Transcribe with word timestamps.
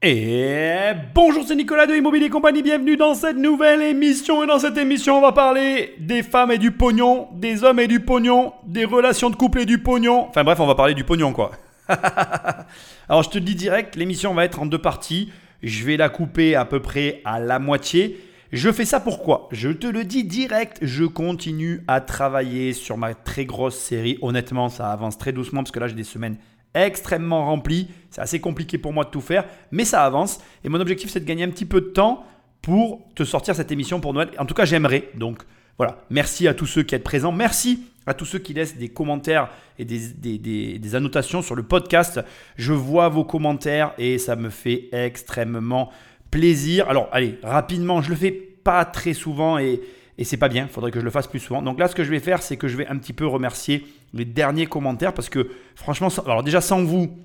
Et 0.00 0.92
bonjour, 1.12 1.44
c'est 1.44 1.56
Nicolas 1.56 1.84
de 1.88 1.92
Immobilier 1.96 2.30
Compagnie, 2.30 2.62
bienvenue 2.62 2.96
dans 2.96 3.14
cette 3.14 3.36
nouvelle 3.36 3.82
émission. 3.82 4.44
Et 4.44 4.46
dans 4.46 4.60
cette 4.60 4.78
émission, 4.78 5.18
on 5.18 5.20
va 5.20 5.32
parler 5.32 5.96
des 5.98 6.22
femmes 6.22 6.52
et 6.52 6.58
du 6.58 6.70
pognon, 6.70 7.26
des 7.34 7.64
hommes 7.64 7.80
et 7.80 7.88
du 7.88 7.98
pognon, 7.98 8.52
des 8.64 8.84
relations 8.84 9.28
de 9.28 9.34
couple 9.34 9.58
et 9.58 9.66
du 9.66 9.82
pognon. 9.82 10.28
Enfin 10.28 10.44
bref, 10.44 10.60
on 10.60 10.68
va 10.68 10.76
parler 10.76 10.94
du 10.94 11.02
pognon 11.02 11.32
quoi. 11.32 11.50
Alors 13.08 13.24
je 13.24 13.30
te 13.30 13.38
le 13.38 13.44
dis 13.44 13.56
direct, 13.56 13.96
l'émission 13.96 14.32
va 14.34 14.44
être 14.44 14.60
en 14.60 14.66
deux 14.66 14.80
parties. 14.80 15.32
Je 15.64 15.84
vais 15.84 15.96
la 15.96 16.08
couper 16.08 16.54
à 16.54 16.64
peu 16.64 16.80
près 16.80 17.20
à 17.24 17.40
la 17.40 17.58
moitié. 17.58 18.20
Je 18.52 18.70
fais 18.70 18.84
ça 18.84 19.00
pourquoi? 19.00 19.48
Je 19.50 19.70
te 19.70 19.88
le 19.88 20.04
dis 20.04 20.22
direct, 20.22 20.78
je 20.80 21.06
continue 21.06 21.82
à 21.88 22.00
travailler 22.00 22.72
sur 22.72 22.96
ma 22.98 23.14
très 23.14 23.46
grosse 23.46 23.76
série. 23.76 24.16
Honnêtement, 24.22 24.68
ça 24.68 24.92
avance 24.92 25.18
très 25.18 25.32
doucement 25.32 25.64
parce 25.64 25.72
que 25.72 25.80
là 25.80 25.88
j'ai 25.88 25.96
des 25.96 26.04
semaines 26.04 26.36
extrêmement 26.86 27.44
rempli. 27.46 27.88
C'est 28.10 28.20
assez 28.20 28.40
compliqué 28.40 28.78
pour 28.78 28.92
moi 28.92 29.04
de 29.04 29.10
tout 29.10 29.20
faire, 29.20 29.44
mais 29.70 29.84
ça 29.84 30.04
avance. 30.04 30.40
Et 30.64 30.68
mon 30.68 30.80
objectif, 30.80 31.10
c'est 31.10 31.20
de 31.20 31.24
gagner 31.24 31.44
un 31.44 31.50
petit 31.50 31.66
peu 31.66 31.80
de 31.80 31.86
temps 31.86 32.24
pour 32.62 33.06
te 33.14 33.24
sortir 33.24 33.54
cette 33.54 33.72
émission 33.72 34.00
pour 34.00 34.12
Noël. 34.12 34.30
En 34.38 34.46
tout 34.46 34.54
cas, 34.54 34.64
j'aimerais. 34.64 35.10
Donc 35.14 35.42
voilà, 35.76 35.98
merci 36.10 36.48
à 36.48 36.54
tous 36.54 36.66
ceux 36.66 36.82
qui 36.82 36.94
êtes 36.94 37.04
présents. 37.04 37.32
Merci 37.32 37.84
à 38.06 38.14
tous 38.14 38.24
ceux 38.24 38.38
qui 38.38 38.54
laissent 38.54 38.76
des 38.76 38.88
commentaires 38.88 39.50
et 39.78 39.84
des, 39.84 39.98
des, 40.78 40.94
annotations 40.94 41.42
sur 41.42 41.54
le 41.54 41.62
podcast. 41.62 42.20
Je 42.56 42.72
vois 42.72 43.08
vos 43.08 43.24
commentaires 43.24 43.92
et 43.98 44.18
ça 44.18 44.34
me 44.34 44.50
fait 44.50 44.88
extrêmement 44.92 45.90
plaisir. 46.30 46.88
Alors, 46.88 47.08
allez, 47.12 47.38
rapidement, 47.42 48.00
je 48.00 48.10
le 48.10 48.16
fais 48.16 48.30
pas 48.32 48.84
très 48.84 49.12
souvent 49.12 49.58
et 49.58 49.80
et 50.18 50.24
c'est 50.24 50.36
pas 50.36 50.48
bien, 50.48 50.64
il 50.64 50.68
faudrait 50.68 50.90
que 50.90 50.98
je 50.98 51.04
le 51.04 51.10
fasse 51.10 51.28
plus 51.28 51.38
souvent. 51.38 51.62
Donc 51.62 51.78
là, 51.78 51.86
ce 51.86 51.94
que 51.94 52.02
je 52.02 52.10
vais 52.10 52.18
faire, 52.18 52.42
c'est 52.42 52.56
que 52.56 52.66
je 52.66 52.76
vais 52.76 52.86
un 52.88 52.96
petit 52.98 53.12
peu 53.12 53.26
remercier 53.26 53.86
les 54.12 54.24
derniers 54.24 54.66
commentaires 54.66 55.14
parce 55.14 55.28
que 55.28 55.48
franchement, 55.76 56.08
alors 56.26 56.42
déjà 56.42 56.60
sans 56.60 56.82
vous, 56.82 57.16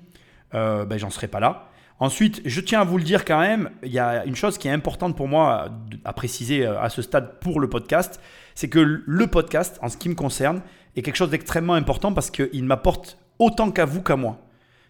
euh, 0.54 0.84
ben, 0.84 0.96
j'en 0.96 1.10
serais 1.10 1.26
pas 1.26 1.40
là. 1.40 1.68
Ensuite, 1.98 2.40
je 2.44 2.60
tiens 2.60 2.80
à 2.80 2.84
vous 2.84 2.98
le 2.98 3.04
dire 3.04 3.24
quand 3.24 3.40
même, 3.40 3.70
il 3.82 3.92
y 3.92 3.98
a 3.98 4.24
une 4.24 4.36
chose 4.36 4.58
qui 4.58 4.68
est 4.68 4.72
importante 4.72 5.16
pour 5.16 5.26
moi 5.26 5.68
à 6.04 6.12
préciser 6.12 6.64
euh, 6.64 6.80
à 6.80 6.88
ce 6.88 7.02
stade 7.02 7.40
pour 7.40 7.60
le 7.60 7.68
podcast, 7.68 8.20
c'est 8.54 8.68
que 8.68 9.02
le 9.04 9.26
podcast, 9.26 9.78
en 9.82 9.88
ce 9.88 9.96
qui 9.96 10.08
me 10.08 10.14
concerne, 10.14 10.62
est 10.96 11.02
quelque 11.02 11.16
chose 11.16 11.30
d'extrêmement 11.30 11.74
important 11.74 12.12
parce 12.12 12.30
qu'il 12.30 12.64
m'apporte 12.64 13.18
autant 13.40 13.72
qu'à 13.72 13.84
vous 13.84 14.02
qu'à 14.02 14.16
moi. 14.16 14.38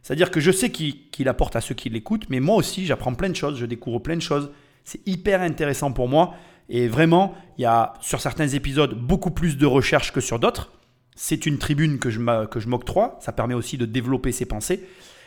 C'est-à-dire 0.02 0.30
que 0.30 0.41
je 0.41 0.50
sais 0.50 0.70
qu'il 0.70 1.28
apporte 1.28 1.56
à 1.56 1.62
ceux 1.62 1.74
qui 1.74 1.89
l'écoutent, 1.89 2.28
mais 2.28 2.41
moi 2.41 2.56
aussi, 2.56 2.84
j'apprends 2.84 3.14
plein 3.14 3.30
de 3.30 3.36
choses, 3.36 3.58
je 3.58 3.64
découvre 3.64 4.00
plein 4.00 4.16
de 4.16 4.20
choses. 4.20 4.50
C'est 4.84 5.00
hyper 5.08 5.41
intéressant 5.41 5.92
pour 5.92 6.08
moi. 6.08 6.34
Et 6.68 6.88
vraiment, 6.88 7.34
il 7.58 7.62
y 7.62 7.66
a 7.66 7.94
sur 8.00 8.20
certains 8.20 8.48
épisodes 8.48 8.94
beaucoup 8.94 9.30
plus 9.30 9.56
de 9.56 9.66
recherche 9.66 10.12
que 10.12 10.20
sur 10.20 10.38
d'autres. 10.38 10.72
C'est 11.16 11.46
une 11.46 11.58
tribune 11.58 11.98
que 11.98 12.10
je 12.10 12.68
m'octroie. 12.68 13.18
Ça 13.20 13.32
permet 13.32 13.54
aussi 13.54 13.78
de 13.78 13.86
développer 13.86 14.32
ses 14.32 14.46
pensées. 14.46 14.84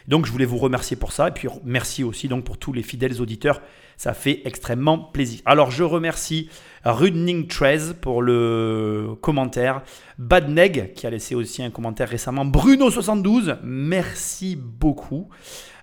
Donc 0.07 0.25
je 0.25 0.31
voulais 0.31 0.45
vous 0.45 0.57
remercier 0.57 0.95
pour 0.95 1.11
ça 1.11 1.27
et 1.27 1.31
puis 1.31 1.49
merci 1.65 2.03
aussi 2.03 2.29
donc 2.29 2.45
pour 2.45 2.57
tous 2.57 2.71
les 2.71 2.81
fidèles 2.81 3.21
auditeurs, 3.21 3.61
ça 3.97 4.13
fait 4.13 4.41
extrêmement 4.45 4.97
plaisir. 4.97 5.41
Alors 5.45 5.69
je 5.69 5.83
remercie 5.83 6.49
Rudning 6.85 7.47
13 7.47 7.97
pour 7.99 8.21
le 8.21 9.09
commentaire, 9.19 9.81
Badneg 10.17 10.93
qui 10.93 11.05
a 11.07 11.09
laissé 11.09 11.35
aussi 11.35 11.61
un 11.61 11.71
commentaire 11.71 12.07
récemment, 12.07 12.45
Bruno 12.45 12.89
72, 12.89 13.57
merci 13.63 14.55
beaucoup. 14.55 15.27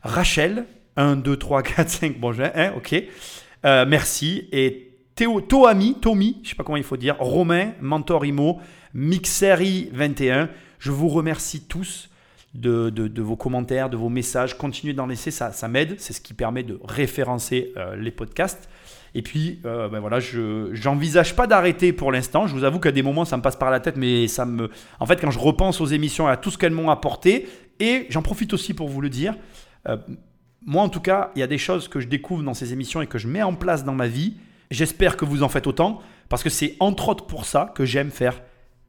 Rachel 0.02 0.64
1 0.96 1.16
2 1.16 1.36
3 1.36 1.62
4 1.62 1.89
5 1.89 2.18
bon, 2.18 2.34
hein, 2.41 2.72
OK. 2.77 2.94
Euh, 3.66 3.84
merci 3.86 4.48
et 4.52 4.94
Théo, 5.15 5.41
Toami, 5.41 5.95
Tommy, 6.01 6.41
je 6.43 6.51
sais 6.51 6.55
pas 6.57 6.65
comment 6.65 6.77
il 6.77 6.83
faut 6.83 6.97
dire, 6.97 7.17
Romain, 7.20 7.73
Mentorimo, 7.81 8.61
Mixeri21. 8.97 10.48
Je 10.81 10.91
vous 10.91 11.09
remercie 11.09 11.62
tous 11.62 12.11
de, 12.55 13.23
vos 13.23 13.37
commentaires, 13.37 13.91
de 13.91 13.97
vos 13.97 14.09
messages. 14.09 14.59
Continuez 14.59 14.92
d'en 14.92 15.07
laisser, 15.07 15.31
ça, 15.31 15.53
ça 15.53 15.69
m'aide. 15.69 15.95
C'est 15.98 16.12
ce 16.12 16.20
qui 16.20 16.35
permet 16.35 16.65
de 16.65 16.81
référencer 16.85 17.73
euh, 17.77 17.95
les 17.95 18.11
podcasts. 18.11 18.69
Et 19.15 19.23
puis, 19.23 19.61
euh, 19.65 19.89
ben 19.89 20.01
voilà, 20.01 20.19
je 20.19 20.70
j'envisage 20.73 21.37
pas 21.37 21.47
d'arrêter 21.47 21.92
pour 21.92 22.11
l'instant. 22.11 22.48
Je 22.48 22.55
vous 22.55 22.65
avoue 22.65 22.81
qu'à 22.81 22.91
des 22.91 23.03
moments, 23.03 23.25
ça 23.25 23.37
me 23.37 23.42
passe 23.42 23.55
par 23.55 23.70
la 23.70 23.79
tête, 23.79 23.97
mais 23.97 24.27
ça 24.27 24.45
me. 24.45 24.69
En 24.98 25.07
fait, 25.07 25.20
quand 25.20 25.30
je 25.30 25.39
repense 25.39 25.80
aux 25.80 25.86
émissions 25.86 26.29
et 26.29 26.33
à 26.33 26.36
tout 26.36 26.51
ce 26.51 26.58
qu'elles 26.58 26.73
m'ont 26.73 26.91
apporté, 26.91 27.47
et 27.79 28.07
j'en 28.11 28.23
profite 28.23 28.53
aussi 28.53 28.74
pour 28.74 28.89
vous 28.89 29.01
le 29.01 29.11
dire. 29.11 29.36
Euh, 29.89 29.97
moi, 30.67 30.83
en 30.83 30.89
tout 30.89 31.01
cas, 31.01 31.30
il 31.36 31.41
y 31.41 31.42
a 31.42 31.47
des 31.47 31.58
choses 31.58 31.86
que 31.86 32.01
je 32.01 32.08
découvre 32.08 32.42
dans 32.42 32.55
ces 32.55 32.73
émissions 32.73 33.03
et 33.03 33.07
que 33.07 33.19
je 33.19 33.29
mets 33.29 33.42
en 33.42 33.55
place 33.55 33.85
dans 33.85 33.95
ma 33.95 34.08
vie 34.08 34.35
J'espère 34.74 35.17
que 35.17 35.24
vous 35.24 35.42
en 35.42 35.48
faites 35.48 35.67
autant, 35.67 36.01
parce 36.29 36.42
que 36.42 36.51
c'est 36.51 36.77
entre 36.80 37.08
autres 37.08 37.27
pour 37.27 37.45
ça 37.45 37.73
que 37.74 37.85
j'aime 37.85 38.11
faire 38.11 38.40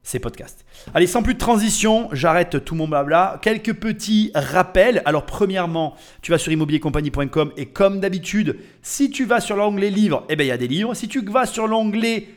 ces 0.01 0.19
podcasts. 0.19 0.65
Allez, 0.93 1.07
sans 1.07 1.23
plus 1.23 1.33
de 1.33 1.39
transition, 1.39 2.09
j'arrête 2.11 2.63
tout 2.63 2.75
mon 2.75 2.87
blabla. 2.87 3.39
Quelques 3.41 3.73
petits 3.73 4.31
rappels. 4.35 5.01
Alors, 5.05 5.25
premièrement, 5.25 5.95
tu 6.21 6.31
vas 6.31 6.37
sur 6.37 6.51
immobiliercompagnie.com 6.51 7.51
et 7.57 7.65
comme 7.67 7.99
d'habitude, 7.99 8.57
si 8.83 9.09
tu 9.09 9.25
vas 9.25 9.41
sur 9.41 9.55
l'onglet 9.55 9.89
livres, 9.89 10.23
eh 10.29 10.35
bien, 10.35 10.45
il 10.45 10.49
y 10.49 10.51
a 10.51 10.57
des 10.57 10.67
livres. 10.67 10.93
Si 10.93 11.07
tu 11.07 11.23
vas 11.25 11.47
sur 11.47 11.67
l'onglet 11.67 12.27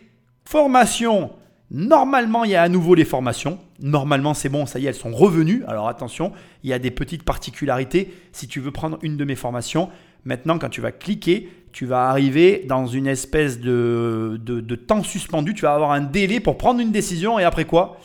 formation, 0.47 1.31
normalement, 1.71 2.45
il 2.45 2.53
y 2.53 2.57
a 2.57 2.63
à 2.63 2.69
nouveau 2.71 2.95
les 2.95 3.05
formations. 3.05 3.59
Normalement, 3.81 4.33
c'est 4.33 4.49
bon, 4.49 4.65
ça 4.65 4.79
y 4.79 4.87
est, 4.87 4.89
elles 4.89 4.95
sont 4.95 5.15
revenues. 5.15 5.63
Alors, 5.69 5.89
attention, 5.89 6.33
il 6.65 6.71
y 6.71 6.73
a 6.73 6.79
des 6.79 6.91
petites 6.91 7.23
particularités. 7.23 8.15
Si 8.33 8.49
tu 8.49 8.61
veux 8.61 8.73
prendre 8.73 8.99
une 9.03 9.19
de 9.19 9.25
mes 9.25 9.37
formations, 9.37 9.91
maintenant, 10.25 10.59
quand 10.59 10.71
tu 10.71 10.81
vas 10.81 10.93
cliquer, 10.93 11.51
tu 11.73 11.87
vas 11.87 12.09
arriver 12.09 12.65
dans 12.67 12.87
une 12.87 13.07
espèce 13.07 13.61
de, 13.61 14.39
de, 14.41 14.75
temps 14.75 15.03
suspendu, 15.03 15.55
tu 15.55 15.63
vas 15.63 15.75
avoir 15.75 15.93
un 15.93 16.01
délai 16.01 16.41
pour 16.41 16.57
prendre 16.57 16.81
une 16.81 16.93
décision 16.93 17.39
et 17.39 17.45
après 17.45 17.65
quoi 17.65 17.99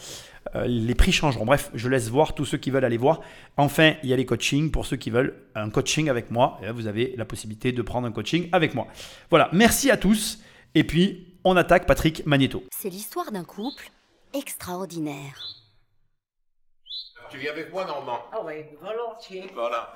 euh, 0.56 0.66
les 0.68 0.94
prix 0.94 1.12
changeront. 1.12 1.46
Bref, 1.46 1.72
je 1.74 1.90
laisse 1.90 2.10
voir 2.10 2.36
tous 2.36 2.46
ceux 2.46 2.58
qui 2.58 2.70
veulent 2.70 2.86
aller 2.86 2.98
voir. 2.98 3.22
Enfin, 3.58 3.94
il 4.04 4.10
y 4.10 4.14
a 4.14 4.16
les 4.16 4.26
coachings 4.26 4.72
pour 4.72 4.86
ceux 4.86 4.98
qui 4.98 5.10
veulent 5.10 5.36
un 5.56 5.70
coaching 5.70 6.10
avec 6.10 6.32
moi. 6.32 6.60
Et 6.62 6.66
là, 6.66 6.72
vous 6.74 6.88
avez 6.88 7.16
la 7.18 7.26
possibilité 7.26 7.72
de 7.72 7.82
prendre 7.82 8.08
un 8.08 8.12
coaching 8.12 8.50
avec 8.52 8.76
moi. 8.76 8.88
Voilà, 9.30 9.50
merci 9.54 9.90
à 9.90 9.98
tous. 9.98 10.40
Et 10.76 10.84
puis, 10.84 11.38
on 11.44 11.56
attaque 11.56 11.86
Patrick 11.86 12.26
Magneto. 12.26 12.64
C'est 12.72 12.90
l'histoire 12.90 13.32
d'un 13.32 13.44
couple 13.44 13.90
extraordinaire. 14.34 15.64
Tu 17.30 17.38
viens 17.38 17.52
avec 17.52 17.72
moi, 17.72 17.86
Normand 17.86 18.20
Ah 18.32 18.42
oui, 18.46 18.54
volontiers. 18.82 19.50
Voilà. 19.56 19.94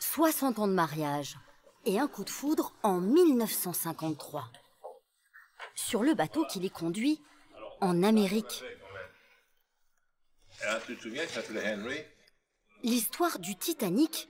60 0.00 0.58
ans 0.58 0.68
de 0.68 0.72
mariage 0.72 1.36
et 1.86 1.98
un 2.00 2.08
coup 2.08 2.24
de 2.24 2.30
foudre 2.30 2.72
en 2.82 3.00
1953. 3.00 4.50
Sur 5.74 6.02
le 6.02 6.14
bateau 6.14 6.44
qui 6.46 6.58
les 6.60 6.68
conduit 6.68 7.22
en 7.80 8.02
Amérique. 8.02 8.64
L'histoire 12.82 13.38
du 13.38 13.56
Titanic, 13.56 14.28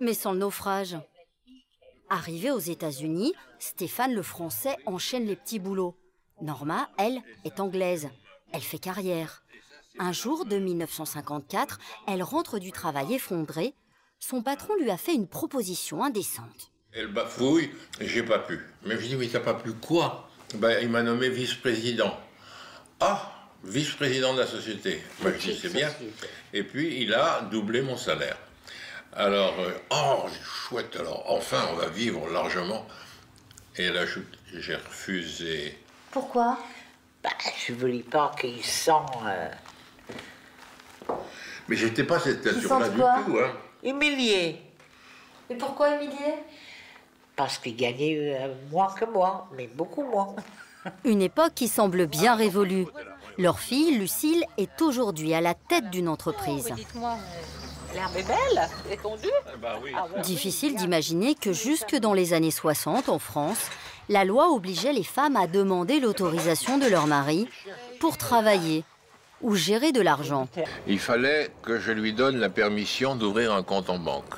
mais 0.00 0.14
sans 0.14 0.32
le 0.32 0.40
naufrage. 0.40 0.96
Arrivé 2.08 2.50
aux 2.50 2.58
États-Unis, 2.58 3.34
Stéphane 3.58 4.14
le 4.14 4.22
Français 4.22 4.76
enchaîne 4.86 5.26
les 5.26 5.36
petits 5.36 5.58
boulots. 5.58 5.96
Norma, 6.40 6.90
elle, 6.98 7.22
est 7.44 7.60
anglaise. 7.60 8.10
Elle 8.52 8.62
fait 8.62 8.78
carrière. 8.78 9.44
Un 9.98 10.12
jour 10.12 10.44
de 10.44 10.58
1954, 10.58 11.78
elle 12.06 12.22
rentre 12.22 12.58
du 12.58 12.72
travail 12.72 13.14
effondrée. 13.14 13.74
Son 14.18 14.42
patron 14.42 14.74
lui 14.76 14.90
a 14.90 14.96
fait 14.96 15.14
une 15.14 15.28
proposition 15.28 16.04
indécente. 16.04 16.70
Elle 16.96 17.08
bafouille, 17.08 17.70
j'ai 18.00 18.22
pas 18.22 18.38
pu. 18.38 18.58
Mais 18.84 18.94
je 18.94 19.06
dis, 19.06 19.16
mais 19.16 19.26
t'as 19.28 19.40
pas 19.40 19.52
pu 19.52 19.72
quoi? 19.72 20.30
Ben, 20.54 20.78
Il 20.80 20.88
m'a 20.88 21.02
nommé 21.02 21.28
vice-président. 21.28 22.18
Ah, 23.00 23.32
vice-président 23.64 24.32
de 24.32 24.40
la 24.40 24.46
société. 24.46 25.02
Moi, 25.20 25.32
je 25.38 25.50
dis, 25.50 25.58
c'est 25.60 25.72
bien. 25.72 25.90
Et 26.54 26.62
puis, 26.62 27.02
il 27.02 27.12
a 27.12 27.42
doublé 27.50 27.82
mon 27.82 27.98
salaire. 27.98 28.38
Alors, 29.12 29.54
euh, 29.60 29.72
oh, 29.90 30.26
chouette, 30.42 30.96
alors, 30.98 31.24
enfin, 31.30 31.68
on 31.72 31.76
va 31.76 31.88
vivre 31.88 32.30
largement. 32.30 32.86
Et 33.76 33.90
là, 33.90 34.04
j'ai 34.54 34.76
refusé. 34.76 35.78
Pourquoi? 36.10 36.58
Bah, 37.22 37.30
Je 37.66 37.74
voulais 37.74 38.04
pas 38.04 38.34
qu'il 38.40 38.64
sent. 38.64 38.92
Euh... 39.26 39.50
Mais 41.68 41.76
j'étais 41.76 42.04
pas 42.04 42.20
cette 42.20 42.42
nature-là 42.42 42.88
du 42.88 42.96
tout. 42.96 43.38
Hein. 43.38 43.52
Humilié. 43.82 44.62
Et 45.50 45.54
pourquoi 45.56 45.96
humilié? 45.96 46.34
Parce 47.36 47.58
qu'il 47.58 47.76
gagnait 47.76 48.38
euh, 48.40 48.54
moins 48.70 48.92
que 48.98 49.04
moi, 49.04 49.48
mais 49.56 49.68
beaucoup 49.68 50.02
moins. 50.02 50.34
Une 51.04 51.22
époque 51.22 51.52
qui 51.54 51.68
semble 51.68 52.06
bien 52.06 52.34
révolue. 52.34 52.86
Leur 53.38 53.60
fille, 53.60 53.98
Lucille, 53.98 54.44
est 54.56 54.80
aujourd'hui 54.80 55.34
à 55.34 55.40
la 55.40 55.54
tête 55.54 55.90
d'une 55.90 56.08
entreprise. 56.08 56.72
L'herbe 57.94 58.16
est 58.16 58.26
belle, 58.26 58.68
est 58.90 59.02
tondue. 59.02 59.28
Difficile 60.22 60.74
d'imaginer 60.74 61.34
que 61.34 61.52
jusque 61.52 61.96
dans 61.96 62.14
les 62.14 62.32
années 62.32 62.50
60, 62.50 63.08
en 63.08 63.18
France, 63.18 63.70
la 64.08 64.24
loi 64.24 64.50
obligeait 64.50 64.92
les 64.92 65.04
femmes 65.04 65.36
à 65.36 65.46
demander 65.46 66.00
l'autorisation 66.00 66.78
de 66.78 66.86
leur 66.86 67.06
mari 67.06 67.48
pour 68.00 68.16
travailler 68.16 68.84
ou 69.42 69.54
gérer 69.54 69.92
de 69.92 70.00
l'argent. 70.00 70.48
Il 70.86 70.98
fallait 70.98 71.50
que 71.62 71.78
je 71.78 71.92
lui 71.92 72.12
donne 72.12 72.38
la 72.38 72.48
permission 72.48 73.16
d'ouvrir 73.16 73.52
un 73.52 73.62
compte 73.62 73.90
en 73.90 73.98
banque. 73.98 74.34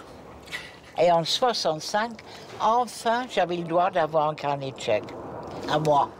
Et 1.00 1.12
en 1.12 1.22
65, 1.22 2.10
enfin, 2.60 3.24
j'avais 3.30 3.56
le 3.56 3.64
droit 3.64 3.90
d'avoir 3.90 4.28
un 4.28 4.34
carnet 4.34 4.72
de 4.72 4.80
chèques. 4.80 5.14
À 5.70 5.78
moi. 5.78 6.10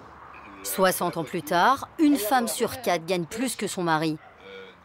60 0.62 1.17
ans 1.17 1.25
plus 1.25 1.43
tard, 1.43 1.88
une 1.99 2.17
femme 2.17 2.49
sur 2.49 2.82
quatre 2.82 3.06
gagne 3.06 3.25
plus 3.25 3.56
que 3.56 3.67
son 3.67 3.82
mari. 3.82 4.19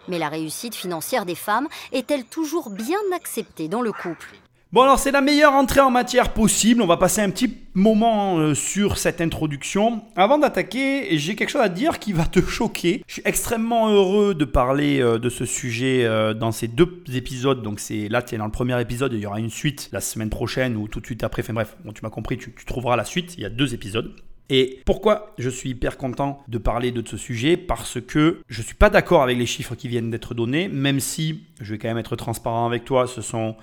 Mais 0.07 0.19
la 0.19 0.29
réussite 0.29 0.75
financière 0.75 1.25
des 1.25 1.35
femmes 1.35 1.67
est-elle 1.91 2.25
toujours 2.25 2.69
bien 2.69 2.99
acceptée 3.15 3.67
dans 3.67 3.81
le 3.81 3.91
couple? 3.91 4.29
Bon 4.71 4.81
alors 4.81 4.99
c'est 4.99 5.11
la 5.11 5.21
meilleure 5.21 5.53
entrée 5.53 5.81
en 5.81 5.91
matière 5.91 6.33
possible, 6.33 6.81
on 6.81 6.87
va 6.87 6.97
passer 6.97 7.21
un 7.21 7.29
petit 7.29 7.47
moment 7.73 8.37
euh, 8.37 8.53
sur 8.53 8.97
cette 8.97 9.21
introduction. 9.21 10.03
Avant 10.15 10.37
d'attaquer, 10.37 11.17
j'ai 11.17 11.35
quelque 11.35 11.49
chose 11.49 11.61
à 11.61 11.69
dire 11.69 11.99
qui 11.99 12.13
va 12.13 12.25
te 12.25 12.41
choquer. 12.41 13.03
Je 13.07 13.13
suis 13.13 13.21
extrêmement 13.25 13.89
heureux 13.89 14.35
de 14.35 14.45
parler 14.45 15.01
euh, 15.01 15.19
de 15.19 15.29
ce 15.29 15.45
sujet 15.45 16.05
euh, 16.05 16.33
dans 16.33 16.51
ces 16.51 16.67
deux 16.67 17.03
épisodes. 17.13 17.61
Donc 17.61 17.79
c'est 17.79 18.09
là, 18.09 18.21
tu 18.21 18.35
es 18.35 18.37
dans 18.37 18.45
le 18.45 18.51
premier 18.51 18.79
épisode, 18.81 19.13
il 19.13 19.19
y 19.19 19.25
aura 19.25 19.39
une 19.39 19.49
suite 19.49 19.89
la 19.91 20.01
semaine 20.01 20.29
prochaine 20.29 20.75
ou 20.75 20.87
tout 20.87 20.99
de 20.99 21.05
suite 21.05 21.23
après. 21.23 21.41
Enfin 21.41 21.53
bref, 21.53 21.75
bon, 21.83 21.93
tu 21.93 22.01
m'as 22.03 22.09
compris, 22.09 22.37
tu, 22.37 22.53
tu 22.53 22.65
trouveras 22.65 22.95
la 22.95 23.05
suite, 23.05 23.35
il 23.37 23.41
y 23.41 23.45
a 23.45 23.49
deux 23.49 23.73
épisodes. 23.73 24.13
Et 24.49 24.81
pourquoi 24.85 25.33
je 25.37 25.49
suis 25.49 25.69
hyper 25.69 25.97
content 25.97 26.43
de 26.47 26.57
parler 26.57 26.91
de 26.91 27.07
ce 27.07 27.17
sujet? 27.17 27.57
Parce 27.57 27.99
que 28.01 28.41
je 28.49 28.61
ne 28.61 28.65
suis 28.65 28.75
pas 28.75 28.89
d'accord 28.89 29.23
avec 29.23 29.37
les 29.37 29.45
chiffres 29.45 29.73
qui 29.73 29.87
viennent 29.87 30.11
d'être 30.11 30.33
donnés, 30.33 30.67
même 30.67 30.99
si, 30.99 31.45
je 31.61 31.71
vais 31.71 31.77
quand 31.77 31.87
même 31.87 31.97
être 31.97 32.15
transparent 32.15 32.67
avec 32.67 32.83
toi, 32.83 33.07
ce 33.07 33.21
sont 33.21 33.55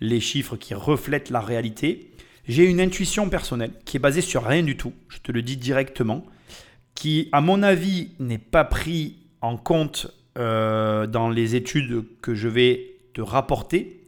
les 0.00 0.20
chiffres 0.20 0.56
qui 0.56 0.74
reflètent 0.74 1.30
la 1.30 1.40
réalité. 1.40 2.11
J'ai 2.52 2.66
une 2.66 2.82
intuition 2.82 3.30
personnelle 3.30 3.70
qui 3.86 3.96
est 3.96 4.00
basée 4.00 4.20
sur 4.20 4.44
rien 4.44 4.62
du 4.62 4.76
tout, 4.76 4.92
je 5.08 5.20
te 5.20 5.32
le 5.32 5.40
dis 5.40 5.56
directement, 5.56 6.22
qui, 6.94 7.30
à 7.32 7.40
mon 7.40 7.62
avis, 7.62 8.10
n'est 8.18 8.36
pas 8.36 8.64
pris 8.64 9.16
en 9.40 9.56
compte 9.56 10.08
euh, 10.36 11.06
dans 11.06 11.30
les 11.30 11.54
études 11.56 12.04
que 12.20 12.34
je 12.34 12.48
vais 12.48 12.98
te 13.14 13.22
rapporter. 13.22 14.04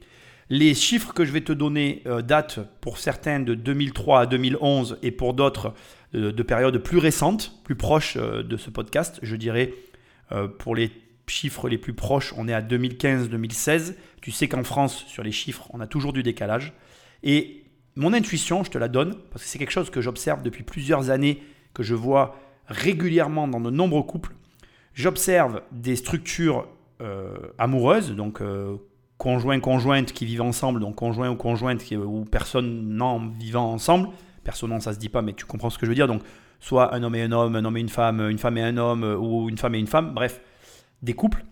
Les 0.50 0.74
chiffres 0.74 1.14
que 1.14 1.24
je 1.24 1.32
vais 1.32 1.40
te 1.40 1.54
donner 1.54 2.02
euh, 2.04 2.20
datent 2.20 2.58
pour 2.82 2.98
certains 2.98 3.40
de 3.40 3.54
2003 3.54 4.20
à 4.20 4.26
2011 4.26 4.98
et 5.02 5.10
pour 5.10 5.32
d'autres 5.32 5.72
euh, 6.14 6.30
de 6.30 6.42
périodes 6.42 6.76
plus 6.76 6.98
récentes, 6.98 7.58
plus 7.64 7.76
proches 7.76 8.18
de 8.18 8.56
ce 8.58 8.68
podcast. 8.68 9.20
Je 9.22 9.36
dirais 9.36 9.72
pour 10.58 10.76
les 10.76 10.90
chiffres 11.26 11.70
les 11.70 11.78
plus 11.78 11.94
proches, 11.94 12.34
on 12.36 12.46
est 12.46 12.52
à 12.52 12.60
2015-2016. 12.60 13.94
Tu 14.20 14.32
sais 14.32 14.48
qu'en 14.48 14.64
France, 14.64 15.06
sur 15.06 15.22
les 15.22 15.32
chiffres, 15.32 15.66
on 15.72 15.80
a 15.80 15.86
toujours 15.86 16.12
du 16.12 16.22
décalage. 16.22 16.74
Et 17.22 17.63
mon 17.96 18.12
intuition, 18.12 18.64
je 18.64 18.70
te 18.70 18.78
la 18.78 18.88
donne, 18.88 19.14
parce 19.30 19.44
que 19.44 19.48
c'est 19.48 19.58
quelque 19.58 19.70
chose 19.70 19.90
que 19.90 20.00
j'observe 20.00 20.42
depuis 20.42 20.64
plusieurs 20.64 21.10
années, 21.10 21.42
que 21.74 21.82
je 21.82 21.94
vois 21.94 22.36
régulièrement 22.66 23.46
dans 23.46 23.60
de 23.60 23.70
nombreux 23.70 24.02
couples. 24.02 24.34
J'observe 24.94 25.62
des 25.72 25.96
structures 25.96 26.66
euh, 27.00 27.36
amoureuses, 27.58 28.12
donc 28.12 28.40
euh, 28.40 28.76
conjoints, 29.18 29.60
conjointes 29.60 30.12
qui 30.12 30.24
vivent 30.24 30.42
ensemble, 30.42 30.80
donc 30.80 30.96
conjoints 30.96 31.30
ou 31.30 31.36
conjointes 31.36 31.82
qui, 31.82 31.96
ou 31.96 32.24
personnes 32.24 32.88
non 32.88 33.28
vivant 33.38 33.72
ensemble. 33.72 34.08
Personne 34.42 34.70
non, 34.70 34.80
ça 34.80 34.92
se 34.92 34.98
dit 34.98 35.08
pas, 35.08 35.22
mais 35.22 35.32
tu 35.32 35.44
comprends 35.44 35.70
ce 35.70 35.78
que 35.78 35.86
je 35.86 35.90
veux 35.90 35.96
dire. 35.96 36.08
Donc, 36.08 36.22
soit 36.60 36.94
un 36.94 37.02
homme 37.02 37.14
et 37.14 37.22
un 37.22 37.32
homme, 37.32 37.56
un 37.56 37.64
homme 37.64 37.76
et 37.76 37.80
une 37.80 37.88
femme, 37.88 38.28
une 38.28 38.38
femme 38.38 38.58
et 38.58 38.62
un 38.62 38.76
homme, 38.76 39.04
ou 39.20 39.48
une 39.48 39.58
femme 39.58 39.74
et 39.74 39.78
une 39.78 39.86
femme, 39.86 40.14
bref 40.14 40.40
des 41.02 41.14
couples, 41.14 41.44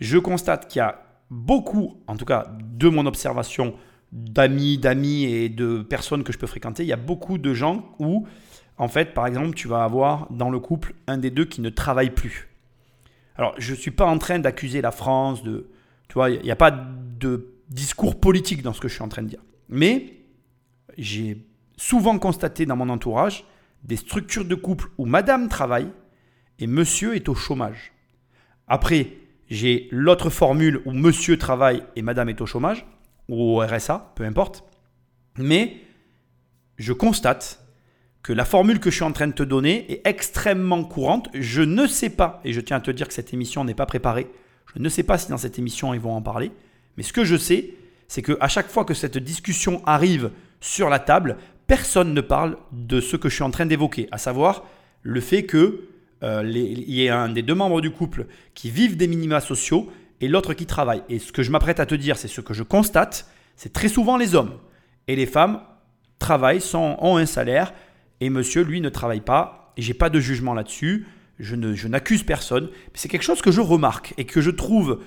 je 0.00 0.18
constate 0.18 0.68
qu'il 0.68 0.80
y 0.80 0.82
a 0.82 1.02
beaucoup, 1.30 2.00
en 2.06 2.16
tout 2.16 2.24
cas 2.24 2.46
de 2.62 2.88
mon 2.88 3.06
observation, 3.06 3.74
d'amis, 4.14 4.78
d'amis 4.78 5.24
et 5.24 5.48
de 5.48 5.82
personnes 5.82 6.22
que 6.22 6.32
je 6.32 6.38
peux 6.38 6.46
fréquenter, 6.46 6.84
il 6.84 6.88
y 6.88 6.92
a 6.92 6.96
beaucoup 6.96 7.36
de 7.36 7.52
gens 7.52 7.94
où, 7.98 8.26
en 8.78 8.88
fait, 8.88 9.12
par 9.12 9.26
exemple, 9.26 9.54
tu 9.54 9.66
vas 9.66 9.82
avoir 9.82 10.30
dans 10.30 10.50
le 10.50 10.60
couple 10.60 10.94
un 11.08 11.18
des 11.18 11.30
deux 11.30 11.44
qui 11.44 11.60
ne 11.60 11.68
travaille 11.68 12.10
plus. 12.10 12.48
Alors, 13.36 13.54
je 13.58 13.72
ne 13.72 13.76
suis 13.76 13.90
pas 13.90 14.06
en 14.06 14.18
train 14.18 14.38
d'accuser 14.38 14.80
la 14.80 14.92
France 14.92 15.42
de... 15.42 15.68
Tu 16.08 16.14
vois, 16.14 16.30
il 16.30 16.42
n'y 16.42 16.50
a 16.52 16.56
pas 16.56 16.70
de 16.70 17.54
discours 17.68 18.20
politique 18.20 18.62
dans 18.62 18.72
ce 18.72 18.80
que 18.80 18.86
je 18.86 18.94
suis 18.94 19.02
en 19.02 19.08
train 19.08 19.22
de 19.22 19.28
dire. 19.28 19.42
Mais 19.68 20.20
j'ai 20.96 21.44
souvent 21.76 22.16
constaté 22.18 22.66
dans 22.66 22.76
mon 22.76 22.88
entourage 22.90 23.44
des 23.82 23.96
structures 23.96 24.44
de 24.44 24.54
couple 24.54 24.90
où 24.96 25.06
madame 25.06 25.48
travaille 25.48 25.88
et 26.60 26.68
monsieur 26.68 27.16
est 27.16 27.28
au 27.28 27.34
chômage. 27.34 27.92
Après, 28.68 29.08
j'ai 29.50 29.88
l'autre 29.90 30.30
formule 30.30 30.80
où 30.84 30.92
monsieur 30.92 31.36
travaille 31.36 31.82
et 31.96 32.02
madame 32.02 32.28
est 32.28 32.40
au 32.40 32.46
chômage, 32.46 32.86
ou 33.28 33.56
au 33.56 33.60
RSA, 33.60 34.12
peu 34.14 34.24
importe. 34.24 34.64
Mais 35.38 35.76
je 36.78 36.92
constate 36.92 37.60
que 38.22 38.32
la 38.32 38.44
formule 38.44 38.80
que 38.80 38.90
je 38.90 38.96
suis 38.96 39.04
en 39.04 39.12
train 39.12 39.26
de 39.26 39.32
te 39.32 39.42
donner 39.42 39.90
est 39.92 40.06
extrêmement 40.06 40.82
courante. 40.84 41.28
Je 41.34 41.62
ne 41.62 41.86
sais 41.86 42.10
pas, 42.10 42.40
et 42.44 42.52
je 42.52 42.60
tiens 42.60 42.78
à 42.78 42.80
te 42.80 42.90
dire 42.90 43.06
que 43.06 43.14
cette 43.14 43.34
émission 43.34 43.64
n'est 43.64 43.74
pas 43.74 43.86
préparée, 43.86 44.28
je 44.74 44.80
ne 44.80 44.88
sais 44.88 45.02
pas 45.02 45.18
si 45.18 45.28
dans 45.28 45.36
cette 45.36 45.58
émission 45.58 45.92
ils 45.94 46.00
vont 46.00 46.14
en 46.14 46.22
parler, 46.22 46.50
mais 46.96 47.02
ce 47.02 47.12
que 47.12 47.24
je 47.24 47.36
sais, 47.36 47.70
c'est 48.08 48.22
qu'à 48.22 48.48
chaque 48.48 48.68
fois 48.68 48.84
que 48.84 48.94
cette 48.94 49.18
discussion 49.18 49.82
arrive 49.86 50.30
sur 50.60 50.88
la 50.88 50.98
table, 50.98 51.36
personne 51.66 52.14
ne 52.14 52.20
parle 52.20 52.56
de 52.72 53.00
ce 53.00 53.16
que 53.16 53.28
je 53.28 53.34
suis 53.34 53.44
en 53.44 53.50
train 53.50 53.66
d'évoquer, 53.66 54.08
à 54.10 54.18
savoir 54.18 54.64
le 55.02 55.20
fait 55.20 55.44
que 55.44 55.88
euh, 56.22 56.42
il 56.46 56.90
y 56.94 57.08
a 57.08 57.20
un 57.20 57.28
des 57.28 57.42
deux 57.42 57.54
membres 57.54 57.82
du 57.82 57.90
couple 57.90 58.26
qui 58.54 58.70
vivent 58.70 58.96
des 58.96 59.06
minima 59.06 59.40
sociaux 59.40 59.92
et 60.20 60.28
l'autre 60.28 60.54
qui 60.54 60.66
travaille. 60.66 61.02
Et 61.08 61.18
ce 61.18 61.32
que 61.32 61.42
je 61.42 61.50
m'apprête 61.50 61.80
à 61.80 61.86
te 61.86 61.94
dire, 61.94 62.16
c'est 62.16 62.28
ce 62.28 62.40
que 62.40 62.54
je 62.54 62.62
constate, 62.62 63.28
c'est 63.56 63.72
très 63.72 63.88
souvent 63.88 64.16
les 64.16 64.34
hommes. 64.34 64.54
Et 65.08 65.16
les 65.16 65.26
femmes 65.26 65.60
travaillent, 66.18 66.60
sont, 66.60 66.96
ont 67.00 67.16
un 67.16 67.26
salaire, 67.26 67.72
et 68.20 68.30
monsieur, 68.30 68.62
lui, 68.62 68.80
ne 68.80 68.88
travaille 68.88 69.20
pas. 69.20 69.72
Et 69.76 69.82
j'ai 69.82 69.94
pas 69.94 70.08
de 70.10 70.20
jugement 70.20 70.54
là-dessus. 70.54 71.06
Je 71.38 71.56
n'accuse 71.88 72.22
personne. 72.22 72.68
Mais 72.72 72.92
c'est 72.94 73.08
quelque 73.08 73.22
chose 73.22 73.42
que 73.42 73.50
je 73.50 73.60
remarque 73.60 74.14
et 74.16 74.24
que 74.24 74.40
je 74.40 74.50
trouve 74.50 75.00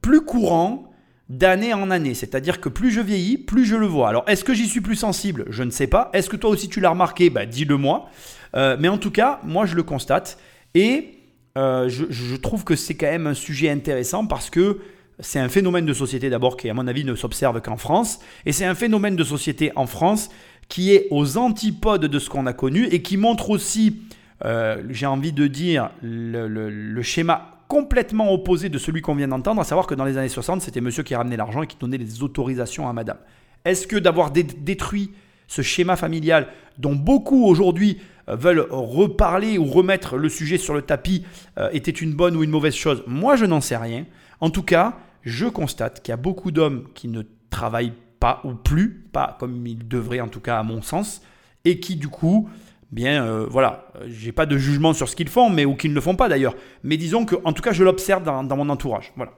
plus 0.00 0.20
courant 0.20 0.92
d'année 1.28 1.72
en 1.72 1.90
année. 1.90 2.14
C'est-à-dire 2.14 2.60
que 2.60 2.68
plus 2.68 2.90
je 2.90 3.00
vieillis, 3.00 3.38
plus 3.38 3.64
je 3.64 3.76
le 3.76 3.86
vois. 3.86 4.08
Alors, 4.08 4.24
est-ce 4.26 4.44
que 4.44 4.52
j'y 4.52 4.66
suis 4.66 4.80
plus 4.80 4.96
sensible? 4.96 5.44
Je 5.48 5.62
ne 5.62 5.70
sais 5.70 5.86
pas. 5.86 6.10
Est-ce 6.12 6.28
que 6.28 6.36
toi 6.36 6.50
aussi 6.50 6.68
tu 6.68 6.80
l'as 6.80 6.90
remarqué? 6.90 7.30
Bah, 7.30 7.46
Dis-le 7.46 7.76
moi. 7.76 8.10
Euh, 8.56 8.76
mais 8.78 8.88
en 8.88 8.98
tout 8.98 9.12
cas, 9.12 9.40
moi, 9.44 9.64
je 9.64 9.76
le 9.76 9.84
constate. 9.84 10.38
Et 10.74 11.19
euh, 11.60 11.88
je, 11.88 12.36
trouve 12.36 12.64
que 12.64 12.74
c'est 12.74 12.94
quand 12.94 13.10
même 13.10 13.26
un 13.26 13.34
sujet 13.34 13.68
intéressant 13.68 14.24
parce 14.24 14.48
que 14.48 14.78
c'est 15.18 15.38
un 15.38 15.50
phénomène 15.50 15.84
de 15.84 15.92
société 15.92 16.30
d'abord 16.30 16.56
qui, 16.56 16.70
à 16.70 16.74
mon 16.74 16.86
avis, 16.86 17.04
ne 17.04 17.14
s'observe 17.14 17.60
qu'en 17.60 17.76
France. 17.76 18.20
Et 18.46 18.52
c'est 18.52 18.64
un 18.64 18.74
phénomène 18.74 19.14
de 19.14 19.24
société 19.24 19.70
en 19.76 19.86
France 19.86 20.30
qui 20.68 20.94
est 20.94 21.06
aux 21.10 21.36
antipodes 21.36 22.06
de 22.06 22.18
ce 22.18 22.30
qu'on 22.30 22.46
a 22.46 22.54
connu 22.54 22.86
et 22.86 23.02
qui 23.02 23.18
montre 23.18 23.50
aussi, 23.50 24.00
euh, 24.46 24.82
j'ai 24.88 25.04
envie 25.04 25.32
de 25.32 25.46
dire, 25.48 25.90
le, 26.02 27.02
schéma 27.02 27.58
complètement 27.68 28.32
opposé 28.32 28.70
de 28.70 28.78
celui 28.78 29.02
qu'on 29.02 29.14
vient 29.14 29.28
d'entendre, 29.28 29.60
à 29.60 29.64
savoir 29.64 29.86
que 29.86 29.94
dans 29.94 30.06
les 30.06 30.16
années 30.16 30.28
60, 30.28 30.62
c'était 30.62 30.80
monsieur 30.80 31.02
qui 31.02 31.14
ramenait 31.14 31.36
l'argent 31.36 31.62
et 31.62 31.66
qui 31.66 31.76
donnait 31.78 31.98
les 31.98 32.22
autorisations 32.22 32.88
à 32.88 32.92
madame. 32.94 33.18
Est-ce 33.66 33.86
que 33.86 33.96
d'avoir 33.96 34.30
détruit 34.30 35.10
ce 35.46 35.60
schéma 35.60 35.96
familial 35.96 36.46
dont 36.78 36.94
beaucoup 36.94 37.44
aujourd'hui 37.44 37.98
veulent 38.36 38.66
reparler 38.70 39.58
ou 39.58 39.64
remettre 39.64 40.16
le 40.16 40.28
sujet 40.28 40.58
sur 40.58 40.74
le 40.74 40.82
tapis 40.82 41.24
euh, 41.58 41.70
était 41.72 41.90
une 41.90 42.14
bonne 42.14 42.36
ou 42.36 42.42
une 42.42 42.50
mauvaise 42.50 42.74
chose 42.74 43.02
Moi, 43.06 43.36
je 43.36 43.44
n'en 43.44 43.60
sais 43.60 43.76
rien. 43.76 44.06
En 44.40 44.50
tout 44.50 44.62
cas, 44.62 44.98
je 45.22 45.46
constate 45.46 46.02
qu'il 46.02 46.12
y 46.12 46.14
a 46.14 46.16
beaucoup 46.16 46.50
d'hommes 46.50 46.88
qui 46.94 47.08
ne 47.08 47.22
travaillent 47.50 47.94
pas 48.18 48.40
ou 48.44 48.54
plus, 48.54 49.06
pas 49.12 49.36
comme 49.38 49.66
ils 49.66 49.86
devraient 49.86 50.20
en 50.20 50.28
tout 50.28 50.40
cas 50.40 50.58
à 50.58 50.62
mon 50.62 50.82
sens, 50.82 51.22
et 51.64 51.80
qui 51.80 51.96
du 51.96 52.08
coup, 52.08 52.48
bien 52.92 53.24
euh, 53.24 53.46
voilà, 53.48 53.90
j'ai 54.06 54.32
pas 54.32 54.46
de 54.46 54.56
jugement 54.58 54.92
sur 54.92 55.08
ce 55.08 55.16
qu'ils 55.16 55.28
font, 55.28 55.50
mais 55.50 55.64
ou 55.64 55.74
qu'ils 55.74 55.90
ne 55.90 55.94
le 55.94 56.00
font 56.00 56.16
pas 56.16 56.28
d'ailleurs. 56.28 56.54
Mais 56.82 56.96
disons 56.96 57.24
que 57.24 57.36
en 57.44 57.52
tout 57.52 57.62
cas, 57.62 57.72
je 57.72 57.84
l'observe 57.84 58.22
dans, 58.22 58.44
dans, 58.44 58.56
mon 58.56 58.68
entourage. 58.68 59.12
Voilà. 59.16 59.32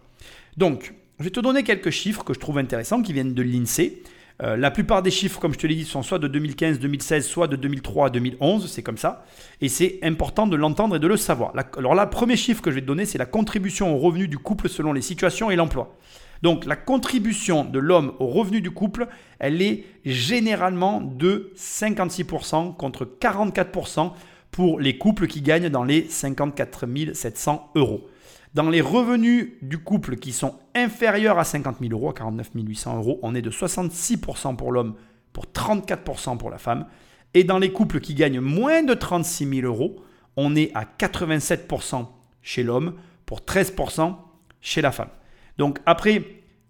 Donc, 0.57 0.95
je 1.19 1.25
vais 1.25 1.31
te 1.31 1.41
donner 1.41 1.63
quelques 1.63 1.91
chiffres 1.91 2.25
que 2.25 2.35
je 2.35 2.41
trouve 2.41 2.59
intéressants 2.59 3.03
qui 3.03 3.13
viennent 3.13 3.35
de 3.35 3.43
l'INSEE. 3.43 4.03
Euh, 4.43 4.57
la 4.57 4.71
plupart 4.71 5.03
des 5.03 5.11
chiffres, 5.11 5.41
comme 5.41 5.53
je 5.53 5.59
te 5.59 5.67
l'ai 5.67 5.75
dit, 5.75 5.85
sont 5.85 6.03
soit 6.03 6.19
de 6.19 6.29
2015-2016, 6.29 7.23
soit 7.23 7.49
de 7.49 7.57
2003 7.57 8.11
2011, 8.11 8.71
c'est 8.71 8.83
comme 8.83 8.97
ça. 8.97 9.25
Et 9.61 9.69
c'est 9.69 9.99
important 10.03 10.47
de 10.47 10.57
l'entendre 10.57 10.97
et 10.97 10.99
de 10.99 11.07
le 11.07 11.17
savoir. 11.17 11.53
alors 11.77 11.95
là, 11.95 12.05
le 12.05 12.11
premier 12.11 12.37
chiffre 12.37 12.63
que 12.63 12.71
je 12.71 12.77
vais 12.77 12.81
te 12.81 12.87
donner, 12.87 13.05
c'est 13.05 13.19
la 13.19 13.27
contribution 13.27 13.95
au 13.95 13.99
revenu 13.99 14.29
du 14.29 14.39
couple 14.39 14.69
selon 14.69 14.93
les 14.93 15.03
situations 15.03 15.51
et 15.51 15.57
l'emploi. 15.57 15.97
Donc 16.43 16.65
la 16.65 16.77
contribution 16.77 17.65
de 17.65 17.79
l'homme 17.79 18.15
au 18.19 18.27
revenu 18.27 18.61
du 18.61 18.73
couple, 18.73 19.07
elle 19.39 19.63
est 19.63 19.85
généralement 20.05 21.01
de 21.01 21.53
56% 21.57 22.75
contre 22.77 23.05
44% 23.05 24.13
pour 24.51 24.81
les 24.81 24.99
couples 24.99 25.29
qui 25.29 25.41
gagnent 25.41 25.69
dans 25.69 25.85
les 25.85 26.07
54 26.09 26.87
700 27.15 27.71
euros. 27.77 28.09
Dans 28.55 28.69
les 28.69 28.83
revenus 28.83 29.53
du 29.63 29.79
couple 29.79 30.17
qui 30.17 30.33
sont 30.33 30.59
inférieurs 30.75 31.39
à 31.39 31.45
50 31.45 31.77
000 31.81 31.93
euros, 31.93 32.11
à 32.11 32.13
49 32.13 32.51
800 32.55 32.99
euros, 32.99 33.19
on 33.23 33.35
est 33.35 33.41
de 33.41 33.51
66% 33.51 34.57
pour 34.57 34.73
l'homme, 34.73 34.95
pour 35.33 35.47
34% 35.47 36.37
pour 36.37 36.51
la 36.51 36.59
femme. 36.59 36.87
Et 37.33 37.45
dans 37.45 37.59
les 37.59 37.73
couples 37.73 38.01
qui 38.01 38.15
gagnent 38.15 38.41
moins 38.41 38.83
de 38.83 38.93
36 38.93 39.61
000 39.61 39.67
euros, 39.67 40.03
on 40.37 40.55
est 40.55 40.71
à 40.75 40.85
87% 40.85 42.07
chez 42.43 42.63
l'homme, 42.63 42.95
pour 43.25 43.41
13% 43.41 44.17
chez 44.61 44.83
la 44.83 44.93
femme. 44.93 45.09
Donc 45.57 45.79
après, 45.87 46.23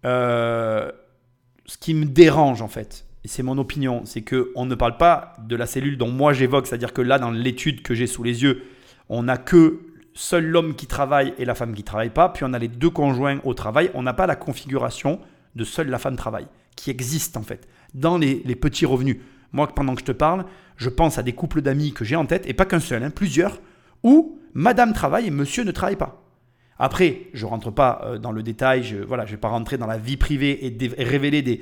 euh, 0.04 0.90
ce 1.66 1.78
qui 1.78 1.94
me 1.94 2.04
dérange 2.04 2.62
en 2.62 2.68
fait, 2.68 3.06
et 3.24 3.28
c'est 3.28 3.42
mon 3.42 3.58
opinion, 3.58 4.02
c'est 4.04 4.22
qu'on 4.22 4.66
ne 4.66 4.74
parle 4.74 4.96
pas 4.96 5.34
de 5.46 5.56
la 5.56 5.66
cellule 5.66 5.96
dont 5.96 6.10
moi 6.10 6.32
j'évoque, 6.32 6.66
c'est-à-dire 6.68 6.92
que 6.92 7.02
là, 7.02 7.18
dans 7.18 7.30
l'étude 7.30 7.82
que 7.82 7.94
j'ai 7.94 8.06
sous 8.06 8.22
les 8.22 8.42
yeux, 8.42 8.62
on 9.08 9.24
n'a 9.24 9.36
que 9.36 9.80
seul 10.14 10.46
l'homme 10.46 10.74
qui 10.74 10.86
travaille 10.86 11.34
et 11.38 11.44
la 11.44 11.54
femme 11.54 11.74
qui 11.74 11.82
travaille 11.82 12.10
pas, 12.10 12.28
puis 12.28 12.44
on 12.44 12.52
a 12.52 12.58
les 12.58 12.68
deux 12.68 12.90
conjoints 12.90 13.40
au 13.44 13.54
travail, 13.54 13.90
on 13.94 14.02
n'a 14.02 14.12
pas 14.12 14.26
la 14.26 14.36
configuration 14.36 15.20
de 15.54 15.64
seule 15.64 15.88
la 15.88 15.98
femme 15.98 16.16
travaille, 16.16 16.46
qui 16.76 16.90
existe 16.90 17.36
en 17.36 17.42
fait, 17.42 17.68
dans 17.94 18.18
les, 18.18 18.56
petits 18.56 18.86
revenus. 18.86 19.18
Moi, 19.52 19.66
pendant 19.68 19.94
que 19.94 20.00
je 20.00 20.06
te 20.06 20.12
parle, 20.12 20.44
je 20.76 20.88
pense 20.88 21.18
à 21.18 21.22
des 21.22 21.32
couples 21.32 21.62
d'amis 21.62 21.92
que 21.92 22.04
j'ai 22.04 22.16
en 22.16 22.26
tête, 22.26 22.46
et 22.46 22.54
pas 22.54 22.64
qu'un 22.64 22.80
seul, 22.80 23.02
hein, 23.02 23.10
plusieurs, 23.10 23.60
où 24.02 24.38
madame 24.54 24.92
travaille 24.92 25.26
et 25.26 25.30
monsieur 25.30 25.64
ne 25.64 25.70
travaille 25.70 25.96
pas. 25.96 26.21
Après, 26.84 27.28
je 27.32 27.46
rentre 27.46 27.70
pas 27.70 28.00
euh, 28.02 28.18
dans 28.18 28.32
le 28.32 28.42
détail, 28.42 28.82
je 28.82 28.96
voilà, 28.96 29.24
je 29.24 29.30
vais 29.30 29.36
pas 29.36 29.50
rentrer 29.50 29.78
dans 29.78 29.86
la 29.86 29.98
vie 29.98 30.16
privée 30.16 30.66
et, 30.66 31.04
révéler 31.04 31.40
des, 31.42 31.60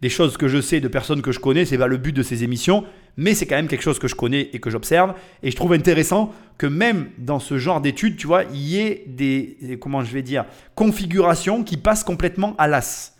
des, 0.00 0.08
choses 0.08 0.38
que 0.38 0.48
je 0.48 0.62
sais 0.62 0.80
de 0.80 0.88
personnes 0.88 1.20
que 1.20 1.32
je 1.32 1.38
connais, 1.38 1.66
c'est 1.66 1.76
pas 1.76 1.86
le 1.86 1.98
but 1.98 2.16
de 2.16 2.22
ces 2.22 2.42
émissions, 2.42 2.86
mais 3.18 3.34
c'est 3.34 3.44
quand 3.44 3.56
même 3.56 3.68
quelque 3.68 3.82
chose 3.82 3.98
que 3.98 4.08
je 4.08 4.14
connais 4.14 4.48
et 4.54 4.58
que 4.58 4.70
j'observe. 4.70 5.12
Et 5.42 5.50
je 5.50 5.56
trouve 5.56 5.74
intéressant 5.74 6.32
que 6.56 6.66
même 6.66 7.10
dans 7.18 7.40
ce 7.40 7.58
genre 7.58 7.82
d'études, 7.82 8.16
tu 8.16 8.26
vois, 8.26 8.44
il 8.54 8.60
y 8.60 8.78
ait 8.78 9.04
des, 9.06 9.78
comment 9.78 10.02
je 10.02 10.14
vais 10.14 10.22
dire, 10.22 10.46
configurations 10.74 11.62
qui 11.62 11.76
passent 11.76 12.02
complètement 12.02 12.54
à 12.56 12.68
l'as. 12.68 13.14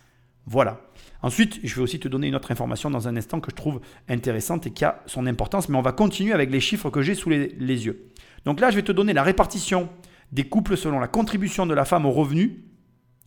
Voilà. 0.46 0.80
Ensuite, 1.20 1.60
je 1.62 1.74
vais 1.74 1.82
aussi 1.82 2.00
te 2.00 2.08
donner 2.08 2.28
une 2.28 2.36
autre 2.36 2.52
information 2.52 2.88
dans 2.88 3.06
un 3.06 3.18
instant 3.18 3.38
que 3.38 3.50
je 3.50 3.56
trouve 3.56 3.82
intéressante 4.08 4.66
et 4.66 4.70
qui 4.70 4.86
a 4.86 5.02
son 5.04 5.26
importance, 5.26 5.68
mais 5.68 5.76
on 5.76 5.82
va 5.82 5.92
continuer 5.92 6.32
avec 6.32 6.50
les 6.50 6.60
chiffres 6.60 6.88
que 6.88 7.02
j'ai 7.02 7.14
sous 7.14 7.28
les 7.28 7.84
yeux. 7.84 8.08
Donc 8.46 8.60
là, 8.60 8.70
je 8.70 8.76
vais 8.76 8.82
te 8.82 8.92
donner 8.92 9.12
la 9.12 9.22
répartition 9.22 9.90
des 10.32 10.44
couples 10.44 10.76
selon 10.76 10.98
la 10.98 11.08
contribution 11.08 11.66
de 11.66 11.74
la 11.74 11.84
femme 11.84 12.06
au 12.06 12.10
revenu 12.10 12.64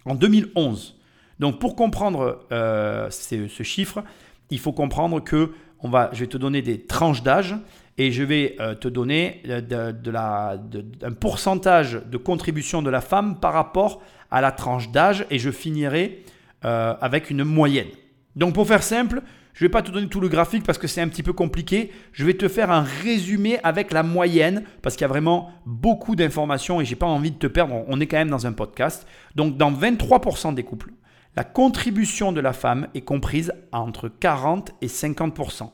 en 0.05 0.15
2011. 0.15 0.99
Donc 1.39 1.59
pour 1.59 1.75
comprendre 1.75 2.45
euh, 2.51 3.09
ce 3.09 3.63
chiffre, 3.63 4.03
il 4.49 4.59
faut 4.59 4.73
comprendre 4.73 5.23
que 5.23 5.51
on 5.79 5.89
va, 5.89 6.09
je 6.13 6.21
vais 6.21 6.27
te 6.27 6.37
donner 6.37 6.61
des 6.61 6.81
tranches 6.81 7.21
d'âge 7.21 7.55
et 7.97 8.11
je 8.11 8.23
vais 8.23 8.55
euh, 8.59 8.75
te 8.75 8.87
donner 8.87 9.41
de, 9.45 10.11
la, 10.11 10.57
un 11.03 11.11
pourcentage 11.11 12.01
de 12.05 12.17
contribution 12.17 12.81
de 12.81 12.89
la 12.89 13.01
femme 13.01 13.39
par 13.39 13.53
rapport 13.53 14.01
à 14.31 14.41
la 14.41 14.51
tranche 14.51 14.89
d'âge 14.89 15.25
et 15.29 15.37
je 15.37 15.51
finirai 15.51 16.23
euh, 16.63 16.95
avec 17.01 17.29
une 17.29 17.43
moyenne. 17.43 17.89
Donc 18.35 18.55
pour 18.55 18.67
faire 18.67 18.83
simple, 18.83 19.21
je 19.55 19.63
ne 19.63 19.69
vais 19.69 19.71
pas 19.71 19.81
te 19.81 19.89
donner 19.89 20.09
tout 20.09 20.19
le 20.19 20.27
graphique 20.27 20.65
parce 20.65 20.77
que 20.77 20.85
c'est 20.85 20.99
un 20.99 21.07
petit 21.07 21.23
peu 21.23 21.31
compliqué. 21.31 21.93
Je 22.11 22.25
vais 22.25 22.33
te 22.33 22.49
faire 22.49 22.71
un 22.71 22.81
résumé 22.81 23.57
avec 23.63 23.93
la 23.93 24.03
moyenne 24.03 24.65
parce 24.81 24.95
qu'il 24.97 25.03
y 25.03 25.05
a 25.05 25.07
vraiment 25.07 25.49
beaucoup 25.65 26.17
d'informations 26.17 26.81
et 26.81 26.85
j'ai 26.85 26.97
pas 26.97 27.05
envie 27.05 27.31
de 27.31 27.37
te 27.37 27.47
perdre. 27.47 27.85
On 27.87 28.01
est 28.01 28.05
quand 28.05 28.17
même 28.17 28.29
dans 28.29 28.45
un 28.45 28.51
podcast. 28.51 29.07
Donc 29.35 29.55
dans 29.55 29.71
23% 29.71 30.53
des 30.53 30.63
couples, 30.63 30.91
la 31.37 31.45
contribution 31.45 32.33
de 32.33 32.41
la 32.41 32.51
femme 32.51 32.89
est 32.95 33.01
comprise 33.01 33.53
entre 33.71 34.09
40 34.09 34.71
et 34.81 34.87
50%. 34.87 35.71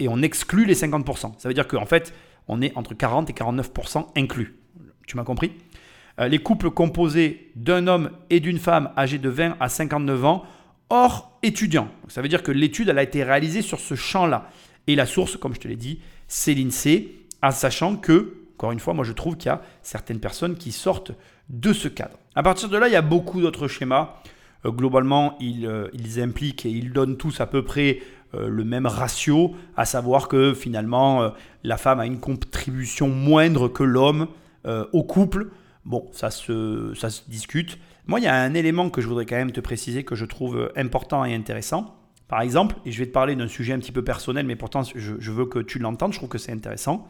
Et 0.00 0.08
on 0.08 0.20
exclut 0.20 0.64
les 0.64 0.74
50%. 0.74 1.38
Ça 1.38 1.48
veut 1.48 1.54
dire 1.54 1.68
qu'en 1.68 1.86
fait, 1.86 2.12
on 2.48 2.60
est 2.60 2.76
entre 2.76 2.94
40 2.94 3.30
et 3.30 3.32
49% 3.32 4.06
inclus. 4.16 4.58
Tu 5.06 5.16
m'as 5.16 5.24
compris? 5.24 5.52
Euh, 6.18 6.26
Les 6.26 6.40
couples 6.40 6.70
composés 6.72 7.52
d'un 7.54 7.86
homme 7.86 8.10
et 8.28 8.40
d'une 8.40 8.58
femme 8.58 8.90
âgés 8.96 9.18
de 9.18 9.28
20 9.28 9.56
à 9.60 9.68
59 9.68 10.24
ans 10.24 10.42
hors 10.90 11.38
étudiant. 11.42 11.88
Ça 12.08 12.22
veut 12.22 12.28
dire 12.28 12.42
que 12.42 12.52
l'étude 12.52 12.90
a 12.90 13.02
été 13.02 13.22
réalisée 13.22 13.62
sur 13.62 13.80
ce 13.80 13.94
champ-là. 13.94 14.50
Et 14.86 14.96
la 14.96 15.06
source, 15.06 15.36
comme 15.36 15.54
je 15.54 15.60
te 15.60 15.68
l'ai 15.68 15.76
dit, 15.76 16.00
c'est 16.26 16.54
l'INSEE, 16.54 17.08
en 17.42 17.50
sachant 17.50 17.96
que, 17.96 18.34
encore 18.56 18.72
une 18.72 18.80
fois, 18.80 18.94
moi 18.94 19.04
je 19.04 19.12
trouve 19.12 19.36
qu'il 19.36 19.48
y 19.48 19.52
a 19.52 19.62
certaines 19.82 20.20
personnes 20.20 20.56
qui 20.56 20.72
sortent 20.72 21.12
de 21.48 21.72
ce 21.72 21.88
cadre. 21.88 22.18
À 22.34 22.42
partir 22.42 22.68
de 22.68 22.76
là, 22.76 22.88
il 22.88 22.92
y 22.92 22.96
a 22.96 23.02
beaucoup 23.02 23.40
d'autres 23.40 23.68
schémas. 23.68 24.14
Euh, 24.64 24.70
globalement, 24.70 25.36
ils, 25.40 25.66
euh, 25.66 25.88
ils, 25.92 26.20
impliquent 26.20 26.66
et 26.66 26.70
ils 26.70 26.92
donnent 26.92 27.16
tous 27.16 27.40
à 27.40 27.46
peu 27.46 27.64
près 27.64 28.00
euh, 28.34 28.48
le 28.48 28.64
même 28.64 28.86
ratio, 28.86 29.54
à 29.76 29.84
savoir 29.84 30.28
que 30.28 30.54
finalement, 30.54 31.32
la 31.64 31.76
femme 31.76 32.00
a 32.00 32.06
une 32.06 32.20
contribution 32.20 33.08
moindre 33.08 33.68
que 33.68 33.84
l'homme 33.84 34.28
au 34.92 35.02
couple. 35.02 35.48
Bon, 35.86 36.10
ça 36.12 36.30
se 36.30 36.92
discute. 37.28 37.78
Moi, 38.08 38.20
il 38.20 38.22
y 38.22 38.26
a 38.26 38.34
un 38.34 38.54
élément 38.54 38.88
que 38.88 39.02
je 39.02 39.06
voudrais 39.06 39.26
quand 39.26 39.36
même 39.36 39.52
te 39.52 39.60
préciser 39.60 40.02
que 40.02 40.14
je 40.14 40.24
trouve 40.24 40.72
important 40.76 41.26
et 41.26 41.34
intéressant. 41.34 41.94
Par 42.26 42.40
exemple, 42.40 42.76
et 42.86 42.90
je 42.90 42.98
vais 42.98 43.06
te 43.06 43.12
parler 43.12 43.36
d'un 43.36 43.48
sujet 43.48 43.74
un 43.74 43.78
petit 43.78 43.92
peu 43.92 44.02
personnel, 44.02 44.46
mais 44.46 44.56
pourtant 44.56 44.80
je, 44.82 45.30
veux 45.30 45.44
que 45.44 45.58
tu 45.58 45.78
l'entendes, 45.78 46.14
je 46.14 46.18
trouve 46.18 46.30
que 46.30 46.38
c'est 46.38 46.52
intéressant. 46.52 47.06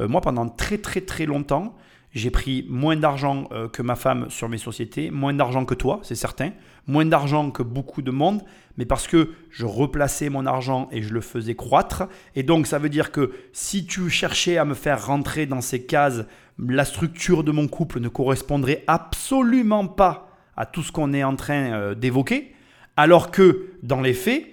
Euh, 0.00 0.08
moi, 0.08 0.20
pendant 0.20 0.48
très 0.48 0.78
très 0.78 1.00
très 1.00 1.26
longtemps, 1.26 1.76
j'ai 2.12 2.32
pris 2.32 2.66
moins 2.68 2.96
d'argent 2.96 3.48
euh, 3.52 3.68
que 3.68 3.82
ma 3.82 3.94
femme 3.94 4.30
sur 4.30 4.48
mes 4.48 4.58
sociétés, 4.58 5.12
moins 5.12 5.32
d'argent 5.32 5.64
que 5.64 5.74
toi, 5.74 6.00
c'est 6.02 6.16
certain, 6.16 6.50
moins 6.88 7.04
d'argent 7.04 7.52
que 7.52 7.62
beaucoup 7.62 8.02
de 8.02 8.10
monde, 8.10 8.42
mais 8.76 8.84
parce 8.84 9.06
que 9.06 9.30
je 9.48 9.64
replaçais 9.64 10.28
mon 10.28 10.44
argent 10.44 10.88
et 10.90 11.02
je 11.02 11.14
le 11.14 11.20
faisais 11.20 11.54
croître. 11.54 12.08
Et 12.34 12.42
donc, 12.42 12.66
ça 12.66 12.80
veut 12.80 12.88
dire 12.88 13.12
que 13.12 13.30
si 13.52 13.86
tu 13.86 14.10
cherchais 14.10 14.58
à 14.58 14.64
me 14.64 14.74
faire 14.74 15.06
rentrer 15.06 15.46
dans 15.46 15.60
ces 15.60 15.86
cases, 15.86 16.24
la 16.58 16.84
structure 16.84 17.44
de 17.44 17.52
mon 17.52 17.68
couple 17.68 18.00
ne 18.00 18.08
correspondrait 18.08 18.82
absolument 18.88 19.86
pas 19.86 20.31
à 20.56 20.66
tout 20.66 20.82
ce 20.82 20.92
qu'on 20.92 21.12
est 21.12 21.24
en 21.24 21.36
train 21.36 21.72
euh, 21.72 21.94
d'évoquer, 21.94 22.52
alors 22.96 23.30
que 23.30 23.70
dans 23.82 24.00
les 24.00 24.14
faits, 24.14 24.46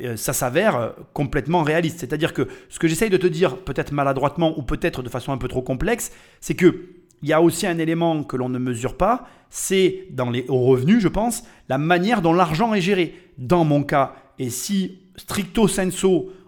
euh, 0.00 0.16
ça 0.16 0.32
s'avère 0.32 0.76
euh, 0.76 0.90
complètement 1.12 1.62
réaliste. 1.62 2.00
C'est-à-dire 2.00 2.32
que 2.32 2.48
ce 2.68 2.78
que 2.78 2.88
j'essaye 2.88 3.10
de 3.10 3.16
te 3.16 3.26
dire, 3.26 3.58
peut-être 3.58 3.92
maladroitement 3.92 4.58
ou 4.58 4.62
peut-être 4.62 5.02
de 5.02 5.08
façon 5.08 5.32
un 5.32 5.38
peu 5.38 5.48
trop 5.48 5.62
complexe, 5.62 6.12
c'est 6.40 6.54
que 6.54 6.88
il 7.22 7.28
y 7.28 7.32
a 7.32 7.40
aussi 7.40 7.68
un 7.68 7.78
élément 7.78 8.24
que 8.24 8.36
l'on 8.36 8.48
ne 8.48 8.58
mesure 8.58 8.96
pas, 8.96 9.28
c'est 9.48 10.06
dans 10.10 10.30
les 10.30 10.44
hauts 10.48 10.64
revenus, 10.64 11.00
je 11.00 11.06
pense, 11.06 11.44
la 11.68 11.78
manière 11.78 12.20
dont 12.20 12.32
l'argent 12.32 12.74
est 12.74 12.80
géré. 12.80 13.14
Dans 13.38 13.64
mon 13.64 13.84
cas, 13.84 14.14
et 14.40 14.50
si 14.50 15.02
stricto 15.14 15.68
sensu, 15.68 16.06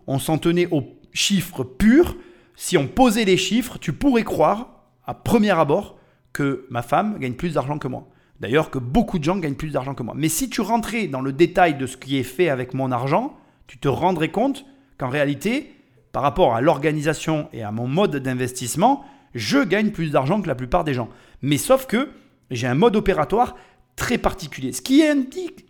on 0.09 0.19
s'en 0.19 0.37
tenait 0.37 0.67
aux 0.73 0.83
chiffres 1.13 1.63
purs, 1.63 2.17
si 2.57 2.77
on 2.77 2.89
posait 2.89 3.25
les 3.25 3.37
chiffres, 3.37 3.79
tu 3.79 3.93
pourrais 3.93 4.25
croire, 4.25 4.85
à 5.07 5.15
premier 5.15 5.51
abord, 5.51 5.97
que 6.33 6.67
ma 6.71 6.83
femme 6.83 7.19
gagne 7.21 7.35
plus 7.35 7.55
d'argent 7.55 7.79
que 7.79 7.87
moi. 7.87 8.09
D'ailleurs, 8.41 8.71
que 8.71 8.79
beaucoup 8.79 9.19
de 9.19 9.25
gens 9.25 9.37
gagnent 9.37 9.55
plus 9.55 9.71
d'argent 9.71 9.95
que 9.95 10.03
moi. 10.03 10.15
Mais 10.17 10.29
si 10.29 10.51
tu 10.51 10.61
rentrais 10.61 11.07
dans 11.07 11.21
le 11.21 11.33
détail 11.33 11.77
de 11.77 11.87
ce 11.87 11.97
qui 11.97 12.19
est 12.19 12.25
fait 12.25 12.49
avec 12.49 12.75
mon 12.75 12.91
argent, 12.91 13.37
tu 13.67 13.79
te 13.79 13.89
rendrais 13.89 14.31
compte 14.31 14.67
qu'en 14.99 15.09
réalité, 15.09 15.73
par 16.13 16.23
rapport 16.23 16.55
à 16.55 16.61
l'organisation 16.61 17.49
et 17.53 17.63
à 17.63 17.73
mon 17.73 17.87
mode 17.87 18.17
d'investissement, 18.17 19.05
je 19.35 19.59
gagne 19.59 19.91
plus 19.91 20.11
d'argent 20.11 20.41
que 20.41 20.49
la 20.49 20.55
plupart 20.55 20.85
des 20.85 20.95
gens. 20.95 21.09
Mais 21.43 21.59
sauf 21.59 21.87
que 21.87 22.11
j'ai 22.51 22.67
un 22.67 22.75
mode 22.75 22.97
opératoire 22.97 23.57
très 23.97 24.19
particulier. 24.19 24.73
Ce 24.73 24.83
qui 24.83 25.05
implique, 25.05 25.67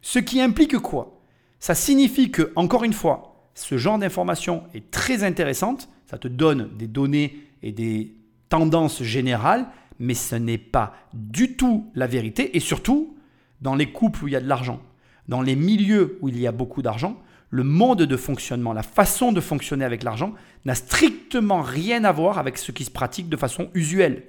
ce 0.00 0.18
qui 0.18 0.40
implique 0.40 0.78
quoi? 0.78 1.20
Ça 1.60 1.74
signifie 1.74 2.30
que, 2.30 2.52
encore 2.56 2.84
une 2.84 2.92
fois, 2.92 3.50
ce 3.54 3.76
genre 3.76 3.98
d'information 3.98 4.62
est 4.74 4.90
très 4.90 5.24
intéressante. 5.24 5.88
Ça 6.06 6.18
te 6.18 6.28
donne 6.28 6.70
des 6.76 6.86
données 6.86 7.36
et 7.62 7.72
des 7.72 8.14
tendances 8.48 9.02
générales 9.02 9.66
mais 9.98 10.14
ce 10.14 10.36
n'est 10.36 10.58
pas 10.58 10.94
du 11.12 11.56
tout 11.56 11.90
la 11.94 12.06
vérité. 12.06 12.56
Et 12.56 12.60
surtout, 12.60 13.16
dans 13.60 13.74
les 13.74 13.90
couples 13.90 14.24
où 14.24 14.28
il 14.28 14.32
y 14.32 14.36
a 14.36 14.40
de 14.40 14.48
l'argent, 14.48 14.80
dans 15.28 15.42
les 15.42 15.56
milieux 15.56 16.18
où 16.20 16.28
il 16.28 16.38
y 16.38 16.46
a 16.46 16.52
beaucoup 16.52 16.82
d'argent, 16.82 17.20
le 17.50 17.64
mode 17.64 18.02
de 18.02 18.16
fonctionnement, 18.16 18.72
la 18.72 18.82
façon 18.82 19.32
de 19.32 19.40
fonctionner 19.40 19.84
avec 19.84 20.02
l'argent 20.02 20.34
n'a 20.64 20.74
strictement 20.74 21.62
rien 21.62 22.04
à 22.04 22.12
voir 22.12 22.38
avec 22.38 22.58
ce 22.58 22.72
qui 22.72 22.84
se 22.84 22.90
pratique 22.90 23.28
de 23.28 23.36
façon 23.36 23.70
usuelle. 23.74 24.24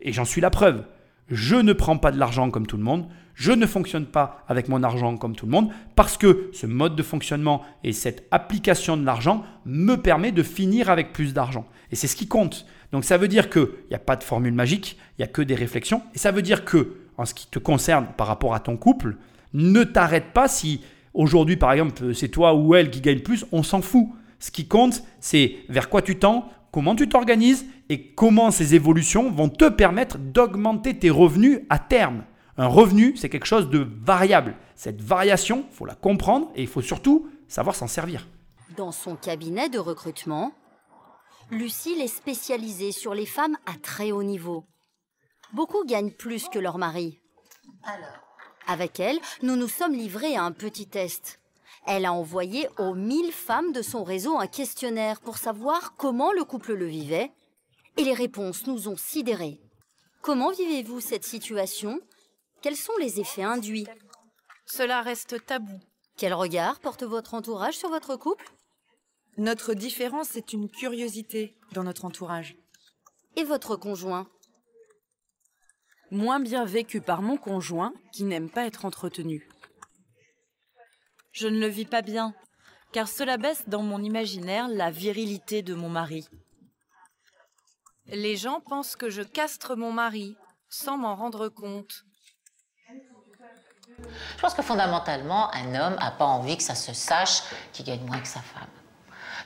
Et 0.00 0.12
j'en 0.12 0.24
suis 0.24 0.40
la 0.40 0.50
preuve. 0.50 0.84
Je 1.28 1.56
ne 1.56 1.72
prends 1.72 1.98
pas 1.98 2.12
de 2.12 2.18
l'argent 2.18 2.50
comme 2.50 2.66
tout 2.66 2.76
le 2.76 2.84
monde, 2.84 3.08
je 3.34 3.52
ne 3.52 3.66
fonctionne 3.66 4.06
pas 4.06 4.44
avec 4.48 4.68
mon 4.68 4.82
argent 4.82 5.16
comme 5.16 5.36
tout 5.36 5.44
le 5.44 5.52
monde, 5.52 5.70
parce 5.94 6.16
que 6.16 6.50
ce 6.52 6.66
mode 6.66 6.96
de 6.96 7.02
fonctionnement 7.02 7.62
et 7.84 7.92
cette 7.92 8.26
application 8.30 8.96
de 8.96 9.04
l'argent 9.04 9.44
me 9.66 9.96
permet 9.96 10.32
de 10.32 10.42
finir 10.42 10.88
avec 10.88 11.12
plus 11.12 11.34
d'argent. 11.34 11.66
Et 11.90 11.96
c'est 11.96 12.06
ce 12.06 12.16
qui 12.16 12.28
compte. 12.28 12.64
Donc 12.96 13.04
ça 13.04 13.18
veut 13.18 13.28
dire 13.28 13.50
qu'il 13.50 13.68
n'y 13.90 13.94
a 13.94 13.98
pas 13.98 14.16
de 14.16 14.24
formule 14.24 14.54
magique, 14.54 14.96
il 15.10 15.20
n'y 15.20 15.24
a 15.24 15.28
que 15.28 15.42
des 15.42 15.54
réflexions. 15.54 16.00
Et 16.14 16.18
ça 16.18 16.30
veut 16.30 16.40
dire 16.40 16.64
que, 16.64 16.94
en 17.18 17.26
ce 17.26 17.34
qui 17.34 17.46
te 17.46 17.58
concerne 17.58 18.06
par 18.16 18.26
rapport 18.26 18.54
à 18.54 18.60
ton 18.60 18.78
couple, 18.78 19.18
ne 19.52 19.84
t'arrête 19.84 20.32
pas 20.32 20.48
si 20.48 20.80
aujourd'hui, 21.12 21.58
par 21.58 21.72
exemple, 21.72 22.14
c'est 22.14 22.30
toi 22.30 22.54
ou 22.54 22.74
elle 22.74 22.90
qui 22.90 23.02
gagne 23.02 23.20
plus, 23.20 23.44
on 23.52 23.62
s'en 23.62 23.82
fout. 23.82 24.08
Ce 24.38 24.50
qui 24.50 24.66
compte, 24.66 25.02
c'est 25.20 25.56
vers 25.68 25.90
quoi 25.90 26.00
tu 26.00 26.18
tends, 26.18 26.48
comment 26.72 26.96
tu 26.96 27.06
t'organises 27.06 27.66
et 27.90 28.00
comment 28.00 28.50
ces 28.50 28.74
évolutions 28.74 29.30
vont 29.30 29.50
te 29.50 29.68
permettre 29.68 30.16
d'augmenter 30.16 30.98
tes 30.98 31.10
revenus 31.10 31.60
à 31.68 31.78
terme. 31.78 32.24
Un 32.56 32.66
revenu, 32.66 33.14
c'est 33.14 33.28
quelque 33.28 33.44
chose 33.44 33.68
de 33.68 33.86
variable. 34.00 34.54
Cette 34.74 35.02
variation, 35.02 35.66
il 35.70 35.76
faut 35.76 35.84
la 35.84 35.96
comprendre 35.96 36.50
et 36.54 36.62
il 36.62 36.66
faut 36.66 36.80
surtout 36.80 37.28
savoir 37.46 37.76
s'en 37.76 37.88
servir. 37.88 38.26
Dans 38.74 38.90
son 38.90 39.16
cabinet 39.16 39.68
de 39.68 39.78
recrutement, 39.78 40.54
Lucille 41.50 42.00
est 42.00 42.08
spécialisée 42.08 42.90
sur 42.90 43.14
les 43.14 43.26
femmes 43.26 43.56
à 43.66 43.74
très 43.80 44.10
haut 44.10 44.24
niveau. 44.24 44.64
Beaucoup 45.52 45.84
gagnent 45.84 46.10
plus 46.10 46.48
que 46.48 46.58
leur 46.58 46.76
mari. 46.76 47.20
Alors 47.84 48.08
Avec 48.66 48.98
elle, 48.98 49.20
nous 49.42 49.54
nous 49.54 49.68
sommes 49.68 49.94
livrés 49.94 50.34
à 50.34 50.42
un 50.42 50.50
petit 50.50 50.88
test. 50.88 51.38
Elle 51.86 52.04
a 52.04 52.12
envoyé 52.12 52.68
aux 52.78 52.94
1000 52.94 53.30
femmes 53.30 53.70
de 53.70 53.80
son 53.80 54.02
réseau 54.02 54.36
un 54.38 54.48
questionnaire 54.48 55.20
pour 55.20 55.38
savoir 55.38 55.94
comment 55.96 56.32
le 56.32 56.42
couple 56.42 56.74
le 56.74 56.86
vivait, 56.86 57.30
et 57.96 58.02
les 58.02 58.14
réponses 58.14 58.66
nous 58.66 58.88
ont 58.88 58.96
sidérés. 58.96 59.60
Comment 60.22 60.50
vivez-vous 60.50 61.00
cette 61.00 61.24
situation? 61.24 62.00
Quels 62.60 62.76
sont 62.76 62.96
les 62.98 63.20
effets 63.20 63.44
induits? 63.44 63.86
Cela 64.64 65.00
reste 65.00 65.46
tabou. 65.46 65.78
Quel 66.16 66.34
regard 66.34 66.80
porte 66.80 67.04
votre 67.04 67.34
entourage 67.34 67.76
sur 67.78 67.88
votre 67.88 68.16
couple? 68.16 68.50
Notre 69.38 69.74
différence 69.74 70.36
est 70.36 70.52
une 70.52 70.70
curiosité 70.70 71.58
dans 71.72 71.84
notre 71.84 72.04
entourage. 72.04 72.56
Et 73.36 73.44
votre 73.44 73.76
conjoint? 73.76 74.26
Moins 76.10 76.40
bien 76.40 76.64
vécu 76.64 77.00
par 77.00 77.20
mon 77.20 77.36
conjoint 77.36 77.92
qui 78.12 78.24
n'aime 78.24 78.48
pas 78.48 78.66
être 78.66 78.84
entretenu. 78.84 79.48
Je 81.32 81.48
ne 81.48 81.58
le 81.58 81.66
vis 81.66 81.84
pas 81.84 82.00
bien, 82.00 82.34
car 82.92 83.08
cela 83.08 83.36
baisse 83.36 83.68
dans 83.68 83.82
mon 83.82 84.02
imaginaire 84.02 84.68
la 84.68 84.90
virilité 84.90 85.62
de 85.62 85.74
mon 85.74 85.90
mari. 85.90 86.26
Les 88.06 88.36
gens 88.36 88.60
pensent 88.60 88.96
que 88.96 89.10
je 89.10 89.22
castre 89.22 89.76
mon 89.76 89.92
mari 89.92 90.36
sans 90.70 90.96
m'en 90.96 91.14
rendre 91.14 91.48
compte. 91.48 92.04
Je 93.98 94.40
pense 94.40 94.54
que 94.54 94.62
fondamentalement, 94.62 95.52
un 95.52 95.74
homme 95.74 95.96
n'a 95.96 96.10
pas 96.12 96.24
envie 96.24 96.56
que 96.56 96.62
ça 96.62 96.74
se 96.74 96.94
sache 96.94 97.42
qu'il 97.72 97.84
gagne 97.84 98.04
moins 98.06 98.20
que 98.20 98.28
sa 98.28 98.40
femme. 98.40 98.68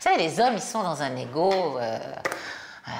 Vous 0.01 0.09
savez, 0.09 0.23
les 0.23 0.41
hommes, 0.41 0.55
ils 0.55 0.63
sont 0.63 0.83
dans 0.83 1.03
un 1.03 1.15
ego. 1.15 1.53
Euh, 1.53 1.99
euh, 2.89 2.91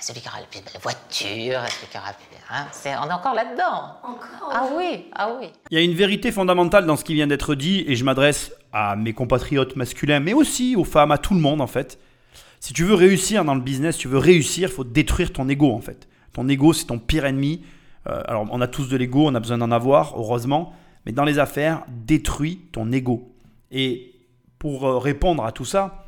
celui 0.00 0.22
qui 0.22 0.28
aura 0.28 0.40
la 0.40 0.46
plus 0.46 0.62
belle 0.62 0.80
voiture, 0.80 1.60
celui 1.68 1.86
qui 1.90 1.98
aura 1.98 2.14
plus. 2.14 2.38
Hein, 2.50 2.66
on 3.02 3.10
est 3.10 3.12
encore 3.12 3.34
là-dedans. 3.34 3.98
Encore? 4.02 4.50
Ah 4.50 4.66
oui, 4.74 5.04
ah 5.14 5.28
oui. 5.38 5.48
Il 5.70 5.76
y 5.76 5.80
a 5.82 5.84
une 5.84 5.92
vérité 5.92 6.32
fondamentale 6.32 6.86
dans 6.86 6.96
ce 6.96 7.04
qui 7.04 7.12
vient 7.12 7.26
d'être 7.26 7.54
dit, 7.54 7.84
et 7.86 7.94
je 7.94 8.04
m'adresse 8.04 8.52
à 8.72 8.96
mes 8.96 9.12
compatriotes 9.12 9.76
masculins, 9.76 10.20
mais 10.20 10.32
aussi 10.32 10.76
aux 10.76 10.84
femmes, 10.84 11.12
à 11.12 11.18
tout 11.18 11.34
le 11.34 11.40
monde 11.40 11.60
en 11.60 11.66
fait. 11.66 11.98
Si 12.58 12.72
tu 12.72 12.84
veux 12.84 12.94
réussir 12.94 13.44
dans 13.44 13.54
le 13.54 13.60
business, 13.60 13.96
si 13.96 14.00
tu 14.00 14.08
veux 14.08 14.16
réussir, 14.16 14.70
il 14.70 14.74
faut 14.74 14.84
détruire 14.84 15.34
ton 15.34 15.46
ego 15.46 15.70
en 15.70 15.82
fait. 15.82 16.08
Ton 16.32 16.48
ego, 16.48 16.72
c'est 16.72 16.86
ton 16.86 16.98
pire 16.98 17.26
ennemi. 17.26 17.62
Euh, 18.06 18.22
alors, 18.26 18.46
on 18.50 18.62
a 18.62 18.66
tous 18.66 18.88
de 18.88 18.96
l'ego, 18.96 19.26
on 19.26 19.34
a 19.34 19.40
besoin 19.40 19.58
d'en 19.58 19.70
avoir, 19.70 20.14
heureusement. 20.16 20.72
Mais 21.04 21.12
dans 21.12 21.24
les 21.24 21.38
affaires, 21.38 21.82
détruis 21.88 22.62
ton 22.72 22.90
ego. 22.92 23.30
Et 23.70 24.14
pour 24.58 25.02
répondre 25.02 25.44
à 25.44 25.52
tout 25.52 25.66
ça, 25.66 25.99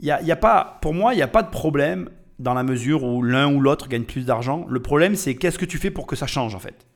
y 0.00 0.06
y 0.06 0.32
a 0.32 0.36
pas, 0.36 0.78
pour 0.82 0.94
moi, 0.94 1.14
il 1.14 1.16
n'y 1.16 1.22
a 1.22 1.28
pas 1.28 1.42
de 1.42 1.50
problème 1.50 2.10
dans 2.38 2.54
la 2.54 2.62
mesure 2.62 3.04
où 3.04 3.22
l'un 3.22 3.52
ou 3.52 3.60
l'autre 3.60 3.88
gagne 3.88 4.04
plus 4.04 4.26
d'argent. 4.26 4.66
Le 4.68 4.80
problème, 4.80 5.14
c'est 5.14 5.34
qu'est-ce 5.34 5.58
que 5.58 5.64
tu 5.64 5.78
fais 5.78 5.90
pour 5.90 6.06
que 6.06 6.16
ça 6.16 6.26
change 6.26 6.54
en 6.54 6.58
fait? 6.58 6.86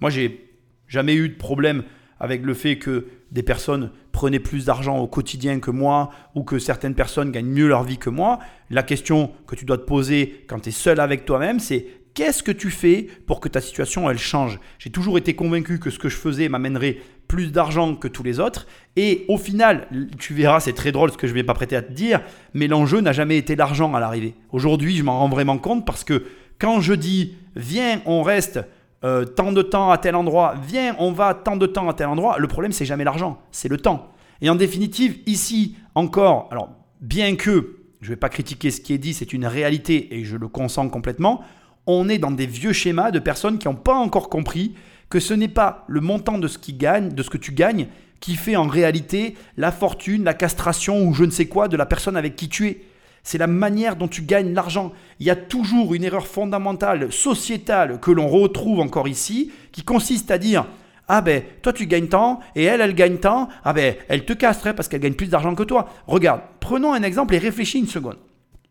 Moi, 0.00 0.10
j'ai 0.10 0.50
jamais 0.88 1.14
eu 1.14 1.28
de 1.28 1.36
problème 1.36 1.84
avec 2.18 2.42
le 2.44 2.54
fait 2.54 2.78
que 2.78 3.06
des 3.30 3.42
personnes 3.42 3.90
prenaient 4.12 4.38
plus 4.38 4.66
d'argent 4.66 4.98
au 4.98 5.06
quotidien 5.06 5.58
que 5.58 5.70
moi 5.70 6.10
ou 6.34 6.44
que 6.44 6.58
certaines 6.58 6.94
personnes 6.94 7.32
gagnent 7.32 7.50
mieux 7.50 7.66
leur 7.66 7.82
vie 7.82 7.98
que 7.98 8.10
moi. 8.10 8.38
La 8.70 8.82
question 8.82 9.32
que 9.46 9.56
tu 9.56 9.64
dois 9.64 9.78
te 9.78 9.84
poser 9.84 10.44
quand 10.48 10.60
tu 10.60 10.68
es 10.68 10.72
seul 10.72 11.00
avec 11.00 11.24
toi-même, 11.24 11.58
c'est 11.58 11.86
qu'est-ce 12.14 12.42
que 12.42 12.52
tu 12.52 12.70
fais 12.70 13.08
pour 13.26 13.40
que 13.40 13.48
ta 13.48 13.60
situation 13.60 14.08
elle 14.10 14.18
change? 14.18 14.60
J'ai 14.78 14.90
toujours 14.90 15.18
été 15.18 15.34
convaincu 15.34 15.78
que 15.78 15.90
ce 15.90 15.98
que 15.98 16.08
je 16.08 16.16
faisais 16.16 16.48
m'amènerait 16.48 16.98
plus 17.32 17.50
d'argent 17.50 17.94
que 17.94 18.08
tous 18.08 18.22
les 18.22 18.40
autres 18.40 18.66
et 18.94 19.24
au 19.28 19.38
final, 19.38 19.88
tu 20.18 20.34
verras, 20.34 20.60
c'est 20.60 20.74
très 20.74 20.92
drôle 20.92 21.10
ce 21.12 21.16
que 21.16 21.26
je 21.26 21.32
vais 21.32 21.42
pas 21.42 21.54
prêter 21.54 21.74
à 21.74 21.80
te 21.80 21.90
dire, 21.90 22.20
mais 22.52 22.68
l'enjeu 22.68 23.00
n'a 23.00 23.12
jamais 23.12 23.38
été 23.38 23.56
l'argent 23.56 23.94
à 23.94 24.00
l'arrivée. 24.00 24.34
Aujourd'hui, 24.50 24.98
je 24.98 25.02
m'en 25.02 25.18
rends 25.18 25.30
vraiment 25.30 25.56
compte 25.56 25.86
parce 25.86 26.04
que 26.04 26.26
quand 26.58 26.82
je 26.82 26.92
dis 26.92 27.34
viens, 27.56 28.02
on 28.04 28.22
reste 28.22 28.60
euh, 29.02 29.24
tant 29.24 29.50
de 29.50 29.62
temps 29.62 29.90
à 29.90 29.96
tel 29.96 30.14
endroit, 30.14 30.56
viens, 30.68 30.94
on 30.98 31.10
va 31.10 31.32
tant 31.32 31.56
de 31.56 31.64
temps 31.64 31.88
à 31.88 31.94
tel 31.94 32.08
endroit, 32.08 32.38
le 32.38 32.48
problème 32.48 32.70
c'est 32.70 32.84
jamais 32.84 33.04
l'argent, 33.04 33.40
c'est 33.50 33.68
le 33.68 33.78
temps. 33.78 34.12
Et 34.42 34.50
en 34.50 34.54
définitive, 34.54 35.20
ici 35.24 35.76
encore, 35.94 36.48
alors 36.50 36.68
bien 37.00 37.34
que 37.36 37.78
je 38.02 38.08
ne 38.08 38.12
vais 38.12 38.20
pas 38.20 38.28
critiquer 38.28 38.70
ce 38.70 38.82
qui 38.82 38.92
est 38.92 38.98
dit, 38.98 39.14
c'est 39.14 39.32
une 39.32 39.46
réalité 39.46 40.18
et 40.18 40.24
je 40.24 40.36
le 40.36 40.48
consens 40.48 40.90
complètement, 40.90 41.40
on 41.86 42.10
est 42.10 42.18
dans 42.18 42.30
des 42.30 42.46
vieux 42.46 42.74
schémas 42.74 43.10
de 43.10 43.20
personnes 43.20 43.56
qui 43.56 43.68
n'ont 43.68 43.74
pas 43.74 43.94
encore 43.94 44.28
compris 44.28 44.74
que 45.12 45.20
ce 45.20 45.34
n'est 45.34 45.46
pas 45.46 45.84
le 45.88 46.00
montant 46.00 46.38
de 46.38 46.48
ce 46.48 46.56
qui 46.56 46.72
gagne, 46.72 47.10
de 47.10 47.22
ce 47.22 47.28
que 47.28 47.36
tu 47.36 47.52
gagnes, 47.52 47.88
qui 48.18 48.34
fait 48.34 48.56
en 48.56 48.66
réalité 48.66 49.34
la 49.58 49.70
fortune, 49.70 50.24
la 50.24 50.32
castration 50.32 51.04
ou 51.04 51.12
je 51.12 51.24
ne 51.24 51.30
sais 51.30 51.44
quoi 51.44 51.68
de 51.68 51.76
la 51.76 51.84
personne 51.84 52.16
avec 52.16 52.34
qui 52.34 52.48
tu 52.48 52.66
es. 52.66 52.80
C'est 53.22 53.36
la 53.36 53.46
manière 53.46 53.96
dont 53.96 54.08
tu 54.08 54.22
gagnes 54.22 54.54
l'argent. 54.54 54.90
Il 55.20 55.26
y 55.26 55.30
a 55.30 55.36
toujours 55.36 55.92
une 55.92 56.02
erreur 56.02 56.26
fondamentale, 56.26 57.12
sociétale, 57.12 58.00
que 58.00 58.10
l'on 58.10 58.26
retrouve 58.26 58.80
encore 58.80 59.06
ici, 59.06 59.52
qui 59.70 59.82
consiste 59.82 60.30
à 60.30 60.38
dire 60.38 60.64
Ah 61.08 61.20
ben, 61.20 61.42
toi 61.60 61.74
tu 61.74 61.86
gagnes 61.86 62.08
tant, 62.08 62.40
et 62.56 62.64
elle, 62.64 62.80
elle 62.80 62.94
gagne 62.94 63.18
tant, 63.18 63.50
ah 63.64 63.74
ben, 63.74 63.94
elle 64.08 64.24
te 64.24 64.32
castrerait 64.32 64.74
parce 64.74 64.88
qu'elle 64.88 65.02
gagne 65.02 65.12
plus 65.12 65.28
d'argent 65.28 65.54
que 65.54 65.62
toi. 65.62 65.90
Regarde, 66.06 66.40
prenons 66.58 66.94
un 66.94 67.02
exemple 67.02 67.34
et 67.34 67.38
réfléchis 67.38 67.80
une 67.80 67.86
seconde. 67.86 68.16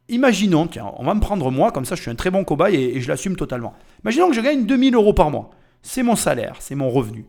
Imaginons, 0.10 0.66
tiens, 0.66 0.92
on 0.98 1.06
va 1.06 1.14
me 1.14 1.22
prendre 1.22 1.52
moi, 1.52 1.72
comme 1.72 1.86
ça 1.86 1.94
je 1.94 2.02
suis 2.02 2.10
un 2.10 2.16
très 2.16 2.32
bon 2.32 2.44
cobaye 2.44 2.76
et, 2.76 2.98
et 2.98 3.02
je 3.02 3.10
l'assume 3.10 3.36
totalement. 3.36 3.76
Imaginons 4.04 4.30
que 4.30 4.36
je 4.36 4.42
gagne 4.42 4.66
2000 4.66 4.96
euros 4.96 5.14
par 5.14 5.30
mois. 5.30 5.52
C'est 5.82 6.04
mon 6.04 6.16
salaire, 6.16 6.58
c'est 6.60 6.76
mon 6.76 6.90
revenu. 6.90 7.26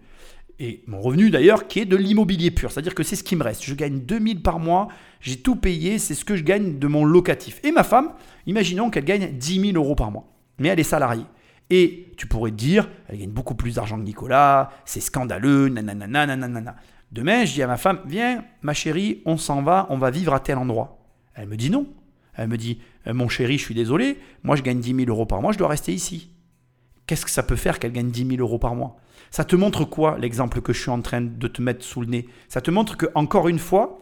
Et 0.58 0.84
mon 0.86 1.00
revenu 1.00 1.30
d'ailleurs 1.30 1.66
qui 1.66 1.80
est 1.80 1.84
de 1.84 1.96
l'immobilier 1.96 2.50
pur, 2.50 2.70
c'est-à-dire 2.70 2.94
que 2.94 3.02
c'est 3.02 3.16
ce 3.16 3.24
qui 3.24 3.36
me 3.36 3.42
reste. 3.42 3.64
Je 3.64 3.74
gagne 3.74 4.00
2000 4.00 4.42
par 4.42 4.58
mois, 4.58 4.88
j'ai 5.20 5.38
tout 5.38 5.56
payé, 5.56 5.98
c'est 5.98 6.14
ce 6.14 6.24
que 6.24 6.36
je 6.36 6.44
gagne 6.44 6.78
de 6.78 6.86
mon 6.86 7.04
locatif. 7.04 7.58
Et 7.64 7.72
ma 7.72 7.82
femme, 7.82 8.12
imaginons 8.46 8.90
qu'elle 8.90 9.04
gagne 9.04 9.32
10 9.32 9.72
000 9.72 9.76
euros 9.76 9.94
par 9.94 10.10
mois, 10.10 10.28
mais 10.58 10.68
elle 10.68 10.78
est 10.80 10.84
salariée. 10.84 11.24
Et 11.70 12.12
tu 12.16 12.26
pourrais 12.26 12.50
te 12.50 12.56
dire, 12.56 12.90
elle 13.08 13.18
gagne 13.18 13.30
beaucoup 13.30 13.54
plus 13.54 13.76
d'argent 13.76 13.96
que 13.96 14.02
Nicolas, 14.02 14.70
c'est 14.84 15.00
scandaleux, 15.00 15.68
nanana, 15.68 16.26
nanana. 16.26 16.76
Demain, 17.10 17.44
je 17.44 17.54
dis 17.54 17.62
à 17.62 17.66
ma 17.66 17.76
femme, 17.76 18.00
viens, 18.06 18.44
ma 18.62 18.74
chérie, 18.74 19.22
on 19.24 19.36
s'en 19.36 19.62
va, 19.62 19.86
on 19.90 19.98
va 19.98 20.10
vivre 20.10 20.34
à 20.34 20.40
tel 20.40 20.58
endroit. 20.58 20.98
Elle 21.34 21.48
me 21.48 21.56
dit 21.56 21.70
non. 21.70 21.86
Elle 22.34 22.48
me 22.48 22.56
dit, 22.56 22.78
euh, 23.06 23.14
mon 23.14 23.28
chéri, 23.28 23.58
je 23.58 23.64
suis 23.64 23.74
désolé, 23.74 24.18
moi 24.42 24.56
je 24.56 24.62
gagne 24.62 24.80
10 24.80 24.94
000 24.94 25.10
euros 25.10 25.26
par 25.26 25.42
mois, 25.42 25.52
je 25.52 25.58
dois 25.58 25.68
rester 25.68 25.92
ici. 25.92 26.30
Qu'est-ce 27.06 27.24
que 27.24 27.30
ça 27.30 27.42
peut 27.42 27.56
faire 27.56 27.78
qu'elle 27.78 27.92
gagne 27.92 28.10
10 28.10 28.36
000 28.36 28.40
euros 28.40 28.58
par 28.58 28.74
mois? 28.74 28.96
Ça 29.30 29.44
te 29.44 29.56
montre 29.56 29.84
quoi, 29.84 30.18
l'exemple 30.18 30.60
que 30.60 30.72
je 30.72 30.80
suis 30.80 30.90
en 30.90 31.00
train 31.00 31.20
de 31.20 31.48
te 31.48 31.62
mettre 31.62 31.84
sous 31.84 32.00
le 32.00 32.06
nez? 32.06 32.28
Ça 32.48 32.60
te 32.60 32.70
montre 32.70 32.96
que, 32.96 33.06
encore 33.14 33.48
une 33.48 33.58
fois, 33.58 34.00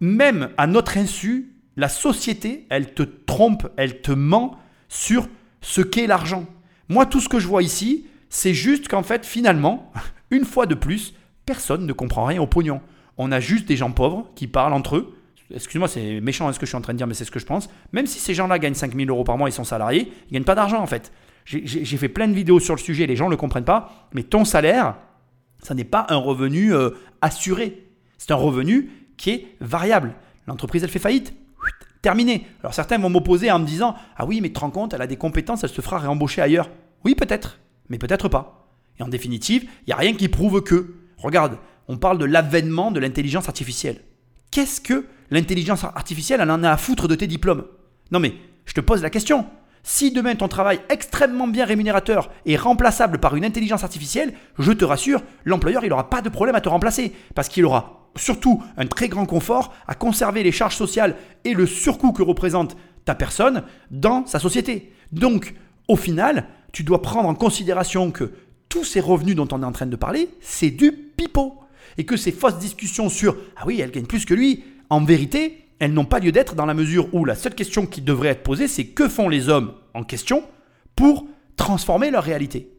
même 0.00 0.50
à 0.56 0.66
notre 0.66 0.98
insu, 0.98 1.52
la 1.76 1.88
société, 1.88 2.66
elle 2.70 2.94
te 2.94 3.02
trompe, 3.02 3.68
elle 3.76 4.00
te 4.00 4.12
ment 4.12 4.58
sur 4.88 5.28
ce 5.60 5.80
qu'est 5.80 6.06
l'argent. 6.06 6.46
Moi, 6.88 7.06
tout 7.06 7.20
ce 7.20 7.28
que 7.28 7.38
je 7.38 7.46
vois 7.46 7.62
ici, 7.62 8.06
c'est 8.28 8.54
juste 8.54 8.88
qu'en 8.88 9.02
fait, 9.02 9.24
finalement, 9.24 9.92
une 10.30 10.44
fois 10.44 10.66
de 10.66 10.74
plus, 10.74 11.14
personne 11.44 11.86
ne 11.86 11.92
comprend 11.92 12.24
rien 12.24 12.40
au 12.40 12.46
pognon. 12.46 12.80
On 13.18 13.32
a 13.32 13.40
juste 13.40 13.66
des 13.66 13.76
gens 13.76 13.92
pauvres 13.92 14.30
qui 14.34 14.46
parlent 14.46 14.74
entre 14.74 14.96
eux. 14.96 15.16
Excuse-moi, 15.54 15.88
c'est 15.88 16.20
méchant 16.20 16.48
hein, 16.48 16.52
ce 16.52 16.58
que 16.58 16.66
je 16.66 16.70
suis 16.70 16.76
en 16.76 16.80
train 16.80 16.92
de 16.92 16.98
dire, 16.98 17.06
mais 17.06 17.14
c'est 17.14 17.24
ce 17.24 17.30
que 17.30 17.38
je 17.38 17.46
pense. 17.46 17.68
Même 17.92 18.06
si 18.06 18.18
ces 18.18 18.34
gens-là 18.34 18.58
gagnent 18.58 18.74
5000 18.74 19.08
euros 19.08 19.24
par 19.24 19.38
mois, 19.38 19.48
ils 19.48 19.52
sont 19.52 19.64
salariés, 19.64 20.12
ils 20.28 20.34
gagnent 20.34 20.44
pas 20.44 20.56
d'argent 20.56 20.82
en 20.82 20.86
fait. 20.86 21.12
J'ai- 21.46 21.84
fait 21.84 22.08
plein 22.08 22.26
de 22.26 22.34
vidéos 22.34 22.58
sur 22.58 22.74
le 22.74 22.80
sujet, 22.80 23.06
les 23.06 23.14
gens 23.16 23.26
ne 23.26 23.30
le 23.30 23.36
comprennent 23.36 23.64
pas, 23.64 24.08
mais 24.12 24.24
ton 24.24 24.44
salaire, 24.44 24.96
ça 25.62 25.74
n'est 25.74 25.84
pas 25.84 26.04
un 26.10 26.16
revenu 26.16 26.74
euh, 26.74 26.90
assuré. 27.22 27.86
C'est 28.18 28.32
un 28.32 28.36
revenu 28.36 28.90
qui 29.16 29.30
est 29.30 29.46
variable. 29.60 30.14
L'entreprise, 30.48 30.82
elle 30.82 30.90
fait 30.90 30.98
faillite. 30.98 31.32
Terminé. 32.02 32.46
Alors 32.60 32.74
certains 32.74 32.98
vont 32.98 33.10
m'opposer 33.10 33.50
en 33.50 33.60
me 33.60 33.64
disant 33.66 33.94
Ah 34.16 34.26
oui, 34.26 34.40
mais 34.40 34.50
te 34.50 34.58
rends 34.58 34.70
compte, 34.70 34.92
elle 34.92 35.02
a 35.02 35.06
des 35.06 35.16
compétences, 35.16 35.62
elle 35.64 35.70
se 35.70 35.80
fera 35.80 35.98
réembaucher 35.98 36.42
ailleurs. 36.42 36.68
Oui, 37.04 37.14
peut-être, 37.14 37.58
mais 37.88 37.98
peut-être 37.98 38.28
pas. 38.28 38.68
Et 38.98 39.02
en 39.02 39.08
définitive, 39.08 39.62
il 39.82 39.86
n'y 39.88 39.92
a 39.92 39.96
rien 39.96 40.14
qui 40.14 40.28
prouve 40.28 40.62
que. 40.62 40.94
Regarde, 41.16 41.58
on 41.88 41.96
parle 41.96 42.18
de 42.18 42.24
l'avènement 42.24 42.90
de 42.90 42.98
l'intelligence 43.00 43.48
artificielle. 43.48 44.00
Qu'est-ce 44.50 44.80
que 44.80 45.06
l'intelligence 45.30 45.84
artificielle, 45.84 46.40
elle 46.42 46.50
en 46.50 46.62
a 46.64 46.70
à 46.70 46.76
foutre 46.76 47.06
de 47.08 47.14
tes 47.14 47.26
diplômes? 47.26 47.64
Non 48.10 48.18
mais, 48.20 48.34
je 48.64 48.74
te 48.74 48.80
pose 48.80 49.02
la 49.02 49.10
question. 49.10 49.46
Si 49.88 50.10
demain 50.10 50.34
ton 50.34 50.48
travail 50.48 50.80
extrêmement 50.88 51.46
bien 51.46 51.64
rémunérateur 51.64 52.32
est 52.44 52.56
remplaçable 52.56 53.20
par 53.20 53.36
une 53.36 53.44
intelligence 53.44 53.84
artificielle, 53.84 54.34
je 54.58 54.72
te 54.72 54.84
rassure, 54.84 55.22
l'employeur 55.44 55.84
il 55.84 55.90
n'aura 55.90 56.10
pas 56.10 56.22
de 56.22 56.28
problème 56.28 56.56
à 56.56 56.60
te 56.60 56.68
remplacer 56.68 57.12
parce 57.36 57.48
qu'il 57.48 57.64
aura 57.64 58.10
surtout 58.16 58.60
un 58.76 58.86
très 58.88 59.08
grand 59.08 59.26
confort 59.26 59.72
à 59.86 59.94
conserver 59.94 60.42
les 60.42 60.50
charges 60.50 60.74
sociales 60.74 61.14
et 61.44 61.54
le 61.54 61.66
surcoût 61.66 62.10
que 62.10 62.24
représente 62.24 62.76
ta 63.04 63.14
personne 63.14 63.62
dans 63.92 64.26
sa 64.26 64.40
société. 64.40 64.92
Donc, 65.12 65.54
au 65.86 65.94
final, 65.94 66.48
tu 66.72 66.82
dois 66.82 67.00
prendre 67.00 67.28
en 67.28 67.36
considération 67.36 68.10
que 68.10 68.32
tous 68.68 68.82
ces 68.82 68.98
revenus 68.98 69.36
dont 69.36 69.46
on 69.52 69.62
est 69.62 69.66
en 69.66 69.70
train 69.70 69.86
de 69.86 69.94
parler, 69.94 70.30
c'est 70.40 70.70
du 70.70 70.90
pipeau. 70.90 71.60
Et 71.96 72.04
que 72.04 72.16
ces 72.16 72.32
fausses 72.32 72.58
discussions 72.58 73.08
sur 73.08 73.36
Ah 73.56 73.62
oui, 73.66 73.80
elle 73.80 73.92
gagne 73.92 74.06
plus 74.06 74.24
que 74.24 74.34
lui, 74.34 74.64
en 74.90 75.04
vérité, 75.04 75.65
elles 75.78 75.92
n'ont 75.92 76.04
pas 76.04 76.18
lieu 76.18 76.32
d'être 76.32 76.54
dans 76.54 76.66
la 76.66 76.74
mesure 76.74 77.08
où 77.12 77.24
la 77.24 77.34
seule 77.34 77.54
question 77.54 77.86
qui 77.86 78.00
devrait 78.00 78.28
être 78.28 78.42
posée, 78.42 78.68
c'est 78.68 78.86
que 78.86 79.08
font 79.08 79.28
les 79.28 79.48
hommes 79.48 79.74
en 79.94 80.02
question 80.02 80.44
pour 80.94 81.26
transformer 81.56 82.10
leur 82.10 82.24
réalité. 82.24 82.72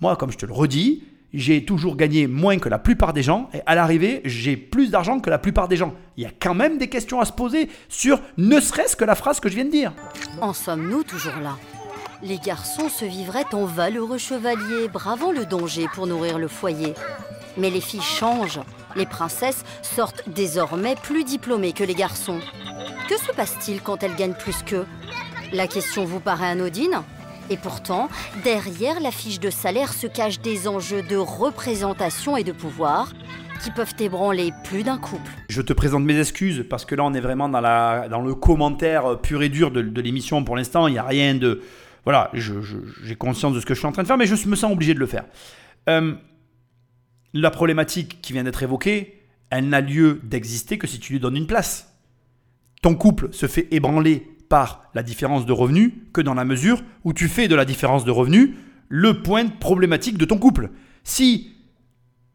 Moi, 0.00 0.16
comme 0.16 0.30
je 0.30 0.38
te 0.38 0.46
le 0.46 0.52
redis, 0.52 1.02
j'ai 1.32 1.64
toujours 1.64 1.96
gagné 1.96 2.26
moins 2.26 2.58
que 2.58 2.68
la 2.68 2.78
plupart 2.78 3.12
des 3.12 3.22
gens 3.22 3.48
et 3.54 3.60
à 3.66 3.74
l'arrivée, 3.74 4.20
j'ai 4.24 4.56
plus 4.56 4.90
d'argent 4.90 5.20
que 5.20 5.30
la 5.30 5.38
plupart 5.38 5.68
des 5.68 5.76
gens. 5.76 5.94
Il 6.16 6.24
y 6.24 6.26
a 6.26 6.30
quand 6.40 6.54
même 6.54 6.78
des 6.78 6.88
questions 6.88 7.20
à 7.20 7.24
se 7.24 7.32
poser 7.32 7.68
sur 7.88 8.20
ne 8.36 8.60
serait-ce 8.60 8.96
que 8.96 9.04
la 9.04 9.14
phrase 9.14 9.40
que 9.40 9.48
je 9.48 9.54
viens 9.54 9.64
de 9.64 9.70
dire. 9.70 9.92
En 10.40 10.52
sommes-nous 10.52 11.04
toujours 11.04 11.38
là? 11.42 11.56
Les 12.22 12.38
garçons 12.38 12.88
se 12.88 13.04
vivraient 13.04 13.54
en 13.54 13.64
valeureux 13.64 14.18
chevaliers, 14.18 14.88
bravant 14.88 15.32
le 15.32 15.46
danger 15.46 15.86
pour 15.94 16.06
nourrir 16.06 16.38
le 16.38 16.48
foyer. 16.48 16.94
Mais 17.56 17.70
les 17.70 17.80
filles 17.80 18.02
changent. 18.02 18.60
Les 18.96 19.06
princesses 19.06 19.64
sortent 19.82 20.28
désormais 20.28 20.96
plus 20.96 21.24
diplômées 21.24 21.72
que 21.72 21.84
les 21.84 21.94
garçons. 21.94 22.40
Que 23.08 23.16
se 23.18 23.32
passe-t-il 23.32 23.80
quand 23.80 24.02
elles 24.02 24.16
gagnent 24.16 24.34
plus 24.34 24.62
qu'eux? 24.62 24.86
La 25.52 25.66
question 25.66 26.04
vous 26.04 26.20
paraît 26.20 26.48
anodine 26.48 27.02
Et 27.50 27.56
pourtant, 27.56 28.08
derrière 28.44 29.00
la 29.00 29.10
fiche 29.10 29.40
de 29.40 29.50
salaire 29.50 29.92
se 29.92 30.06
cachent 30.06 30.40
des 30.40 30.68
enjeux 30.68 31.02
de 31.02 31.16
représentation 31.16 32.36
et 32.36 32.44
de 32.44 32.52
pouvoir 32.52 33.12
qui 33.62 33.70
peuvent 33.70 33.94
ébranler 33.98 34.52
plus 34.64 34.82
d'un 34.82 34.96
couple. 34.96 35.30
Je 35.48 35.60
te 35.60 35.72
présente 35.72 36.04
mes 36.04 36.18
excuses 36.18 36.64
parce 36.68 36.84
que 36.84 36.94
là 36.94 37.04
on 37.04 37.12
est 37.12 37.20
vraiment 37.20 37.48
dans, 37.48 37.60
le 37.60 38.34
commentaire 38.34 39.18
pur 39.20 39.42
et 39.42 39.48
dur 39.48 39.70
de, 39.70 39.80
l'émission 40.00 40.42
pour 40.44 40.56
l'instant. 40.56 40.86
Il 40.86 40.92
n'y 40.92 40.98
a 40.98 41.04
rien 41.04 41.34
de... 41.34 41.60
Voilà, 42.04 42.30
j'ai 42.32 43.14
conscience 43.16 43.54
de 43.54 43.60
ce 43.60 43.66
que 43.66 43.74
je 43.74 43.80
suis 43.80 43.86
en 43.86 43.92
train 43.92 44.02
de 44.02 44.06
faire, 44.06 44.16
mais 44.16 44.26
je 44.26 44.48
me 44.48 44.56
sens 44.56 44.72
obligé 44.72 44.94
de 44.94 44.98
le 44.98 45.06
faire. 45.06 45.24
Euh, 45.88 46.14
la 47.32 47.50
problématique 47.50 48.20
qui 48.20 48.32
vient 48.32 48.44
d'être 48.44 48.62
évoquée, 48.62 49.22
elle 49.50 49.68
n'a 49.68 49.80
lieu 49.80 50.20
d'exister 50.22 50.78
que 50.78 50.86
si 50.86 50.98
tu 50.98 51.12
lui 51.12 51.20
donnes 51.20 51.36
une 51.36 51.46
place. 51.46 51.94
Ton 52.82 52.94
couple 52.94 53.32
se 53.32 53.46
fait 53.46 53.68
ébranler 53.72 54.26
par 54.48 54.90
la 54.94 55.02
différence 55.02 55.46
de 55.46 55.52
revenus 55.52 55.92
que 56.12 56.20
dans 56.20 56.34
la 56.34 56.44
mesure 56.44 56.82
où 57.04 57.12
tu 57.12 57.28
fais 57.28 57.48
de 57.48 57.54
la 57.54 57.64
différence 57.64 58.04
de 58.04 58.10
revenus 58.10 58.50
le 58.88 59.22
point 59.22 59.46
problématique 59.46 60.18
de 60.18 60.24
ton 60.24 60.38
couple. 60.38 60.70
Si 61.04 61.56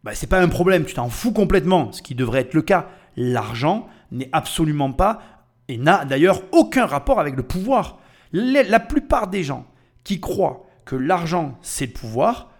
bah, 0.03 0.15
c'est 0.15 0.27
pas 0.27 0.41
un 0.41 0.47
problème, 0.47 0.85
tu 0.85 0.93
t'en 0.93 1.09
fous 1.09 1.33
complètement, 1.33 1.91
ce 1.91 2.01
qui 2.01 2.15
devrait 2.15 2.41
être 2.41 2.53
le 2.53 2.61
cas, 2.61 2.89
l'argent 3.17 3.87
n'est 4.11 4.29
absolument 4.31 4.91
pas 4.91 5.21
et 5.67 5.77
n'a 5.77 6.05
d'ailleurs 6.05 6.41
aucun 6.51 6.85
rapport 6.85 7.19
avec 7.19 7.35
le 7.35 7.43
pouvoir. 7.43 7.99
La 8.31 8.79
plupart 8.79 9.27
des 9.27 9.43
gens 9.43 9.65
qui 10.03 10.19
croient 10.19 10.65
que 10.85 10.95
l'argent 10.95 11.57
c'est 11.61 11.87
le 11.87 11.93
pouvoir 11.93 12.51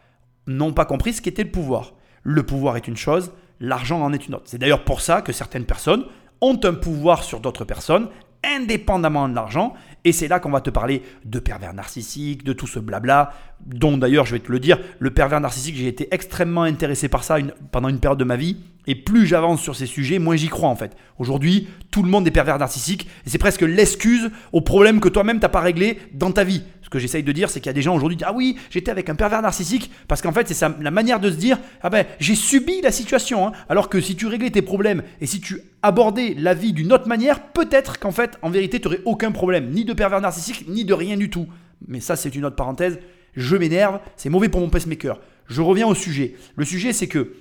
n'ont 0.48 0.74
pas 0.74 0.86
compris 0.86 1.13
ce 1.13 1.21
qu'était 1.21 1.43
le 1.43 1.52
pouvoir. 1.52 1.93
Le 2.28 2.42
pouvoir 2.42 2.76
est 2.76 2.88
une 2.88 2.98
chose, 2.98 3.32
l'argent 3.60 4.02
en 4.02 4.12
est 4.12 4.28
une 4.28 4.34
autre. 4.34 4.46
C'est 4.48 4.58
d'ailleurs 4.58 4.84
pour 4.84 5.00
ça 5.00 5.22
que 5.22 5.32
certaines 5.32 5.66
personnes 5.66 6.06
ont 6.42 6.60
un 6.64 6.74
pouvoir 6.74 7.24
sur 7.24 7.40
d'autres 7.40 7.66
personnes 7.66 8.10
indépendamment 8.46 9.28
de 9.28 9.36
l'argent. 9.36 9.74
Et 10.04 10.12
c'est 10.12 10.28
là 10.28 10.40
qu'on 10.40 10.52
va 10.52 10.62
te 10.62 10.70
parler 10.70 11.02
de 11.26 11.40
pervers 11.40 11.74
narcissiques, 11.74 12.44
de 12.44 12.54
tout 12.54 12.68
ce 12.68 12.80
blabla, 12.80 13.34
dont 13.66 13.98
d'ailleurs, 13.98 14.26
je 14.26 14.34
vais 14.34 14.40
te 14.40 14.52
le 14.52 14.60
dire, 14.60 14.78
le 15.00 15.10
pervers 15.10 15.42
narcissique, 15.42 15.76
j'ai 15.76 15.88
été 15.88 16.08
extrêmement 16.12 16.62
intéressé 16.62 17.10
par 17.10 17.24
ça 17.24 17.38
pendant 17.72 17.90
une 17.90 18.00
période 18.00 18.20
de 18.20 18.24
ma 18.24 18.36
vie. 18.36 18.58
Et 18.88 18.94
plus 18.94 19.26
j'avance 19.26 19.62
sur 19.62 19.76
ces 19.76 19.88
sujets, 19.88 20.20
moins 20.20 20.36
j'y 20.36 20.48
crois 20.48 20.70
en 20.70 20.76
fait. 20.76 20.96
Aujourd'hui, 21.18 21.68
tout 21.90 22.04
le 22.04 22.10
monde 22.10 22.28
est 22.28 22.32
pervers 22.32 22.60
narcissique 22.60 23.08
et 23.26 23.30
c'est 23.32 23.40
presque 23.40 23.62
l'excuse 23.62 24.30
au 24.52 24.62
problème 24.62 25.00
que 25.00 25.10
toi-même 25.10 25.40
t'as 25.40 25.50
pas 25.50 25.62
réglé 25.62 25.98
dans 26.14 26.32
ta 26.32 26.44
vie. 26.44 26.62
Ce 26.86 26.89
que 26.91 27.00
j'essaye 27.00 27.24
de 27.24 27.32
dire, 27.32 27.50
c'est 27.50 27.60
qu'il 27.60 27.65
y 27.65 27.71
a 27.71 27.74
des 27.74 27.82
gens 27.82 27.95
aujourd'hui 27.95 28.15
qui 28.15 28.24
disent 28.24 28.30
Ah 28.30 28.36
oui, 28.36 28.58
j'étais 28.69 28.91
avec 28.91 29.10
un 29.10 29.15
pervers 29.15 29.41
narcissique, 29.41 29.89
parce 30.08 30.21
qu'en 30.21 30.32
fait, 30.32 30.48
c'est 30.48 30.67
la 30.80 30.91
manière 30.91 31.19
de 31.19 31.32
se 31.32 31.36
dire 31.36 31.58
Ah 31.82 31.89
ben, 31.89 32.06
j'ai 32.19 32.36
subi 32.36 32.80
la 32.82 32.91
situation. 32.91 33.48
Hein. 33.48 33.54
Alors 33.69 33.89
que 33.89 34.00
si 34.00 34.15
tu 34.15 34.28
réglais 34.28 34.52
tes 34.52 34.62
problèmes 34.62 35.02
et 35.19 35.26
si 35.26 35.41
tu 35.41 35.60
abordais 35.82 36.36
la 36.38 36.54
vie 36.54 36.74
d'une 36.74 36.93
autre 36.93 37.08
manière, 37.08 37.41
peut-être 37.54 37.98
qu'en 37.98 38.12
fait, 38.12 38.38
en 38.43 38.52
vérité, 38.52 38.80
tu 38.80 38.88
n'aurais 38.88 39.02
aucun 39.06 39.32
problème, 39.32 39.71
ni 39.71 39.84
de 39.84 39.93
pervers 39.93 40.21
narcissique, 40.21 40.67
ni 40.67 40.86
de 40.86 40.93
rien 40.93 41.17
du 41.17 41.32
tout. 41.32 41.48
Mais 41.88 42.02
ça, 42.02 42.15
c'est 42.15 42.36
une 42.36 42.45
autre 42.45 42.56
parenthèse. 42.56 43.00
Je 43.34 43.56
m'énerve, 43.56 44.00
c'est 44.15 44.30
mauvais 44.30 44.50
pour 44.50 44.62
mon 44.62 44.69
pacemaker. 44.69 45.19
Je 45.48 45.63
reviens 45.63 45.88
au 45.88 45.95
sujet. 45.95 46.36
Le 46.56 46.65
sujet, 46.65 46.93
c'est 46.93 47.08
que 47.08 47.34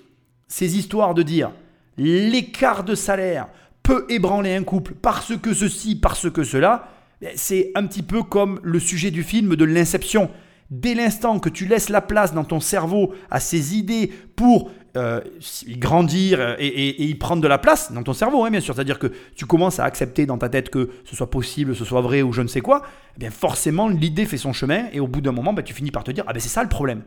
ces 0.49 0.79
histoires 0.79 1.13
de 1.13 1.23
dire 1.23 1.53
l'écart 1.99 2.83
de 2.83 2.95
salaire 2.95 3.49
peut 3.83 4.07
ébranler 4.09 4.55
un 4.55 4.65
couple 4.65 4.95
parce 4.95 5.37
que 5.37 5.53
ceci, 5.53 5.97
parce 5.97 6.31
que 6.31 6.45
cela, 6.45 6.89
c'est 7.35 7.73
un 7.75 7.87
petit 7.87 8.03
peu 8.03 8.23
comme 8.23 8.61
le 8.63 8.79
sujet 8.79 9.11
du 9.11 9.23
film 9.23 9.57
de 9.57 9.65
l'inception. 9.65 10.31
Dès 10.71 10.95
l'instant 10.95 11.39
que 11.39 11.49
tu 11.49 11.67
laisses 11.67 11.89
la 11.89 12.01
place 12.01 12.33
dans 12.35 12.45
ton 12.45 12.59
cerveau 12.59 13.15
à 13.31 13.39
ces 13.39 13.77
idées 13.77 14.11
pour 14.35 14.71
euh, 14.97 15.21
grandir 15.79 16.57
et, 16.59 17.05
y 17.05 17.15
prendre 17.17 17.43
de 17.43 17.49
la 17.49 17.59
place 17.59 17.93
dans 17.93 18.03
ton 18.03 18.13
cerveau, 18.13 18.45
hein, 18.45 18.51
bien 18.51 18.61
sûr. 18.61 18.75
C'est-à-dire 18.75 18.99
que 18.99 19.13
tu 19.35 19.45
commences 19.45 19.79
à 19.79 19.85
accepter 19.85 20.25
dans 20.25 20.39
ta 20.39 20.49
tête 20.49 20.71
que 20.71 20.91
ce 21.05 21.17
soit 21.17 21.31
possible, 21.31 21.77
ce 21.77 21.85
soit 21.85 22.01
vrai 22.01 22.23
ou 22.23 22.33
je 22.33 22.43
ne 22.43 22.47
sais 22.49 22.61
quoi, 22.61 22.83
eh 23.17 23.21
bien 23.21 23.31
forcément 23.31 23.89
l'idée 23.89 24.25
fait 24.25 24.39
son 24.39 24.53
chemin 24.53 24.87
et 24.93 25.01
au 25.01 25.07
bout 25.07 25.21
d'un 25.21 25.33
moment, 25.33 25.53
bah, 25.53 25.63
tu 25.63 25.75
finis 25.75 25.91
par 25.91 26.05
te 26.05 26.11
dire 26.11 26.25
ah 26.27 26.33
ben 26.33 26.41
c'est 26.41 26.49
ça 26.49 26.63
le 26.63 26.69
problème. 26.69 27.03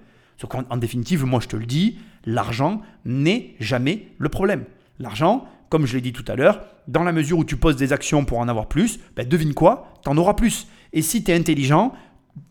En 0.69 0.77
définitive, 0.77 1.25
moi 1.25 1.39
je 1.41 1.47
te 1.47 1.55
le 1.55 1.65
dis, 1.65 1.97
l'argent 2.25 2.81
n'est 3.05 3.55
jamais 3.59 4.07
le 4.17 4.29
problème. 4.29 4.65
L'argent, 4.99 5.47
comme 5.69 5.85
je 5.85 5.95
l'ai 5.95 6.01
dit 6.01 6.13
tout 6.13 6.25
à 6.27 6.35
l'heure, 6.35 6.61
dans 6.87 7.03
la 7.03 7.11
mesure 7.11 7.37
où 7.37 7.43
tu 7.43 7.57
poses 7.57 7.75
des 7.75 7.93
actions 7.93 8.25
pour 8.25 8.39
en 8.39 8.47
avoir 8.47 8.67
plus, 8.67 8.99
ben 9.15 9.27
devine 9.27 9.53
quoi, 9.53 9.93
tu 10.03 10.09
en 10.09 10.17
auras 10.17 10.33
plus. 10.33 10.67
Et 10.93 11.01
si 11.01 11.23
tu 11.23 11.31
es 11.31 11.35
intelligent, 11.35 11.93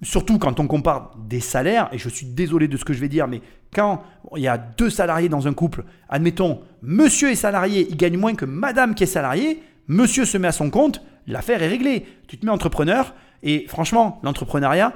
surtout 0.03 0.39
quand 0.39 0.61
on 0.61 0.67
compare 0.67 1.17
des 1.19 1.41
salaires, 1.41 1.89
et 1.93 1.99
je 1.99 2.09
suis 2.09 2.27
désolé 2.27 2.69
de 2.69 2.77
ce 2.77 2.85
que 2.85 2.93
je 2.93 3.01
vais 3.01 3.09
dire, 3.09 3.29
mais 3.29 3.41
quand 3.75 4.03
il 4.37 4.43
y 4.43 4.49
a 4.49 4.59
deux 4.59 4.91
salariés 4.91 5.29
dans 5.29 5.49
un 5.49 5.55
couple, 5.55 5.85
admettons, 6.09 6.61
monsieur 6.83 7.31
est 7.31 7.37
salarié, 7.37 7.87
il 7.89 7.97
gagne 7.97 8.17
moins 8.17 8.35
que 8.35 8.45
madame 8.45 8.95
qui 8.95 9.05
est 9.05 9.07
salariée, 9.07 9.63
monsieur 9.89 10.25
se 10.25 10.39
met 10.39 10.49
à 10.49 10.53
son 10.53 10.71
compte, 10.71 11.03
l'affaire 11.27 11.63
est 11.63 11.69
réglée. 11.69 12.07
Tu 12.29 12.39
te 12.39 12.47
mets 12.47 12.53
entrepreneur, 12.53 13.15
et 13.43 13.67
franchement, 13.69 14.21
l'entrepreneuriat, 14.23 14.93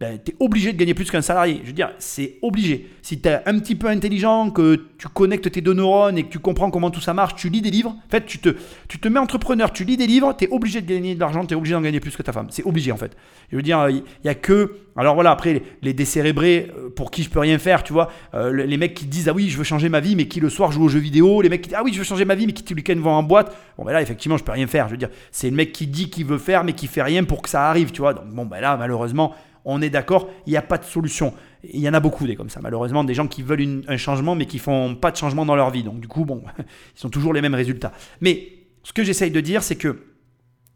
ben, 0.00 0.18
tu 0.24 0.32
es 0.32 0.34
obligé 0.40 0.72
de 0.72 0.78
gagner 0.78 0.94
plus 0.94 1.10
qu'un 1.10 1.20
salarié. 1.20 1.60
Je 1.62 1.66
veux 1.66 1.74
dire, 1.74 1.90
c'est 1.98 2.38
obligé. 2.40 2.88
Si 3.02 3.20
tu 3.20 3.28
es 3.28 3.42
un 3.44 3.58
petit 3.58 3.74
peu 3.74 3.86
intelligent, 3.86 4.50
que 4.50 4.86
tu 4.96 5.08
connectes 5.08 5.52
tes 5.52 5.60
deux 5.60 5.74
neurones 5.74 6.16
et 6.16 6.22
que 6.22 6.30
tu 6.30 6.38
comprends 6.38 6.70
comment 6.70 6.90
tout 6.90 7.02
ça 7.02 7.12
marche, 7.12 7.34
tu 7.34 7.50
lis 7.50 7.60
des 7.60 7.70
livres. 7.70 7.90
En 7.90 8.10
fait, 8.10 8.24
tu 8.24 8.38
te, 8.38 8.48
tu 8.88 8.98
te 8.98 9.08
mets 9.08 9.18
entrepreneur, 9.18 9.70
tu 9.70 9.84
lis 9.84 9.98
des 9.98 10.06
livres, 10.06 10.34
tu 10.34 10.46
es 10.46 10.48
obligé 10.48 10.80
de 10.80 10.90
gagner 10.90 11.14
de 11.14 11.20
l'argent, 11.20 11.44
tu 11.44 11.52
es 11.52 11.56
obligé 11.56 11.74
d'en 11.74 11.82
gagner 11.82 12.00
plus 12.00 12.16
que 12.16 12.22
ta 12.22 12.32
femme. 12.32 12.46
C'est 12.48 12.64
obligé 12.64 12.92
en 12.92 12.96
fait. 12.96 13.14
Je 13.50 13.56
veux 13.56 13.62
dire, 13.62 13.90
il 13.90 14.02
n'y 14.24 14.30
a 14.30 14.34
que. 14.34 14.76
Alors 14.96 15.14
voilà, 15.14 15.32
après, 15.32 15.62
les, 15.82 15.92
décérébrés, 15.92 16.72
euh, 16.76 16.88
pour 16.88 17.10
qui 17.10 17.22
je 17.22 17.30
peux 17.30 17.38
rien 17.38 17.58
faire, 17.58 17.82
tu 17.82 17.92
vois, 17.92 18.10
euh, 18.34 18.52
les 18.52 18.76
mecs 18.78 18.94
qui 18.94 19.04
disent 19.04 19.28
Ah 19.28 19.34
oui, 19.34 19.50
je 19.50 19.58
veux 19.58 19.64
changer 19.64 19.90
ma 19.90 20.00
vie, 20.00 20.16
mais 20.16 20.28
qui 20.28 20.40
le 20.40 20.48
soir 20.48 20.72
jouent 20.72 20.84
aux 20.84 20.88
jeux 20.88 20.98
vidéo, 20.98 21.42
les 21.42 21.50
mecs 21.50 21.60
qui 21.60 21.68
disent 21.68 21.78
Ah 21.78 21.84
oui, 21.84 21.92
je 21.92 21.98
veux 21.98 22.04
changer 22.04 22.24
ma 22.24 22.34
vie, 22.34 22.46
mais 22.46 22.54
qui 22.54 22.64
tous 22.64 22.74
les 22.74 22.80
week-ends 22.80 23.00
vont 23.00 23.10
en 23.10 23.22
boîte. 23.22 23.54
Bon, 23.76 23.84
ben 23.84 23.92
là, 23.92 24.00
effectivement, 24.00 24.38
je 24.38 24.44
peux 24.44 24.52
rien 24.52 24.66
faire. 24.66 24.86
Je 24.88 24.92
veux 24.92 24.98
dire, 24.98 25.10
c'est 25.30 25.50
le 25.50 25.56
mec 25.56 25.72
qui 25.72 25.86
dit 25.86 26.08
qu'il 26.08 26.24
veut 26.24 26.38
faire, 26.38 26.64
mais 26.64 26.72
qui 26.72 26.86
fait 26.86 27.02
rien 27.02 27.22
pour 27.24 27.42
que 27.42 27.50
ça 27.50 27.68
arrive, 27.68 27.92
tu 27.92 28.00
vois. 28.00 28.14
Donc 28.14 28.28
bon, 28.28 28.46
ben 28.46 28.60
là, 28.60 28.78
malheureusement 28.78 29.34
on 29.64 29.82
est 29.82 29.90
d'accord, 29.90 30.28
il 30.46 30.50
n'y 30.50 30.56
a 30.56 30.62
pas 30.62 30.78
de 30.78 30.84
solution. 30.84 31.34
Il 31.62 31.80
y 31.80 31.88
en 31.88 31.94
a 31.94 32.00
beaucoup 32.00 32.26
des 32.26 32.36
comme 32.36 32.50
ça, 32.50 32.60
malheureusement, 32.62 33.04
des 33.04 33.14
gens 33.14 33.26
qui 33.26 33.42
veulent 33.42 33.82
un 33.86 33.96
changement 33.96 34.34
mais 34.34 34.46
qui 34.46 34.58
font 34.58 34.94
pas 34.94 35.10
de 35.10 35.16
changement 35.16 35.44
dans 35.44 35.56
leur 35.56 35.70
vie. 35.70 35.82
Donc 35.82 36.00
du 36.00 36.08
coup, 36.08 36.24
bon, 36.24 36.42
ils 36.58 37.00
sont 37.00 37.10
toujours 37.10 37.32
les 37.32 37.42
mêmes 37.42 37.54
résultats. 37.54 37.92
Mais 38.20 38.48
ce 38.82 38.92
que 38.92 39.04
j'essaye 39.04 39.30
de 39.30 39.40
dire, 39.40 39.62
c'est 39.62 39.76
que 39.76 40.06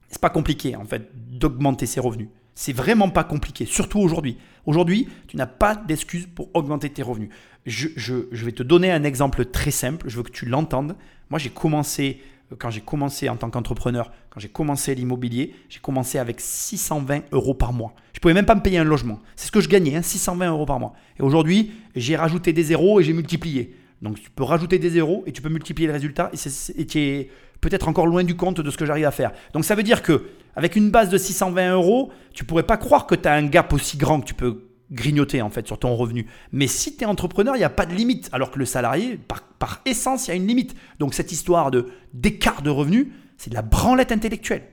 c'est 0.09 0.21
pas 0.21 0.31
compliqué 0.31 0.77
en 0.77 0.85
fait 0.85 1.11
d'augmenter 1.15 1.87
ses 1.87 2.01
revenus. 2.01 2.29
C'est 2.55 2.73
vraiment 2.73 3.09
pas 3.09 3.25
compliqué, 3.25 3.67
surtout 3.67 3.99
aujourd'hui. 3.99 4.37
Aujourd'hui, 4.65 5.09
tu 5.27 5.37
n'as 5.37 5.47
pas 5.47 5.75
d'excuse 5.75 6.29
pour 6.33 6.51
augmenter 6.55 6.89
tes 6.89 7.03
revenus. 7.03 7.31
Je, 7.67 7.89
je, 7.97 8.45
vais 8.45 8.53
te 8.53 8.63
donner 8.63 8.93
un 8.93 9.03
exemple 9.03 9.45
très 9.47 9.73
simple, 9.73 10.09
je 10.09 10.17
veux 10.17 10.23
que 10.23 10.31
tu 10.31 10.47
l'entendes. 10.47 10.95
Moi, 11.31 11.41
j'ai 11.41 11.51
commencé 11.51 12.21
quand 12.59 12.71
j'ai 12.71 12.81
commencé 12.81 13.29
en 13.29 13.37
tant 13.37 13.51
qu'entrepreneur, 13.51 14.11
quand 14.31 14.41
j'ai 14.41 14.49
commencé 14.49 14.95
l'immobilier, 14.95 15.55
j'ai 15.69 15.81
commencé 15.81 16.19
avec 16.19 16.41
620 16.41 17.23
euros 17.33 17.55
par 17.55 17.73
mois. 17.73 17.95
Je 18.13 18.19
ne 18.19 18.21
pouvais 18.21 18.35
même 18.35 18.47
pas 18.47 18.55
me 18.55 18.61
payer 18.61 18.79
un 18.79 18.85
logement. 18.85 19.21
C'est 19.37 19.47
ce 19.47 19.53
que 19.53 19.61
je 19.61 19.69
gagnais, 19.69 20.01
620 20.03 20.45
hein, 20.45 20.51
euros 20.51 20.67
par 20.67 20.79
mois. 20.79 20.93
Et 21.19 21.23
aujourd'hui, 21.23 21.73
j'ai 21.97 22.17
rajouté 22.17 22.53
des 22.53 22.63
zéros 22.63 23.01
et 23.01 23.05
j'ai 23.05 23.13
multiplié. 23.13 23.77
Donc 24.03 24.21
tu 24.21 24.31
peux 24.31 24.45
rajouter 24.45 24.79
des 24.79 24.91
zéros 24.91 25.25
et 25.27 25.33
tu 25.33 25.41
peux 25.41 25.49
multiplier 25.49 25.87
le 25.87 25.95
résultat 25.95 26.31
et, 26.33 26.87
tu 26.87 26.99
es 26.99 27.31
peut-être 27.61 27.89
encore 27.89 28.07
loin 28.07 28.23
du 28.23 28.37
compte 28.37 28.61
de 28.61 28.71
ce 28.71 28.77
que 28.77 28.85
j'arrive 28.85 29.07
à 29.07 29.11
faire. 29.11 29.33
Donc 29.55 29.65
ça 29.65 29.75
veut 29.75 29.83
dire 29.83 30.03
que 30.03 30.25
avec 30.57 30.77
une 30.77 30.91
base 30.91 31.09
de 31.09 31.17
620 31.17 31.73
euros, 31.73 32.13
tu 32.35 32.45
pourrais 32.45 32.65
pas 32.65 32.77
croire 32.77 33.07
que 33.07 33.15
tu 33.15 33.27
as 33.27 33.33
un 33.33 33.47
gap 33.47 33.73
aussi 33.73 33.97
grand 33.97 34.21
que 34.21 34.27
tu 34.27 34.35
peux 34.35 34.74
grignoter 34.91 35.43
en 35.43 35.51
fait 35.51 35.67
sur 35.67 35.79
ton 35.79 35.95
revenu. 35.97 36.27
Mais 36.53 36.67
si 36.67 36.97
tu 36.97 37.05
es 37.05 37.07
entrepreneur, 37.07 37.57
il 37.57 37.59
n'y 37.59 37.65
a 37.65 37.71
pas 37.71 37.87
de 37.87 37.95
limite. 37.95 38.29
Alors 38.33 38.51
que 38.51 38.59
le 38.59 38.67
salarié, 38.67 39.19
par, 39.59 39.81
essence, 39.87 40.27
il 40.27 40.31
y 40.31 40.33
a 40.33 40.37
une 40.37 40.47
limite. 40.47 40.75
Donc 40.99 41.15
cette 41.15 41.33
histoire 41.33 41.71
de 41.71 41.89
d'écart 42.13 42.63
de 42.63 42.71
revenus, 42.71 43.09
c'est 43.37 43.51
de 43.51 43.55
la 43.55 43.63
branlette 43.63 44.13
intellectuelle. 44.13 44.65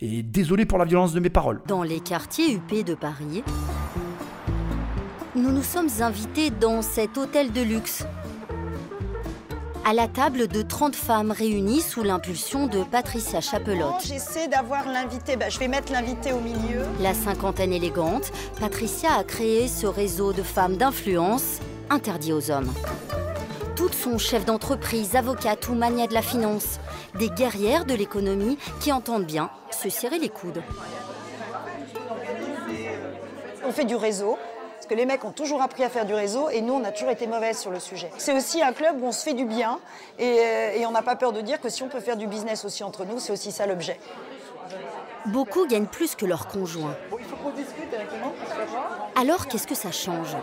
Et 0.00 0.22
désolé 0.22 0.64
pour 0.64 0.78
la 0.78 0.86
violence 0.86 1.12
de 1.12 1.20
mes 1.20 1.28
paroles. 1.28 1.60
Dans 1.66 1.82
les 1.82 2.00
quartiers 2.00 2.54
UP 2.54 2.84
de 2.84 2.94
Paris, 2.94 3.42
nous 5.36 5.52
nous 5.52 5.62
sommes 5.62 5.90
invités 6.00 6.50
dans 6.50 6.80
cet 6.80 7.18
hôtel 7.18 7.52
de 7.52 7.60
luxe 7.60 8.04
à 9.84 9.92
la 9.94 10.08
table 10.08 10.48
de 10.48 10.62
30 10.62 10.94
femmes 10.94 11.30
réunies 11.30 11.80
sous 11.80 12.02
l'impulsion 12.02 12.66
de 12.66 12.82
Patricia 12.84 13.40
Chapelotte. 13.40 14.04
J'essaie 14.04 14.48
d'avoir 14.48 14.86
l'invité, 14.86 15.36
bah, 15.36 15.48
je 15.48 15.58
vais 15.58 15.68
mettre 15.68 15.92
l'invité 15.92 16.32
au 16.32 16.40
milieu. 16.40 16.82
La 17.00 17.14
cinquantaine 17.14 17.72
élégante, 17.72 18.30
Patricia 18.58 19.14
a 19.14 19.24
créé 19.24 19.68
ce 19.68 19.86
réseau 19.86 20.32
de 20.32 20.42
femmes 20.42 20.76
d'influence 20.76 21.60
interdit 21.88 22.32
aux 22.32 22.50
hommes. 22.50 22.72
Toutes 23.74 23.94
sont 23.94 24.18
chefs 24.18 24.44
d'entreprise, 24.44 25.16
avocates 25.16 25.68
ou 25.68 25.74
manias 25.74 26.06
de 26.06 26.14
la 26.14 26.22
finance, 26.22 26.78
des 27.18 27.30
guerrières 27.30 27.86
de 27.86 27.94
l'économie 27.94 28.58
qui 28.80 28.92
entendent 28.92 29.26
bien 29.26 29.50
se 29.70 29.88
serrer 29.88 30.18
les 30.18 30.28
coudes. 30.28 30.62
On 33.66 33.72
fait 33.72 33.84
du 33.84 33.96
réseau, 33.96 34.36
que 34.90 34.94
les 34.96 35.06
mecs 35.06 35.24
ont 35.24 35.30
toujours 35.30 35.62
appris 35.62 35.84
à 35.84 35.88
faire 35.88 36.04
du 36.04 36.14
réseau 36.14 36.50
et 36.50 36.60
nous, 36.62 36.72
on 36.72 36.82
a 36.82 36.90
toujours 36.90 37.10
été 37.10 37.28
mauvaises 37.28 37.60
sur 37.60 37.70
le 37.70 37.78
sujet. 37.78 38.10
C'est 38.18 38.36
aussi 38.36 38.60
un 38.60 38.72
club 38.72 39.00
où 39.00 39.06
on 39.06 39.12
se 39.12 39.22
fait 39.22 39.34
du 39.34 39.44
bien 39.44 39.78
et, 40.18 40.40
euh, 40.40 40.84
on 40.88 40.90
n'a 40.90 41.02
pas 41.02 41.14
peur 41.14 41.32
de 41.32 41.40
dire 41.40 41.60
que 41.60 41.68
si 41.68 41.84
on 41.84 41.88
peut 41.88 42.00
faire 42.00 42.16
du 42.16 42.26
business 42.26 42.64
aussi 42.64 42.82
entre 42.82 43.04
nous, 43.04 43.20
c'est 43.20 43.32
aussi 43.32 43.52
ça 43.52 43.66
l'objet. 43.66 44.00
Beaucoup 45.26 45.68
gagnent 45.68 45.86
plus 45.86 46.16
que 46.16 46.26
leur 46.26 46.48
conjoint. 46.48 46.96
il 47.16 47.24
faut 47.24 47.36
qu'on 47.36 47.50
discute 47.50 47.88
directement. 47.88 48.32
Alors, 49.14 49.46
qu'est-ce 49.46 49.68
que 49.68 49.76
ça 49.76 49.92
change? 49.92 50.34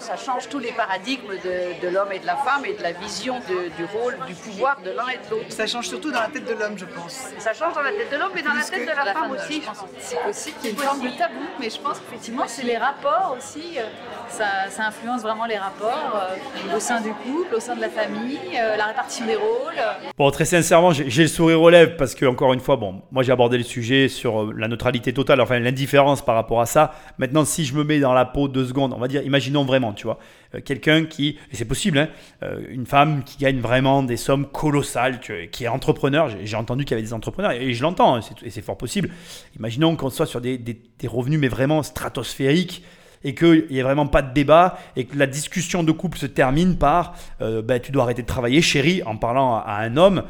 Ça 0.00 0.16
change 0.16 0.48
tous 0.48 0.58
les 0.58 0.72
paradigmes 0.72 1.34
de, 1.44 1.88
l'homme 1.88 2.12
et 2.12 2.18
de 2.18 2.26
la 2.26 2.36
femme 2.36 2.64
et 2.64 2.74
de 2.74 2.82
la 2.82 2.92
vision 2.92 3.36
du 3.76 3.84
rôle, 3.84 4.16
du 4.26 4.34
pouvoir 4.34 4.78
de 4.84 4.90
l'un 4.90 5.08
et 5.08 5.18
de 5.18 5.30
l'autre. 5.30 5.50
Ça 5.50 5.66
change 5.66 5.88
surtout 5.88 6.10
dans 6.10 6.20
la 6.20 6.28
tête 6.28 6.46
de 6.46 6.54
l'homme, 6.54 6.76
je 6.76 6.86
pense. 6.86 7.28
Ça 7.38 7.52
change 7.52 7.74
dans 7.74 7.82
la 7.82 7.92
tête 7.92 8.10
de 8.10 8.16
l'homme 8.16 8.36
et 8.36 8.42
dans 8.42 8.54
la 8.54 8.62
tête 8.62 8.82
de 8.82 8.86
la, 8.86 9.12
femme, 9.12 9.30
aussi. 9.30 9.62
C'est 9.98 10.22
possible 10.22 10.56
qu'il 10.60 10.70
y 10.70 10.72
ait 10.72 10.76
une 10.76 10.82
forme 10.82 11.00
de 11.02 11.16
tabou, 11.16 11.46
mais 11.58 11.70
je 11.70 11.78
pense 11.78 11.98
qu'effectivement, 12.00 12.44
c'est 12.46 12.64
les 12.64 12.78
rapports 12.78 13.36
aussi. 13.36 13.78
Euh, 13.78 13.82
ça, 14.28 14.46
influence 14.86 15.22
vraiment 15.22 15.44
les 15.44 15.58
rapports 15.58 16.14
euh, 16.14 16.76
au 16.76 16.80
sein 16.80 17.00
du 17.00 17.10
couple, 17.10 17.54
au 17.54 17.60
sein 17.60 17.76
de 17.76 17.80
la 17.80 17.90
famille, 17.90 18.38
euh, 18.56 18.76
la 18.76 18.86
répartition 18.86 19.26
des 19.26 19.36
rôles. 19.36 19.80
Bon, 20.16 20.30
très 20.30 20.46
sincèrement, 20.46 20.92
j'ai 20.92 21.22
le 21.22 21.28
sourire 21.28 21.60
aux 21.60 21.68
lèvres 21.68 21.96
parce 21.98 22.14
que, 22.14 22.24
encore 22.24 22.54
une 22.54 22.60
fois, 22.60 22.76
bon, 22.76 23.02
moi 23.12 23.22
j'ai 23.22 23.32
abordé 23.32 23.58
le 23.58 23.64
sujet 23.64 24.08
sur 24.08 24.52
la 24.52 24.68
neutralité 24.68 25.12
totale, 25.12 25.40
enfin 25.40 25.58
l'indifférence 25.58 26.24
par 26.24 26.34
rapport 26.34 26.60
à 26.60 26.66
ça. 26.66 26.94
Maintenant, 27.18 27.44
si 27.44 27.64
je 27.64 27.74
me 27.74 27.84
mets 27.84 28.00
dans 28.00 28.14
la 28.14 28.24
peau 28.24 28.48
deux 28.48 28.66
secondes, 28.66 28.94
on 28.94 28.98
va 28.98 29.08
dire, 29.08 29.22
imaginons 29.22 29.64
vraiment, 29.64 29.89
tu 29.92 30.04
vois, 30.04 30.18
euh, 30.54 30.60
quelqu'un 30.64 31.04
qui, 31.04 31.38
et 31.52 31.56
c'est 31.56 31.64
possible, 31.64 31.98
hein, 31.98 32.08
euh, 32.42 32.60
une 32.68 32.86
femme 32.86 33.22
qui 33.24 33.38
gagne 33.38 33.60
vraiment 33.60 34.02
des 34.02 34.16
sommes 34.16 34.46
colossales, 34.46 35.20
qui 35.50 35.64
est 35.64 35.68
entrepreneur. 35.68 36.28
J'ai 36.42 36.56
entendu 36.56 36.84
qu'il 36.84 36.92
y 36.92 36.94
avait 36.94 37.06
des 37.06 37.14
entrepreneurs, 37.14 37.52
et 37.52 37.72
je 37.72 37.82
l'entends, 37.82 38.16
hein, 38.16 38.20
et 38.42 38.50
c'est 38.50 38.62
fort 38.62 38.78
possible. 38.78 39.10
Imaginons 39.58 39.96
qu'on 39.96 40.10
soit 40.10 40.26
sur 40.26 40.40
des, 40.40 40.60
revenus, 41.06 41.38
mais 41.38 41.48
vraiment 41.48 41.82
stratosphériques, 41.82 42.84
et 43.22 43.34
qu'il 43.34 43.66
n'y 43.70 43.78
ait 43.78 43.82
vraiment 43.82 44.06
pas 44.06 44.22
de 44.22 44.32
débat, 44.32 44.78
et 44.96 45.04
que 45.04 45.16
la 45.18 45.26
discussion 45.26 45.82
de 45.82 45.92
couple 45.92 46.16
se 46.16 46.26
termine 46.26 46.76
par 46.76 47.14
euh, 47.42 47.60
ben, 47.60 47.78
tu 47.78 47.92
dois 47.92 48.04
arrêter 48.04 48.22
de 48.22 48.26
travailler, 48.26 48.62
chérie, 48.62 49.02
en 49.04 49.16
parlant 49.16 49.56
à, 49.56 49.76
un 49.80 49.96
homme. 49.96 50.24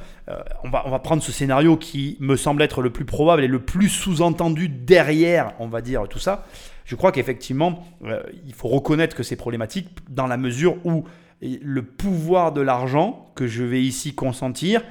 On, 0.63 0.71
va, 0.71 0.85
on 0.87 0.91
va 0.91 1.01
prendre 1.01 1.25
ce 1.25 1.33
scénario 1.33 1.77
qui 1.77 2.17
me 2.21 2.37
semble 2.37 2.63
être 2.63 2.83
le 2.83 2.91
plus 2.91 3.05
probable 3.05 3.43
et 3.43 3.49
le 3.49 3.59
plus 3.59 3.89
sous-entendu 3.89 4.69
derrière, 4.69 5.55
on 5.59 5.67
va 5.67 5.81
dire, 5.81 6.07
tout 6.09 6.21
ça. 6.21 6.47
Je 6.91 6.97
crois 6.97 7.13
qu'effectivement, 7.13 7.85
euh, 8.05 8.21
il 8.45 8.53
faut 8.53 8.67
reconnaître 8.67 9.15
que 9.15 9.23
c'est 9.23 9.37
problématique 9.37 9.87
dans 10.09 10.27
la 10.27 10.37
mesure 10.37 10.77
où 10.85 11.05
le 11.41 11.83
pouvoir 11.83 12.51
de 12.51 12.61
l'argent 12.61 13.31
que 13.37 13.47
je 13.47 13.63
vais 13.63 13.81
ici 13.81 14.13
consentir 14.13 14.83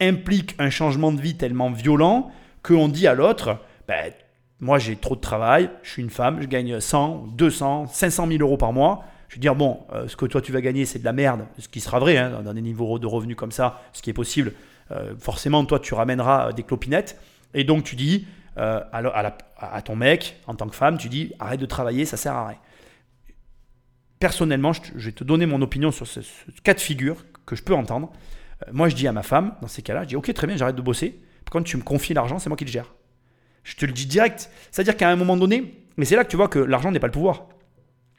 implique 0.00 0.54
un 0.58 0.70
changement 0.70 1.12
de 1.12 1.20
vie 1.20 1.34
tellement 1.34 1.70
violent 1.70 2.30
qu'on 2.62 2.88
dit 2.88 3.06
à 3.06 3.12
l'autre, 3.12 3.58
ben, 3.86 4.10
moi 4.58 4.78
j'ai 4.78 4.96
trop 4.96 5.16
de 5.16 5.20
travail, 5.20 5.68
je 5.82 5.90
suis 5.90 6.02
une 6.02 6.08
femme, 6.08 6.40
je 6.40 6.46
gagne 6.46 6.80
100, 6.80 7.34
200, 7.36 7.88
500 7.88 8.26
000 8.26 8.38
euros 8.40 8.56
par 8.56 8.72
mois. 8.72 9.04
Je 9.28 9.34
vais 9.34 9.40
dire, 9.40 9.54
bon, 9.54 9.80
euh, 9.92 10.08
ce 10.08 10.16
que 10.16 10.24
toi 10.24 10.40
tu 10.40 10.50
vas 10.50 10.62
gagner, 10.62 10.86
c'est 10.86 11.00
de 11.00 11.04
la 11.04 11.12
merde, 11.12 11.44
ce 11.58 11.68
qui 11.68 11.80
sera 11.80 11.98
vrai, 11.98 12.16
hein, 12.16 12.40
dans 12.42 12.54
des 12.54 12.62
niveaux 12.62 12.98
de 12.98 13.06
revenus 13.06 13.36
comme 13.36 13.52
ça, 13.52 13.82
ce 13.92 14.00
qui 14.00 14.08
est 14.08 14.14
possible. 14.14 14.54
Euh, 14.92 15.12
forcément, 15.18 15.62
toi 15.66 15.78
tu 15.78 15.92
ramèneras 15.92 16.54
des 16.54 16.62
clopinettes. 16.62 17.20
Et 17.52 17.64
donc 17.64 17.84
tu 17.84 17.96
dis 17.96 18.26
euh, 18.58 18.80
à, 18.92 19.82
ton 19.82 19.96
mec, 19.96 20.40
en 20.46 20.54
tant 20.54 20.68
que 20.68 20.76
femme, 20.76 20.98
tu 20.98 21.08
dis, 21.08 21.32
arrête 21.38 21.60
de 21.60 21.66
travailler, 21.66 22.04
ça 22.04 22.16
sert 22.16 22.34
à 22.34 22.48
rien. 22.48 22.58
Personnellement, 24.18 24.72
je, 24.72 24.80
vais 24.94 25.12
te 25.12 25.24
donner 25.24 25.46
mon 25.46 25.60
opinion 25.60 25.90
sur 25.90 26.06
ce, 26.06 26.22
ce 26.22 26.60
cas 26.62 26.74
de 26.74 26.80
figure 26.80 27.24
que 27.46 27.56
je 27.56 27.62
peux 27.62 27.74
entendre. 27.74 28.12
Euh, 28.66 28.70
moi, 28.72 28.88
je 28.88 28.94
dis 28.94 29.08
à 29.08 29.12
ma 29.12 29.22
femme, 29.22 29.54
dans 29.60 29.68
ces 29.68 29.82
cas-là, 29.82 30.04
je 30.04 30.08
dis, 30.08 30.16
ok, 30.16 30.32
très 30.32 30.46
bien, 30.46 30.56
j'arrête 30.56 30.76
de 30.76 30.82
bosser. 30.82 31.20
Contre, 31.50 31.70
tu 31.70 31.76
me 31.76 31.82
confies 31.82 32.14
l'argent, 32.14 32.40
c'est 32.40 32.48
moi 32.48 32.56
qui 32.56 32.64
le 32.64 32.70
gère. 32.70 32.92
Je 33.62 33.76
te 33.76 33.86
le 33.86 33.92
dis 33.92 34.06
direct. 34.06 34.50
C'est-à-dire 34.72 34.96
qu'à 34.96 35.08
un 35.08 35.14
moment 35.14 35.36
donné, 35.36 35.84
mais 35.96 36.04
c'est 36.04 36.16
là 36.16 36.24
que 36.24 36.30
tu 36.30 36.36
vois 36.36 36.48
que 36.48 36.58
l'argent 36.58 36.90
n'est 36.90 36.98
pas 36.98 37.06
le 37.06 37.12
pouvoir. 37.12 37.46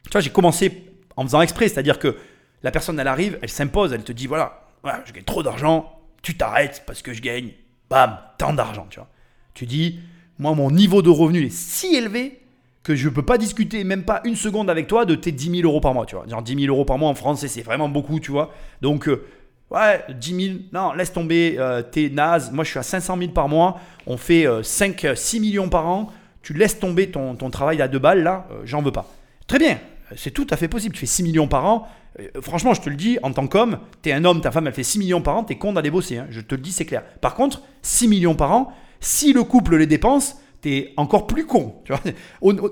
Tu 0.05 0.11
vois, 0.11 0.21
j'ai 0.21 0.29
commencé 0.29 0.89
en 1.17 1.23
faisant 1.23 1.41
exprès, 1.41 1.67
c'est-à-dire 1.67 1.99
que 1.99 2.17
la 2.63 2.71
personne, 2.71 2.97
elle 2.97 3.09
arrive, 3.09 3.37
elle 3.41 3.49
s'impose, 3.49 3.91
elle 3.91 4.05
te 4.05 4.13
dit 4.13 4.27
voilà, 4.27 4.69
voilà, 4.83 5.03
je 5.05 5.11
gagne 5.11 5.25
trop 5.25 5.43
d'argent, 5.43 6.01
tu 6.21 6.37
t'arrêtes 6.37 6.83
parce 6.87 7.01
que 7.01 7.11
je 7.11 7.21
gagne, 7.21 7.51
bam, 7.89 8.17
tant 8.37 8.53
d'argent, 8.53 8.87
tu 8.89 8.99
vois. 8.99 9.09
Tu 9.53 9.65
dis, 9.65 9.99
moi, 10.39 10.53
mon 10.53 10.71
niveau 10.71 11.01
de 11.01 11.09
revenu 11.09 11.45
est 11.45 11.53
si 11.53 11.95
élevé 11.95 12.39
que 12.83 12.95
je 12.95 13.09
ne 13.09 13.13
peux 13.13 13.23
pas 13.23 13.37
discuter 13.37 13.83
même 13.83 14.03
pas 14.03 14.21
une 14.25 14.35
seconde 14.35 14.69
avec 14.69 14.87
toi 14.87 15.05
de 15.05 15.15
tes 15.15 15.31
10 15.31 15.61
000 15.61 15.63
euros 15.63 15.81
par 15.81 15.93
mois. 15.93 16.05
Genre 16.07 16.41
10 16.41 16.55
000 16.55 16.73
euros 16.73 16.85
par 16.85 16.97
mois 16.97 17.09
en 17.09 17.15
France, 17.15 17.45
c'est 17.45 17.61
vraiment 17.61 17.89
beaucoup, 17.89 18.19
tu 18.19 18.31
vois. 18.31 18.53
Donc, 18.81 19.07
euh, 19.07 19.25
ouais, 19.71 20.03
10 20.09 20.45
000, 20.45 20.57
non, 20.71 20.93
laisse 20.93 21.11
tomber, 21.11 21.55
euh, 21.57 21.81
t'es 21.81 22.09
naze. 22.09 22.51
Moi, 22.51 22.63
je 22.63 22.69
suis 22.69 22.79
à 22.79 22.83
500 22.83 23.17
000 23.17 23.31
par 23.31 23.49
mois, 23.49 23.79
on 24.05 24.17
fait 24.17 24.45
euh, 24.45 24.61
5, 24.61 25.07
6 25.15 25.39
millions 25.39 25.69
par 25.69 25.87
an. 25.87 26.11
Tu 26.43 26.53
laisses 26.53 26.77
tomber 26.77 27.09
ton, 27.09 27.35
travail 27.49 27.81
à 27.81 27.87
deux 27.87 27.97
balles, 27.97 28.21
là, 28.21 28.47
euh, 28.51 28.61
j'en 28.65 28.83
veux 28.83 28.91
pas. 28.91 29.11
Très 29.47 29.57
bien, 29.57 29.79
c'est 30.15 30.29
tout 30.29 30.45
à 30.51 30.57
fait 30.57 30.67
possible. 30.67 30.93
Tu 30.93 30.99
fais 30.99 31.05
6 31.07 31.23
millions 31.23 31.47
par 31.47 31.65
an. 31.65 31.87
Euh, 32.19 32.27
franchement, 32.39 32.75
je 32.75 32.81
te 32.81 32.89
le 32.89 32.95
dis, 32.95 33.17
en 33.23 33.31
tant 33.31 33.47
qu'homme, 33.47 33.79
t'es 34.03 34.11
un 34.11 34.23
homme, 34.25 34.41
ta 34.41 34.51
femme, 34.51 34.67
elle 34.67 34.73
fait 34.73 34.83
6 34.83 34.99
millions 34.99 35.21
par 35.21 35.37
an, 35.37 35.43
t'es 35.43 35.55
con 35.55 35.73
d'aller 35.73 35.89
bosser. 35.89 36.17
hein. 36.17 36.27
Je 36.29 36.41
te 36.41 36.53
le 36.53 36.61
dis, 36.61 36.71
c'est 36.71 36.85
clair. 36.85 37.03
Par 37.19 37.33
contre, 37.33 37.63
6 37.81 38.07
millions 38.07 38.35
par 38.35 38.51
an, 38.51 38.71
si 39.05 39.33
le 39.33 39.43
couple 39.43 39.75
les 39.77 39.85
dépense, 39.85 40.37
t'es 40.61 40.93
encore 40.97 41.27
plus 41.27 41.45
con. 41.45 41.75
Tu 41.85 41.93
vois 41.93 42.01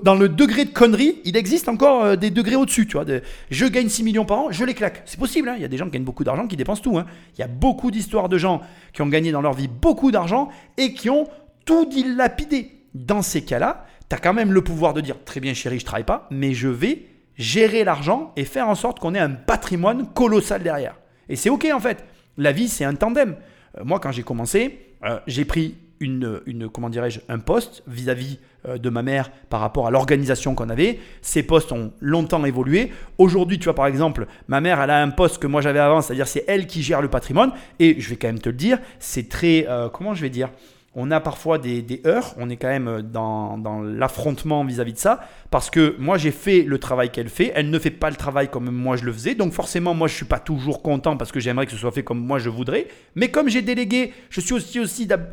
Dans 0.02 0.16
le 0.16 0.28
degré 0.28 0.64
de 0.64 0.70
connerie, 0.70 1.20
il 1.24 1.36
existe 1.36 1.68
encore 1.68 2.02
euh, 2.04 2.16
des 2.16 2.30
degrés 2.30 2.56
au-dessus. 2.56 2.88
Tu 2.88 2.96
vois 2.96 3.06
je 3.50 3.66
gagne 3.66 3.88
6 3.88 4.02
millions 4.02 4.24
par 4.24 4.38
an, 4.38 4.46
je 4.50 4.64
les 4.64 4.74
claque. 4.74 5.02
C'est 5.04 5.18
possible. 5.18 5.48
hein. 5.48 5.54
Il 5.56 5.62
y 5.62 5.64
a 5.64 5.68
des 5.68 5.76
gens 5.76 5.84
qui 5.84 5.92
gagnent 5.92 6.02
beaucoup 6.04 6.24
d'argent 6.24 6.48
qui 6.48 6.56
dépensent 6.56 6.82
tout. 6.82 6.98
hein. 6.98 7.06
Il 7.36 7.40
y 7.40 7.44
a 7.44 7.46
beaucoup 7.46 7.92
d'histoires 7.92 8.28
de 8.28 8.36
gens 8.36 8.62
qui 8.92 9.02
ont 9.02 9.06
gagné 9.06 9.30
dans 9.30 9.42
leur 9.42 9.52
vie 9.52 9.68
beaucoup 9.68 10.10
d'argent 10.10 10.48
et 10.76 10.92
qui 10.92 11.08
ont 11.08 11.28
tout 11.64 11.86
dilapidé. 11.86 12.72
Dans 12.94 13.22
ces 13.22 13.44
cas-là, 13.44 13.86
tu 14.08 14.16
as 14.16 14.18
quand 14.18 14.34
même 14.34 14.52
le 14.52 14.62
pouvoir 14.64 14.92
de 14.92 15.00
dire 15.00 15.16
très 15.24 15.38
bien 15.40 15.54
chérie, 15.54 15.78
je 15.78 15.84
travaille 15.84 16.04
pas, 16.04 16.26
mais 16.32 16.52
je 16.52 16.68
vais 16.68 17.06
gérer 17.36 17.84
l'argent 17.84 18.32
et 18.36 18.44
faire 18.44 18.68
en 18.68 18.74
sorte 18.74 18.98
qu'on 18.98 19.14
ait 19.14 19.20
un 19.20 19.30
patrimoine 19.30 20.06
colossal 20.14 20.62
derrière. 20.64 20.96
Et 21.28 21.36
c'est 21.36 21.48
ok 21.50 21.68
en 21.72 21.80
fait. 21.80 22.04
La 22.36 22.50
vie, 22.50 22.68
c'est 22.68 22.84
un 22.84 22.94
tandem. 22.94 23.36
Euh, 23.78 23.82
moi, 23.84 24.00
quand 24.00 24.10
j'ai 24.12 24.22
commencé, 24.24 24.96
euh, 25.04 25.18
j'ai 25.28 25.44
pris 25.44 25.76
une, 26.04 26.68
comment 26.72 26.90
dirais-je, 26.90 27.20
un 27.28 27.38
poste 27.38 27.82
vis-à-vis 27.86 28.38
euh, 28.66 28.78
de 28.78 28.88
ma 28.88 29.02
mère 29.02 29.30
par 29.50 29.60
rapport 29.60 29.86
à 29.86 29.90
l'organisation 29.90 30.54
qu'on 30.54 30.70
avait. 30.70 30.98
Ces 31.20 31.42
postes 31.42 31.72
ont 31.72 31.92
longtemps 32.00 32.44
évolué. 32.44 32.92
Aujourd'hui, 33.18 33.58
tu 33.58 33.64
vois, 33.64 33.74
par 33.74 33.86
exemple, 33.86 34.26
ma 34.48 34.60
mère, 34.60 34.80
elle 34.80 34.90
a 34.90 35.02
un 35.02 35.10
poste 35.10 35.38
que 35.38 35.46
moi 35.46 35.60
j'avais 35.60 35.80
avant, 35.80 36.00
c'est-à-dire 36.00 36.26
c'est 36.26 36.44
elle 36.48 36.66
qui 36.66 36.82
gère 36.82 37.02
le 37.02 37.08
patrimoine. 37.08 37.52
Et 37.78 38.00
je 38.00 38.10
vais 38.10 38.16
quand 38.16 38.28
même 38.28 38.38
te 38.38 38.48
le 38.48 38.54
dire, 38.54 38.78
c'est 38.98 39.28
très, 39.28 39.66
euh, 39.68 39.88
comment 39.88 40.14
je 40.14 40.22
vais 40.22 40.30
dire, 40.30 40.48
on 40.96 41.10
a 41.10 41.20
parfois 41.20 41.58
des, 41.58 41.82
des 41.82 42.00
heurts, 42.06 42.34
on 42.38 42.48
est 42.48 42.56
quand 42.56 42.68
même 42.68 43.02
dans, 43.02 43.58
dans 43.58 43.82
l'affrontement 43.82 44.64
vis-à-vis 44.64 44.92
de 44.92 44.98
ça, 44.98 45.20
parce 45.50 45.70
que 45.70 45.96
moi 45.98 46.18
j'ai 46.18 46.30
fait 46.30 46.62
le 46.62 46.78
travail 46.78 47.10
qu'elle 47.10 47.28
fait, 47.28 47.52
elle 47.54 47.70
ne 47.70 47.78
fait 47.78 47.90
pas 47.90 48.10
le 48.10 48.16
travail 48.16 48.48
comme 48.48 48.70
moi 48.70 48.96
je 48.96 49.04
le 49.04 49.12
faisais, 49.12 49.34
donc 49.34 49.52
forcément 49.52 49.92
moi 49.94 50.08
je 50.08 50.14
suis 50.14 50.24
pas 50.24 50.38
toujours 50.38 50.82
content 50.82 51.16
parce 51.16 51.32
que 51.32 51.40
j'aimerais 51.40 51.66
que 51.66 51.72
ce 51.72 51.78
soit 51.78 51.90
fait 51.90 52.04
comme 52.04 52.24
moi 52.24 52.38
je 52.38 52.48
voudrais, 52.48 52.86
mais 53.16 53.30
comme 53.30 53.48
j'ai 53.48 53.62
délégué, 53.62 54.12
je 54.30 54.40
suis 54.40 54.54
aussi 54.54 54.78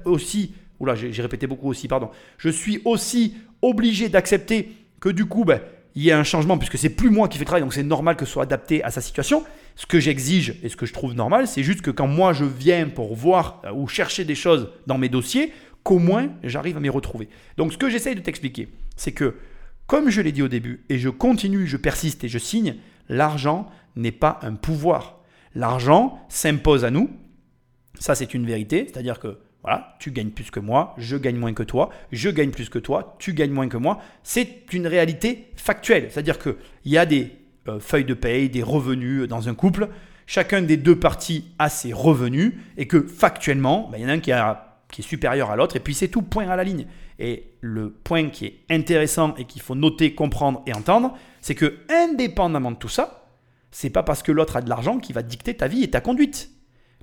aussi 0.05 0.53
oula 0.81 0.95
j'ai 0.95 1.21
répété 1.21 1.47
beaucoup 1.47 1.69
aussi, 1.69 1.87
pardon, 1.87 2.09
je 2.37 2.49
suis 2.49 2.81
aussi 2.85 3.35
obligé 3.61 4.09
d'accepter 4.09 4.71
que 4.99 5.09
du 5.09 5.25
coup 5.25 5.45
ben, 5.45 5.61
il 5.95 6.03
y 6.03 6.11
a 6.11 6.17
un 6.17 6.23
changement 6.23 6.57
puisque 6.57 6.77
c'est 6.77 6.89
plus 6.89 7.09
moi 7.09 7.27
qui 7.27 7.37
fais 7.37 7.43
le 7.43 7.47
travail, 7.47 7.63
donc 7.63 7.73
c'est 7.73 7.83
normal 7.83 8.15
que 8.15 8.25
ce 8.25 8.31
soit 8.31 8.43
adapté 8.43 8.83
à 8.83 8.91
sa 8.91 9.01
situation. 9.01 9.43
Ce 9.75 9.85
que 9.85 9.99
j'exige 9.99 10.55
et 10.63 10.69
ce 10.69 10.75
que 10.75 10.85
je 10.85 10.93
trouve 10.93 11.13
normal, 11.13 11.47
c'est 11.47 11.63
juste 11.63 11.81
que 11.81 11.91
quand 11.91 12.07
moi 12.07 12.33
je 12.33 12.45
viens 12.45 12.87
pour 12.87 13.15
voir 13.15 13.61
euh, 13.65 13.71
ou 13.71 13.87
chercher 13.87 14.25
des 14.25 14.35
choses 14.35 14.69
dans 14.87 14.97
mes 14.97 15.09
dossiers, 15.09 15.53
qu'au 15.83 15.99
moins 15.99 16.29
j'arrive 16.43 16.77
à 16.77 16.79
m'y 16.79 16.89
retrouver. 16.89 17.29
Donc 17.57 17.73
ce 17.73 17.77
que 17.77 17.89
j'essaye 17.89 18.15
de 18.15 18.21
t'expliquer, 18.21 18.69
c'est 18.95 19.11
que 19.11 19.35
comme 19.87 20.09
je 20.09 20.21
l'ai 20.21 20.31
dit 20.31 20.41
au 20.41 20.47
début, 20.47 20.85
et 20.89 20.97
je 20.97 21.09
continue, 21.09 21.67
je 21.67 21.77
persiste 21.77 22.23
et 22.23 22.29
je 22.29 22.37
signe, 22.37 22.75
l'argent 23.09 23.69
n'est 23.97 24.11
pas 24.11 24.39
un 24.41 24.53
pouvoir. 24.53 25.19
L'argent 25.53 26.25
s'impose 26.29 26.85
à 26.85 26.91
nous. 26.91 27.09
Ça, 27.99 28.15
c'est 28.15 28.33
une 28.33 28.45
vérité. 28.45 28.87
C'est-à-dire 28.87 29.19
que 29.19 29.37
voilà, 29.63 29.95
tu 29.99 30.11
gagnes 30.11 30.31
plus 30.31 30.49
que 30.49 30.59
moi, 30.59 30.95
je 30.97 31.17
gagne 31.17 31.37
moins 31.37 31.53
que 31.53 31.63
toi, 31.63 31.89
je 32.11 32.29
gagne 32.29 32.49
plus 32.49 32.69
que 32.69 32.79
toi, 32.79 33.15
tu 33.19 33.33
gagnes 33.33 33.51
moins 33.51 33.67
que 33.67 33.77
moi. 33.77 33.99
C'est 34.23 34.73
une 34.73 34.87
réalité 34.87 35.51
factuelle. 35.55 36.07
C'est-à-dire 36.09 36.39
qu'il 36.39 36.55
y 36.85 36.97
a 36.97 37.05
des 37.05 37.31
euh, 37.67 37.79
feuilles 37.79 38.05
de 38.05 38.15
paye, 38.15 38.49
des 38.49 38.63
revenus 38.63 39.27
dans 39.27 39.49
un 39.49 39.53
couple. 39.53 39.89
Chacun 40.25 40.63
des 40.63 40.77
deux 40.77 40.97
parties 40.97 41.51
a 41.59 41.69
ses 41.69 41.93
revenus 41.93 42.53
et 42.77 42.87
que 42.87 43.01
factuellement, 43.01 43.87
ben, 43.91 43.99
il 43.99 44.03
y 44.03 44.05
en 44.05 44.09
a 44.09 44.13
un 44.13 44.19
qui 44.19 45.01
est 45.01 45.03
supérieur 45.03 45.51
à 45.51 45.55
l'autre 45.55 45.75
et 45.75 45.79
puis 45.79 45.93
c'est 45.93 46.07
tout 46.07 46.23
point 46.23 46.47
à 46.49 46.55
la 46.55 46.63
ligne. 46.63 46.87
Et 47.19 47.53
le 47.61 47.91
point 47.91 48.29
qui 48.29 48.45
est 48.45 48.59
intéressant 48.69 49.35
et 49.35 49.45
qu'il 49.45 49.61
faut 49.61 49.75
noter, 49.75 50.15
comprendre 50.15 50.63
et 50.65 50.73
entendre, 50.73 51.15
c'est 51.39 51.53
que 51.55 51.77
indépendamment 51.89 52.71
de 52.71 52.77
tout 52.77 52.89
ça, 52.89 53.27
c'est 53.69 53.91
pas 53.91 54.03
parce 54.03 54.23
que 54.23 54.31
l'autre 54.31 54.57
a 54.57 54.61
de 54.61 54.69
l'argent 54.69 54.97
qui 54.97 55.13
va 55.13 55.21
dicter 55.21 55.55
ta 55.55 55.67
vie 55.67 55.83
et 55.83 55.89
ta 55.89 56.01
conduite. 56.01 56.49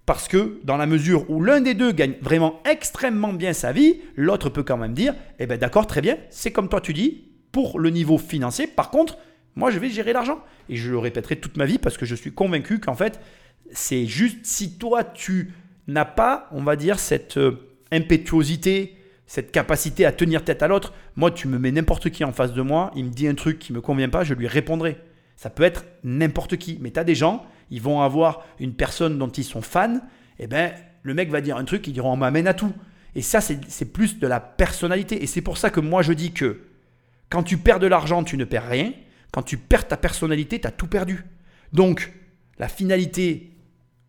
Parce 0.09 0.27
que 0.27 0.59
dans 0.65 0.79
la 0.79 0.87
mesure 0.87 1.29
où 1.29 1.43
l'un 1.43 1.61
des 1.61 1.75
deux 1.75 1.93
gagne 1.93 2.15
vraiment 2.23 2.63
extrêmement 2.65 3.35
bien 3.35 3.53
sa 3.53 3.73
vie, 3.73 4.01
l'autre 4.17 4.49
peut 4.49 4.63
quand 4.63 4.79
même 4.79 4.95
dire, 4.95 5.15
eh 5.39 5.45
ben 5.45 5.59
d'accord, 5.59 5.87
très 5.87 6.01
bien, 6.01 6.17
c'est 6.31 6.51
comme 6.51 6.71
toi 6.71 6.81
tu 6.81 6.95
dis, 6.95 7.25
pour 7.53 7.79
le 7.79 7.91
niveau 7.91 8.17
financier, 8.17 8.67
par 8.67 8.89
contre, 8.89 9.19
moi 9.55 9.71
je 9.71 9.79
vais 9.79 9.91
gérer 9.91 10.15
l'argent. 10.15 10.43
Et 10.71 10.77
je 10.77 10.91
le 10.91 10.97
répéterai 10.97 11.37
toute 11.37 11.59
ma 11.59 11.67
vie 11.67 11.77
parce 11.77 11.99
que 11.99 12.07
je 12.07 12.15
suis 12.15 12.33
convaincu 12.33 12.81
qu'en 12.81 12.95
fait, 12.95 13.21
c'est 13.71 14.07
juste 14.07 14.39
si 14.45 14.79
toi 14.79 15.05
tu 15.05 15.53
n'as 15.89 16.07
pas, 16.07 16.49
on 16.53 16.63
va 16.63 16.77
dire, 16.77 16.99
cette 16.99 17.37
euh, 17.37 17.69
impétuosité, 17.93 18.97
cette 19.27 19.53
capacité 19.53 20.07
à 20.07 20.13
tenir 20.13 20.43
tête 20.43 20.63
à 20.63 20.69
l'autre, 20.69 20.95
moi 21.17 21.31
tu 21.31 21.49
me 21.49 21.59
mets 21.59 21.71
n'importe 21.71 22.09
qui 22.09 22.25
en 22.25 22.33
face 22.33 22.55
de 22.55 22.63
moi, 22.63 22.93
il 22.97 23.05
me 23.05 23.11
dit 23.11 23.29
un 23.29 23.35
truc 23.35 23.59
qui 23.59 23.75
me 23.75 23.83
convient 23.83 24.09
pas, 24.09 24.25
je 24.25 24.33
lui 24.33 24.47
répondrai. 24.47 24.97
Ça 25.37 25.51
peut 25.51 25.65
être 25.65 25.85
n'importe 26.03 26.57
qui. 26.57 26.79
Mais 26.81 26.93
tu 26.93 26.99
as 26.99 27.05
des 27.05 27.15
gens, 27.15 27.45
ils 27.71 27.83
vont 27.83 28.01
avoir 28.01 28.45
une 28.59 28.75
personne 28.75 29.19
dont 29.19 29.29
ils 29.29 29.45
sont 29.45 29.63
fans, 29.63 30.01
et 30.39 30.47
ben 30.47 30.73
le 31.03 31.15
mec 31.15 31.31
va 31.31 31.41
dire 31.41 31.57
un 31.57 31.65
truc, 31.65 31.87
ils 31.87 31.93
diront 31.93 32.13
on 32.13 32.17
m'amène 32.17 32.47
à 32.47 32.55
tout. 32.55 32.73
Et 33.15 33.23
ça, 33.23 33.41
c'est 33.41 33.93
plus 33.93 34.19
de 34.19 34.27
la 34.27 34.41
personnalité. 34.41 35.23
Et 35.23 35.27
c'est 35.27 35.41
pour 35.41 35.59
ça 35.59 35.71
que 35.71 35.81
moi 35.81 36.03
je 36.03 36.13
dis 36.13 36.33
que 36.33 36.61
quand 37.31 37.43
tu 37.43 37.59
perds 37.59 37.81
de 37.81 37.87
l'argent, 37.87 38.23
tu 38.25 38.37
ne 38.37 38.45
perds 38.45 38.69
rien. 38.69 38.93
Quand 39.33 39.43
tu 39.43 39.57
perds 39.57 39.89
ta 39.89 39.97
personnalité, 39.97 40.61
tu 40.61 40.67
as 40.67 40.71
tout 40.71 40.87
perdu. 40.87 41.25
Donc, 41.73 42.13
la 42.59 42.69
finalité, 42.69 43.53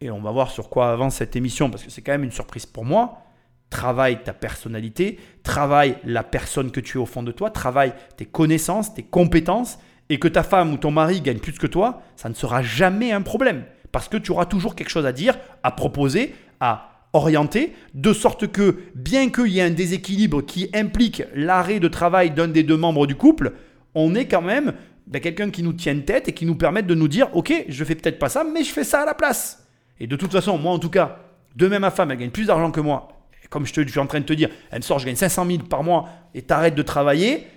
et 0.02 0.10
on 0.12 0.22
va 0.22 0.32
voir 0.32 0.52
sur 0.52 0.70
quoi 0.70 0.92
avance 0.92 1.16
cette 1.16 1.36
émission, 1.36 1.70
parce 1.70 1.84
que 1.84 1.90
c'est 1.90 2.02
quand 2.02 2.14
même 2.14 2.24
une 2.24 2.32
surprise 2.32 2.66
pour 2.66 2.86
moi, 2.86 3.24
travaille 3.70 4.24
ta 4.24 4.34
personnalité, 4.34 5.20
travaille 5.44 5.98
la 6.04 6.24
personne 6.24 6.72
que 6.72 6.80
tu 6.80 6.98
es 6.98 7.02
au 7.02 7.06
fond 7.06 7.24
de 7.24 7.32
toi, 7.32 7.52
travaille 7.52 7.94
tes 8.18 8.26
connaissances, 8.26 8.94
tes 8.94 9.04
compétences, 9.04 9.80
et 10.10 10.20
que 10.20 10.28
ta 10.28 10.44
femme 10.44 10.74
ou 10.74 10.78
ton 10.78 10.92
mari 10.92 11.22
gagne 11.22 11.40
plus 11.40 11.54
que 11.54 11.68
toi, 11.68 12.02
ça 12.16 12.30
ne 12.30 12.34
sera 12.34 12.62
jamais 12.62 13.12
un 13.12 13.22
problème. 13.22 13.64
Parce 13.92 14.08
que 14.08 14.18
tu 14.18 14.32
auras 14.32 14.46
toujours 14.46 14.76
quelque 14.76 14.90
chose 14.90 15.06
à 15.06 15.12
dire, 15.12 15.38
à 15.64 15.72
proposer, 15.72 16.36
à 16.60 16.90
orienter, 17.14 17.74
de 17.94 18.14
sorte 18.14 18.48
que, 18.48 18.78
bien 18.96 19.30
qu'il 19.30 19.48
y 19.48 19.60
ait 19.60 19.64
un 19.64 19.72
déséquilibre 19.72 20.42
qui 20.46 20.70
implique 20.74 21.24
l'arrêt 21.34 21.80
de 21.80 21.88
travail 21.88 22.32
d'un 22.32 22.48
des 22.48 22.64
deux 22.64 22.78
membres 22.78 23.08
du 23.08 23.16
couple, 23.16 23.54
on 23.96 24.14
est 24.16 24.28
quand 24.28 24.42
même 24.42 24.74
ben, 25.08 25.20
quelqu'un 25.20 25.50
qui 25.50 25.64
nous 25.64 25.74
tienne 25.74 26.06
tête 26.06 26.28
et 26.28 26.34
qui 26.34 26.46
nous 26.46 26.56
permette 26.56 26.86
de 26.86 26.96
nous 26.96 27.08
dire, 27.08 27.36
ok, 27.36 27.66
je 27.68 27.84
fais 27.84 27.96
peut-être 27.96 28.20
pas 28.20 28.30
ça, 28.30 28.44
mais 28.44 28.64
je 28.64 28.72
fais 28.72 28.84
ça 28.84 29.02
à 29.02 29.06
la 29.06 29.16
place. 29.16 29.68
Et 30.00 30.08
de 30.08 30.16
toute 30.16 30.32
façon, 30.32 30.58
moi 30.58 30.72
en 30.72 30.80
tout 30.80 30.90
cas, 30.90 31.18
demain 31.56 31.80
ma 31.80 31.92
femme, 31.92 32.12
elle 32.12 32.18
gagne 32.18 32.30
plus 32.30 32.46
d'argent 32.46 32.72
que 32.72 32.80
moi. 32.80 33.08
Comme 33.50 33.66
je, 33.66 33.72
suis 33.72 34.00
en 34.00 34.06
train 34.06 34.20
de 34.20 34.26
te 34.26 34.34
dire, 34.34 34.50
elle 34.70 34.80
me 34.80 34.84
sort, 34.84 35.00
je 35.00 35.08
gagne 35.08 35.16
500 35.16 35.46
000 35.48 35.58
par 35.64 35.84
mois 35.84 36.08
et 36.36 36.44
t'arrêtes 36.44 36.76
de 36.76 36.84
travailler. 36.84 37.48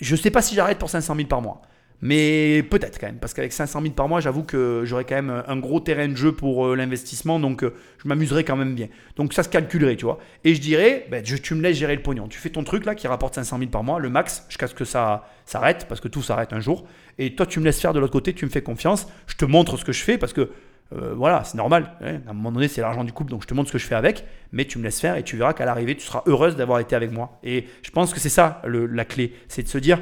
Je 0.00 0.16
sais 0.16 0.32
pas 0.32 0.42
si 0.42 0.56
j'arrête 0.56 0.78
pour 0.78 0.90
500 0.90 1.14
000 1.14 1.28
par 1.28 1.40
mois. 1.40 1.62
Mais 2.04 2.64
peut-être 2.68 2.98
quand 2.98 3.06
même, 3.06 3.18
parce 3.18 3.32
qu'avec 3.32 3.52
500 3.52 3.80
000 3.80 3.94
par 3.94 4.08
mois, 4.08 4.18
j'avoue 4.18 4.42
que 4.42 4.82
j'aurais 4.84 5.04
quand 5.04 5.14
même 5.14 5.44
un 5.46 5.56
gros 5.56 5.78
terrain 5.78 6.08
de 6.08 6.16
jeu 6.16 6.32
pour 6.32 6.66
euh, 6.66 6.74
l'investissement, 6.74 7.38
donc 7.38 7.62
euh, 7.62 7.74
je 8.02 8.08
m'amuserais 8.08 8.42
quand 8.42 8.56
même 8.56 8.74
bien. 8.74 8.88
Donc 9.14 9.32
ça 9.32 9.44
se 9.44 9.48
calculerait, 9.48 9.94
tu 9.94 10.04
vois. 10.04 10.18
Et 10.42 10.56
je 10.56 10.60
dirais, 10.60 11.06
ben, 11.12 11.22
tu 11.22 11.54
me 11.54 11.62
laisses 11.62 11.76
gérer 11.76 11.94
le 11.94 12.02
pognon. 12.02 12.26
Tu 12.26 12.40
fais 12.40 12.50
ton 12.50 12.64
truc 12.64 12.86
là 12.86 12.96
qui 12.96 13.06
rapporte 13.06 13.36
500 13.36 13.56
000 13.56 13.70
par 13.70 13.84
mois, 13.84 14.00
le 14.00 14.10
max, 14.10 14.44
jusqu'à 14.48 14.66
ce 14.66 14.74
que 14.74 14.84
ça 14.84 15.28
s'arrête, 15.46 15.86
parce 15.88 16.00
que 16.00 16.08
tout 16.08 16.22
s'arrête 16.22 16.52
un 16.52 16.58
jour. 16.58 16.88
Et 17.18 17.36
toi, 17.36 17.46
tu 17.46 17.60
me 17.60 17.64
laisses 17.64 17.80
faire 17.80 17.92
de 17.92 18.00
l'autre 18.00 18.12
côté, 18.12 18.34
tu 18.34 18.44
me 18.46 18.50
fais 18.50 18.62
confiance, 18.62 19.06
je 19.28 19.36
te 19.36 19.44
montre 19.44 19.76
ce 19.76 19.84
que 19.84 19.92
je 19.92 20.02
fais, 20.02 20.18
parce 20.18 20.32
que 20.32 20.50
euh, 20.92 21.14
voilà, 21.14 21.44
c'est 21.44 21.56
normal. 21.56 21.92
Hein. 22.00 22.18
À 22.26 22.30
un 22.30 22.34
moment 22.34 22.50
donné, 22.50 22.66
c'est 22.66 22.80
l'argent 22.80 23.04
du 23.04 23.12
couple, 23.12 23.30
donc 23.30 23.42
je 23.42 23.46
te 23.46 23.54
montre 23.54 23.68
ce 23.68 23.74
que 23.74 23.78
je 23.78 23.86
fais 23.86 23.94
avec, 23.94 24.24
mais 24.50 24.64
tu 24.64 24.78
me 24.78 24.82
laisses 24.82 25.00
faire 25.00 25.14
et 25.14 25.22
tu 25.22 25.36
verras 25.36 25.52
qu'à 25.52 25.66
l'arrivée, 25.66 25.96
tu 25.96 26.04
seras 26.04 26.24
heureuse 26.26 26.56
d'avoir 26.56 26.80
été 26.80 26.96
avec 26.96 27.12
moi. 27.12 27.38
Et 27.44 27.66
je 27.82 27.90
pense 27.92 28.12
que 28.12 28.18
c'est 28.18 28.28
ça 28.28 28.60
la 28.64 29.04
clé, 29.04 29.34
c'est 29.46 29.62
de 29.62 29.68
se 29.68 29.78
dire, 29.78 30.00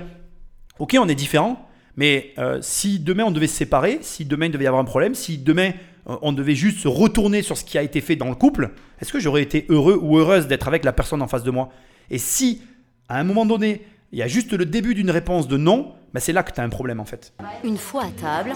ok, 0.78 0.96
on 0.98 1.06
est 1.06 1.14
différents 1.14 1.69
mais 2.00 2.32
euh, 2.38 2.60
si 2.62 2.98
demain 2.98 3.24
on 3.24 3.30
devait 3.30 3.46
se 3.46 3.56
séparer, 3.56 3.98
si 4.00 4.24
demain 4.24 4.46
il 4.46 4.52
devait 4.52 4.64
y 4.64 4.66
avoir 4.66 4.80
un 4.80 4.86
problème, 4.86 5.14
si 5.14 5.36
demain 5.36 5.72
euh, 6.08 6.16
on 6.22 6.32
devait 6.32 6.54
juste 6.54 6.78
se 6.78 6.88
retourner 6.88 7.42
sur 7.42 7.58
ce 7.58 7.62
qui 7.64 7.76
a 7.76 7.82
été 7.82 8.00
fait 8.00 8.16
dans 8.16 8.30
le 8.30 8.34
couple, 8.34 8.70
est-ce 9.02 9.12
que 9.12 9.20
j'aurais 9.20 9.42
été 9.42 9.66
heureux 9.68 9.98
ou 10.00 10.16
heureuse 10.16 10.46
d'être 10.46 10.66
avec 10.66 10.82
la 10.86 10.94
personne 10.94 11.20
en 11.20 11.28
face 11.28 11.42
de 11.42 11.50
moi? 11.50 11.68
Et 12.10 12.16
si, 12.16 12.62
à 13.10 13.20
un 13.20 13.24
moment 13.24 13.44
donné, 13.44 13.82
il 14.12 14.18
y 14.18 14.22
a 14.22 14.28
juste 14.28 14.54
le 14.54 14.64
début 14.64 14.94
d'une 14.94 15.10
réponse 15.10 15.46
de 15.46 15.58
non, 15.58 15.92
bah 16.12 16.20
c'est 16.20 16.32
là 16.32 16.42
que 16.42 16.52
tu 16.52 16.60
as 16.60 16.64
un 16.64 16.68
problème 16.68 17.00
en 17.00 17.04
fait. 17.04 17.32
Une 17.62 17.78
fois 17.78 18.04
à 18.04 18.10
table, 18.10 18.52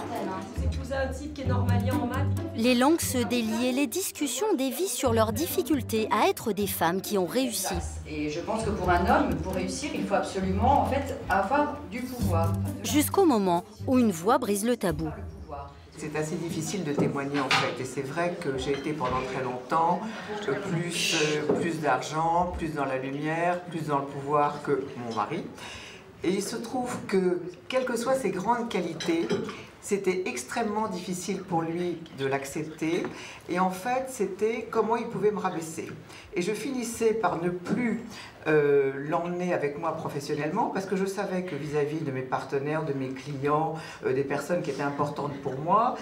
les 2.57 2.75
langues 2.75 3.01
se 3.01 3.19
délient 3.19 3.67
et 3.67 3.73
les 3.73 3.87
discussions 3.87 4.47
dévient 4.57 4.89
sur 4.89 5.13
leur 5.13 5.33
difficulté 5.33 6.09
à 6.11 6.29
être 6.29 6.53
des 6.53 6.67
femmes 6.67 7.01
qui 7.01 7.17
ont 7.19 7.27
réussi. 7.27 7.75
Et 8.09 8.31
je 8.31 8.41
pense 8.41 8.65
que 8.65 8.71
pour 8.71 8.91
un 8.91 9.07
homme, 9.07 9.35
pour 9.37 9.55
réussir, 9.55 9.91
il 9.95 10.05
faut 10.07 10.15
absolument 10.15 10.83
en 10.83 10.87
fait 10.87 11.17
avoir 11.29 11.79
du 11.91 12.01
pouvoir. 12.01 12.53
Jusqu'au 12.83 13.25
moment 13.25 13.65
où 13.87 13.99
une 13.99 14.11
voix 14.11 14.39
brise 14.39 14.65
le 14.65 14.77
tabou. 14.77 15.09
C'est 15.97 16.17
assez 16.17 16.35
difficile 16.35 16.83
de 16.83 16.93
témoigner 16.93 17.39
en 17.39 17.49
fait. 17.49 17.81
Et 17.81 17.85
c'est 17.85 18.03
vrai 18.03 18.37
que 18.41 18.59
j'ai 18.59 18.73
été 18.73 18.93
pendant 18.93 19.23
très 19.33 19.45
longtemps 19.45 20.01
plus, 20.43 21.15
euh, 21.15 21.53
plus 21.61 21.81
d'argent, 21.81 22.53
plus 22.59 22.75
dans 22.75 22.85
la 22.85 22.99
lumière, 22.99 23.61
plus 23.61 23.87
dans 23.87 24.01
le 24.01 24.05
pouvoir 24.05 24.63
que 24.63 24.85
mon 24.97 25.15
mari. 25.15 25.45
Et 26.25 26.31
il 26.31 26.43
se 26.43 26.57
trouve 26.57 26.97
que, 27.07 27.41
quelles 27.69 27.85
que 27.85 27.97
soient 27.97 28.15
ses 28.15 28.31
grandes 28.31 28.71
qualités, 28.71 29.29
c'était 29.83 30.23
extrêmement 30.25 30.89
difficile 30.89 31.43
pour 31.43 31.61
lui 31.61 31.99
de 32.19 32.25
l'accepter. 32.25 33.03
Et 33.51 33.61
en 33.61 33.71
fait, 33.71 34.07
c'était 34.09 34.67
comment 34.71 34.97
il 34.97 35.07
pouvait 35.07 35.31
me 35.31 35.39
rabaisser. 35.39 35.87
Et 36.33 36.41
je 36.41 36.53
finissais 36.53 37.13
par 37.13 37.43
ne 37.43 37.51
plus 37.51 38.03
euh, 38.47 38.93
l'emmener 39.11 39.53
avec 39.53 39.79
moi 39.79 39.95
professionnellement 39.95 40.71
parce 40.73 40.87
que 40.87 40.97
je 40.97 41.05
savais 41.05 41.43
que 41.43 41.55
vis-à-vis 41.55 42.01
de 42.01 42.11
mes 42.11 42.23
partenaires, 42.23 42.87
de 42.87 42.95
mes 42.95 43.09
clients, 43.09 43.75
euh, 44.07 44.15
des 44.15 44.25
personnes 44.25 44.63
qui 44.63 44.71
étaient 44.71 44.83
importantes 44.83 45.35
pour 45.43 45.59
moi, 45.59 45.97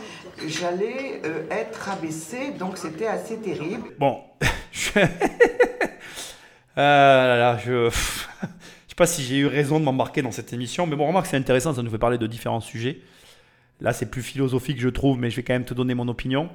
j'allais 0.47 1.21
euh, 1.25 1.43
être 1.51 1.75
rabaissée. 1.81 2.51
Donc 2.57 2.79
c'était 2.79 3.09
assez 3.09 3.39
terrible. 3.39 3.91
Bon, 3.99 4.21
ah 6.77 6.77
là 6.77 7.37
là, 7.37 7.59
je... 7.59 7.91
Sais 8.93 8.97
pas 8.97 9.07
si 9.07 9.23
j'ai 9.23 9.39
eu 9.39 9.47
raison 9.47 9.81
de 9.81 9.87
m'embarquer 9.87 10.21
dans 10.21 10.33
cette 10.33 10.53
émission, 10.53 10.87
mais 10.87 10.97
bon, 10.97 11.07
remarque, 11.07 11.25
c'est 11.25 11.39
intéressant, 11.39 11.73
ça 11.73 11.83
nous 11.83 11.91
fait 11.91 11.97
parler 11.97 12.19
de 12.19 12.27
différents 12.27 12.61
sujets. 12.61 13.01
Là, 13.81 13.95
c'est 13.95 14.11
plus 14.11 14.21
philosophique, 14.21 14.79
je 14.79 14.91
trouve, 14.91 15.19
mais 15.19 15.31
je 15.31 15.37
vais 15.37 15.43
quand 15.43 15.55
même 15.55 15.65
te 15.65 15.73
donner 15.73 15.95
mon 15.95 16.09
opinion. 16.09 16.51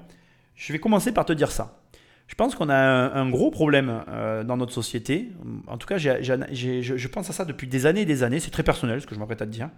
Je 0.54 0.72
vais 0.72 0.78
commencer 0.78 1.12
par 1.12 1.26
te 1.26 1.34
dire 1.34 1.50
ça. 1.50 1.82
Je 2.28 2.36
pense 2.36 2.54
qu'on 2.54 2.70
a 2.70 2.78
un, 2.78 3.28
gros 3.32 3.50
problème 3.50 4.04
euh, 4.10 4.44
dans 4.44 4.56
notre 4.56 4.72
société. 4.72 5.32
En 5.66 5.80
tout 5.80 5.88
cas, 5.88 5.98
je, 5.98 7.08
pense 7.08 7.28
à 7.28 7.34
ça 7.34 7.44
depuis 7.44 7.66
des 7.66 7.88
années 7.88 8.02
et 8.02 8.06
des 8.06 8.22
années. 8.22 8.40
C'est 8.40 8.52
très 8.52 8.62
personnel, 8.62 9.02
ce 9.02 9.08
que 9.08 9.16
je 9.16 9.20
m'apprête 9.20 9.42
à 9.42 9.48
te 9.48 9.52
dire. 9.52 9.72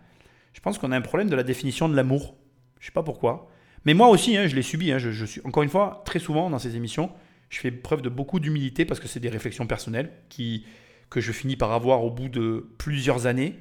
Je 0.52 0.60
pense 0.60 0.78
qu'on 0.78 0.92
a 0.92 0.98
un 0.98 1.02
problème 1.02 1.30
de 1.30 1.38
la 1.38 1.44
définition 1.44 1.88
de 1.88 1.96
l'amour. 1.96 2.36
Je 2.82 2.88
sais 2.88 2.92
pas 2.92 3.04
pourquoi. 3.04 3.50
Mais 3.86 3.94
moi 3.94 4.10
aussi, 4.10 4.36
hein, 4.36 4.48
je 4.48 4.56
l'ai 4.58 4.64
subi. 4.64 4.92
Hein. 4.92 4.98
je, 4.98 5.26
suis, 5.26 5.40
encore 5.46 5.64
une 5.64 5.70
fois, 5.70 6.04
très 6.04 6.20
souvent 6.20 6.50
dans 6.50 6.60
ces 6.60 6.76
émissions, 6.76 7.10
je 7.50 7.58
fais 7.62 7.72
preuve 7.72 8.02
de 8.02 8.10
beaucoup 8.10 8.42
d'humilité 8.42 8.84
parce 8.84 9.00
que 9.00 9.08
c'est 9.08 9.22
des 9.22 9.30
réflexions 9.30 9.66
personnelles 9.66 10.12
qui, 10.28 10.66
que 11.10 11.22
je 11.22 11.32
finis 11.32 11.56
par 11.56 11.72
avoir 11.72 12.04
au 12.04 12.12
bout 12.12 12.30
de 12.30 12.68
plusieurs 12.78 13.26
années 13.28 13.56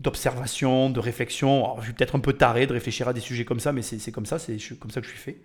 d'observation, 0.00 0.90
de 0.90 0.98
réflexion. 0.98 1.76
je 1.78 1.84
suis 1.84 1.92
peut-être 1.92 2.16
un 2.16 2.20
peu 2.20 2.32
taré 2.32 2.66
de 2.66 2.72
réfléchir 2.72 3.06
à 3.08 3.12
des 3.12 3.20
sujets 3.20 3.44
comme 3.44 3.60
ça, 3.60 3.72
mais 3.72 3.82
c'est 3.82 4.12
comme 4.12 4.26
ça, 4.26 4.38
c'est 4.38 4.56
comme 4.78 4.90
ça 4.90 5.00
que 5.00 5.06
je 5.06 5.12
suis 5.12 5.20
fait. 5.20 5.38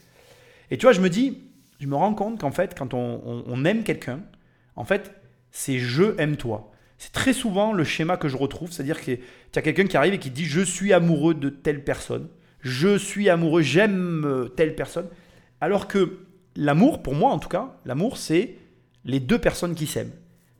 Et 0.72 0.78
tu 0.78 0.86
vois, 0.86 0.94
je 0.94 1.02
me 1.02 1.10
dis, 1.10 1.44
je 1.80 1.88
me 1.88 1.96
rends 1.96 2.13
compte 2.13 2.39
qu'en 2.39 2.52
fait, 2.52 2.74
quand 2.78 2.94
on, 2.94 3.65
aime 3.65 3.84
quelqu'un, 3.84 4.22
en 4.78 4.86
fait, 4.86 5.12
c'est 5.52 5.78
je 5.78 6.18
aime 6.20 6.38
toi. 6.38 6.72
C'est 6.98 7.12
très 7.12 7.34
souvent 7.34 7.74
le 7.74 7.84
schéma 7.84 8.15
que 8.15 8.30
je 8.30 8.38
retrouve, 8.38 8.72
c'est-à-dire 8.72 9.02
que 9.02 9.12
tu 9.52 9.60
as 9.60 9.62
quelqu'un 9.62 9.86
qui 9.86 9.98
arrive 9.98 10.13
et 10.13 10.20
qui 10.20 10.32
dit 10.32 10.46
je 10.46 10.62
suis 10.62 10.94
amoureux 10.94 11.34
de 11.34 11.50
telle 11.50 11.84
personne, 11.84 12.30
je 12.62 12.98
suis 12.98 13.30
amoureux, 13.30 13.62
j'aime 13.62 14.24
euh, 14.26 14.48
telle 14.48 14.76
personne. 14.76 15.10
Alors 15.60 15.89
que 15.89 16.20
l'amour, 16.56 17.04
pour 17.04 17.13
moi 17.13 17.32
en 17.32 17.39
tout 17.39 17.50
cas, 17.50 17.76
l'amour, 17.84 18.15
c'est 18.18 18.56
les 19.04 19.20
deux 19.20 19.38
personnes 19.38 19.76
qui 19.76 19.88
s'aiment 19.88 20.13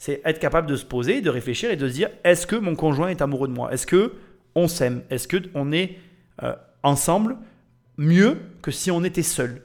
c'est 0.06 0.22
être 0.24 0.38
capable 0.38 0.68
de 0.68 0.76
se 0.76 0.86
poser, 0.86 1.22
de 1.22 1.32
réfléchir 1.32 1.72
et 1.72 1.78
de 1.78 1.88
se 1.88 1.94
dire 1.94 2.12
est-ce 2.24 2.46
que 2.46 2.56
mon 2.56 2.76
conjoint 2.76 3.08
est 3.08 3.24
amoureux 3.24 3.48
de 3.48 3.54
moi? 3.54 3.74
Est-ce 3.74 3.88
que 3.88 4.14
on 4.54 4.68
s'aime? 4.68 5.02
Est-ce 5.10 5.28
que 5.28 5.38
on 5.56 5.72
est 5.72 5.98
euh, 6.44 6.54
ensemble 6.84 7.38
mieux 7.98 8.38
que 8.62 8.70
si 8.70 8.92
on 8.92 9.04
était 9.04 9.24
seul? 9.24 9.64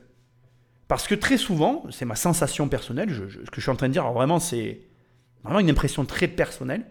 Parce 0.88 1.06
que 1.06 1.14
très 1.14 1.36
souvent, 1.36 1.84
c'est 1.90 2.06
ma 2.06 2.14
sensation 2.14 2.70
personnelle, 2.70 3.10
ce 3.10 3.50
que 3.50 3.56
je 3.56 3.60
suis 3.60 3.70
en 3.70 3.76
train 3.76 3.88
de 3.88 3.92
dire, 3.92 4.10
vraiment 4.12 4.38
c'est 4.38 4.80
vraiment 5.44 5.60
une 5.60 5.68
impression 5.68 6.06
très 6.06 6.26
personnelle, 6.26 6.86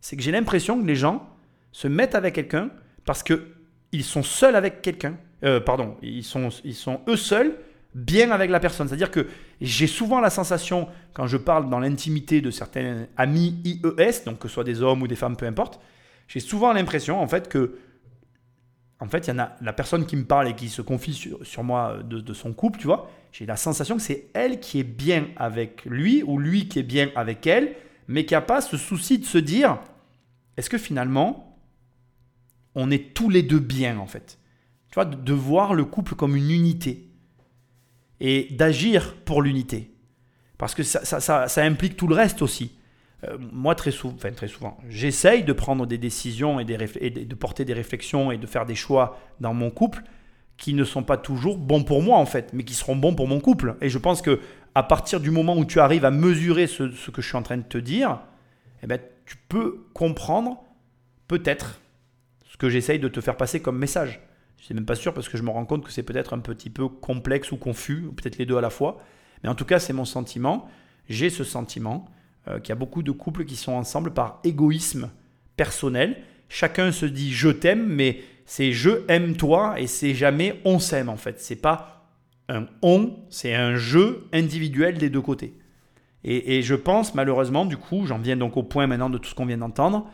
c'est 0.00 0.16
que 0.16 0.22
j'ai 0.22 0.32
l'impression 0.32 0.80
que 0.80 0.86
les 0.86 0.96
gens 0.96 1.28
se 1.72 1.88
mettent 1.88 2.14
avec 2.14 2.34
quelqu'un 2.34 2.70
parce 3.04 3.22
que 3.22 3.48
ils 3.92 4.02
sont 4.02 4.22
seuls 4.22 4.56
avec 4.56 4.80
quelqu'un. 4.80 5.18
Euh, 5.44 5.60
pardon, 5.60 5.98
ils 6.00 6.24
sont, 6.24 6.48
ils 6.64 6.74
sont 6.74 7.02
eux 7.06 7.18
seuls 7.18 7.54
bien 7.94 8.30
avec 8.30 8.50
la 8.50 8.60
personne. 8.60 8.88
C'est-à-dire 8.88 9.10
que 9.10 9.26
j'ai 9.64 9.86
souvent 9.86 10.20
la 10.20 10.30
sensation, 10.30 10.88
quand 11.12 11.26
je 11.26 11.36
parle 11.36 11.70
dans 11.70 11.78
l'intimité 11.78 12.40
de 12.40 12.50
certains 12.50 13.06
amis 13.16 13.60
IES, 13.64 14.24
donc 14.26 14.38
que 14.38 14.48
ce 14.48 14.54
soit 14.54 14.64
des 14.64 14.82
hommes 14.82 15.02
ou 15.02 15.06
des 15.06 15.16
femmes, 15.16 15.36
peu 15.36 15.46
importe, 15.46 15.80
j'ai 16.28 16.40
souvent 16.40 16.72
l'impression 16.72 17.20
en 17.20 17.28
fait 17.28 17.48
que 17.48 17.78
en 19.02 19.08
fait, 19.08 19.26
il 19.26 19.30
y 19.30 19.32
en 19.32 19.40
a 19.40 19.56
la 19.60 19.72
personne 19.72 20.06
qui 20.06 20.14
me 20.14 20.24
parle 20.24 20.46
et 20.46 20.54
qui 20.54 20.68
se 20.68 20.80
confie 20.80 21.12
sur, 21.12 21.64
moi 21.64 21.98
de, 22.04 22.32
son 22.32 22.52
couple, 22.52 22.78
tu 22.78 22.86
vois. 22.86 23.10
J'ai 23.32 23.46
la 23.46 23.56
sensation 23.56 23.96
que 23.96 24.02
c'est 24.02 24.30
elle 24.32 24.60
qui 24.60 24.78
est 24.78 24.84
bien 24.84 25.26
avec 25.36 25.84
lui 25.86 26.22
ou 26.22 26.38
lui 26.38 26.68
qui 26.68 26.78
est 26.78 26.84
bien 26.84 27.10
avec 27.16 27.44
elle, 27.48 27.74
mais 28.06 28.24
qui 28.24 28.34
n'a 28.34 28.40
pas 28.40 28.60
ce 28.60 28.76
souci 28.76 29.18
de 29.18 29.24
se 29.24 29.38
dire 29.38 29.78
est-ce 30.56 30.70
que 30.70 30.78
finalement 30.78 31.58
on 32.76 32.92
est 32.92 33.12
tous 33.12 33.28
les 33.28 33.42
deux 33.42 33.58
bien 33.58 33.98
en 33.98 34.06
fait? 34.06 34.38
Tu 34.88 34.94
vois, 34.94 35.04
de 35.04 35.32
voir 35.32 35.74
le 35.74 35.84
couple 35.84 36.14
comme 36.14 36.36
une 36.36 36.52
unité 36.52 37.11
et 38.22 38.46
d'agir 38.52 39.16
pour 39.24 39.42
l'unité. 39.42 39.90
Parce 40.56 40.76
que 40.76 40.84
ça, 40.84 41.48
implique 41.56 41.96
tout 41.96 42.06
le 42.06 42.14
reste 42.14 42.40
aussi. 42.40 42.72
Euh, 43.24 43.36
moi, 43.38 43.74
très, 43.74 43.90
souvent, 43.90 44.14
enfin, 44.14 44.30
très 44.30 44.46
souvent, 44.46 44.78
j'essaye 44.88 45.42
de 45.42 45.52
prendre 45.52 45.86
des 45.86 45.98
décisions 45.98 46.60
et, 46.60 46.64
de 46.64 47.34
porter 47.34 47.64
des 47.64 47.72
réflexions 47.72 48.30
et 48.30 48.38
de 48.38 48.46
faire 48.46 48.64
des 48.64 48.76
choix 48.76 49.18
dans 49.40 49.52
mon 49.52 49.70
couple 49.70 50.02
qui 50.56 50.72
ne 50.72 50.84
sont 50.84 51.02
pas 51.02 51.16
toujours 51.16 51.58
bons 51.58 51.82
pour 51.82 52.00
moi, 52.00 52.16
en 52.18 52.26
fait, 52.26 52.52
mais 52.52 52.62
qui 52.62 52.74
seront 52.74 52.94
bons 52.94 53.14
pour 53.14 53.26
mon 53.26 53.40
couple. 53.40 53.74
Et 53.80 53.88
je 53.88 53.98
pense 53.98 54.22
que 54.22 54.38
à 54.76 54.84
partir 54.84 55.18
du 55.18 55.32
moment 55.32 55.56
où 55.56 55.64
tu 55.64 55.80
arrives 55.80 56.04
à 56.04 56.12
mesurer 56.12 56.68
ce, 56.68 56.92
ce 56.92 57.10
que 57.10 57.20
je 57.20 57.26
suis 57.26 57.36
en 57.36 57.42
train 57.42 57.56
de 57.56 57.62
te 57.62 57.78
dire, 57.78 58.20
eh 58.84 58.86
ben, 58.86 59.00
tu 59.26 59.36
peux 59.48 59.84
comprendre 59.94 60.62
peut-être 61.26 61.80
ce 62.46 62.56
que 62.56 62.68
j'essaye 62.68 63.00
de 63.00 63.08
te 63.08 63.20
faire 63.20 63.36
passer 63.36 63.60
comme 63.60 63.78
message. 63.78 64.20
Je 64.62 64.66
suis 64.66 64.74
même 64.76 64.86
pas 64.86 64.94
sûr 64.94 65.12
parce 65.12 65.28
que 65.28 65.36
je 65.36 65.42
me 65.42 65.50
rends 65.50 65.64
compte 65.64 65.84
que 65.84 65.90
c'est 65.90 66.04
peut-être 66.04 66.34
un 66.34 66.38
petit 66.38 66.70
peu 66.70 66.86
complexe 66.86 67.50
ou 67.50 67.56
confus, 67.56 68.04
ou 68.06 68.12
peut-être 68.12 68.38
les 68.38 68.46
deux 68.46 68.56
à 68.56 68.60
la 68.60 68.70
fois. 68.70 68.98
Mais 69.42 69.48
en 69.48 69.56
tout 69.56 69.64
cas, 69.64 69.80
c'est 69.80 69.92
mon 69.92 70.04
sentiment. 70.04 70.68
J'ai 71.08 71.30
ce 71.30 71.42
sentiment 71.42 72.08
euh, 72.46 72.60
qu'il 72.60 72.68
y 72.68 72.72
a 72.72 72.76
beaucoup 72.76 73.02
de 73.02 73.10
couples 73.10 73.44
qui 73.44 73.56
sont 73.56 73.72
ensemble 73.72 74.12
par 74.12 74.38
égoïsme 74.44 75.10
personnel. 75.56 76.16
Chacun 76.48 76.92
se 76.92 77.06
dit 77.06 77.32
je 77.32 77.48
t'aime, 77.48 77.88
mais 77.88 78.22
c'est 78.46 78.70
je 78.70 79.02
aime 79.08 79.36
toi 79.36 79.80
et 79.80 79.88
c'est 79.88 80.14
jamais 80.14 80.60
on 80.64 80.78
s'aime 80.78 81.08
en 81.08 81.16
fait. 81.16 81.40
C'est 81.40 81.56
pas 81.56 82.06
un 82.48 82.66
on, 82.82 83.16
c'est 83.30 83.56
un 83.56 83.74
je 83.74 84.20
individuel 84.32 84.96
des 84.96 85.10
deux 85.10 85.22
côtés. 85.22 85.58
Et, 86.22 86.58
et 86.58 86.62
je 86.62 86.76
pense 86.76 87.16
malheureusement, 87.16 87.66
du 87.66 87.78
coup, 87.78 88.06
j'en 88.06 88.18
viens 88.18 88.36
donc 88.36 88.56
au 88.56 88.62
point 88.62 88.86
maintenant 88.86 89.10
de 89.10 89.18
tout 89.18 89.28
ce 89.28 89.34
qu'on 89.34 89.46
vient 89.46 89.58
d'entendre, 89.58 90.08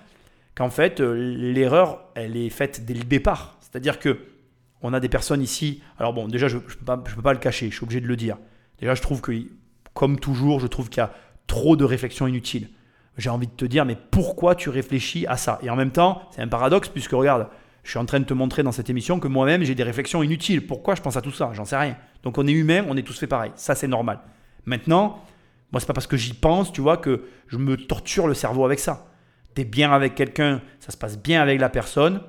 qu'en 0.54 0.70
fait 0.70 1.00
euh, 1.00 1.12
l'erreur 1.12 2.02
elle 2.14 2.34
est 2.34 2.48
faite 2.48 2.86
dès 2.86 2.94
le 2.94 3.04
départ. 3.04 3.58
C'est-à-dire 3.60 3.98
que 3.98 4.16
on 4.82 4.92
a 4.92 5.00
des 5.00 5.08
personnes 5.08 5.42
ici. 5.42 5.82
Alors 5.98 6.12
bon, 6.12 6.28
déjà, 6.28 6.48
je 6.48 6.56
ne 6.56 6.62
peux, 6.62 7.22
pas 7.22 7.32
le 7.32 7.38
cacher, 7.38 7.70
je 7.70 7.74
suis 7.74 7.84
obligé 7.84 8.00
de 8.00 8.06
le 8.06 8.16
dire. 8.16 8.36
Déjà, 8.78 8.94
je 8.94 9.02
trouve 9.02 9.20
que 9.20 9.32
comme 9.94 10.18
toujours, 10.18 10.60
je 10.60 10.66
trouve 10.66 10.88
qu'il 10.88 11.00
y 11.00 11.04
a 11.04 11.12
trop 11.46 11.76
de 11.76 11.84
réflexions 11.84 12.26
inutiles. 12.26 12.68
J'ai 13.16 13.30
envie 13.30 13.48
de 13.48 13.52
te 13.52 13.64
dire, 13.64 13.84
mais 13.84 13.96
pourquoi 14.10 14.54
tu 14.54 14.68
réfléchis 14.68 15.26
à 15.26 15.36
ça? 15.36 15.58
Et 15.62 15.70
en 15.70 15.76
même 15.76 15.90
temps, 15.90 16.22
c'est 16.30 16.40
un 16.40 16.46
paradoxe, 16.46 16.88
puisque 16.88 17.10
regarde, 17.10 17.48
je 17.82 17.90
suis 17.90 17.98
en 17.98 18.04
train 18.04 18.20
de 18.20 18.24
te 18.24 18.34
montrer 18.34 18.62
dans 18.62 18.70
cette 18.70 18.90
émission 18.90 19.18
que 19.18 19.26
moi-même, 19.26 19.64
j'ai 19.64 19.74
des 19.74 19.82
réflexions 19.82 20.22
inutiles. 20.22 20.66
Pourquoi 20.66 20.94
je 20.94 21.02
pense 21.02 21.16
à 21.16 21.22
tout 21.22 21.32
ça? 21.32 21.50
J'en 21.54 21.64
sais 21.64 21.76
rien. 21.76 21.96
Donc 22.22 22.38
on 22.38 22.46
est 22.46 22.52
humain, 22.52 22.84
on 22.88 22.96
est 22.96 23.02
tous 23.02 23.18
fait 23.18 23.26
pareil. 23.26 23.50
Ça, 23.56 23.74
c'est 23.74 23.88
normal. 23.88 24.20
Maintenant, 24.66 25.24
moi, 25.72 25.80
c'est 25.80 25.86
pas 25.86 25.94
parce 25.94 26.06
que 26.06 26.16
j'y 26.16 26.34
pense, 26.34 26.72
tu 26.72 26.80
vois, 26.80 26.96
que 26.96 27.24
je 27.48 27.58
me 27.58 27.76
torture 27.76 28.28
le 28.28 28.34
cerveau 28.34 28.64
avec 28.64 28.78
ça. 28.78 29.08
Tu 29.54 29.62
es 29.62 29.64
bien 29.64 29.92
avec 29.92 30.14
quelqu'un, 30.14 30.62
ça 30.80 30.92
se 30.92 30.96
passe 30.96 31.18
bien 31.18 31.42
avec 31.42 31.60
la 31.60 31.68
personne, 31.68 32.22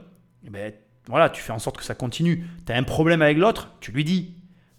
eh 0.45 0.50
ben, 0.50 0.74
voilà, 1.10 1.30
tu 1.30 1.41
fais 1.41 1.51
en 1.51 1.60
sorte 1.60 1.78
que 1.78 1.84
ça 1.84 1.95
continue. 1.95 2.45
Tu 2.66 2.72
as 2.72 2.76
un 2.76 2.84
problème 2.84 3.22
avec 3.22 3.38
l'autre, 3.38 3.72
tu 3.80 3.91
lui 3.91 4.03
dis. 4.03 4.36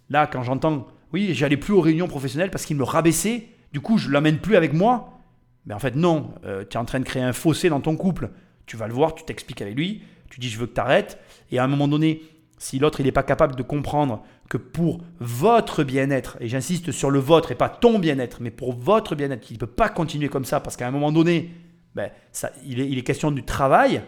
Là, 0.09 0.27
quand 0.27 0.43
j'entends, 0.43 0.87
oui, 1.13 1.35
j'allais 1.35 1.57
plus 1.57 1.75
aux 1.75 1.81
réunions 1.81 2.09
professionnelles 2.09 2.51
parce 2.51 2.65
qu'il 2.65 2.77
me 2.77 2.85
rabaissait, 2.85 3.49
du 3.73 3.81
coup, 3.81 3.99
je 3.99 4.11
l'amène 4.11 4.39
plus 4.39 4.57
avec 4.57 4.73
moi. 4.73 5.19
Mais 5.67 5.75
en 5.75 5.79
fait, 5.79 5.95
non, 5.97 6.35
euh, 6.45 6.65
tu 6.69 6.77
es 6.77 6.81
en 6.81 6.85
train 6.85 7.01
de 7.01 7.05
créer 7.05 7.23
un 7.23 7.33
fossé 7.33 7.69
dans 7.69 7.81
ton 7.81 7.97
couple. 7.97 8.31
Tu 8.67 8.77
vas 8.77 8.87
le 8.87 8.95
voir, 8.95 9.15
tu 9.15 9.25
t'expliques 9.25 9.61
avec 9.61 9.75
lui, 9.75 10.03
tu 10.31 10.41
dis 10.41 10.49
je 10.49 10.59
veux 10.59 10.67
que 10.67 10.75
tu 10.75 10.81
arrêtes. 10.81 11.19
Et 11.51 11.59
à 11.59 11.65
un 11.65 11.69
moment 11.69 11.89
donné, 11.89 12.23
si 12.59 12.79
l'autre 12.79 13.01
il 13.01 13.07
n'est 13.07 13.13
pas 13.13 13.23
capable 13.23 13.57
de 13.57 13.63
comprendre 13.63 14.23
que 14.49 14.57
pour 14.57 15.01
votre 15.19 15.83
bien-être, 15.85 16.37
et 16.41 16.49
j'insiste 16.49 16.93
sur 16.93 17.11
le 17.11 17.19
vôtre 17.19 17.53
et 17.53 17.55
pas 17.55 17.69
ton 17.69 17.99
bien-être, 17.99 18.39
mais 18.41 18.51
pour 18.51 18.73
votre 18.73 19.15
bien-être, 19.15 19.51
il 19.51 19.55
ne 19.55 19.59
peut 19.59 19.67
pas 19.67 19.89
continuer 19.89 20.29
comme 20.29 20.45
ça 20.45 20.61
parce 20.61 20.77
qu'à 20.77 20.87
un 20.87 20.91
moment 20.91 21.13
donné, 21.13 21.51
ben, 21.95 22.11
ça, 22.33 22.51
il, 22.65 22.81
est, 22.81 22.89
il 22.89 22.99
est 22.99 23.03
question 23.03 23.31
du 23.31 23.45
travail, 23.45 24.03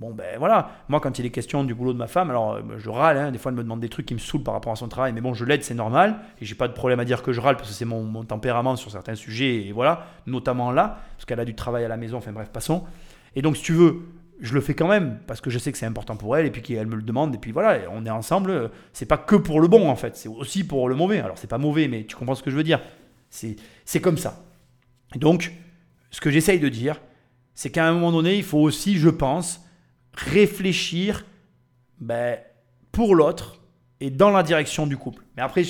Bon, 0.00 0.14
ben 0.14 0.38
voilà, 0.38 0.70
moi 0.88 0.98
quand 0.98 1.18
il 1.18 1.26
est 1.26 1.30
question 1.30 1.62
du 1.62 1.74
boulot 1.74 1.92
de 1.92 1.98
ma 1.98 2.06
femme, 2.06 2.30
alors 2.30 2.54
euh, 2.54 2.62
je 2.78 2.88
râle, 2.88 3.18
hein. 3.18 3.30
des 3.30 3.36
fois 3.36 3.50
elle 3.50 3.58
me 3.58 3.62
demande 3.62 3.80
des 3.80 3.90
trucs 3.90 4.06
qui 4.06 4.14
me 4.14 4.18
saoulent 4.18 4.42
par 4.42 4.54
rapport 4.54 4.72
à 4.72 4.76
son 4.76 4.88
travail, 4.88 5.12
mais 5.12 5.20
bon, 5.20 5.34
je 5.34 5.44
l'aide, 5.44 5.62
c'est 5.62 5.74
normal, 5.74 6.20
et 6.40 6.46
j'ai 6.46 6.54
pas 6.54 6.68
de 6.68 6.72
problème 6.72 7.00
à 7.00 7.04
dire 7.04 7.22
que 7.22 7.34
je 7.34 7.40
râle 7.40 7.58
parce 7.58 7.68
que 7.68 7.74
c'est 7.74 7.84
mon, 7.84 8.24
tempérament 8.24 8.76
sur 8.76 8.90
certains 8.90 9.14
sujets, 9.14 9.66
et 9.66 9.72
voilà, 9.72 10.06
notamment 10.26 10.72
là, 10.72 11.00
parce 11.16 11.26
qu'elle 11.26 11.38
a 11.38 11.44
du 11.44 11.54
travail 11.54 11.84
à 11.84 11.88
la 11.88 11.98
maison, 11.98 12.16
enfin 12.16 12.32
bref, 12.32 12.48
passons. 12.48 12.84
Et 13.36 13.42
donc 13.42 13.58
si 13.58 13.62
tu 13.62 13.74
veux, 13.74 14.00
je 14.40 14.54
le 14.54 14.62
fais 14.62 14.72
quand 14.72 14.88
même, 14.88 15.18
parce 15.26 15.42
que 15.42 15.50
je 15.50 15.58
sais 15.58 15.70
que 15.70 15.76
c'est 15.76 15.84
important 15.84 16.16
pour 16.16 16.34
elle, 16.34 16.46
et 16.46 16.50
puis 16.50 16.62
qu'elle 16.62 16.86
me 16.86 16.96
le 16.96 17.02
demande, 17.02 17.34
et 17.34 17.38
puis 17.38 17.52
voilà, 17.52 17.80
on 17.92 18.06
est 18.06 18.10
ensemble, 18.10 18.70
c'est 18.94 19.04
pas 19.04 19.18
que 19.18 19.36
pour 19.36 19.60
le 19.60 19.68
bon 19.68 19.90
en 19.90 19.96
fait, 19.96 20.16
c'est 20.16 20.30
aussi 20.30 20.64
pour 20.64 20.88
le 20.88 20.94
mauvais. 20.94 21.20
Alors 21.20 21.36
c'est 21.36 21.46
pas 21.46 21.58
mauvais, 21.58 21.88
mais 21.88 22.04
tu 22.04 22.16
comprends 22.16 22.34
ce 22.34 22.42
que 22.42 22.50
je 22.50 22.56
veux 22.56 22.64
dire, 22.64 22.80
c'est 23.28 24.00
comme 24.00 24.16
ça. 24.16 24.46
Et 25.14 25.18
donc, 25.18 25.52
ce 26.10 26.22
que 26.22 26.30
j'essaye 26.30 26.58
de 26.58 26.70
dire, 26.70 27.02
c'est 27.54 27.68
qu'à 27.68 27.86
un 27.86 27.92
moment 27.92 28.12
donné, 28.12 28.38
il 28.38 28.44
faut 28.44 28.60
aussi, 28.60 28.96
je 28.96 29.10
pense, 29.10 29.60
réfléchir 30.14 31.24
ben, 31.98 32.38
pour 32.92 33.14
l'autre 33.14 33.60
et 34.00 34.10
dans 34.10 34.30
la 34.30 34.42
direction 34.42 34.86
du 34.86 34.96
couple. 34.96 35.24
Mais 35.36 35.42
après, 35.42 35.64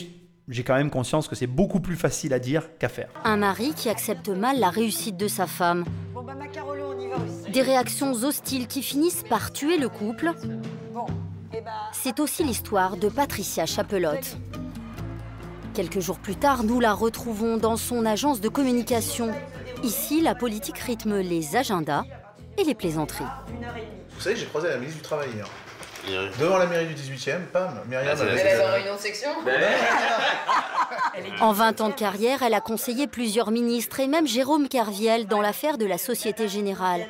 j'ai 0.49 0.65
quand 0.65 0.77
même 0.77 0.91
conscience 0.91 1.29
que 1.29 1.35
c'est 1.35 1.47
beaucoup 1.47 1.81
plus 1.81 1.97
facile 1.97 2.33
à 2.33 2.39
dire 2.39 2.77
qu'à 2.79 2.89
faire. 2.89 3.09
Un 3.25 3.37
mari 3.37 3.73
qui 3.75 3.89
accepte 3.89 4.29
mal 4.29 4.59
la 4.59 4.71
réussite 4.71 5.17
de 5.17 5.29
sa 5.29 5.47
femme. 5.47 5.85
Des 7.53 7.63
réactions 7.63 8.13
hostiles 8.13 8.67
qui 8.67 8.83
finissent 8.83 9.25
par 9.29 9.53
tuer 9.53 9.79
le 9.79 9.89
couple. 9.89 10.33
C'est 11.93 12.21
aussi 12.21 12.45
l'histoire 12.45 12.97
de 12.97 13.09
Patricia 13.09 13.67
Chapelotte. 13.67 14.39
Quelques 15.75 16.01
jours 16.01 16.19
plus 16.19 16.37
tard, 16.37 16.65
nous 16.65 16.81
la 16.81 16.93
retrouvons 16.93 17.57
dans 17.57 17.77
son 17.77 18.05
agence 18.05 18.41
de 18.41 18.49
communication. 18.49 19.31
Ici, 19.83 20.21
la 20.21 20.35
politique 20.35 20.79
rythme 20.79 21.21
les 21.21 21.57
agendas 21.57 22.05
et 22.59 22.65
les 22.65 22.75
plaisanteries. 22.75 23.25
Vous 24.21 24.25
savez, 24.25 24.37
j'ai 24.37 24.45
croisé 24.45 24.69
la 24.69 24.77
ministre 24.77 24.99
du 24.99 25.03
Travail 25.03 25.31
hier. 25.35 25.47
Devant 26.39 26.59
la 26.59 26.67
mairie 26.67 26.89
du 26.89 26.93
18e, 26.93 27.47
pam, 27.51 27.81
Myriam. 27.89 28.19
Elle 28.21 28.37
est 28.37 28.61
en 28.63 28.71
réunion 28.71 28.97
de 28.97 29.01
section 29.01 29.31
En 31.41 31.53
20 31.53 31.81
ans 31.81 31.89
de 31.89 31.95
carrière, 31.95 32.43
elle 32.43 32.53
a 32.53 32.61
conseillé 32.61 33.07
plusieurs 33.07 33.51
ministres 33.51 33.99
et 33.99 34.09
même 34.09 34.27
Jérôme 34.27 34.69
Kerviel 34.69 35.27
dans 35.27 35.41
l'affaire 35.41 35.79
de 35.79 35.87
la 35.87 35.97
Société 35.97 36.49
Générale. 36.49 37.07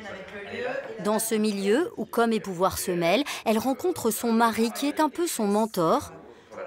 Dans 1.03 1.19
ce 1.19 1.35
milieu 1.35 1.91
où 1.97 2.05
comme 2.05 2.31
et 2.31 2.39
pouvoir 2.39 2.77
se 2.77 2.91
mêlent, 2.91 3.25
elle 3.45 3.57
rencontre 3.57 4.09
son 4.09 4.31
mari 4.31 4.71
qui 4.71 4.87
est 4.87 5.01
un 5.01 5.09
peu 5.09 5.27
son 5.27 5.47
mentor, 5.47 6.13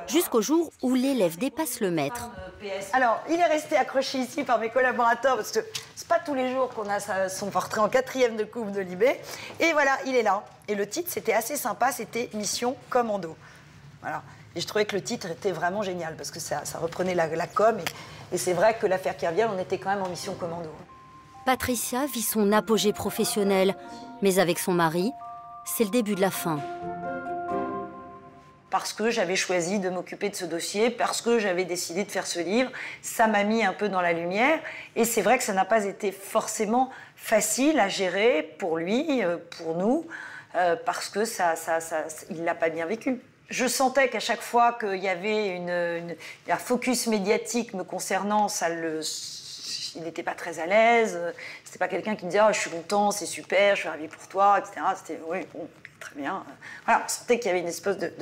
jusqu'au 0.07 0.43
jour 0.43 0.71
où 0.83 0.95
l'élève 0.95 1.39
dépasse 1.39 1.81
le 1.81 1.91
maître. 1.91 2.31
Alors, 2.93 3.21
il 3.29 3.39
est 3.39 3.47
resté 3.47 3.77
accroché 3.77 4.19
ici 4.19 4.45
par 4.45 4.59
mes 4.59 4.71
collaborateurs 4.71 5.37
parce 5.37 5.51
que 5.51 5.61
c'est 5.95 6.09
pas 6.09 6.19
tous 6.19 6.35
les 6.35 6.53
jours 6.53 6.71
qu'on 6.71 6.89
a 6.89 7.29
son 7.29 7.51
portrait 7.51 7.81
en 7.81 7.89
quatrième 7.89 8.37
de 8.37 8.45
coupe 8.45 8.73
de 8.73 8.81
Libé. 8.81 9.21
Et 9.61 9.73
voilà, 9.73 9.99
il 10.07 10.15
est 10.15 10.23
là. 10.23 10.43
Et 10.69 10.75
le 10.75 10.89
titre, 10.89 11.11
c'était 11.13 11.35
assez 11.35 11.57
sympa, 11.57 11.93
c'était 11.93 12.31
Mission 12.33 12.77
Commando. 12.89 13.37
Voilà. 14.01 14.23
Et 14.57 14.61
je 14.61 14.67
trouvais 14.67 14.85
que 14.85 14.95
le 14.95 15.03
titre 15.03 15.31
était 15.31 15.51
vraiment 15.51 15.83
génial 15.83 16.17
parce 16.17 16.31
que 16.31 16.41
ça, 16.41 16.63
reprenait 16.81 17.15
la, 17.15 17.47
com. 17.47 17.77
Et, 18.33 18.39
c'est 18.39 18.53
vrai 18.53 18.77
que 18.81 18.87
l'affaire 18.87 19.17
Kerviel, 19.17 19.49
on 19.55 19.59
était 19.59 19.79
quand 19.79 19.91
même 19.91 20.03
en 20.03 20.09
mission 20.09 20.35
commando. 20.35 20.71
Patricia 21.45 22.07
vit 22.07 22.23
son 22.23 22.53
apogée 22.53 22.93
professionnel, 22.93 23.75
mais 24.23 24.39
avec 24.39 24.59
son 24.59 24.73
mari, 24.73 25.13
c'est 25.65 25.85
le 25.85 25.91
début 25.91 26.15
de 26.15 26.21
la 26.21 26.31
fin 26.31 26.59
parce 28.75 28.93
que 28.93 29.09
j'avais 29.09 29.37
choisi 29.37 29.79
de 29.79 29.89
m'occuper 29.89 30.31
de 30.31 30.35
ce 30.35 30.45
dossier, 30.45 30.91
parce 30.91 31.23
que 31.23 31.39
j'avais 31.39 31.65
décidé 31.65 32.03
de 32.03 32.11
faire 32.11 32.27
ce 32.27 32.41
livre. 32.41 32.73
Ça 33.03 33.29
m'a 33.29 33.45
mis 33.45 33.65
un 33.65 33.73
peu 33.73 33.89
dans 33.89 34.01
la 34.01 34.13
lumière. 34.13 34.59
Et 34.97 35.05
c'est 35.05 35.23
vrai 35.23 35.39
que 35.39 35.45
ça 35.45 35.53
n'a 35.53 35.65
pas 35.65 35.85
été 35.85 36.11
forcément 36.11 36.91
facile 37.15 37.79
à 37.79 37.87
gérer 37.87 38.43
pour 38.59 38.77
lui, 38.77 39.23
euh, 39.23 39.37
pour 39.59 39.77
nous, 39.77 40.09
euh, 40.57 40.75
parce 40.85 41.09
que 41.09 41.25
ça, 41.25 41.55
ça, 41.55 41.79
il 42.31 42.41
ne 42.41 42.45
l'a 42.45 42.57
pas 42.57 42.69
bien 42.69 42.85
vécu. 42.85 43.21
Je 43.49 43.69
sentais 43.69 44.09
qu'à 44.09 44.19
chaque 44.19 44.43
fois 44.43 44.77
qu'il 44.81 44.97
y 44.97 45.09
avait 45.09 45.51
une, 45.51 46.17
un 46.49 46.57
focus 46.57 47.07
médiatique 47.07 47.75
me 47.75 47.85
concernant, 47.85 48.49
ça 48.49 48.71
le, 48.71 49.03
il 49.95 50.03
n'était 50.03 50.25
pas 50.25 50.35
très 50.35 50.59
à 50.59 50.67
l'aise. 50.67 51.17
C'était 51.63 51.79
pas 51.79 51.87
quelqu'un 51.87 52.17
qui 52.17 52.25
me 52.25 52.31
disait 52.33 52.43
oh, 52.43 52.53
je 52.53 52.59
suis 52.59 52.71
content, 52.71 53.13
c'est 53.13 53.25
super, 53.25 53.77
je 53.77 53.83
suis 53.83 53.89
ravi 53.89 54.09
pour 54.09 54.27
toi, 54.27 54.59
etc. 54.59 54.85
C'était 54.97 55.21
oui, 55.29 55.47
bon, 55.55 55.69
très 56.05 56.21
bien. 56.21 56.45
Voilà, 56.85 57.03
on 57.05 57.09
sentait 57.09 57.39
qu'il 57.39 57.49
y 57.49 57.51
avait 57.51 57.61
une 57.61 57.69
espèce 57.69 57.99
de, 57.99 58.13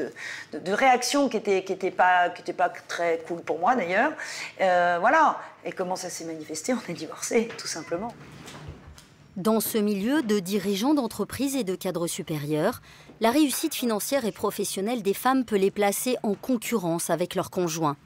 de, 0.52 0.72
réaction 0.72 1.28
qui 1.28 1.36
n'était 1.36 1.64
qui 1.64 1.72
était 1.72 1.90
pas, 1.90 2.30
pas 2.56 2.68
très 2.88 3.22
cool 3.26 3.40
pour 3.40 3.58
moi 3.58 3.74
d'ailleurs. 3.74 4.12
Euh, 4.60 4.98
voilà. 5.00 5.38
Et 5.64 5.72
comment 5.72 5.96
ça 5.96 6.10
s'est 6.10 6.24
manifesté 6.24 6.72
On 6.72 6.90
est 6.90 6.94
divorcé, 6.94 7.48
tout 7.58 7.66
simplement. 7.66 8.14
Dans 9.36 9.60
ce 9.60 9.78
milieu 9.78 10.22
de 10.22 10.40
dirigeants 10.40 10.94
d'entreprises 10.94 11.56
et 11.56 11.64
de 11.64 11.74
cadres 11.74 12.06
supérieurs, 12.06 12.82
la 13.20 13.30
réussite 13.30 13.74
financière 13.74 14.24
et 14.24 14.32
professionnelle 14.32 15.02
des 15.02 15.14
femmes 15.14 15.44
peut 15.44 15.56
les 15.56 15.70
placer 15.70 16.16
en 16.22 16.34
concurrence 16.34 17.08
avec 17.08 17.34
leurs 17.34 17.50
conjoints. 17.50 17.96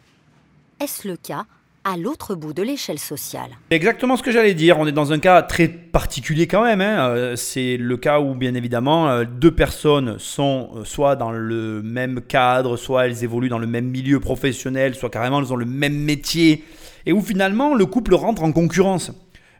Est-ce 0.78 1.08
le 1.08 1.16
cas 1.16 1.46
à 1.86 1.96
l'autre 1.96 2.34
bout 2.34 2.52
de 2.52 2.62
l'échelle 2.62 2.98
sociale. 2.98 3.50
Exactement 3.70 4.16
ce 4.16 4.22
que 4.24 4.32
j'allais 4.32 4.54
dire. 4.54 4.76
On 4.76 4.88
est 4.88 4.92
dans 4.92 5.12
un 5.12 5.20
cas 5.20 5.40
très 5.42 5.68
particulier 5.68 6.48
quand 6.48 6.64
même. 6.64 6.80
Hein. 6.80 7.10
Euh, 7.10 7.36
c'est 7.36 7.76
le 7.76 7.96
cas 7.96 8.18
où, 8.18 8.34
bien 8.34 8.54
évidemment, 8.54 9.08
euh, 9.08 9.24
deux 9.24 9.52
personnes 9.52 10.18
sont 10.18 10.70
euh, 10.74 10.84
soit 10.84 11.14
dans 11.14 11.30
le 11.30 11.82
même 11.82 12.22
cadre, 12.22 12.76
soit 12.76 13.06
elles 13.06 13.22
évoluent 13.22 13.48
dans 13.48 13.60
le 13.60 13.68
même 13.68 13.86
milieu 13.86 14.18
professionnel, 14.18 14.96
soit 14.96 15.10
carrément 15.10 15.38
elles 15.38 15.52
ont 15.52 15.56
le 15.56 15.64
même 15.64 15.96
métier, 15.96 16.64
et 17.06 17.12
où 17.12 17.22
finalement 17.22 17.72
le 17.76 17.86
couple 17.86 18.16
rentre 18.16 18.42
en 18.42 18.50
concurrence. 18.50 19.12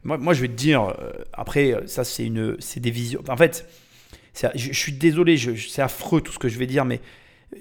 Moi, 0.02 0.34
je 0.34 0.42
vais 0.42 0.48
te 0.48 0.52
dire, 0.52 0.94
après, 1.32 1.74
ça 1.86 2.04
c'est 2.04 2.24
une, 2.24 2.54
c'est 2.60 2.78
des 2.78 2.92
visions. 2.92 3.24
En 3.28 3.36
fait, 3.36 3.68
je, 4.54 4.72
suis 4.72 4.92
désolé, 4.92 5.36
c'est 5.36 5.82
affreux 5.82 6.20
tout 6.20 6.30
ce 6.30 6.38
que 6.38 6.48
je 6.48 6.60
vais 6.60 6.66
dire, 6.66 6.84
mais 6.84 7.00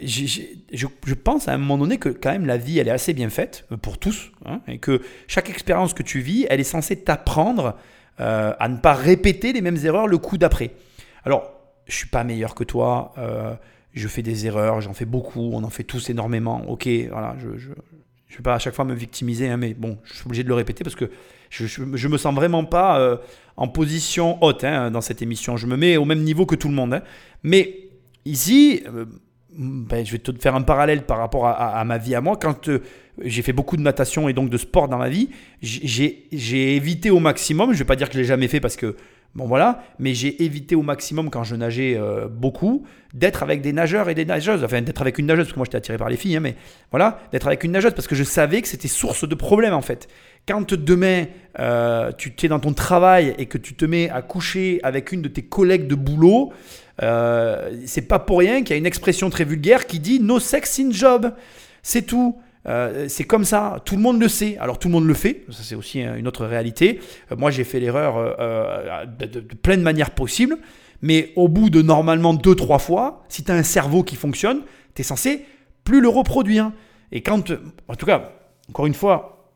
je, 0.02 1.14
pense 1.14 1.48
à 1.48 1.54
un 1.54 1.58
moment 1.58 1.78
donné 1.78 1.98
que 1.98 2.10
quand 2.10 2.32
même 2.32 2.46
la 2.46 2.58
vie 2.58 2.80
elle 2.80 2.88
est 2.88 2.92
assez 2.92 3.14
bien 3.14 3.30
faite 3.30 3.66
euh, 3.72 3.78
pour 3.78 3.98
tous 3.98 4.32
hein, 4.46 4.62
et 4.68 4.80
que 4.80 5.02
chaque 5.28 5.50
expérience 5.50 5.94
que 5.94 6.04
tu 6.04 6.20
vis 6.20 6.46
elle 6.50 6.60
est 6.60 6.64
censée 6.64 6.98
t'apprendre 6.98 7.76
euh, 8.20 8.54
à 8.60 8.68
ne 8.68 8.78
pas 8.78 8.94
répéter 8.94 9.54
les 9.54 9.62
mêmes 9.62 9.78
erreurs 9.84 10.08
le 10.08 10.18
coup 10.18 10.38
d'après. 10.38 10.72
Alors 11.24 11.52
je 11.88 11.96
suis 11.96 12.08
pas 12.08 12.24
meilleur 12.24 12.56
que 12.56 12.64
toi, 12.64 13.14
euh, 13.18 13.54
je 13.94 14.08
fais 14.08 14.24
des 14.24 14.48
erreurs, 14.48 14.82
j'en 14.82 14.94
fais 14.94 15.06
beaucoup, 15.06 15.52
on 15.54 15.64
en 15.64 15.70
fait 15.70 15.84
tous 15.84 16.10
énormément. 16.10 16.68
Ok, 16.68 16.88
voilà, 17.12 17.36
je, 17.38 17.58
je, 17.58 17.70
vais 17.70 18.44
pas 18.44 18.56
à 18.56 18.60
chaque 18.60 18.74
fois 18.74 18.86
me 18.86 18.96
victimiser, 18.96 19.50
hein, 19.50 19.58
mais 19.58 19.76
bon, 19.76 20.00
je 20.04 20.16
suis 20.16 20.26
obligé 20.26 20.44
de 20.44 20.48
le 20.48 20.56
répéter 20.56 20.84
parce 20.84 20.96
que 20.96 21.12
je, 21.52 21.68
je, 21.68 22.08
me 22.08 22.18
sens 22.18 22.34
vraiment 22.34 22.66
pas 22.66 23.20
en 23.56 23.68
position 23.68 24.44
haute 24.44 24.64
hein, 24.64 24.90
dans 24.90 25.02
cette 25.02 25.22
émission. 25.22 25.58
Je 25.58 25.68
me 25.68 25.78
mets 25.78 25.96
au 25.96 26.06
même 26.06 26.24
niveau 26.24 26.48
que 26.48 26.56
tout 26.56 26.68
le 26.68 26.74
monde. 26.74 27.02
Mais 27.44 27.90
ici, 28.26 28.84
ben, 29.58 30.06
je 30.06 30.12
vais 30.12 30.20
te 30.20 30.32
faire 30.40 30.56
un 30.56 30.62
parallèle 30.62 31.04
par 31.04 31.18
rapport 31.18 31.48
à, 31.48 31.84
ma 31.86 31.98
vie 31.98 32.16
à 32.16 32.22
moi. 32.22 32.38
Quand 32.38 32.68
euh, 32.68 32.82
j'ai 33.24 33.42
fait 33.42 33.54
beaucoup 33.54 33.78
de 33.78 33.82
natation 33.82 34.28
et 34.28 34.34
donc 34.34 34.50
de 34.50 34.58
sport 34.58 34.88
dans 34.88 34.98
ma 34.98 35.10
vie, 35.10 35.30
j'ai 35.62 36.76
évité 36.76 37.10
au 37.10 37.20
maximum, 37.20 37.70
je 37.70 37.76
ne 37.76 37.80
vais 37.80 37.86
pas 37.86 37.96
dire 37.96 38.08
que 38.08 38.16
je 38.16 38.20
l'ai 38.20 38.26
jamais 38.26 38.48
fait 38.48 38.60
parce 38.60 38.76
que, 38.76 38.96
bon 39.36 39.46
voilà, 39.46 39.84
mais 40.00 40.14
j'ai 40.14 40.44
évité 40.44 40.76
au 40.76 40.82
maximum 40.82 41.30
quand 41.30 41.44
je 41.44 41.56
nageais 41.56 41.96
euh, 41.98 42.28
beaucoup, 42.30 42.86
d'être 43.14 43.44
avec 43.44 43.62
des 43.62 43.74
nageurs 43.74 44.10
et 44.10 44.16
des 44.16 44.26
nageuses, 44.26 44.64
enfin 44.64 44.82
d'être 44.82 45.02
avec 45.02 45.18
une 45.18 45.26
nageuse, 45.26 45.46
parce 45.46 45.54
que 45.54 45.60
moi 45.60 45.66
j'étais 45.66 45.78
attiré 45.78 45.98
par 45.98 46.10
les 46.10 46.16
filles, 46.16 46.38
hein, 46.38 46.42
mais 46.42 46.56
voilà, 46.92 47.20
d'être 47.32 47.48
avec 47.48 47.64
une 47.64 47.72
nageuse 47.72 47.94
parce 47.94 48.08
que 48.08 48.16
je 48.16 48.24
savais 48.24 48.62
que 48.62 48.68
c'était 48.68 48.88
source 48.88 49.28
de 49.28 49.36
problèmes 49.36 49.74
en 49.74 49.82
fait. 49.82 50.08
Quand 50.48 50.74
demain 50.74 51.26
euh, 51.60 52.12
tu 52.18 52.34
es 52.44 52.48
dans 52.48 52.60
ton 52.60 52.74
travail 52.74 53.36
et 53.38 53.48
que 53.48 53.58
tu 53.58 53.74
te 53.74 53.84
mets 53.84 54.10
à 54.10 54.22
coucher 54.22 54.80
avec 54.84 55.12
une 55.12 55.22
de 55.22 55.28
tes 55.28 55.42
collègues 55.42 55.88
de 55.88 55.96
boulot, 55.96 56.54
euh, 57.04 57.72
c'est 57.86 58.04
pas 58.08 58.20
pour 58.20 58.40
rien 58.40 58.60
qu'il 58.60 58.72
y 58.72 58.74
a 58.74 58.78
une 58.78 58.86
expression 58.86 59.30
très 59.30 59.44
vulgaire 59.44 59.86
qui 59.86 60.00
dit 60.00 60.20
no 60.20 60.40
sex 60.40 60.80
in 60.80 60.92
job. 60.92 61.34
C'est 61.84 62.04
tout. 62.04 62.40
Euh, 62.68 63.06
c'est 63.10 63.26
comme 63.26 63.46
ça, 63.46 63.82
tout 63.86 63.96
le 63.96 64.02
monde 64.02 64.20
le 64.20 64.28
sait. 64.28 64.58
Alors 64.58 64.80
tout 64.80 64.88
le 64.88 64.94
monde 64.94 65.06
le 65.06 65.14
fait, 65.14 65.46
ça 65.50 65.62
c'est 65.62 65.76
aussi 65.76 66.02
une 66.02 66.28
autre 66.28 66.46
réalité. 66.46 67.00
Euh, 67.32 67.36
moi 67.36 67.52
j'ai 67.52 67.64
fait 67.64 67.80
l'erreur 67.80 68.18
euh, 68.18 69.06
de, 69.06 69.26
de, 69.26 69.40
de, 69.40 69.56
plein 69.56 69.78
de 69.78 69.84
manières 69.84 70.12
possibles, 70.12 70.58
mais 71.02 71.32
au 71.36 71.48
bout 71.48 71.70
de 71.70 71.82
normalement 71.82 72.34
2-3 72.34 72.80
fois, 72.80 73.24
si 73.30 73.44
tu 73.44 73.52
as 73.52 73.56
un 73.56 73.64
cerveau 73.64 74.04
qui 74.04 74.16
fonctionne, 74.16 74.62
tu 74.96 75.02
es 75.02 75.04
censé 75.04 75.46
plus 75.84 76.02
le 76.02 76.10
reproduire. 76.10 76.72
Et 77.12 77.22
quand, 77.22 77.52
en 77.88 77.96
tout 77.96 78.06
cas, 78.06 78.32
encore 78.70 78.88
une 78.88 78.96
fois, 78.96 79.52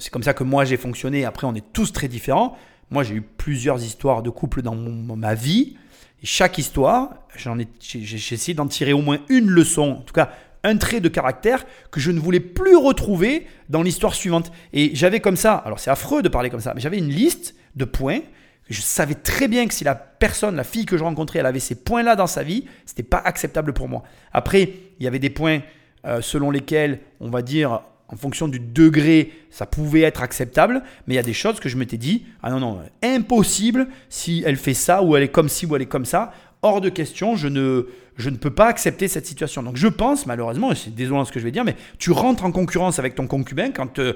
c'est 0.00 0.10
comme 0.10 0.24
ça 0.24 0.34
que 0.34 0.42
moi 0.42 0.64
j'ai 0.64 0.76
fonctionné, 0.76 1.24
après 1.24 1.46
on 1.46 1.54
est 1.54 1.72
tous 1.72 1.92
très 1.92 2.08
différents. 2.08 2.56
Moi 2.90 3.04
j'ai 3.04 3.14
eu 3.14 3.22
plusieurs 3.22 3.82
histoires 3.82 4.22
de 4.22 4.30
couple 4.30 4.62
dans 4.62 4.74
ma 4.74 5.34
vie. 5.34 5.76
Et 6.22 6.26
chaque 6.26 6.58
histoire, 6.58 7.14
j'en 7.36 7.58
ai, 7.58 7.66
j'ai 7.80 8.34
essayé 8.34 8.54
d'en 8.54 8.66
tirer 8.66 8.92
au 8.92 9.02
moins 9.02 9.18
une 9.28 9.48
leçon, 9.48 9.96
en 9.98 10.02
tout 10.02 10.14
cas 10.14 10.30
un 10.64 10.76
trait 10.76 11.00
de 11.00 11.08
caractère 11.08 11.64
que 11.90 12.00
je 12.00 12.10
ne 12.10 12.20
voulais 12.20 12.40
plus 12.40 12.76
retrouver 12.76 13.46
dans 13.68 13.82
l'histoire 13.82 14.14
suivante. 14.14 14.52
Et 14.72 14.94
j'avais 14.94 15.20
comme 15.20 15.36
ça, 15.36 15.54
alors 15.54 15.80
c'est 15.80 15.90
affreux 15.90 16.22
de 16.22 16.28
parler 16.28 16.50
comme 16.50 16.60
ça, 16.60 16.72
mais 16.74 16.80
j'avais 16.80 16.98
une 16.98 17.10
liste 17.10 17.54
de 17.76 17.84
points. 17.84 18.20
Je 18.68 18.80
savais 18.80 19.14
très 19.14 19.48
bien 19.48 19.66
que 19.66 19.74
si 19.74 19.84
la 19.84 19.94
personne, 19.94 20.56
la 20.56 20.64
fille 20.64 20.86
que 20.86 20.96
je 20.96 21.04
rencontrais, 21.04 21.40
elle 21.40 21.46
avait 21.46 21.60
ces 21.60 21.74
points-là 21.74 22.16
dans 22.16 22.26
sa 22.26 22.42
vie, 22.42 22.64
c'était 22.86 23.02
pas 23.02 23.18
acceptable 23.18 23.72
pour 23.72 23.88
moi. 23.88 24.02
Après, 24.32 24.70
il 24.98 25.04
y 25.04 25.06
avait 25.06 25.18
des 25.18 25.30
points 25.30 25.60
euh, 26.06 26.20
selon 26.20 26.50
lesquels, 26.50 27.00
on 27.20 27.28
va 27.28 27.42
dire, 27.42 27.82
en 28.08 28.16
fonction 28.16 28.46
du 28.46 28.60
degré, 28.60 29.32
ça 29.50 29.66
pouvait 29.66 30.02
être 30.02 30.22
acceptable, 30.22 30.82
mais 31.06 31.14
il 31.14 31.16
y 31.16 31.20
a 31.20 31.24
des 31.24 31.32
choses 31.32 31.60
que 31.60 31.68
je 31.68 31.76
m'étais 31.76 31.96
dit, 31.96 32.26
ah 32.42 32.50
non, 32.50 32.60
non, 32.60 32.80
impossible, 33.02 33.88
si 34.10 34.42
elle 34.44 34.56
fait 34.56 34.74
ça, 34.74 35.02
ou 35.02 35.16
elle 35.16 35.22
est 35.22 35.28
comme 35.28 35.48
ci, 35.48 35.64
ou 35.64 35.74
elle 35.76 35.82
est 35.82 35.86
comme 35.86 36.04
ça, 36.04 36.32
hors 36.60 36.80
de 36.80 36.90
question, 36.90 37.36
je 37.36 37.48
ne, 37.48 37.86
je 38.16 38.30
ne 38.30 38.36
peux 38.36 38.50
pas 38.50 38.66
accepter 38.66 39.08
cette 39.08 39.26
situation. 39.26 39.62
Donc 39.62 39.76
je 39.76 39.88
pense, 39.88 40.26
malheureusement, 40.26 40.72
et 40.72 40.74
c'est 40.74 40.94
désolant 40.94 41.24
ce 41.24 41.32
que 41.32 41.40
je 41.40 41.44
vais 41.44 41.50
dire, 41.50 41.64
mais 41.64 41.76
tu 41.98 42.10
rentres 42.10 42.44
en 42.44 42.52
concurrence 42.52 42.98
avec 42.98 43.14
ton 43.14 43.26
concubin 43.26 43.70
quand 43.70 43.98
euh, 43.98 44.14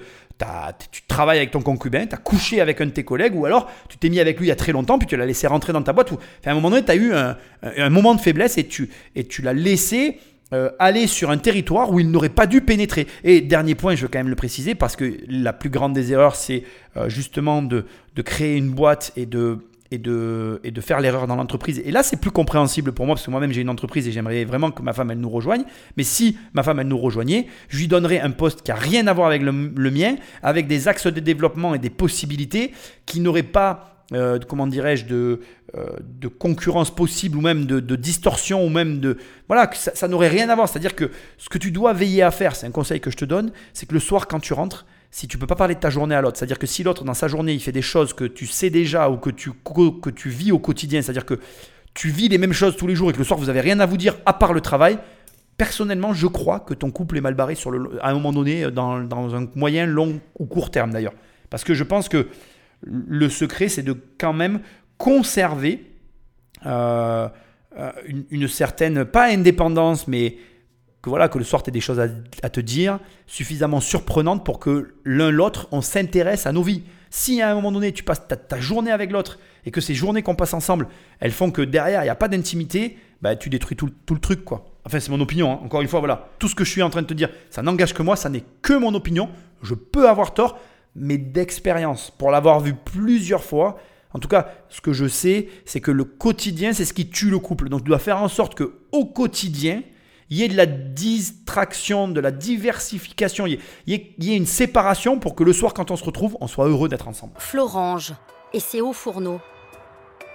tu 0.91 1.03
travailles 1.09 1.39
avec 1.39 1.51
ton 1.51 1.63
concubin, 1.63 2.07
tu 2.07 2.15
as 2.15 2.19
couché 2.19 2.61
avec 2.61 2.81
un 2.81 2.87
de 2.87 2.91
tes 2.91 3.05
collègues, 3.05 3.35
ou 3.35 3.47
alors 3.47 3.71
tu 3.89 3.97
t'es 3.97 4.09
mis 4.09 4.21
avec 4.21 4.39
lui 4.39 4.47
il 4.47 4.49
y 4.49 4.53
a 4.53 4.57
très 4.57 4.73
longtemps, 4.73 4.99
puis 4.99 5.07
tu 5.07 5.17
l'as 5.17 5.27
laissé 5.27 5.47
rentrer 5.47 5.73
dans 5.73 5.83
ta 5.83 5.93
boîte. 5.93 6.13
Ou, 6.13 6.19
à 6.45 6.51
un 6.51 6.55
moment 6.55 6.71
donné, 6.71 6.85
tu 6.85 6.91
as 6.91 6.97
eu 6.97 7.13
un, 7.15 7.91
moment 7.91 8.15
de 8.15 8.21
faiblesse 8.21 8.59
et 8.59 8.67
tu, 8.67 8.89
l'as 9.43 9.53
laissé 9.53 10.19
euh, 10.53 10.71
aller 10.79 11.07
sur 11.07 11.31
un 11.31 11.39
territoire 11.39 11.91
où 11.91 11.99
il 11.99 12.11
n'aurait 12.11 12.29
pas 12.29 12.47
dû 12.47 12.61
pénétrer. 12.61 13.07
Et 13.25 13.41
dernier 13.41 13.75
point, 13.75 13.95
je 13.95 14.03
veux 14.03 14.09
quand 14.09 14.19
même 14.19 14.29
le 14.29 14.37
préciser, 14.37 14.75
parce 14.75 14.95
que 14.95 15.19
la 15.29 15.53
plus 15.53 15.71
grande 15.71 15.93
des 15.93 16.13
erreurs, 16.13 16.37
c'est 16.37 16.65
euh, 16.97 17.09
justement 17.09 17.63
de, 17.63 17.87
créer 18.25 18.57
une 18.57 18.71
boîte 18.71 19.13
et 19.17 19.27
de, 19.27 19.59
et 19.91 19.99
de, 19.99 20.61
et 20.64 20.70
de 20.70 20.80
faire 20.80 21.01
l'erreur 21.01 21.26
dans 21.26 21.37
l'entreprise. 21.37 21.80
Et 21.84 21.91
là, 21.91 22.03
c'est 22.03 22.16
plus 22.16 22.30
compréhensible 22.30 22.93
pour 22.93 23.07
moi, 23.07 23.14
parce 23.14 23.26
que 23.26 23.30
moi-même, 23.30 23.53
j'ai 23.53 23.61
une 23.61 23.68
entreprise 23.70 24.07
et 24.09 24.12
j'aimerais 24.12 24.45
vraiment 24.45 24.70
que 24.70 24.82
ma 24.82 24.93
femme, 24.93 25.11
elle 25.11 25.20
nous 25.20 25.30
rejoigne. 25.30 25.64
Mais 25.97 26.03
si 26.03 26.37
ma 26.55 26.62
femme, 26.62 26.80
elle 26.80 26.89
nous 26.89 26.99
rejoignait, 26.99 27.47
je 27.68 27.78
lui 27.78 27.89
donnerais 27.89 28.20
un 28.20 28.30
poste 28.30 28.62
qui 28.62 28.70
n'a 28.70 28.76
rien 28.76 29.07
à 29.07 29.12
voir 29.12 29.28
avec 29.28 29.43
le, 29.43 29.72
le 29.74 29.91
mien, 29.91 30.16
avec 30.43 30.66
des 30.66 30.89
axes 30.89 31.07
de 31.07 31.20
développement 31.20 31.74
et 31.74 31.78
des 31.78 31.91
possibilités 31.91 32.72
qui 33.07 33.20
n'auraient 33.20 33.43
pas 33.43 33.97
euh, 34.12 34.39
comment 34.47 34.68
dirais-je, 34.68 35.05
de, 35.07 35.41
euh, 35.74 35.97
de 36.01 36.28
concurrence 36.28 36.95
possible 36.95 37.37
ou 37.37 37.41
même 37.41 37.66
de, 37.66 37.80
de, 37.80 37.97
distorsion 37.97 38.64
ou 38.64 38.68
même 38.68 39.01
de... 39.01 39.18
Voilà, 39.49 39.68
ça 39.74 40.07
n'aurait 40.07 40.28
rien 40.28 40.49
à 40.49 40.55
voir. 40.55 40.68
C'est-à-dire 40.68 40.95
que 40.95 41.11
ce 41.39 41.49
que 41.49 41.59
tu 41.59 41.72
dois 41.72 41.93
veiller 41.93 42.22
à 42.22 42.30
faire, 42.30 42.55
c'est 42.55 42.66
un 42.66 42.70
conseil 42.70 43.01
que 43.01 43.11
je 43.11 43.16
te 43.16 43.24
donne, 43.24 43.51
c'est 43.72 43.87
que 43.87 43.95
le 43.95 44.01
soir 44.01 44.28
quand 44.28 44.39
tu 44.39 44.53
rentres, 44.53 44.87
si 45.11 45.29
tu 45.29 45.39
peux 45.39 45.47
pas 45.47 45.55
parler 45.55 45.75
de 45.75 45.81
ta 45.81 45.91
journée 45.91 46.15
à 46.15 46.21
l'autre, 46.21 46.39
c'est-à-dire 46.39 46.59
que 46.59 46.67
si 46.67 46.83
l'autre 46.83 47.05
dans 47.05 47.15
sa 47.15 47.29
journée 47.29 47.53
il 47.53 47.61
fait 47.61 47.73
des 47.73 47.83
choses 47.83 48.13
que 48.13 48.25
tu 48.25 48.47
sais 48.47 48.71
déjà 48.71 49.11
ou 49.11 49.17
que 49.17 49.31
tu, 49.31 49.53
que 49.53 50.11
tu 50.11 50.29
vis 50.29 50.53
au 50.53 50.59
quotidien, 50.59 51.03
c'est-à-dire 51.03 51.27
que 51.27 51.39
tu 51.95 52.11
vis 52.11 52.29
les 52.29 52.39
mêmes 52.39 52.53
choses 52.53 52.77
tous 52.77 52.87
les 52.87 52.95
jours 52.95 53.11
et 53.11 53.13
que 53.13 53.19
le 53.19 53.25
soir 53.25 53.39
vous 53.39 53.49
avez 53.49 53.61
rien 53.61 53.81
à 53.81 53.87
vous 53.87 53.97
dire 53.97 54.17
à 54.27 54.33
part 54.33 54.53
le 54.53 54.61
travail, 54.61 54.99
personnellement 55.57 56.13
je 56.13 56.27
crois 56.27 56.61
que 56.61 56.75
ton 56.75 56.91
couple 56.91 57.17
est 57.17 57.23
mal 57.23 57.35
barré 57.35 57.55
sur 57.55 57.71
le, 57.71 57.99
à 58.03 58.11
un 58.11 58.15
moment 58.15 58.33
donné 58.33 58.71
dans, 58.71 59.01
dans 59.01 59.35
un 59.35 59.49
moyen, 59.55 59.87
long 59.87 60.21
ou 60.39 60.47
court 60.47 60.71
terme 60.71 60.91
d'ailleurs. 60.91 61.15
Parce 61.51 61.65
que 61.65 61.75
je 61.75 61.85
pense 61.85 62.09
que 62.09 62.29
le 62.83 63.29
secret, 63.29 63.69
c'est 63.69 63.83
de 63.83 63.97
quand 64.19 64.33
même 64.33 64.61
conserver 64.99 65.85
euh, 66.65 67.29
euh, 67.79 67.93
une, 68.07 68.25
une, 68.31 68.49
certaine, 68.49 69.05
pas 69.05 69.31
indépendance, 69.31 70.09
mais 70.09 70.37
que 71.07 71.11
voilà, 71.11 71.29
que 71.29 71.39
le 71.39 71.45
soir 71.45 71.63
tu 71.63 71.71
des 71.71 71.81
choses 71.81 72.01
à, 72.01 72.09
à, 72.43 72.51
te 72.51 72.59
dire 72.59 72.99
suffisamment 73.29 73.81
surprenantes 73.81 74.45
pour 74.45 74.59
que 74.59 74.97
l'un 75.05 75.31
l'autre, 75.31 75.69
on 75.71 75.81
s'intéresse 75.81 76.47
à 76.47 76.53
nos 76.53 76.65
vies. 76.65 76.83
Si 77.11 77.41
à 77.41 77.49
un 77.49 77.55
moment 77.55 77.71
donné 77.71 77.93
tu 77.93 78.03
passes 78.03 78.27
ta, 78.27 78.35
ta 78.37 78.59
journée 78.59 78.91
avec 78.91 79.13
l'autre 79.13 79.39
et 79.65 79.71
que 79.71 79.81
ces 79.81 79.95
journées 79.95 80.23
qu'on 80.23 80.35
passe 80.35 80.53
ensemble, 80.53 80.89
elles 81.21 81.31
font 81.31 81.53
que 81.53 81.63
derrière 81.63 82.01
il 82.01 82.07
n'y 82.07 82.11
a 82.11 82.17
pas 82.17 82.27
d'intimité, 82.27 82.99
bah, 83.23 83.37
tu 83.37 83.51
détruis 83.51 83.77
tout, 83.77 83.89
tout, 84.05 84.15
le 84.15 84.21
truc 84.21 84.45
quoi. 84.45 84.67
Enfin 84.85 84.99
c'est 84.99 85.11
mon 85.11 85.21
opinion, 85.21 85.53
hein. 85.53 85.61
encore 85.63 85.81
une 85.81 85.87
fois 85.87 86.01
voilà. 86.01 86.29
Tout 86.41 86.49
ce 86.49 86.57
que 86.57 86.65
je 86.65 86.71
suis 86.73 86.83
en 86.83 86.91
train 86.91 87.03
de 87.03 87.07
te 87.07 87.15
dire, 87.15 87.31
ça 87.51 87.63
n'engage 87.63 87.95
que 87.95 88.03
moi, 88.03 88.17
ça 88.17 88.29
n'est 88.29 88.43
que 88.61 88.73
mon 88.73 88.93
opinion. 88.93 89.29
Je 89.63 89.75
peux 89.75 90.09
avoir 90.09 90.35
tort, 90.35 90.59
mais 90.97 91.19
d'expérience. 91.19 92.11
Pour 92.19 92.33
l'avoir 92.33 92.59
vu 92.59 92.75
plusieurs 92.75 93.45
fois, 93.45 93.79
en 94.13 94.19
tout 94.19 94.27
cas, 94.29 94.49
ce 94.71 94.81
que 94.81 94.93
je 94.93 95.07
sais, 95.07 95.47
c'est 95.67 95.81
que 95.81 95.93
le 95.93 96.03
quotidien, 96.03 96.73
c'est 96.73 96.85
ce 96.85 96.93
qui 96.93 97.09
tue 97.09 97.31
le 97.31 97.39
couple. 97.39 97.69
Donc 97.69 97.83
tu 97.83 97.91
dois 97.91 98.01
faire 98.01 98.21
en 98.21 98.29
sorte 98.29 98.57
que 98.57 98.81
au 98.91 99.05
quotidien, 99.05 99.83
il 100.31 100.39
y 100.39 100.43
ait 100.43 100.49
de 100.49 100.57
la 100.57 100.66
distraction, 100.66 102.09
de 102.09 102.20
la 102.20 102.33
diversification, 102.33 103.47
il 103.47 103.61
y, 103.87 103.95
ait, 103.95 104.37
une 104.37 104.47
séparation 104.47 105.18
pour 105.18 105.35
que 105.35 105.45
le 105.45 105.53
soir, 105.53 105.72
quand 105.72 105.91
on 105.91 105.97
se 105.97 106.05
retrouve, 106.05 106.37
on 106.41 106.49
soit 106.49 106.66
heureux 106.66 106.89
d'être 106.89 107.07
ensemble. 107.07 107.35
Florange 107.39 108.12
et 108.53 108.61
ses 108.61 108.81
hauts 108.81 108.93
fourneaux. 108.93 109.41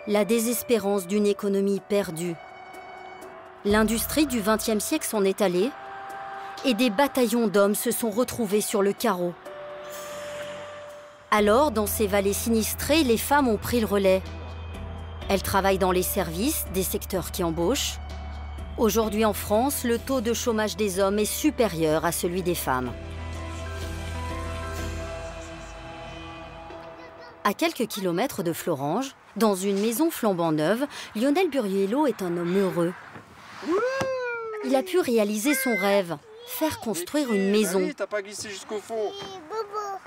La 0.08 0.26
désespérance 0.26 1.08
d'une 1.08 1.28
économie 1.28 1.82
perdue. 1.88 2.36
L'industrie 3.66 4.26
du 4.26 4.42
XXe 4.42 4.84
siècle 4.84 5.06
s'en 5.06 5.24
est 5.24 5.42
allée 5.42 5.70
et 6.66 6.74
des 6.74 6.90
bataillons 6.90 7.48
d'hommes 7.48 7.76
se 7.76 7.92
sont 7.92 8.10
retrouvés 8.10 8.62
sur 8.62 8.82
le 8.82 8.94
carreau. 8.94 9.34
Alors, 11.32 11.72
dans 11.72 11.88
ces 11.88 12.08
vallées 12.08 12.34
sinistrées, 12.34 13.04
les 13.04 13.18
femmes 13.18 13.48
ont 13.48 13.58
pris 13.58 13.80
le 13.80 13.86
relais. 13.86 14.22
Elles 15.30 15.42
travaillent 15.42 15.78
dans 15.78 15.94
les 15.94 16.04
services, 16.04 16.66
des 16.74 16.84
secteurs 16.84 17.32
qui 17.32 17.44
embauchent. 17.44 18.01
Aujourd'hui 18.78 19.26
en 19.26 19.34
France, 19.34 19.84
le 19.84 20.00
taux 20.00 20.22
de 20.22 20.34
chômage 20.34 20.78
des 20.78 21.00
hommes 21.00 21.20
est 21.20 21.26
supérieur 21.26 22.06
à 22.06 22.12
celui 22.12 22.42
des 22.42 22.56
femmes. 22.56 22.92
À 27.44 27.54
quelques 27.54 27.88
kilomètres 27.88 28.44
de 28.44 28.54
Florange, 28.54 29.16
dans 29.36 29.56
une 29.56 29.80
maison 29.80 30.10
flambant 30.10 30.52
neuve, 30.52 30.86
Lionel 31.16 31.50
Buriello 31.50 32.08
est 32.08 32.22
un 32.22 32.38
homme 32.38 32.58
heureux. 32.58 32.94
Il 34.64 34.76
a 34.76 34.84
pu 34.84 35.00
réaliser 35.00 35.54
son 35.54 35.76
rêve, 35.76 36.18
faire 36.48 36.80
construire 36.80 37.34
une 37.34 37.52
maison. 37.52 37.90
T'as 37.96 38.08
pas 38.08 38.22
glissé 38.22 38.50
jusqu'au 38.50 38.80
fond. 38.80 39.12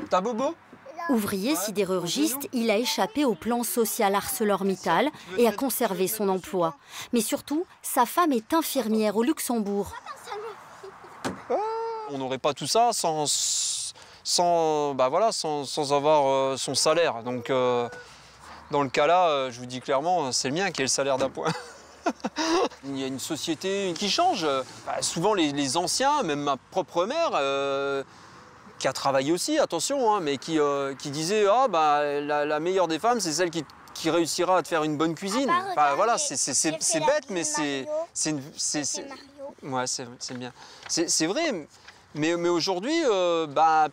T'as 0.09 0.21
bobo? 0.21 0.55
Ouvrier 1.11 1.55
sidérurgiste, 1.55 2.49
il 2.53 2.71
a 2.71 2.79
échappé 2.79 3.25
au 3.25 3.35
plan 3.35 3.63
social 3.63 4.15
ArcelorMittal 4.15 5.11
et 5.37 5.47
a 5.47 5.53
conservé 5.53 6.09
son 6.09 6.29
emploi. 6.29 6.77
Mais 7.13 7.21
surtout, 7.21 7.67
sa 7.83 8.07
femme 8.07 8.33
est 8.33 8.55
infirmière 8.55 9.17
au 9.17 9.23
Luxembourg. 9.23 9.93
On 12.11 12.19
n'aurait 12.19 12.39
pas 12.39 12.55
tout 12.55 12.67
ça 12.67 12.91
sans, 12.93 13.27
sans, 14.23 14.95
bah 14.95 15.11
sans, 15.33 15.93
avoir 15.93 16.27
euh, 16.27 16.57
son 16.57 16.75
salaire. 16.75 17.23
Donc, 17.23 17.51
euh, 17.51 17.89
dans 18.71 18.83
le 18.83 18.89
cas 18.89 19.07
là, 19.07 19.29
euh, 19.29 19.51
je 19.51 19.59
vous 19.59 19.67
dis 19.67 19.81
clairement, 19.81 20.33
c'est 20.33 20.49
le 20.49 20.55
mien 20.55 20.71
qui 20.71 20.81
est 20.83 20.85
le 20.85 20.89
salaire 20.89 21.19
d'appoint. 21.19 21.53
Il 22.85 22.99
y 22.99 23.05
a 23.05 23.07
une 23.07 23.19
société 23.19 23.95
qui 23.99 24.11
change. 24.11 24.47
Bah, 24.87 25.01
souvent, 25.01 25.35
les, 25.35 25.53
les, 25.53 25.77
anciens, 25.77 26.23
même 26.23 26.43
ma 26.43 26.57
propre 26.71 27.07
mère, 27.07 27.31
qui 28.85 28.89
a 28.89 28.93
travaillé 28.93 29.32
aussi, 29.32 29.59
attention, 29.59 30.14
hein, 30.14 30.20
mais 30.20 30.37
qui, 30.37 30.61
euh, 30.61 30.95
qui 30.95 31.11
disait 31.11 31.47
ah, 31.51 31.68
bah, 31.68 32.20
la, 32.20 32.45
la, 32.45 32.61
meilleure 32.61 32.87
des 32.87 32.99
femmes, 32.99 33.18
c'est 33.18 33.32
celle 33.32 33.49
qui, 33.49 33.64
qui, 33.95 34.11
réussira 34.11 34.59
à 34.59 34.62
te 34.62 34.68
faire 34.68 34.85
une 34.85 34.99
bonne 34.99 35.14
cuisine. 35.14 35.51
Bah, 35.74 35.95
voilà, 35.97 36.18
c'est 36.18 37.01
bête, 37.01 37.30
mais 37.30 37.45
c'est. 37.45 37.87
C'est 38.12 38.35
ouais, 39.62 39.85
c'est 39.87 40.35
bien. 40.35 40.53
C'est 40.87 41.26
vrai, 41.26 41.66
mais, 42.14 42.37
mais 42.37 42.51
aujourd'hui, 42.51 42.93
euh, 43.07 43.47
bah, 43.47 43.89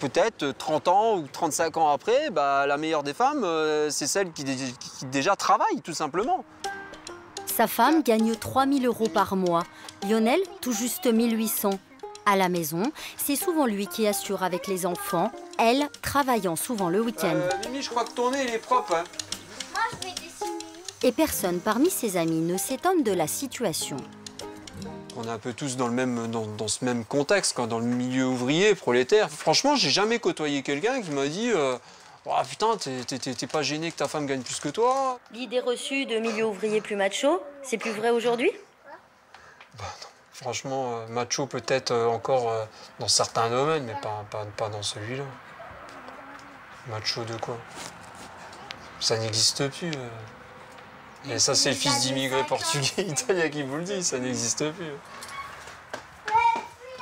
peut-être 0.00 0.50
30 0.50 0.88
ans 0.88 1.16
ou 1.16 1.26
35 1.26 1.74
ans 1.78 1.88
après, 1.88 2.28
bah, 2.28 2.66
la 2.66 2.76
meilleure 2.76 3.04
des 3.04 3.14
femmes, 3.14 3.42
euh, 3.42 3.88
c'est 3.88 4.06
celle 4.06 4.32
qui, 4.32 4.44
qui 4.44 5.06
déjà 5.06 5.34
travaille, 5.34 5.80
tout 5.82 5.94
simplement. 5.94 6.44
Sa 7.46 7.66
femme 7.66 8.02
gagne 8.02 8.36
3000 8.36 8.84
euros 8.84 9.08
par 9.08 9.34
mois. 9.34 9.62
Lionel, 10.06 10.40
tout 10.60 10.72
juste 10.72 11.06
1800. 11.06 11.70
À 12.26 12.36
la 12.36 12.48
maison, 12.48 12.82
c'est 13.18 13.36
souvent 13.36 13.66
lui 13.66 13.86
qui 13.86 14.06
assure 14.06 14.42
avec 14.42 14.66
les 14.66 14.86
enfants, 14.86 15.30
elle 15.58 15.88
travaillant 16.00 16.56
souvent 16.56 16.88
le 16.88 17.00
week-end. 17.02 17.34
Euh, 17.34 17.50
Mimi, 17.66 17.82
je 17.82 17.90
crois 17.90 18.04
que 18.04 18.12
ton 18.12 18.30
nez 18.30 18.44
il 18.48 18.54
est 18.54 18.58
propre. 18.58 18.94
Hein. 18.94 19.04
Moi, 19.72 19.82
je 19.92 20.06
vais 20.08 20.14
dessiner. 20.14 20.64
Et 21.02 21.12
personne 21.12 21.60
parmi 21.60 21.90
ses 21.90 22.16
amis 22.16 22.40
ne 22.40 22.56
s'étonne 22.56 23.02
de 23.02 23.12
la 23.12 23.26
situation. 23.26 23.98
On 25.16 25.24
est 25.24 25.30
un 25.30 25.38
peu 25.38 25.52
tous 25.52 25.76
dans, 25.76 25.86
le 25.86 25.92
même, 25.92 26.28
dans, 26.28 26.46
dans 26.46 26.66
ce 26.66 26.84
même 26.84 27.04
contexte, 27.04 27.54
quand 27.54 27.66
dans 27.66 27.78
le 27.78 27.84
milieu 27.84 28.26
ouvrier, 28.26 28.74
prolétaire. 28.74 29.30
Franchement, 29.30 29.76
j'ai 29.76 29.90
jamais 29.90 30.18
côtoyé 30.18 30.62
quelqu'un 30.62 31.02
qui 31.02 31.10
m'a 31.10 31.26
dit 31.26 31.50
euh, 31.54 31.76
oh, 32.24 32.32
putain, 32.48 32.76
t'es 32.78 33.46
pas 33.46 33.62
gêné 33.62 33.92
que 33.92 33.96
ta 33.96 34.08
femme 34.08 34.24
gagne 34.26 34.40
plus 34.40 34.60
que 34.60 34.70
toi 34.70 35.20
L'idée 35.32 35.60
reçue 35.60 36.06
de 36.06 36.18
milieu 36.18 36.46
ouvrier 36.46 36.80
plus 36.80 36.96
macho, 36.96 37.42
c'est 37.62 37.78
plus 37.78 37.92
vrai 37.92 38.08
aujourd'hui? 38.08 38.50
Bah 39.78 39.84
non. 40.02 40.08
Franchement, 40.34 40.96
euh, 40.96 41.06
macho 41.06 41.46
peut-être 41.46 41.92
euh, 41.92 42.08
encore 42.08 42.50
euh, 42.50 42.64
dans 42.98 43.06
certains 43.06 43.48
domaines, 43.48 43.84
mais 43.84 43.94
pas, 44.02 44.24
pas, 44.32 44.44
pas 44.56 44.68
dans 44.68 44.82
celui-là. 44.82 45.22
Macho 46.88 47.22
de 47.22 47.36
quoi? 47.36 47.56
Ça 48.98 49.16
n'existe 49.16 49.68
plus. 49.68 49.92
Et 51.30 51.38
ça, 51.38 51.54
c'est 51.54 51.70
le 51.70 51.76
fils 51.76 52.00
d'immigrés 52.00 52.42
portugais, 52.42 53.02
italiens 53.06 53.48
qui 53.48 53.62
vous 53.62 53.76
le 53.76 53.84
dit, 53.84 54.02
ça 54.02 54.18
n'existe 54.18 54.72
plus. 54.72 54.92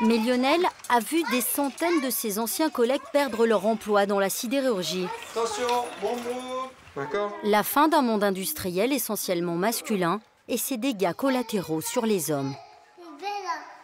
Mais 0.03 0.19
Lionel 0.19 0.67
a 0.91 1.01
vu 1.01 1.23
des 1.31 1.41
centaines 1.41 2.03
de 2.03 2.11
ses 2.11 2.39
anciens 2.39 2.69
collègues 2.69 3.01
perdre 3.15 3.47
leur 3.47 3.65
emploi 3.65 4.05
dans 4.05 4.21
la 4.21 4.29
sidérurgie. 4.29 5.09
Attention, 5.31 5.87
bon 6.03 6.17
La 7.45 7.63
fin 7.63 7.89
d'un 7.89 8.03
monde 8.03 8.25
industriel 8.25 8.93
essentiellement 8.93 9.55
masculin 9.55 10.21
et 10.49 10.59
ses 10.59 10.77
dégâts 10.77 11.15
collatéraux 11.15 11.81
sur 11.81 12.05
les 12.05 12.31
hommes. 12.31 12.55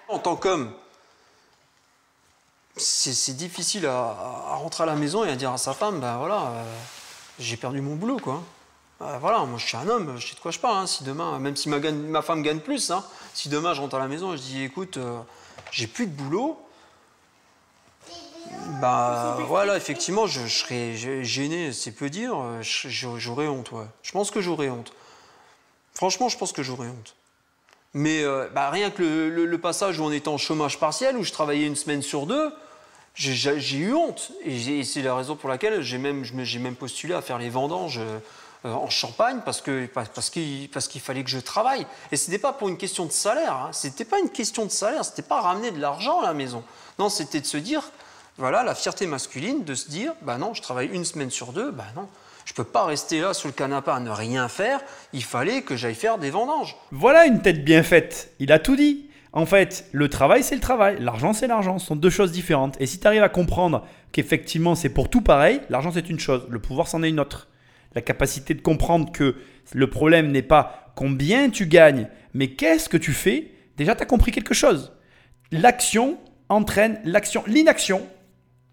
En 0.08 0.18
tant 0.18 0.36
qu'homme, 0.36 0.72
c'est 2.76 3.36
difficile 3.36 3.86
à, 3.86 4.54
rentrer 4.56 4.84
à 4.84 4.86
la 4.86 4.94
maison 4.94 5.24
et 5.24 5.30
à 5.30 5.36
dire 5.36 5.52
à 5.52 5.58
sa 5.58 5.74
femme, 5.74 6.00
ben 6.00 6.16
voilà, 6.16 6.46
euh, 6.46 6.74
j'ai 7.38 7.56
perdu 7.56 7.80
mon 7.80 7.94
boulot, 7.94 8.18
quoi. 8.18 8.42
Euh, 9.00 9.18
voilà, 9.20 9.44
moi 9.44 9.58
je 9.58 9.66
suis 9.66 9.76
un 9.76 9.88
homme, 9.88 10.16
je 10.18 10.28
sais 10.28 10.34
de 10.34 10.40
quoi 10.40 10.50
je 10.50 10.58
parle. 10.58 10.78
hein. 10.78 10.86
Si 10.86 11.04
demain, 11.04 11.38
même 11.38 11.56
si 11.56 11.68
ma, 11.68 12.22
femme 12.22 12.42
gagne 12.42 12.60
plus, 12.60 12.90
hein, 12.90 13.04
si 13.34 13.48
demain 13.48 13.74
je 13.74 13.80
rentre 13.80 13.94
à 13.94 13.98
la 13.98 14.08
maison 14.08 14.32
et 14.32 14.36
je 14.36 14.42
dis, 14.42 14.62
écoute, 14.62 14.96
euh, 14.96 15.20
j'ai 15.70 15.86
plus 15.86 16.06
de 16.06 16.12
boulot, 16.12 16.60
bah 18.80 19.36
voilà, 19.46 19.76
effectivement, 19.76 20.26
je, 20.26 20.46
je 20.46 20.58
serais 20.58 20.96
gêné, 21.24 21.72
c'est 21.72 21.92
peu 21.92 22.08
dire, 22.08 22.32
euh, 22.34 22.60
j'aurais 22.62 23.46
honte, 23.46 23.72
ouais. 23.72 23.86
Je 24.02 24.12
pense 24.12 24.30
que 24.30 24.40
j'aurais 24.40 24.70
honte. 24.70 24.92
Franchement, 25.94 26.28
je 26.28 26.38
pense 26.38 26.52
que 26.52 26.62
j'aurais 26.62 26.88
honte. 26.88 27.14
Mais 27.94 28.22
euh, 28.22 28.48
bah, 28.54 28.70
rien 28.70 28.90
que 28.90 29.02
le, 29.02 29.58
passage 29.58 29.98
où 29.98 30.04
on 30.04 30.12
était 30.12 30.28
en 30.28 30.38
chômage 30.38 30.78
partiel, 30.78 31.16
où 31.16 31.24
je 31.24 31.32
travaillais 31.32 31.66
une 31.66 31.76
semaine 31.76 32.02
sur 32.02 32.26
deux, 32.26 32.52
j'ai- 33.14 33.76
eu 33.76 33.94
honte. 33.94 34.30
Et, 34.44 34.84
c'est 34.84 35.02
la 35.02 35.14
raison 35.14 35.36
pour 35.36 35.48
laquelle 35.48 35.82
j'ai 35.82 35.98
même, 35.98 36.24
même 36.60 36.76
postulé 36.76 37.14
à 37.14 37.22
faire 37.22 37.38
les 37.38 37.50
vendanges 37.50 37.98
euh, 37.98 38.18
en 38.64 38.90
Champagne 38.90 39.40
parce 39.44 39.60
que 39.60 39.86
parce 39.86 40.08
parce 40.08 40.30
qu'il 40.30 40.68
qu'il 40.68 41.00
fallait 41.00 41.24
que 41.24 41.30
je 41.30 41.38
travaille. 41.38 41.86
Et 42.12 42.16
c'était 42.16 42.38
pas 42.38 42.52
pour 42.52 42.68
une 42.68 42.76
question 42.76 43.06
de 43.06 43.12
salaire. 43.12 43.54
Hein. 43.54 43.70
C'était 43.72 44.04
pas 44.04 44.18
une 44.18 44.30
question 44.30 44.64
de 44.64 44.70
salaire. 44.70 45.04
C'était 45.04 45.22
pas 45.22 45.40
ramener 45.40 45.70
de 45.70 45.80
l'argent 45.80 46.20
à 46.20 46.26
la 46.26 46.34
maison. 46.34 46.62
Non, 46.98 47.08
c'était 47.08 47.40
de 47.40 47.46
se 47.46 47.56
dire, 47.56 47.82
voilà, 48.36 48.62
la 48.62 48.74
fierté 48.74 49.06
masculine, 49.06 49.64
de 49.64 49.74
se 49.74 49.88
dire, 49.88 50.12
bah 50.22 50.38
non, 50.38 50.54
je 50.54 50.62
travaille 50.62 50.88
une 50.88 51.04
semaine 51.04 51.30
sur 51.30 51.52
deux, 51.52 51.70
bah 51.70 51.86
non. 51.96 52.08
Je 52.48 52.54
peux 52.54 52.64
pas 52.64 52.86
rester 52.86 53.20
là 53.20 53.34
sur 53.34 53.46
le 53.48 53.52
canapé 53.52 53.90
à 53.90 54.00
ne 54.00 54.08
rien 54.08 54.48
faire. 54.48 54.80
Il 55.12 55.22
fallait 55.22 55.60
que 55.60 55.76
j'aille 55.76 55.94
faire 55.94 56.16
des 56.16 56.30
vendanges. 56.30 56.76
Voilà 56.92 57.26
une 57.26 57.42
tête 57.42 57.62
bien 57.62 57.82
faite. 57.82 58.32
Il 58.38 58.52
a 58.52 58.58
tout 58.58 58.74
dit. 58.74 59.10
En 59.34 59.44
fait, 59.44 59.86
le 59.92 60.08
travail, 60.08 60.42
c'est 60.42 60.54
le 60.54 60.62
travail. 60.62 60.96
L'argent, 60.98 61.34
c'est 61.34 61.46
l'argent. 61.46 61.78
Ce 61.78 61.88
sont 61.88 61.94
deux 61.94 62.08
choses 62.08 62.32
différentes. 62.32 62.80
Et 62.80 62.86
si 62.86 63.00
tu 63.00 63.06
arrives 63.06 63.22
à 63.22 63.28
comprendre 63.28 63.86
qu'effectivement, 64.12 64.74
c'est 64.74 64.88
pour 64.88 65.10
tout 65.10 65.20
pareil, 65.20 65.60
l'argent, 65.68 65.90
c'est 65.92 66.08
une 66.08 66.18
chose. 66.18 66.46
Le 66.48 66.58
pouvoir, 66.58 66.88
c'en 66.88 67.02
est 67.02 67.10
une 67.10 67.20
autre. 67.20 67.48
La 67.94 68.00
capacité 68.00 68.54
de 68.54 68.62
comprendre 68.62 69.12
que 69.12 69.36
le 69.74 69.90
problème 69.90 70.32
n'est 70.32 70.40
pas 70.40 70.94
combien 70.96 71.50
tu 71.50 71.66
gagnes, 71.66 72.08
mais 72.32 72.52
qu'est-ce 72.52 72.88
que 72.88 72.96
tu 72.96 73.12
fais. 73.12 73.52
Déjà, 73.76 73.94
tu 73.94 74.04
as 74.04 74.06
compris 74.06 74.32
quelque 74.32 74.54
chose. 74.54 74.94
L'action 75.52 76.16
entraîne 76.48 76.98
l'action. 77.04 77.44
L'inaction 77.46 78.08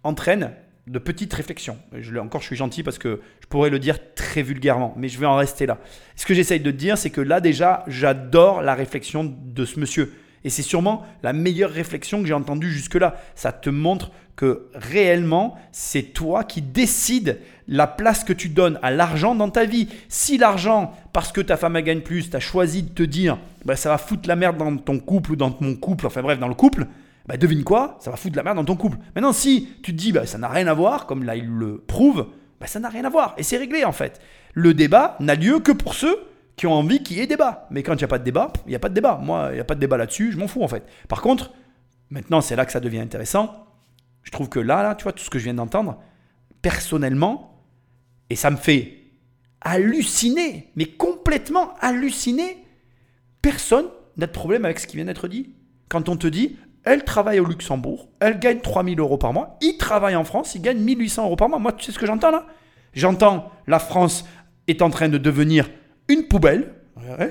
entraîne 0.04 0.54
de 0.88 1.00
petites 1.00 1.34
réflexions. 1.34 1.78
Je, 2.00 2.16
encore, 2.18 2.42
je 2.42 2.48
suis 2.48 2.56
gentil 2.56 2.84
parce 2.84 2.98
que 2.98 3.22
je 3.42 3.48
pourrais 3.48 3.70
le 3.70 3.80
dire 3.80 3.98
très 4.14 4.44
vulgairement, 4.44 4.94
mais 4.98 5.10
je 5.10 5.20
vais 5.20 5.26
en 5.26 5.36
rester 5.36 5.66
là. 5.66 5.80
Ce 6.16 6.26
que 6.26 6.34
j'essaye 6.34 6.60
de 6.60 6.72
dire, 6.72 6.98
c'est 6.98 7.10
que 7.10 7.22
là 7.22 7.42
déjà, 7.42 7.84
j'adore 7.88 8.62
la 8.62 8.76
réflexion 8.76 9.24
de 9.24 9.66
ce 9.66 9.80
monsieur. 9.80 10.14
Et 10.44 10.50
c'est 10.52 10.62
sûrement 10.62 11.04
la 11.24 11.34
meilleure 11.34 11.72
réflexion 11.72 12.22
que 12.22 12.28
j'ai 12.28 12.34
entendue 12.34 12.72
jusque-là. 12.72 13.16
Ça 13.34 13.52
te 13.52 13.72
montre 13.72 14.12
que 14.36 14.68
réellement, 14.76 15.58
c'est 15.72 16.14
toi 16.14 16.44
qui 16.44 16.62
décides 16.62 17.40
la 17.68 17.88
place 17.88 18.24
que 18.24 18.34
tu 18.34 18.50
donnes 18.50 18.78
à 18.84 18.92
l'argent 18.92 19.34
dans 19.34 19.50
ta 19.50 19.66
vie. 19.66 19.88
Si 20.08 20.38
l'argent, 20.38 20.94
parce 21.14 21.32
que 21.32 21.42
ta 21.42 21.58
femme 21.58 21.78
elle 21.78 21.84
gagne 21.84 22.02
plus, 22.02 22.30
tu 22.30 22.36
as 22.36 22.40
choisi 22.40 22.84
de 22.84 22.90
te 22.90 23.02
dire, 23.02 23.40
bah, 23.64 23.76
ça 23.76 23.90
va 23.90 23.98
foutre 23.98 24.28
la 24.28 24.36
merde 24.36 24.58
dans 24.58 24.78
ton 24.78 25.00
couple 25.00 25.32
ou 25.32 25.36
dans 25.36 25.56
mon 25.62 25.76
couple, 25.76 26.06
enfin 26.06 26.22
bref, 26.22 26.38
dans 26.38 26.48
le 26.48 26.54
couple, 26.54 26.86
bah 27.28 27.38
devine 27.38 27.64
quoi 27.64 27.98
Ça 28.00 28.12
va 28.12 28.18
foutre 28.18 28.36
la 28.36 28.44
merde 28.44 28.58
dans 28.58 28.66
ton 28.66 28.76
couple. 28.76 28.98
Maintenant, 29.16 29.34
si 29.34 29.70
tu 29.82 29.92
te 29.92 29.98
dis, 29.98 30.12
bah, 30.12 30.26
ça 30.26 30.38
n'a 30.38 30.48
rien 30.48 30.68
à 30.68 30.74
voir, 30.74 31.06
comme 31.06 31.24
là 31.24 31.36
il 31.36 31.48
le 31.48 31.80
prouve, 31.80 32.28
bah, 32.60 32.68
ça 32.68 32.80
n'a 32.80 32.90
rien 32.90 33.06
à 33.06 33.10
voir. 33.10 33.34
Et 33.38 33.44
c'est 33.44 33.58
réglé 33.58 33.84
en 33.84 33.92
fait. 33.92 34.22
Le 34.54 34.74
débat 34.74 35.18
n'a 35.20 35.36
lieu 35.36 35.60
que 35.60 35.72
pour 35.72 35.94
ceux 35.94 36.18
qui 36.56 36.68
ont 36.68 36.74
envie 36.74 37.04
qu'il 37.04 37.18
y 37.18 37.22
ait 37.22 37.28
débat. 37.28 37.68
Mais 37.72 37.84
quand 37.84 37.94
il 37.94 37.98
n'y 37.98 38.04
a 38.04 38.08
pas 38.08 38.20
de 38.20 38.24
débat, 38.24 38.54
il 38.66 38.70
n'y 38.70 38.76
a 38.76 38.80
pas 38.80 38.90
de 38.90 38.94
débat. 38.94 39.20
Moi, 39.22 39.50
il 39.52 39.56
n'y 39.56 39.60
a 39.60 39.66
pas 39.66 39.76
de 39.76 39.80
débat 39.80 39.98
là-dessus, 39.98 40.32
je 40.32 40.38
m'en 40.38 40.48
fous 40.48 40.64
en 40.64 40.68
fait. 40.68 40.84
Par 41.08 41.22
contre, 41.22 41.52
maintenant 42.10 42.42
c'est 42.42 42.56
là 42.56 42.66
que 42.66 42.72
ça 42.72 42.80
devient 42.80 43.00
intéressant. 43.00 43.66
Je 44.26 44.32
trouve 44.32 44.50
que 44.50 44.60
là, 44.60 44.82
là, 44.82 44.96
tu 44.96 45.04
vois, 45.04 45.14
tout 45.14 45.24
ce 45.24 45.30
que 45.30 45.38
je 45.38 45.44
viens 45.44 45.54
d'entendre, 45.54 46.02
personnellement, 46.62 47.64
et 48.32 48.36
ça 48.36 48.50
me 48.50 48.58
fait 48.58 49.06
halluciner, 49.62 50.72
mais 50.76 50.86
complètement 50.86 51.76
halluciner, 51.80 52.66
personne 53.42 53.86
n'a 54.18 54.26
de 54.26 54.32
problème 54.32 54.66
avec 54.66 54.80
ce 54.80 54.88
qui 54.88 54.96
vient 54.96 55.06
d'être 55.06 55.28
dit. 55.28 55.54
Quand 55.90 56.10
on 56.10 56.18
te 56.18 56.26
dit, 56.26 56.58
elle 56.86 57.04
travaille 57.04 57.40
au 57.40 57.46
Luxembourg, 57.46 58.08
elle 58.20 58.40
gagne 58.40 58.60
3000 58.60 59.00
euros 59.00 59.18
par 59.18 59.34
mois, 59.34 59.58
il 59.62 59.78
travaille 59.78 60.16
en 60.16 60.24
France, 60.24 60.56
il 60.56 60.62
gagne 60.62 60.78
1800 60.78 61.26
euros 61.26 61.36
par 61.36 61.50
mois. 61.50 61.60
Moi, 61.60 61.74
tu 61.74 61.84
sais 61.84 61.92
ce 61.92 62.00
que 62.00 62.06
j'entends 62.06 62.32
là? 62.32 62.46
J'entends 62.94 63.52
la 63.68 63.80
France 63.80 64.26
est 64.68 64.82
en 64.82 64.90
train 64.90 65.10
de 65.10 65.18
devenir 65.18 65.70
une 66.08 66.28
poubelle. 66.28 66.72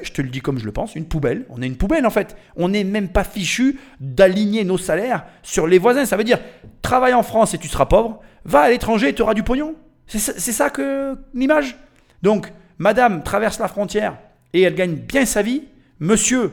Je 0.02 0.12
te 0.12 0.22
le 0.22 0.28
dis 0.28 0.40
comme 0.40 0.58
je 0.58 0.66
le 0.66 0.72
pense, 0.72 0.94
une 0.94 1.06
poubelle. 1.06 1.46
On 1.48 1.62
est 1.62 1.66
une 1.66 1.76
poubelle 1.76 2.06
en 2.06 2.10
fait. 2.10 2.36
On 2.56 2.68
n'est 2.68 2.84
même 2.84 3.08
pas 3.08 3.24
fichu 3.24 3.80
d'aligner 3.98 4.62
nos 4.64 4.78
salaires 4.78 5.24
sur 5.42 5.66
les 5.66 5.78
voisins. 5.78 6.04
Ça 6.04 6.16
veut 6.16 6.24
dire, 6.24 6.38
travaille 6.82 7.14
en 7.14 7.22
France 7.22 7.54
et 7.54 7.58
tu 7.58 7.68
seras 7.68 7.86
pauvre, 7.86 8.20
va 8.44 8.60
à 8.60 8.70
l'étranger 8.70 9.08
et 9.08 9.14
tu 9.14 9.22
auras 9.22 9.34
du 9.34 9.42
pognon. 9.42 9.74
C'est 10.06 10.18
ça, 10.18 10.38
ça 10.38 10.70
que 10.70 11.18
l'image? 11.32 11.76
Donc, 12.22 12.52
madame 12.78 13.22
traverse 13.22 13.58
la 13.58 13.68
frontière 13.68 14.18
et 14.52 14.62
elle 14.62 14.74
gagne 14.74 14.94
bien 14.94 15.24
sa 15.24 15.42
vie. 15.42 15.62
Monsieur, 15.98 16.52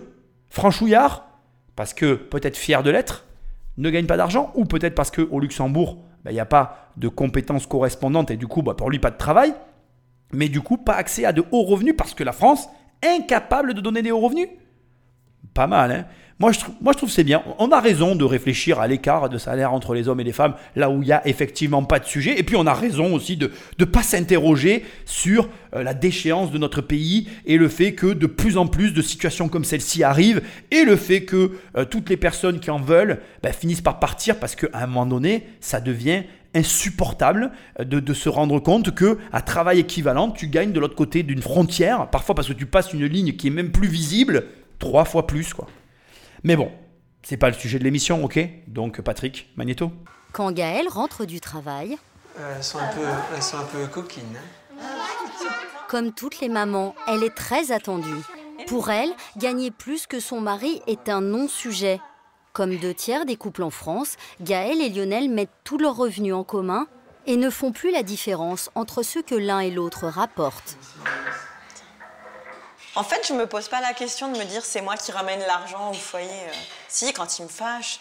franchouillard, 0.49 1.27
parce 1.81 1.95
que 1.95 2.13
peut-être 2.13 2.57
fier 2.57 2.83
de 2.83 2.91
l'être, 2.91 3.25
ne 3.77 3.89
gagne 3.89 4.05
pas 4.05 4.15
d'argent, 4.15 4.51
ou 4.53 4.65
peut-être 4.65 4.93
parce 4.93 5.09
qu'au 5.09 5.39
Luxembourg, 5.39 5.97
bah, 6.23 6.29
il 6.29 6.35
n'y 6.35 6.39
a 6.39 6.45
pas 6.45 6.91
de 6.95 7.07
compétences 7.07 7.65
correspondantes 7.65 8.29
et 8.29 8.37
du 8.37 8.45
coup, 8.45 8.61
bah, 8.61 8.75
pour 8.75 8.91
lui, 8.91 8.99
pas 8.99 9.09
de 9.09 9.17
travail, 9.17 9.55
mais 10.31 10.47
du 10.47 10.61
coup, 10.61 10.77
pas 10.77 10.93
accès 10.93 11.25
à 11.25 11.33
de 11.33 11.43
hauts 11.51 11.63
revenus 11.63 11.95
parce 11.97 12.13
que 12.13 12.23
la 12.23 12.33
France, 12.33 12.69
incapable 13.03 13.73
de 13.73 13.81
donner 13.81 14.03
des 14.03 14.11
hauts 14.11 14.19
revenus. 14.19 14.47
Pas 15.55 15.65
mal, 15.65 15.91
hein 15.91 16.05
moi 16.41 16.51
je, 16.51 16.97
trouve, 16.97 17.09
c'est 17.11 17.23
bien. 17.23 17.43
On 17.59 17.69
a 17.69 17.79
raison 17.79 18.15
de 18.15 18.23
réfléchir 18.25 18.79
à 18.79 18.87
l'écart 18.87 19.29
de 19.29 19.37
salaire 19.37 19.73
entre 19.73 19.93
les 19.93 20.07
hommes 20.07 20.19
et 20.21 20.23
les 20.23 20.31
femmes, 20.31 20.55
là 20.75 20.89
où 20.89 21.03
il 21.03 21.05
n'y 21.05 21.11
a 21.11 21.25
effectivement 21.27 21.83
pas 21.83 21.99
de 21.99 22.05
sujet. 22.05 22.39
Et 22.39 22.41
puis, 22.41 22.55
on 22.55 22.65
a 22.65 22.73
raison 22.73 23.13
aussi 23.13 23.37
de 23.37 23.51
ne 23.77 23.85
pas 23.85 24.01
s'interroger 24.01 24.83
sur 25.05 25.49
euh, 25.75 25.83
la 25.83 25.93
déchéance 25.93 26.49
de 26.51 26.57
notre 26.57 26.81
pays 26.81 27.29
et 27.45 27.57
le 27.57 27.69
fait 27.69 27.93
que 27.93 28.07
de 28.07 28.25
plus 28.25 28.57
en 28.57 28.65
plus 28.65 28.91
de 28.91 29.03
situations 29.03 29.49
comme 29.49 29.63
celle-ci 29.63 30.03
arrivent 30.03 30.41
et 30.71 30.83
le 30.83 30.95
fait 30.95 31.25
que 31.25 31.51
euh, 31.77 31.85
toutes 31.85 32.09
les 32.09 32.17
personnes 32.17 32.59
qui 32.59 32.71
en 32.71 32.79
veulent 32.79 33.19
bah, 33.43 33.51
finissent 33.51 33.81
par 33.81 33.99
partir 33.99 34.39
parce 34.39 34.55
qu'à 34.55 34.67
un 34.73 34.87
moment 34.87 35.05
donné, 35.05 35.45
ça 35.59 35.79
devient 35.79 36.23
insupportable 36.55 37.51
euh, 37.79 37.83
de, 37.83 37.99
de 37.99 38.13
se 38.15 38.29
rendre 38.29 38.59
compte 38.59 38.95
que 38.95 39.19
à 39.31 39.43
travail 39.43 39.77
équivalent, 39.77 40.31
tu 40.31 40.47
gagnes 40.47 40.71
de 40.71 40.79
l'autre 40.79 40.95
côté 40.95 41.21
d'une 41.21 41.43
frontière, 41.43 42.09
parfois 42.09 42.33
parce 42.33 42.47
que 42.47 42.53
tu 42.53 42.65
passes 42.65 42.93
une 42.93 43.05
ligne 43.05 43.33
qui 43.33 43.45
est 43.45 43.51
même 43.51 43.71
plus 43.71 43.89
visible, 43.89 44.45
trois 44.79 45.05
fois 45.05 45.27
plus 45.27 45.53
quoi. 45.53 45.67
Mais 46.43 46.55
bon, 46.55 46.71
c'est 47.23 47.37
pas 47.37 47.47
le 47.49 47.53
sujet 47.53 47.79
de 47.79 47.83
l'émission, 47.83 48.23
ok? 48.23 48.39
Donc 48.67 49.01
Patrick, 49.01 49.51
Magneto. 49.55 49.91
Quand 50.33 50.51
Gaël 50.51 50.87
rentre 50.87 51.25
du 51.25 51.39
travail, 51.39 51.97
Elles 52.37 52.63
sont 52.63 52.79
un 52.79 52.87
peu, 52.87 53.05
elles 53.35 53.43
sont 53.43 53.57
un 53.57 53.63
peu 53.65 53.85
coquines. 53.87 54.23
hein. 54.77 54.83
comme 55.87 56.13
toutes 56.13 56.39
les 56.39 56.49
mamans, 56.49 56.95
elle 57.07 57.23
est 57.23 57.35
très 57.35 57.71
attendue. 57.71 58.09
Pour 58.67 58.89
elle, 58.89 59.11
gagner 59.37 59.71
plus 59.71 60.07
que 60.07 60.19
son 60.19 60.39
mari 60.39 60.81
est 60.87 61.09
un 61.09 61.21
non-sujet. 61.21 61.99
Comme 62.53 62.77
deux 62.77 62.93
tiers 62.93 63.25
des 63.25 63.35
couples 63.35 63.63
en 63.63 63.69
France, 63.69 64.15
Gaël 64.41 64.81
et 64.81 64.89
Lionel 64.89 65.29
mettent 65.29 65.49
tous 65.63 65.77
leurs 65.77 65.95
revenus 65.95 66.33
en 66.33 66.43
commun 66.43 66.87
et 67.27 67.37
ne 67.37 67.49
font 67.49 67.71
plus 67.71 67.91
la 67.91 68.03
différence 68.03 68.69
entre 68.75 69.03
ce 69.03 69.19
que 69.19 69.35
l'un 69.35 69.59
et 69.59 69.71
l'autre 69.71 70.07
rapportent. 70.07 70.77
En 72.95 73.03
fait, 73.03 73.25
je 73.27 73.33
me 73.33 73.47
pose 73.47 73.67
pas 73.69 73.79
la 73.81 73.93
question 73.93 74.31
de 74.31 74.37
me 74.37 74.43
dire 74.43 74.65
c'est 74.65 74.81
moi 74.81 74.97
qui 74.97 75.11
ramène 75.11 75.39
l'argent 75.41 75.91
au 75.91 75.93
foyer. 75.93 76.27
euh. 76.29 76.53
Si, 76.89 77.13
quand 77.13 77.39
il 77.39 77.43
me 77.43 77.47
fâche, 77.49 77.99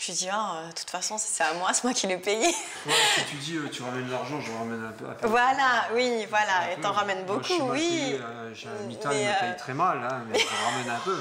je 0.00 0.06
lui 0.06 0.14
dis 0.14 0.28
ah, 0.32 0.54
euh, 0.56 0.68
de 0.68 0.72
toute 0.72 0.90
façon, 0.90 1.16
c'est 1.16 1.44
à 1.44 1.52
moi, 1.54 1.70
c'est 1.74 1.84
moi 1.84 1.92
qui 1.92 2.08
l'ai 2.08 2.16
payé. 2.18 2.48
Ouais, 2.86 2.92
si 3.16 3.24
tu 3.30 3.36
dis 3.36 3.56
euh, 3.56 3.68
tu 3.70 3.82
ramènes 3.82 4.10
l'argent, 4.10 4.40
je 4.40 4.50
ramène 4.50 4.84
un 4.84 4.92
peu. 4.92 5.26
Voilà, 5.28 5.86
oui, 5.94 6.26
voilà, 6.28 6.72
et 6.72 6.80
t'en 6.80 6.90
ramènes 6.92 7.24
Moi, 7.24 7.38
je 7.42 7.46
suis 7.46 7.58
beaucoup, 7.58 7.72
oui. 7.72 8.18
euh, 8.20 8.52
J'ai 8.54 8.68
un 8.68 8.72
il 8.90 8.96
me 8.96 9.40
paye 9.40 9.56
très 9.56 9.74
mal, 9.74 9.98
hein, 10.02 10.22
mais 10.28 10.38
je 10.38 10.46
ramène 10.64 10.90
un 10.90 10.98
peu. 11.00 11.18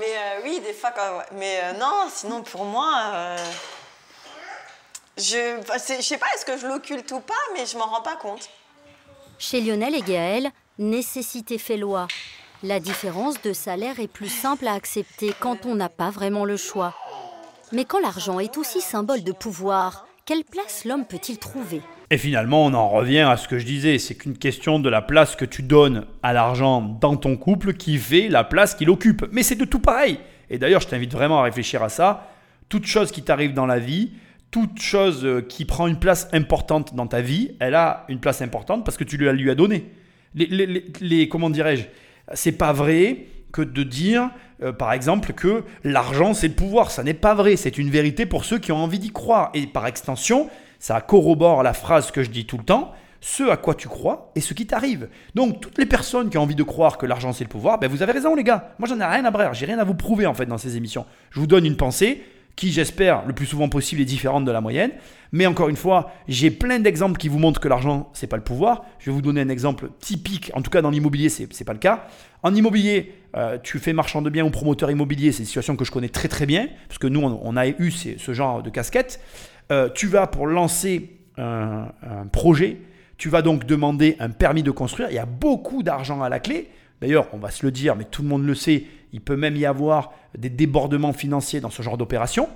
Mais 0.00 0.16
euh, 0.16 0.40
oui, 0.44 0.60
des 0.60 0.72
fois, 0.74 0.90
quand... 0.90 1.22
mais 1.32 1.60
euh, 1.62 1.72
non, 1.74 2.08
sinon 2.12 2.42
pour 2.42 2.64
moi, 2.64 3.00
euh, 3.14 3.38
je, 5.16 5.56
bah, 5.66 5.74
je 5.78 6.02
sais 6.02 6.18
pas, 6.18 6.26
est-ce 6.34 6.44
que 6.44 6.56
je 6.58 6.66
l'occulte 6.66 7.10
ou 7.12 7.20
pas, 7.20 7.34
mais 7.54 7.64
je 7.64 7.76
m'en 7.78 7.86
rends 7.86 8.02
pas 8.02 8.16
compte. 8.16 8.48
Chez 9.38 9.60
Lionel 9.60 9.94
et 9.94 10.02
Gaël, 10.02 10.50
nécessité 10.78 11.58
fait 11.58 11.76
loi. 11.76 12.06
La 12.62 12.78
différence 12.80 13.42
de 13.42 13.52
salaire 13.52 14.00
est 14.00 14.10
plus 14.10 14.28
simple 14.28 14.66
à 14.66 14.74
accepter 14.74 15.32
quand 15.38 15.66
on 15.66 15.74
n'a 15.74 15.88
pas 15.88 16.10
vraiment 16.10 16.44
le 16.44 16.56
choix. 16.56 16.94
Mais 17.72 17.84
quand 17.84 18.00
l'argent 18.00 18.38
est 18.40 18.56
aussi 18.56 18.80
symbole 18.80 19.24
de 19.24 19.32
pouvoir, 19.32 20.06
quelle 20.24 20.44
place 20.44 20.84
l'homme 20.84 21.04
peut-il 21.04 21.38
trouver? 21.38 21.82
Et 22.10 22.18
finalement, 22.18 22.64
on 22.64 22.74
en 22.74 22.88
revient 22.88 23.20
à 23.20 23.36
ce 23.36 23.48
que 23.48 23.58
je 23.58 23.66
disais, 23.66 23.98
c'est 23.98 24.14
qu'une 24.14 24.38
question 24.38 24.78
de 24.78 24.88
la 24.88 25.02
place 25.02 25.36
que 25.36 25.44
tu 25.44 25.62
donnes 25.62 26.06
à 26.22 26.32
l'argent 26.32 26.80
dans 26.80 27.16
ton 27.16 27.36
couple 27.36 27.74
qui 27.74 27.98
fait 27.98 28.28
la 28.28 28.44
place 28.44 28.74
qu'il 28.74 28.88
occupe. 28.88 29.26
Mais 29.32 29.42
c'est 29.42 29.56
de 29.56 29.64
tout 29.64 29.80
pareil. 29.80 30.18
Et 30.48 30.58
d'ailleurs, 30.58 30.80
je 30.80 30.88
t'invite 30.88 31.12
vraiment 31.12 31.40
à 31.40 31.42
réfléchir 31.42 31.82
à 31.82 31.88
ça. 31.88 32.30
Toute 32.68 32.86
chose 32.86 33.10
qui 33.10 33.22
t'arrive 33.22 33.52
dans 33.52 33.66
la 33.66 33.78
vie, 33.78 34.12
toute 34.50 34.80
chose 34.80 35.24
euh, 35.24 35.42
qui 35.42 35.64
prend 35.64 35.86
une 35.86 35.98
place 35.98 36.28
importante 36.32 36.94
dans 36.94 37.06
ta 37.06 37.20
vie, 37.20 37.52
elle 37.60 37.74
a 37.74 38.06
une 38.08 38.20
place 38.20 38.40
importante 38.40 38.84
parce 38.84 38.96
que 38.96 39.04
tu 39.04 39.16
lui 39.16 39.28
as, 39.28 39.32
lui 39.32 39.50
Les, 40.34 41.28
comment 41.28 41.50
dirais-je 41.50 41.84
C'est 42.34 42.52
pas 42.52 42.72
vrai 42.72 43.26
que 43.52 43.62
de 43.62 43.82
dire, 43.82 44.30
euh, 44.62 44.72
par 44.72 44.92
exemple, 44.92 45.32
que 45.32 45.64
l'argent 45.84 46.34
c'est 46.34 46.48
le 46.48 46.54
pouvoir. 46.54 46.90
Ça 46.90 47.02
n'est 47.02 47.14
pas 47.14 47.34
vrai. 47.34 47.56
C'est 47.56 47.78
une 47.78 47.90
vérité 47.90 48.26
pour 48.26 48.44
ceux 48.44 48.58
qui 48.58 48.72
ont 48.72 48.76
envie 48.76 48.98
d'y 48.98 49.10
croire. 49.10 49.50
Et 49.54 49.66
par 49.66 49.86
extension, 49.86 50.48
ça 50.78 51.00
corrobore 51.00 51.62
la 51.62 51.72
phrase 51.72 52.10
que 52.10 52.22
je 52.22 52.30
dis 52.30 52.46
tout 52.46 52.58
le 52.58 52.64
temps 52.64 52.92
ce 53.20 53.42
à 53.50 53.56
quoi 53.56 53.74
tu 53.74 53.88
crois 53.88 54.30
et 54.34 54.40
ce 54.40 54.54
qui 54.54 54.66
t'arrive. 54.66 55.08
Donc 55.34 55.60
toutes 55.60 55.78
les 55.78 55.86
personnes 55.86 56.30
qui 56.30 56.38
ont 56.38 56.42
envie 56.42 56.54
de 56.54 56.62
croire 56.62 56.98
que 56.98 57.06
l'argent 57.06 57.32
c'est 57.32 57.44
le 57.44 57.50
pouvoir, 57.50 57.78
ben 57.78 57.90
vous 57.90 58.02
avez 58.02 58.12
raison 58.12 58.34
les 58.34 58.44
gars. 58.44 58.74
Moi 58.78 58.88
j'en 58.88 59.00
ai 59.00 59.04
rien 59.04 59.24
à 59.24 59.30
brère, 59.30 59.54
j'ai 59.54 59.66
rien 59.66 59.78
à 59.78 59.84
vous 59.84 59.94
prouver 59.94 60.26
en 60.26 60.34
fait 60.34 60.46
dans 60.46 60.58
ces 60.58 60.76
émissions. 60.76 61.04
Je 61.30 61.40
vous 61.40 61.46
donne 61.46 61.66
une 61.66 61.76
pensée, 61.76 62.22
qui 62.58 62.72
j'espère 62.72 63.24
le 63.24 63.32
plus 63.32 63.46
souvent 63.46 63.68
possible 63.68 64.00
est 64.00 64.04
différente 64.04 64.44
de 64.44 64.50
la 64.50 64.60
moyenne. 64.60 64.90
Mais 65.30 65.46
encore 65.46 65.68
une 65.68 65.76
fois, 65.76 66.10
j'ai 66.26 66.50
plein 66.50 66.80
d'exemples 66.80 67.16
qui 67.16 67.28
vous 67.28 67.38
montrent 67.38 67.60
que 67.60 67.68
l'argent, 67.68 68.10
c'est 68.14 68.26
pas 68.26 68.36
le 68.36 68.42
pouvoir. 68.42 68.84
Je 68.98 69.10
vais 69.10 69.14
vous 69.14 69.22
donner 69.22 69.40
un 69.40 69.48
exemple 69.48 69.90
typique, 70.00 70.50
en 70.54 70.60
tout 70.60 70.70
cas 70.70 70.82
dans 70.82 70.90
l'immobilier, 70.90 71.28
c'est 71.28 71.44
n'est 71.44 71.64
pas 71.64 71.72
le 71.72 71.78
cas. 71.78 72.08
En 72.42 72.52
immobilier, 72.56 73.14
euh, 73.36 73.58
tu 73.62 73.78
fais 73.78 73.92
marchand 73.92 74.22
de 74.22 74.30
biens 74.30 74.44
ou 74.44 74.50
promoteur 74.50 74.90
immobilier, 74.90 75.30
c'est 75.30 75.44
une 75.44 75.46
situation 75.46 75.76
que 75.76 75.84
je 75.84 75.92
connais 75.92 76.08
très 76.08 76.26
très 76.26 76.46
bien, 76.46 76.66
parce 76.88 76.98
que 76.98 77.06
nous, 77.06 77.20
on, 77.20 77.56
a 77.56 77.68
eu 77.68 77.92
ce 77.92 78.32
genre 78.32 78.60
de 78.60 78.70
casquette. 78.70 79.20
Euh, 79.70 79.88
tu 79.94 80.08
vas 80.08 80.26
pour 80.26 80.48
lancer 80.48 81.16
un, 81.36 81.92
un 82.02 82.26
projet, 82.26 82.78
tu 83.18 83.28
vas 83.28 83.42
donc 83.42 83.66
demander 83.66 84.16
un 84.18 84.30
permis 84.30 84.64
de 84.64 84.72
construire. 84.72 85.10
Il 85.10 85.14
y 85.14 85.20
a 85.20 85.26
beaucoup 85.26 85.84
d'argent 85.84 86.22
à 86.22 86.28
la 86.28 86.40
clé. 86.40 86.70
D'ailleurs, 87.00 87.28
on 87.32 87.38
va 87.38 87.52
se 87.52 87.64
le 87.64 87.70
dire, 87.70 87.94
mais 87.94 88.04
tout 88.04 88.22
le 88.22 88.28
monde 88.28 88.44
le 88.44 88.56
sait, 88.56 88.82
il 89.12 89.20
peut 89.20 89.36
même 89.36 89.56
y 89.56 89.66
avoir 89.66 90.12
des 90.36 90.50
débordements 90.50 91.12
financiers 91.12 91.60
dans 91.60 91.70
ce 91.70 91.82
genre 91.82 91.96
d'opération. 91.96 92.48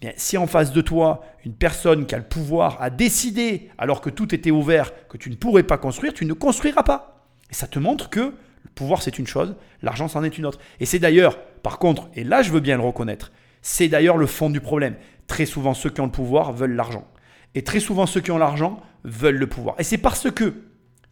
Bien, 0.00 0.12
si 0.16 0.36
en 0.36 0.46
face 0.46 0.72
de 0.72 0.80
toi, 0.80 1.24
une 1.44 1.54
personne 1.54 2.06
qui 2.06 2.14
a 2.14 2.18
le 2.18 2.24
pouvoir 2.24 2.76
a 2.80 2.90
décidé, 2.90 3.70
alors 3.78 4.00
que 4.00 4.10
tout 4.10 4.34
était 4.34 4.50
ouvert, 4.50 4.90
que 5.08 5.16
tu 5.16 5.30
ne 5.30 5.36
pourrais 5.36 5.62
pas 5.62 5.78
construire, 5.78 6.12
tu 6.12 6.24
ne 6.24 6.32
construiras 6.32 6.82
pas. 6.82 7.26
Et 7.50 7.54
ça 7.54 7.66
te 7.66 7.78
montre 7.78 8.10
que 8.10 8.20
le 8.20 8.70
pouvoir 8.74 9.02
c'est 9.02 9.18
une 9.18 9.26
chose, 9.26 9.54
l'argent 9.82 10.08
c'en 10.08 10.24
est 10.24 10.38
une 10.38 10.46
autre. 10.46 10.58
Et 10.80 10.86
c'est 10.86 10.98
d'ailleurs, 10.98 11.38
par 11.62 11.78
contre, 11.78 12.08
et 12.14 12.24
là 12.24 12.42
je 12.42 12.50
veux 12.50 12.60
bien 12.60 12.76
le 12.76 12.82
reconnaître, 12.82 13.30
c'est 13.60 13.88
d'ailleurs 13.88 14.16
le 14.16 14.26
fond 14.26 14.50
du 14.50 14.60
problème. 14.60 14.96
Très 15.28 15.46
souvent 15.46 15.74
ceux 15.74 15.90
qui 15.90 16.00
ont 16.00 16.06
le 16.06 16.12
pouvoir 16.12 16.52
veulent 16.52 16.74
l'argent. 16.74 17.06
Et 17.54 17.62
très 17.62 17.80
souvent 17.80 18.06
ceux 18.06 18.20
qui 18.20 18.30
ont 18.30 18.38
l'argent 18.38 18.80
veulent 19.04 19.36
le 19.36 19.46
pouvoir. 19.46 19.76
Et 19.78 19.84
c'est 19.84 19.98
parce 19.98 20.30
que, 20.30 20.54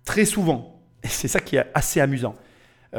très 0.04 0.24
souvent, 0.24 0.82
et 1.02 1.08
c'est 1.08 1.28
ça 1.28 1.40
qui 1.40 1.56
est 1.56 1.66
assez 1.74 2.00
amusant, 2.00 2.34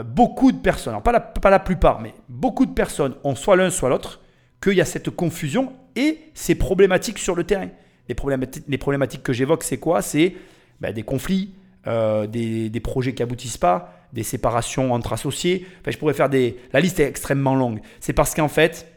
beaucoup 0.06 0.52
de 0.52 0.58
personnes, 0.58 1.02
pas, 1.02 1.12
la, 1.12 1.20
pas 1.20 1.50
la 1.50 1.60
plupart, 1.60 2.00
mais 2.00 2.14
beaucoup 2.30 2.66
de 2.66 2.74
personnes 2.74 3.16
ont 3.24 3.36
soit 3.36 3.56
l'un, 3.56 3.70
soit 3.70 3.90
l'autre, 3.90 4.22
qu'il 4.62 4.74
y 4.74 4.82
a 4.82 4.86
cette 4.86 5.10
confusion 5.10 5.74
et 5.96 6.20
ces 6.34 6.56
problématiques 6.56 7.18
sur 7.18 7.36
le 7.36 7.44
terrain. 7.44 7.70
Les 8.08 8.16
problématiques, 8.16 8.64
les 8.68 8.78
problématiques 8.78 9.24
que 9.24 9.34
j'évoque, 9.34 9.64
c'est 9.64 9.78
quoi? 9.78 10.02
C'est 10.02 10.36
ben, 10.80 10.94
des 10.94 11.04
conflits, 11.04 11.54
euh, 11.88 12.28
des, 12.28 12.70
des, 12.70 12.80
projets 12.80 13.14
qui 13.14 13.24
aboutissent 13.24 13.58
pas, 13.58 13.94
des 14.14 14.24
séparations 14.24 14.94
entre 14.94 15.14
associés. 15.14 15.66
Enfin, 15.82 15.92
je 15.92 15.98
pourrais 15.98 16.14
faire 16.14 16.30
des... 16.30 16.58
La 16.74 16.80
liste 16.80 17.00
est 17.00 17.08
extrêmement 17.08 17.56
longue. 17.56 17.82
C'est 18.00 18.14
parce 18.14 18.36
qu'en 18.36 18.48
fait, 18.48 18.92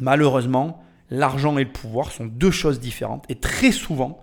malheureusement, 0.00 0.82
l'argent 1.10 1.56
et 1.58 1.64
le 1.64 1.70
pouvoir 1.70 2.10
sont 2.10 2.26
deux 2.26 2.50
choses 2.50 2.80
différentes. 2.80 3.24
Et 3.28 3.36
très 3.36 3.72
souvent, 3.72 4.22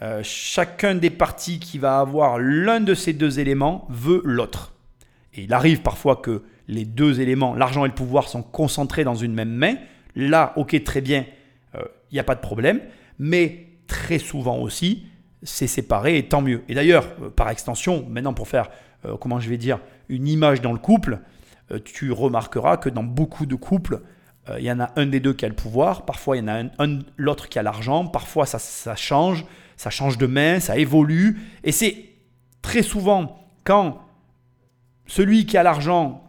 euh, 0.00 0.20
chacun 0.22 0.94
des 0.94 1.10
partis 1.10 1.58
qui 1.58 1.78
va 1.78 1.98
avoir 1.98 2.38
l'un 2.38 2.80
de 2.80 2.94
ces 2.94 3.12
deux 3.12 3.40
éléments 3.40 3.86
veut 3.90 4.22
l'autre. 4.24 4.71
Et 5.34 5.42
il 5.42 5.52
arrive 5.52 5.82
parfois 5.82 6.16
que 6.16 6.42
les 6.68 6.84
deux 6.84 7.20
éléments, 7.20 7.54
l'argent 7.54 7.84
et 7.84 7.88
le 7.88 7.94
pouvoir, 7.94 8.28
sont 8.28 8.42
concentrés 8.42 9.04
dans 9.04 9.14
une 9.14 9.34
même 9.34 9.50
main. 9.50 9.74
Là, 10.14 10.52
ok, 10.56 10.82
très 10.84 11.00
bien, 11.00 11.24
il 11.74 11.80
euh, 11.80 11.84
n'y 12.12 12.18
a 12.18 12.24
pas 12.24 12.34
de 12.34 12.40
problème. 12.40 12.80
Mais 13.18 13.66
très 13.86 14.18
souvent 14.18 14.58
aussi, 14.58 15.06
c'est 15.42 15.66
séparé 15.66 16.18
et 16.18 16.28
tant 16.28 16.42
mieux. 16.42 16.62
Et 16.68 16.74
d'ailleurs, 16.74 17.06
euh, 17.22 17.30
par 17.30 17.48
extension, 17.50 18.06
maintenant 18.08 18.34
pour 18.34 18.48
faire, 18.48 18.68
euh, 19.04 19.16
comment 19.16 19.40
je 19.40 19.48
vais 19.48 19.58
dire, 19.58 19.80
une 20.08 20.28
image 20.28 20.60
dans 20.60 20.72
le 20.72 20.78
couple, 20.78 21.20
tu 21.84 22.12
remarqueras 22.12 22.76
que 22.76 22.90
dans 22.90 23.04
beaucoup 23.04 23.46
de 23.46 23.54
couples, 23.54 24.02
il 24.58 24.64
y 24.64 24.70
en 24.70 24.80
a 24.80 24.90
un 24.96 25.06
des 25.06 25.20
deux 25.20 25.32
qui 25.32 25.46
a 25.46 25.48
le 25.48 25.54
pouvoir, 25.54 26.04
parfois 26.04 26.36
il 26.36 26.40
y 26.40 26.42
en 26.42 26.48
a 26.48 26.64
un, 26.78 26.98
l'autre 27.16 27.48
qui 27.48 27.58
a 27.58 27.62
l'argent, 27.62 28.06
parfois 28.06 28.44
ça 28.44 28.94
change, 28.94 29.46
ça 29.78 29.88
change 29.88 30.18
de 30.18 30.26
main, 30.26 30.60
ça 30.60 30.76
évolue. 30.76 31.40
Et 31.64 31.72
c'est 31.72 32.10
très 32.60 32.82
souvent 32.82 33.48
quand 33.64 34.02
celui 35.12 35.44
qui 35.44 35.58
a 35.58 35.62
l'argent, 35.62 36.24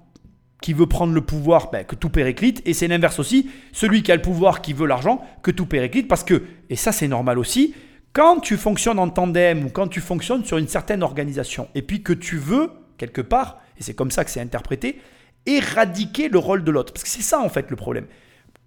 qui 0.62 0.74
veut 0.74 0.88
prendre 0.88 1.14
le 1.14 1.22
pouvoir, 1.22 1.72
ben, 1.72 1.86
que 1.86 1.96
tout 1.96 2.10
périclite. 2.10 2.62
Et 2.66 2.74
c'est 2.74 2.90
l'inverse 2.90 3.18
aussi, 3.18 3.50
celui 3.72 4.04
qui 4.04 4.12
a 4.12 4.16
le 4.18 4.22
pouvoir, 4.22 4.62
qui 4.62 4.74
veut 4.74 4.88
l'argent, 4.88 5.26
que 5.42 5.52
tout 5.52 5.66
périclite. 5.66 6.10
Parce 6.10 6.26
que, 6.26 6.44
et 6.70 6.76
ça 6.76 6.92
c'est 6.92 7.08
normal 7.08 7.40
aussi, 7.40 7.74
quand 8.12 8.42
tu 8.42 8.58
fonctionnes 8.58 9.00
en 9.00 9.08
tandem 9.08 9.64
ou 9.64 9.70
quand 9.70 9.88
tu 9.88 10.02
fonctionnes 10.02 10.44
sur 10.44 10.58
une 10.58 10.68
certaine 10.68 11.02
organisation, 11.02 11.70
et 11.76 11.82
puis 11.82 12.04
que 12.04 12.12
tu 12.12 12.38
veux, 12.38 12.72
quelque 12.98 13.22
part, 13.22 13.62
et 13.80 13.84
c'est 13.84 13.94
comme 13.94 14.12
ça 14.12 14.26
que 14.26 14.32
c'est 14.32 14.42
interprété, 14.42 15.00
éradiquer 15.46 16.28
le 16.28 16.40
rôle 16.40 16.66
de 16.66 16.72
l'autre. 16.72 16.92
Parce 16.92 17.04
que 17.04 17.10
c'est 17.10 17.22
ça 17.22 17.40
en 17.40 17.48
fait 17.48 17.70
le 17.70 17.78
problème. 17.78 18.08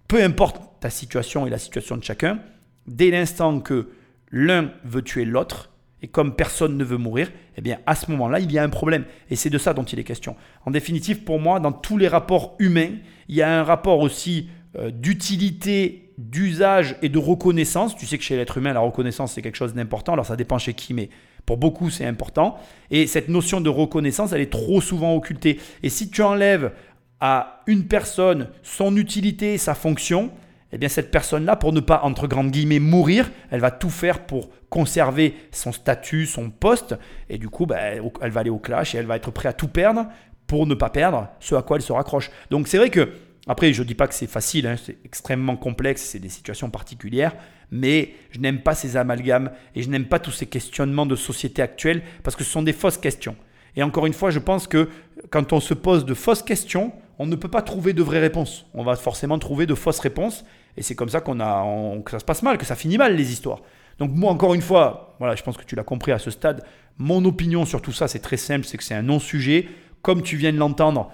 Peu 0.07 0.23
importe 0.23 0.79
ta 0.79 0.89
situation 0.89 1.45
et 1.45 1.51
la 1.51 1.59
situation 1.59 1.95
de 1.95 2.03
chacun, 2.03 2.39
dès 2.87 3.11
l'instant 3.11 3.59
que 3.59 3.89
l'un 4.31 4.71
veut 4.83 5.03
tuer 5.03 5.25
l'autre, 5.25 5.69
et 6.01 6.07
comme 6.07 6.35
personne 6.35 6.77
ne 6.77 6.83
veut 6.83 6.97
mourir, 6.97 7.31
eh 7.57 7.61
bien 7.61 7.79
à 7.85 7.95
ce 7.95 8.11
moment-là, 8.11 8.39
il 8.39 8.51
y 8.51 8.59
a 8.59 8.63
un 8.63 8.69
problème. 8.69 9.05
Et 9.29 9.35
c'est 9.35 9.49
de 9.49 9.57
ça 9.57 9.73
dont 9.73 9.83
il 9.83 9.99
est 9.99 10.03
question. 10.03 10.35
En 10.65 10.71
définitive, 10.71 11.23
pour 11.23 11.39
moi, 11.39 11.59
dans 11.59 11.71
tous 11.71 11.97
les 11.97 12.07
rapports 12.07 12.55
humains, 12.59 12.91
il 13.27 13.35
y 13.35 13.41
a 13.41 13.59
un 13.59 13.63
rapport 13.63 13.99
aussi 13.99 14.49
euh, 14.77 14.91
d'utilité, 14.91 16.13
d'usage 16.17 16.95
et 17.01 17.09
de 17.09 17.17
reconnaissance. 17.17 17.95
Tu 17.95 18.05
sais 18.05 18.17
que 18.17 18.23
chez 18.23 18.35
l'être 18.35 18.57
humain, 18.57 18.73
la 18.73 18.79
reconnaissance, 18.79 19.33
c'est 19.33 19.41
quelque 19.41 19.57
chose 19.57 19.73
d'important. 19.73 20.13
Alors 20.13 20.25
ça 20.25 20.35
dépend 20.35 20.59
chez 20.59 20.73
qui, 20.73 20.93
mais 20.93 21.09
pour 21.45 21.57
beaucoup, 21.57 21.89
c'est 21.89 22.05
important. 22.05 22.59
Et 22.91 23.07
cette 23.07 23.29
notion 23.29 23.61
de 23.61 23.69
reconnaissance, 23.69 24.33
elle 24.33 24.41
est 24.41 24.51
trop 24.51 24.81
souvent 24.81 25.15
occultée. 25.15 25.59
Et 25.81 25.89
si 25.89 26.09
tu 26.09 26.21
enlèves 26.21 26.73
à 27.19 27.61
une 27.65 27.87
personne 27.87 28.49
son 28.61 28.95
utilité, 28.97 29.57
sa 29.57 29.73
fonction, 29.73 30.31
eh 30.71 30.77
bien 30.77 30.89
cette 30.89 31.11
personne-là, 31.11 31.55
pour 31.55 31.73
ne 31.73 31.79
pas, 31.79 32.01
entre 32.03 32.27
grandes 32.27 32.51
guillemets, 32.51 32.79
mourir, 32.79 33.31
elle 33.51 33.61
va 33.61 33.71
tout 33.71 33.89
faire 33.89 34.25
pour 34.25 34.49
conserver 34.69 35.35
son 35.51 35.71
statut, 35.71 36.25
son 36.25 36.49
poste, 36.49 36.95
et 37.29 37.37
du 37.37 37.49
coup, 37.49 37.65
bah, 37.65 37.77
elle 37.79 38.31
va 38.31 38.41
aller 38.41 38.49
au 38.49 38.59
clash 38.59 38.93
et 38.93 38.97
elle 38.97 39.05
va 39.05 39.15
être 39.15 39.31
prête 39.31 39.49
à 39.49 39.53
tout 39.53 39.69
perdre 39.69 40.07
pour 40.45 40.67
ne 40.67 40.75
pas 40.75 40.89
perdre 40.89 41.29
ce 41.39 41.55
à 41.55 41.61
quoi 41.61 41.77
elle 41.77 41.83
se 41.83 41.93
raccroche. 41.93 42.31
Donc 42.49 42.67
c'est 42.67 42.77
vrai 42.77 42.89
que, 42.89 43.13
après, 43.47 43.71
je 43.71 43.81
ne 43.81 43.87
dis 43.87 43.95
pas 43.95 44.07
que 44.07 44.13
c'est 44.13 44.27
facile, 44.27 44.67
hein, 44.67 44.75
c'est 44.81 44.97
extrêmement 45.05 45.55
complexe, 45.55 46.03
c'est 46.03 46.19
des 46.19 46.29
situations 46.29 46.69
particulières, 46.69 47.33
mais 47.71 48.13
je 48.31 48.39
n'aime 48.39 48.61
pas 48.61 48.75
ces 48.75 48.97
amalgames 48.97 49.51
et 49.75 49.81
je 49.81 49.89
n'aime 49.89 50.05
pas 50.05 50.19
tous 50.19 50.31
ces 50.31 50.47
questionnements 50.47 51.05
de 51.05 51.15
société 51.15 51.61
actuelle 51.61 52.01
parce 52.23 52.35
que 52.35 52.43
ce 52.43 52.51
sont 52.51 52.61
des 52.61 52.73
fausses 52.73 52.97
questions. 52.97 53.35
Et 53.75 53.83
encore 53.83 54.05
une 54.05 54.13
fois, 54.13 54.31
je 54.31 54.39
pense 54.39 54.67
que 54.67 54.89
quand 55.29 55.53
on 55.53 55.59
se 55.59 55.73
pose 55.73 56.05
de 56.05 56.13
fausses 56.13 56.41
questions, 56.41 56.91
on 57.19 57.25
ne 57.25 57.35
peut 57.35 57.47
pas 57.47 57.61
trouver 57.61 57.93
de 57.93 58.03
vraies 58.03 58.19
réponses. 58.19 58.67
On 58.73 58.83
va 58.83 58.95
forcément 58.95 59.39
trouver 59.39 59.65
de 59.65 59.75
fausses 59.75 59.99
réponses. 59.99 60.45
Et 60.75 60.83
c'est 60.83 60.95
comme 60.95 61.09
ça 61.09 61.21
qu'on 61.21 61.39
a, 61.39 61.65
que 62.05 62.11
ça 62.11 62.19
se 62.19 62.25
passe 62.25 62.43
mal, 62.43 62.57
que 62.57 62.65
ça 62.65 62.75
finit 62.75 62.97
mal 62.97 63.15
les 63.15 63.31
histoires. 63.31 63.61
Donc 63.97 64.11
moi, 64.11 64.31
encore 64.31 64.53
une 64.53 64.61
fois, 64.61 65.15
voilà, 65.19 65.35
je 65.35 65.41
pense 65.41 65.57
que 65.57 65.63
tu 65.63 65.75
l'as 65.75 65.83
compris 65.83 66.11
à 66.11 66.19
ce 66.19 66.29
stade. 66.29 66.63
Mon 66.97 67.25
opinion 67.25 67.65
sur 67.65 67.81
tout 67.81 67.91
ça, 67.91 68.07
c'est 68.07 68.19
très 68.19 68.37
simple, 68.37 68.65
c'est 68.65 68.77
que 68.77 68.83
c'est 68.83 68.93
un 68.93 69.01
non-sujet. 69.01 69.67
Comme 70.03 70.21
tu 70.21 70.37
viens 70.37 70.53
de 70.53 70.57
l'entendre, 70.57 71.11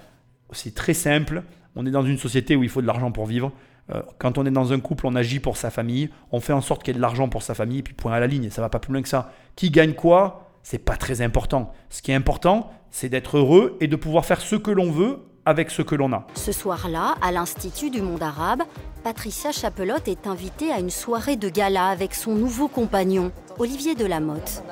c'est 0.52 0.76
très 0.76 0.94
simple. 0.94 1.44
On 1.76 1.86
est 1.86 1.92
dans 1.92 2.06
une 2.06 2.18
société 2.18 2.56
où 2.56 2.64
il 2.64 2.70
faut 2.70 2.82
de 2.82 2.88
l'argent 2.88 3.12
pour 3.12 3.26
vivre. 3.26 3.52
Euh, 3.94 4.02
quand 4.18 4.38
on 4.38 4.46
est 4.46 4.52
dans 4.52 4.74
un 4.74 4.80
couple, 4.80 5.08
on 5.08 5.16
agit 5.16 5.40
pour 5.40 5.56
sa 5.56 5.70
famille. 5.70 6.10
On 6.32 6.42
fait 6.42 6.54
en 6.54 6.62
sorte 6.62 6.84
qu'il 6.84 6.94
y 6.94 6.96
ait 6.96 6.98
de 6.98 7.02
l'argent 7.02 7.30
pour 7.30 7.42
sa 7.42 7.54
famille. 7.54 7.80
Et 7.80 7.84
puis 7.84 7.94
point 7.94 8.12
à 8.12 8.20
la 8.20 8.28
ligne, 8.28 8.50
ça 8.50 8.62
va 8.62 8.70
pas 8.70 8.80
plus 8.80 8.92
loin 8.92 9.02
que 9.02 9.10
ça. 9.10 9.32
Qui 9.56 9.72
gagne 9.72 9.94
quoi? 9.94 10.52
C'est 10.62 10.78
pas 10.78 10.96
très 10.98 11.22
important. 11.22 11.74
Ce 11.90 12.02
qui 12.02 12.12
est 12.12 12.16
important, 12.16 12.72
c'est 12.92 13.10
d'être 13.10 13.38
heureux 13.38 13.78
et 13.80 13.88
de 13.88 13.96
pouvoir 13.96 14.26
faire 14.26 14.42
ce 14.42 14.56
que 14.56 14.72
l'on 14.72 14.92
veut 14.92 15.20
avec 15.46 15.72
ce 15.72 15.82
que 15.82 15.96
l'on 15.96 16.14
a. 16.14 16.26
Ce 16.36 16.52
soir-là, 16.52 17.16
à 17.22 17.32
l'Institut 17.32 17.90
du 17.90 18.02
monde 18.02 18.24
arabe, 18.24 18.64
Patricia 19.04 19.52
Chapelotte 19.52 20.08
est 20.08 20.28
invitée 20.28 20.72
à 20.72 20.80
une 20.80 20.90
soirée 20.90 21.36
de 21.36 21.50
gala 21.50 21.88
avec 21.88 22.16
son 22.16 22.36
nouveau 22.36 22.68
compagnon, 22.68 23.32
Olivier 23.60 23.96
Delamotte. 23.96 24.64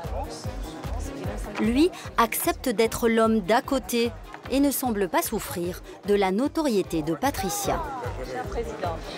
Lui 1.59 1.91
accepte 2.17 2.69
d'être 2.69 3.09
l'homme 3.09 3.41
d'à 3.41 3.61
côté 3.61 4.11
et 4.49 4.59
ne 4.59 4.71
semble 4.71 5.07
pas 5.07 5.21
souffrir 5.21 5.81
de 6.07 6.13
la 6.13 6.31
notoriété 6.31 7.01
de 7.01 7.13
Patricia. 7.13 7.81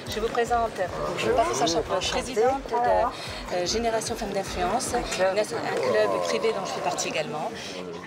Je 0.10 0.20
vous 0.20 0.28
présente, 0.28 0.72
je 1.18 1.28
m'appelle 1.32 1.56
Sacha 1.56 1.82
Cloche, 1.82 2.12
présidente 2.12 2.70
de 2.70 3.56
euh, 3.56 3.66
Génération 3.66 4.16
Femmes 4.16 4.32
d'Influence, 4.34 4.94
un 4.94 5.02
club. 5.02 5.38
un 5.38 5.92
club 5.92 6.22
privé 6.24 6.50
dont 6.54 6.66
je 6.66 6.72
fais 6.72 6.82
partie 6.82 7.10
également. 7.10 7.52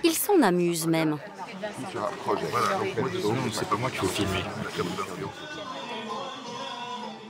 Il 0.03 0.13
s'en 0.13 0.41
amuse 0.41 0.87
même. 0.87 1.17
C'est 3.51 3.69
pas 3.69 3.75
moi 3.75 3.89
qui 3.89 3.97
faut 3.97 4.07
filmer. 4.07 4.43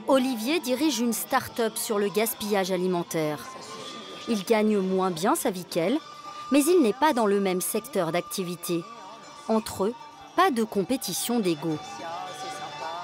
Olivier 0.06 0.60
dirige 0.60 1.00
une 1.00 1.12
start-up 1.12 1.76
sur 1.76 1.98
le 1.98 2.08
gaspillage 2.08 2.70
alimentaire. 2.70 3.38
Il 4.28 4.44
gagne 4.44 4.78
moins 4.78 5.10
bien 5.10 5.34
sa 5.34 5.50
vie 5.50 5.64
qu'elle, 5.64 5.98
mais 6.50 6.64
il 6.64 6.82
n'est 6.82 6.94
pas 6.94 7.12
dans 7.12 7.26
le 7.26 7.40
même 7.40 7.60
secteur 7.60 8.12
d'activité. 8.12 8.82
Entre 9.48 9.84
eux, 9.84 9.94
pas 10.36 10.50
de 10.50 10.64
compétition 10.64 11.40
d'ego. 11.40 11.76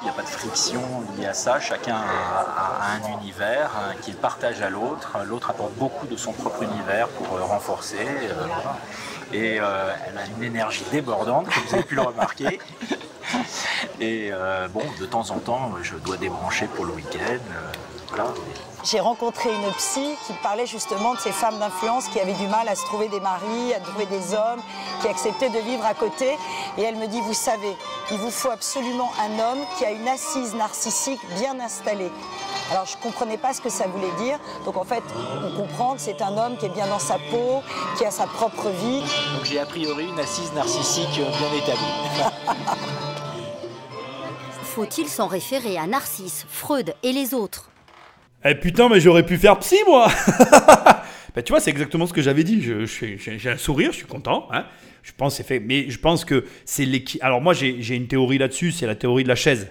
Il 0.01 0.05
n'y 0.05 0.11
a 0.11 0.12
pas 0.12 0.23
de 0.23 0.29
friction 0.29 0.83
liée 1.17 1.27
à 1.27 1.35
ça. 1.35 1.61
Chacun 1.61 1.97
a, 1.97 2.95
un 2.95 3.21
univers 3.21 3.71
hein, 3.75 3.95
qu'il 4.03 4.15
partage 4.15 4.61
à 4.61 4.69
l'autre. 4.69 5.17
L'autre 5.25 5.51
apporte 5.51 5.73
beaucoup 5.75 6.07
de 6.07 6.17
son 6.17 6.33
propre 6.33 6.62
univers 6.62 7.09
pour 7.09 7.37
euh, 7.37 7.43
renforcer. 7.43 8.07
Euh, 9.33 9.35
et 9.35 9.61
euh, 9.61 9.95
elle 10.07 10.18
a 10.18 10.27
une 10.37 10.43
énergie 10.43 10.85
débordante, 10.91 11.47
comme 11.47 11.62
vous 11.68 11.75
avez 11.75 11.85
pu 11.85 11.95
le 11.95 12.03
remarquer. 12.03 12.61
Et 14.01 14.31
bon, 14.72 14.83
de 15.01 15.07
temps 15.07 15.31
en 15.31 15.39
temps, 15.39 15.72
je 15.83 15.97
dois 15.97 16.16
débrancher 16.16 16.66
pour 16.66 16.85
le 16.85 16.93
week-end. 16.93 17.39
voilà. 18.09 18.27
J'ai 18.85 19.01
rencontré 19.01 19.49
une 19.49 19.72
psy 19.72 20.14
qui 20.27 20.35
parlait 20.43 20.66
justement 20.66 21.14
de 21.14 21.18
ces 21.18 21.33
femmes 21.33 21.59
d'influence 21.59 22.07
qui 22.09 22.20
avaient 22.20 22.35
du 22.35 22.47
mal 22.47 22.68
à 22.68 22.75
se 22.75 22.85
trouver 22.85 23.09
des 23.09 23.20
maris, 23.20 23.72
à 23.75 23.81
trouver 23.81 24.05
des 24.05 24.35
hommes, 24.35 24.61
qui 25.01 25.09
acceptaient 25.09 25.49
de 25.49 25.59
vivre 25.59 25.87
à 25.87 25.95
côté. 25.95 26.37
Et 26.77 26.83
elle 26.83 26.97
me 26.97 27.07
dit, 27.07 27.20
vous 27.22 27.33
savez, 27.33 27.75
il 28.11 28.18
vous 28.18 28.31
faut 28.31 28.51
absolument 28.51 29.11
un 29.18 29.39
homme 29.39 29.64
qui 29.79 29.87
a 29.87 29.91
une 29.91 30.07
assise 30.07 30.55
narcissique 30.55 31.20
bien 31.39 31.59
installée. 31.61 32.12
Alors 32.71 32.87
je 32.87 32.97
ne 32.97 33.03
comprenais 33.03 33.37
pas 33.37 33.53
ce 33.53 33.61
que 33.61 33.69
ça 33.69 33.87
voulait 33.87 34.15
dire. 34.25 34.39
Donc 34.65 34.77
en 34.77 34.85
fait, 34.85 35.03
on 35.45 35.51
comprend 35.57 35.95
que 35.95 36.01
c'est 36.01 36.23
un 36.23 36.37
homme 36.37 36.57
qui 36.57 36.67
est 36.67 36.75
bien 36.75 36.87
dans 36.87 36.99
sa 36.99 37.19
peau, 37.31 37.62
qui 37.99 38.05
a 38.05 38.11
sa 38.11 38.27
propre 38.27 38.71
vie. 38.71 39.01
Donc 39.35 39.45
j'ai 39.45 39.59
a 39.59 39.67
priori 39.67 40.09
une 40.09 40.19
assise 40.19 40.53
narcissique 40.55 41.15
bien 41.15 41.53
établie. 41.57 41.85
Faut-il 44.62 45.07
s'en 45.07 45.29
référer 45.29 45.79
à 45.79 45.87
Narcisse, 45.87 46.47
Freud 46.49 46.95
et 47.05 47.12
les 47.12 47.33
autres? 47.33 47.71
Eh 48.45 48.55
putain, 48.57 48.89
mais 48.89 48.99
j'aurais 48.99 49.25
pu 49.25 49.39
faire 49.39 49.59
psy, 49.61 49.77
moi 49.87 50.09
bah, 51.35 51.43
Tu 51.45 51.53
vois, 51.53 51.61
c'est 51.61 51.71
exactement 51.71 52.07
ce 52.07 52.12
que 52.12 52.23
j'avais 52.23 52.45
dit. 52.45 52.61
J'ai 52.61 53.51
un 53.51 53.57
sourire, 53.57 53.93
je 53.93 53.99
suis 53.99 54.07
content. 54.07 54.49
Hein. 54.51 54.67
je 55.03 55.12
pense 55.17 55.37
c'est 55.37 55.47
fait. 55.47 55.61
Mais 55.61 55.89
je 55.91 55.99
pense 55.99 56.25
que 56.25 56.45
c'est 56.65 56.85
l'équilibre. 56.87 57.25
Alors 57.25 57.41
moi, 57.41 57.53
j'ai 57.55 57.95
une 57.95 58.09
théorie 58.09 58.39
là-dessus, 58.39 58.73
c'est 58.73 58.87
la 58.87 58.97
théorie 58.97 59.23
de 59.23 59.29
la 59.29 59.37
chaise. 59.37 59.69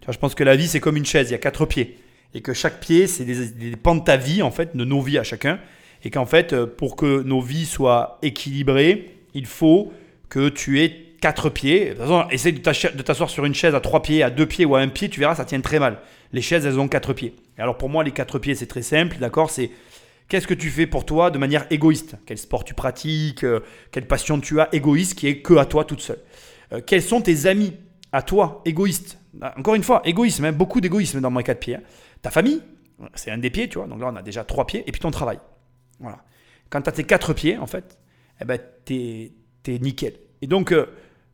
Tu 0.00 0.06
vois, 0.06 0.12
je 0.12 0.18
pense 0.18 0.34
que 0.34 0.44
la 0.44 0.54
vie, 0.54 0.68
c'est 0.68 0.80
comme 0.80 0.96
une 0.96 1.06
chaise, 1.06 1.30
il 1.30 1.32
y 1.32 1.34
a 1.34 1.38
quatre 1.38 1.66
pieds. 1.66 1.98
Et 2.34 2.40
que 2.40 2.52
chaque 2.52 2.80
pied, 2.80 3.06
c'est 3.06 3.24
des, 3.24 3.48
des 3.48 3.76
pans 3.76 3.94
de 3.94 4.02
ta 4.04 4.16
vie, 4.16 4.42
en 4.42 4.50
fait, 4.50 4.76
de 4.76 4.84
nos 4.84 5.00
vies 5.00 5.18
à 5.18 5.22
chacun. 5.22 5.60
Et 6.04 6.10
qu'en 6.10 6.26
fait, 6.26 6.52
euh, 6.52 6.66
pour 6.66 6.96
que 6.96 7.22
nos 7.22 7.40
vies 7.40 7.66
soient 7.66 8.18
équilibrées, 8.22 9.16
il 9.34 9.46
faut 9.46 9.92
que 10.28 10.48
tu 10.48 10.82
aies 10.82 11.14
quatre 11.20 11.48
pieds. 11.48 11.86
De 11.86 11.90
toute 11.90 12.02
façon, 12.02 12.26
essaye 12.30 12.52
de 12.52 13.02
t'asseoir 13.02 13.30
sur 13.30 13.44
une 13.46 13.54
chaise 13.54 13.74
à 13.74 13.80
trois 13.80 14.02
pieds, 14.02 14.22
à 14.22 14.30
deux 14.30 14.46
pieds 14.46 14.64
ou 14.66 14.76
à 14.76 14.80
un 14.80 14.88
pied, 14.88 15.08
tu 15.08 15.20
verras, 15.20 15.34
ça 15.34 15.44
tient 15.46 15.60
très 15.60 15.78
mal. 15.78 15.98
Les 16.32 16.42
chaises, 16.42 16.66
elles 16.66 16.78
ont 16.78 16.88
quatre 16.88 17.14
pieds. 17.14 17.34
Et 17.56 17.62
alors 17.62 17.78
pour 17.78 17.88
moi, 17.88 18.04
les 18.04 18.10
quatre 18.10 18.38
pieds, 18.38 18.54
c'est 18.54 18.66
très 18.66 18.82
simple, 18.82 19.16
d'accord 19.18 19.50
C'est 19.50 19.70
qu'est-ce 20.28 20.46
que 20.46 20.52
tu 20.54 20.68
fais 20.68 20.86
pour 20.86 21.06
toi 21.06 21.30
de 21.30 21.38
manière 21.38 21.64
égoïste? 21.70 22.16
Quel 22.26 22.36
sport 22.36 22.64
tu 22.64 22.74
pratiques 22.74 23.44
euh, 23.44 23.60
Quelle 23.90 24.06
passion 24.06 24.38
tu 24.40 24.60
as 24.60 24.68
égoïste 24.74 25.14
qui 25.18 25.28
est 25.28 25.38
que 25.38 25.54
à 25.54 25.64
toi 25.64 25.84
toute 25.84 26.00
seule? 26.00 26.18
Euh, 26.72 26.80
Quels 26.84 27.02
sont 27.02 27.22
tes 27.22 27.46
amis 27.46 27.72
à 28.12 28.20
toi 28.20 28.60
égoïstes? 28.66 29.18
Ah, 29.40 29.54
Encore 29.56 29.76
une 29.76 29.82
fois, 29.82 30.02
égoïsme, 30.04 30.44
hein, 30.44 30.52
beaucoup 30.52 30.80
d'égoïsme 30.80 31.20
dans 31.20 31.30
mes 31.30 31.42
quatre 31.42 31.60
pieds. 31.60 31.76
Hein. 31.76 31.82
Ta 32.24 32.30
famille, 32.30 32.62
c'est 33.14 33.30
un 33.30 33.36
des 33.36 33.50
pieds, 33.50 33.68
tu 33.68 33.76
vois. 33.76 33.86
Donc 33.86 34.00
là, 34.00 34.10
on 34.10 34.16
a 34.16 34.22
déjà 34.22 34.44
trois 34.44 34.66
pieds. 34.66 34.82
Et 34.86 34.92
puis 34.92 35.00
ton 35.00 35.10
travail. 35.10 35.38
Voilà. 36.00 36.24
Quand 36.70 36.80
tu 36.80 36.88
as 36.88 36.92
tes 36.92 37.04
quatre 37.04 37.34
pieds, 37.34 37.58
en 37.58 37.66
fait, 37.66 37.98
eh 38.40 38.46
ben, 38.46 38.58
tu 38.86 38.94
es, 38.94 39.78
nickel. 39.78 40.14
Et 40.40 40.46
donc, 40.46 40.72
euh, 40.72 40.86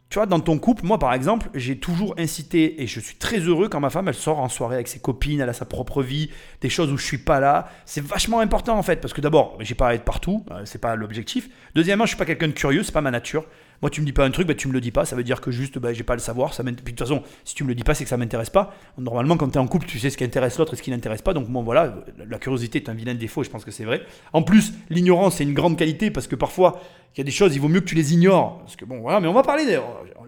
tu 0.09 0.19
vois, 0.19 0.27
dans 0.27 0.41
ton 0.41 0.59
couple, 0.59 0.85
moi 0.85 0.99
par 0.99 1.15
exemple, 1.15 1.49
j'ai 1.55 1.79
toujours 1.79 2.17
incité 2.19 2.83
et 2.83 2.89
je 2.89 2.99
suis 2.99 3.15
très 3.15 3.39
heureux 3.39 3.69
quand 3.69 3.79
ma 3.79 3.91
femme 3.91 4.09
elle 4.09 4.15
sort 4.15 4.41
en 4.41 4.49
soirée 4.49 4.75
avec 4.75 4.89
ses 4.89 4.99
copines, 4.99 5.41
elle 5.41 5.49
a 5.49 5.53
sa 5.53 5.65
propre 5.65 6.03
vie, 6.03 6.31
des 6.61 6.69
choses 6.69 6.91
où 6.91 6.97
je 6.97 7.05
suis 7.05 7.19
pas 7.19 7.39
là. 7.39 7.69
C'est 7.85 8.05
vachement 8.05 8.41
important 8.41 8.77
en 8.77 8.83
fait 8.83 8.97
parce 8.97 9.15
que 9.15 9.21
d'abord, 9.21 9.57
j'ai 9.61 9.77
pas 9.77 9.91
à 9.91 9.95
être 9.95 10.05
partout, 10.05 10.45
euh, 10.51 10.63
c'est 10.65 10.81
pas 10.81 10.97
l'objectif. 10.97 11.49
Deuxièmement, 11.77 12.07
je 12.07 12.11
suis 12.11 12.19
pas 12.19 12.27
quelqu'un 12.27 12.49
de 12.49 12.53
curieux, 12.53 12.83
c'est 12.83 12.91
pas 12.91 13.01
ma 13.01 13.13
nature. 13.13 13.47
Moi, 13.83 13.91
tu 13.91 14.01
me 14.01 14.07
dis 14.07 14.13
pas 14.13 14.25
un 14.25 14.31
truc, 14.31 14.47
bah, 14.47 14.55
tu 14.55 14.69
me 14.69 14.73
le 14.73 14.81
dis 14.81 14.91
pas. 14.91 15.05
Ça 15.05 15.17
veut 15.17 15.25
dire 15.25 15.41
que 15.41 15.51
juste, 15.51 15.79
bah, 15.79 15.93
j'ai 15.93 16.03
pas 16.03 16.15
le 16.15 16.21
savoir. 16.21 16.53
Ça 16.53 16.63
Puis 16.63 16.75
de 16.75 16.81
toute 16.81 16.99
façon, 16.99 17.23
si 17.45 17.55
tu 17.55 17.65
me 17.65 17.69
le 17.69 17.75
dis 17.75 17.83
pas, 17.83 17.95
c'est 17.95 18.05
que 18.05 18.11
ça 18.11 18.17
m'intéresse 18.17 18.51
pas. 18.51 18.75
Normalement, 18.99 19.37
quand 19.37 19.49
tu 19.49 19.55
es 19.55 19.59
en 19.59 19.67
couple, 19.67 19.87
tu 19.87 19.99
sais 19.99 20.11
ce 20.11 20.17
qui 20.17 20.25
intéresse 20.25 20.59
l'autre 20.59 20.75
et 20.75 20.77
ce 20.77 20.83
qui 20.83 20.91
n'intéresse 20.91 21.23
pas. 21.23 21.33
Donc, 21.33 21.49
bon, 21.49 21.63
voilà, 21.63 21.95
la 22.29 22.39
curiosité 22.39 22.79
est 22.79 22.89
un 22.91 22.95
vilain 22.95 23.15
défaut, 23.15 23.43
je 23.43 23.51
pense 23.51 23.65
que 23.65 23.71
c'est 23.71 23.85
vrai. 23.85 24.03
En 24.33 24.43
plus, 24.43 24.75
l'ignorance, 24.91 25.37
c'est 25.37 25.45
une 25.45 25.55
grande 25.55 25.79
qualité 25.79 26.11
parce 26.11 26.27
que 26.27 26.37
parfois, 26.37 26.81
il 27.15 27.19
y 27.19 27.21
a 27.23 27.25
des 27.25 27.31
choses, 27.31 27.55
il 27.55 27.61
vaut 27.61 27.69
mieux 27.69 27.81
que 27.81 27.87
tu 27.87 27.95
les 27.95 28.13
ignores. 28.13 28.59
Parce 28.59 28.77
que 28.77 28.85
bon, 28.85 29.01
voilà, 29.01 29.21
mais 29.21 29.29
on 29.29 29.33
va 29.33 29.43
parler 29.43 29.65
de 29.65 29.79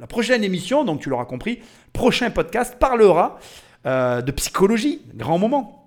la 0.00 0.06
prochaine 0.06 0.42
émission, 0.44 0.84
donc 0.84 1.00
tu 1.00 1.10
l'auras 1.10 1.26
compris, 1.26 1.58
prochain 1.92 2.30
podcast 2.30 2.76
parlera 2.78 3.38
euh, 3.86 4.22
de 4.22 4.32
psychologie, 4.32 5.02
grand 5.14 5.38
moment. 5.38 5.81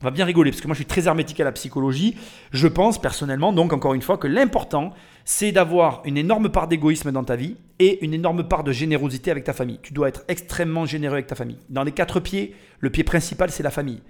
On 0.00 0.04
va 0.04 0.10
bien 0.12 0.24
rigoler 0.24 0.52
parce 0.52 0.60
que 0.60 0.68
moi 0.68 0.74
je 0.74 0.78
suis 0.78 0.86
très 0.86 1.08
hermétique 1.08 1.40
à 1.40 1.44
la 1.44 1.52
psychologie. 1.52 2.16
Je 2.52 2.68
pense 2.68 3.00
personnellement, 3.00 3.52
donc 3.52 3.72
encore 3.72 3.94
une 3.94 4.02
fois, 4.02 4.16
que 4.16 4.28
l'important 4.28 4.92
c'est 5.24 5.52
d'avoir 5.52 6.00
une 6.06 6.16
énorme 6.16 6.48
part 6.48 6.68
d'égoïsme 6.68 7.12
dans 7.12 7.24
ta 7.24 7.36
vie 7.36 7.56
et 7.78 8.02
une 8.04 8.14
énorme 8.14 8.48
part 8.48 8.64
de 8.64 8.72
générosité 8.72 9.30
avec 9.30 9.44
ta 9.44 9.52
famille. 9.52 9.78
Tu 9.82 9.92
dois 9.92 10.08
être 10.08 10.24
extrêmement 10.28 10.86
généreux 10.86 11.14
avec 11.14 11.26
ta 11.26 11.34
famille. 11.34 11.58
Dans 11.68 11.82
les 11.82 11.92
quatre 11.92 12.18
pieds, 12.18 12.54
le 12.78 12.88
pied 12.88 13.04
principal, 13.04 13.50
c'est 13.50 13.62
la 13.62 13.70
famille. 13.70 14.00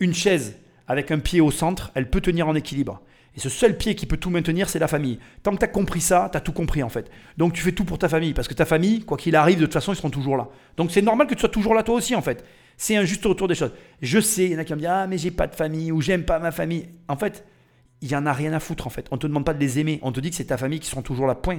Une 0.00 0.12
chaise 0.12 0.58
avec 0.86 1.10
un 1.12 1.18
pied 1.18 1.40
au 1.40 1.50
centre, 1.50 1.92
elle 1.94 2.10
peut 2.10 2.20
tenir 2.20 2.46
en 2.46 2.54
équilibre. 2.54 3.00
Et 3.36 3.40
ce 3.40 3.48
seul 3.48 3.78
pied 3.78 3.94
qui 3.94 4.06
peut 4.06 4.16
tout 4.16 4.28
maintenir, 4.28 4.68
c'est 4.68 4.80
la 4.80 4.88
famille. 4.88 5.20
Tant 5.42 5.52
que 5.52 5.58
tu 5.58 5.64
as 5.64 5.68
compris 5.68 6.00
ça, 6.00 6.28
tu 6.32 6.36
as 6.36 6.40
tout 6.40 6.52
compris 6.52 6.82
en 6.82 6.88
fait. 6.88 7.10
Donc 7.38 7.52
tu 7.52 7.62
fais 7.62 7.72
tout 7.72 7.84
pour 7.84 7.98
ta 7.98 8.08
famille, 8.08 8.34
parce 8.34 8.48
que 8.48 8.54
ta 8.54 8.64
famille, 8.64 9.04
quoi 9.04 9.16
qu'il 9.16 9.36
arrive, 9.36 9.60
de 9.60 9.64
toute 9.64 9.72
façon, 9.72 9.92
ils 9.92 9.96
seront 9.96 10.10
toujours 10.10 10.36
là. 10.36 10.48
Donc 10.76 10.90
c'est 10.90 11.00
normal 11.00 11.28
que 11.28 11.34
tu 11.34 11.40
sois 11.40 11.48
toujours 11.48 11.74
là 11.74 11.84
toi 11.84 11.94
aussi 11.94 12.14
en 12.16 12.22
fait. 12.22 12.44
C'est 12.82 12.96
un 12.96 13.04
juste 13.04 13.26
retour 13.26 13.46
des 13.46 13.54
choses. 13.54 13.72
Je 14.00 14.20
sais, 14.20 14.46
il 14.46 14.52
y 14.52 14.56
en 14.56 14.58
a 14.58 14.64
qui 14.64 14.72
me 14.72 14.78
disent 14.78 14.88
Ah, 14.88 15.06
mais 15.06 15.18
j'ai 15.18 15.30
pas 15.30 15.46
de 15.46 15.54
famille, 15.54 15.92
ou 15.92 16.00
j'aime 16.00 16.24
pas 16.24 16.38
ma 16.38 16.50
famille. 16.50 16.88
En 17.08 17.16
fait, 17.16 17.44
il 18.00 18.08
n'y 18.08 18.16
en 18.16 18.24
a 18.24 18.32
rien 18.32 18.54
à 18.54 18.58
foutre 18.58 18.86
en 18.86 18.90
fait. 18.90 19.06
On 19.10 19.18
te 19.18 19.26
demande 19.26 19.44
pas 19.44 19.52
de 19.52 19.60
les 19.60 19.78
aimer, 19.78 19.98
on 20.00 20.12
te 20.12 20.20
dit 20.20 20.30
que 20.30 20.36
c'est 20.36 20.46
ta 20.46 20.56
famille 20.56 20.80
qui 20.80 20.88
sont 20.88 21.02
toujours 21.02 21.26
là, 21.26 21.34
point. 21.34 21.58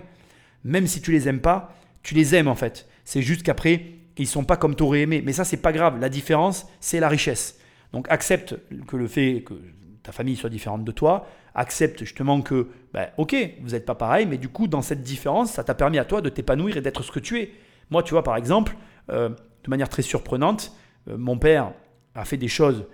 Même 0.63 0.87
si 0.87 0.99
tu 0.99 1.11
les 1.11 1.29
aimes 1.29 1.39
pas, 1.39 1.75
tu 2.01 2.15
les 2.15 2.33
aimes 2.33 2.47
en 2.47 2.55
fait. 2.55 2.87
C'est 3.05 3.21
juste 3.21 3.43
qu'après, 3.43 3.85
ils 4.17 4.25
sont 4.25 4.43
pas 4.43 4.57
comme 4.57 4.75
tu 4.75 4.81
aurais 4.81 5.01
aimé. 5.01 5.21
Mais 5.23 5.31
ça, 5.31 5.45
c'est 5.45 5.57
pas 5.57 5.71
grave. 5.71 5.99
La 5.99 6.09
différence, 6.09 6.65
c'est 6.79 6.99
la 6.99 7.07
richesse. 7.07 7.59
Donc 7.93 8.07
accepte 8.09 8.55
que 8.87 8.97
le 8.97 9.07
fait 9.07 9.43
que 9.45 9.53
ta 10.01 10.11
famille 10.11 10.35
soit 10.35 10.49
différente 10.49 10.83
de 10.83 10.91
toi, 10.91 11.27
accepte 11.53 11.99
justement 11.99 12.41
que, 12.41 12.69
ben, 12.95 13.09
ok, 13.17 13.35
vous 13.61 13.69
n'êtes 13.69 13.85
pas 13.85 13.93
pareil, 13.93 14.25
mais 14.25 14.39
du 14.39 14.49
coup, 14.49 14.67
dans 14.67 14.81
cette 14.81 15.03
différence, 15.03 15.51
ça 15.51 15.63
t'a 15.63 15.75
permis 15.75 15.99
à 15.99 16.05
toi 16.05 16.21
de 16.21 16.29
t'épanouir 16.29 16.77
et 16.77 16.81
d'être 16.81 17.03
ce 17.03 17.11
que 17.11 17.19
tu 17.19 17.39
es. 17.41 17.51
Moi, 17.91 18.01
tu 18.01 18.15
vois, 18.15 18.23
par 18.23 18.37
exemple, 18.37 18.75
euh, 19.11 19.29
de 19.29 19.69
manière 19.69 19.87
très 19.89 20.01
surprenante, 20.01 20.75
mon 21.07 21.37
père 21.37 21.73
a 22.15 22.25
fait 22.25 22.37
des 22.37 22.47
choses 22.47 22.85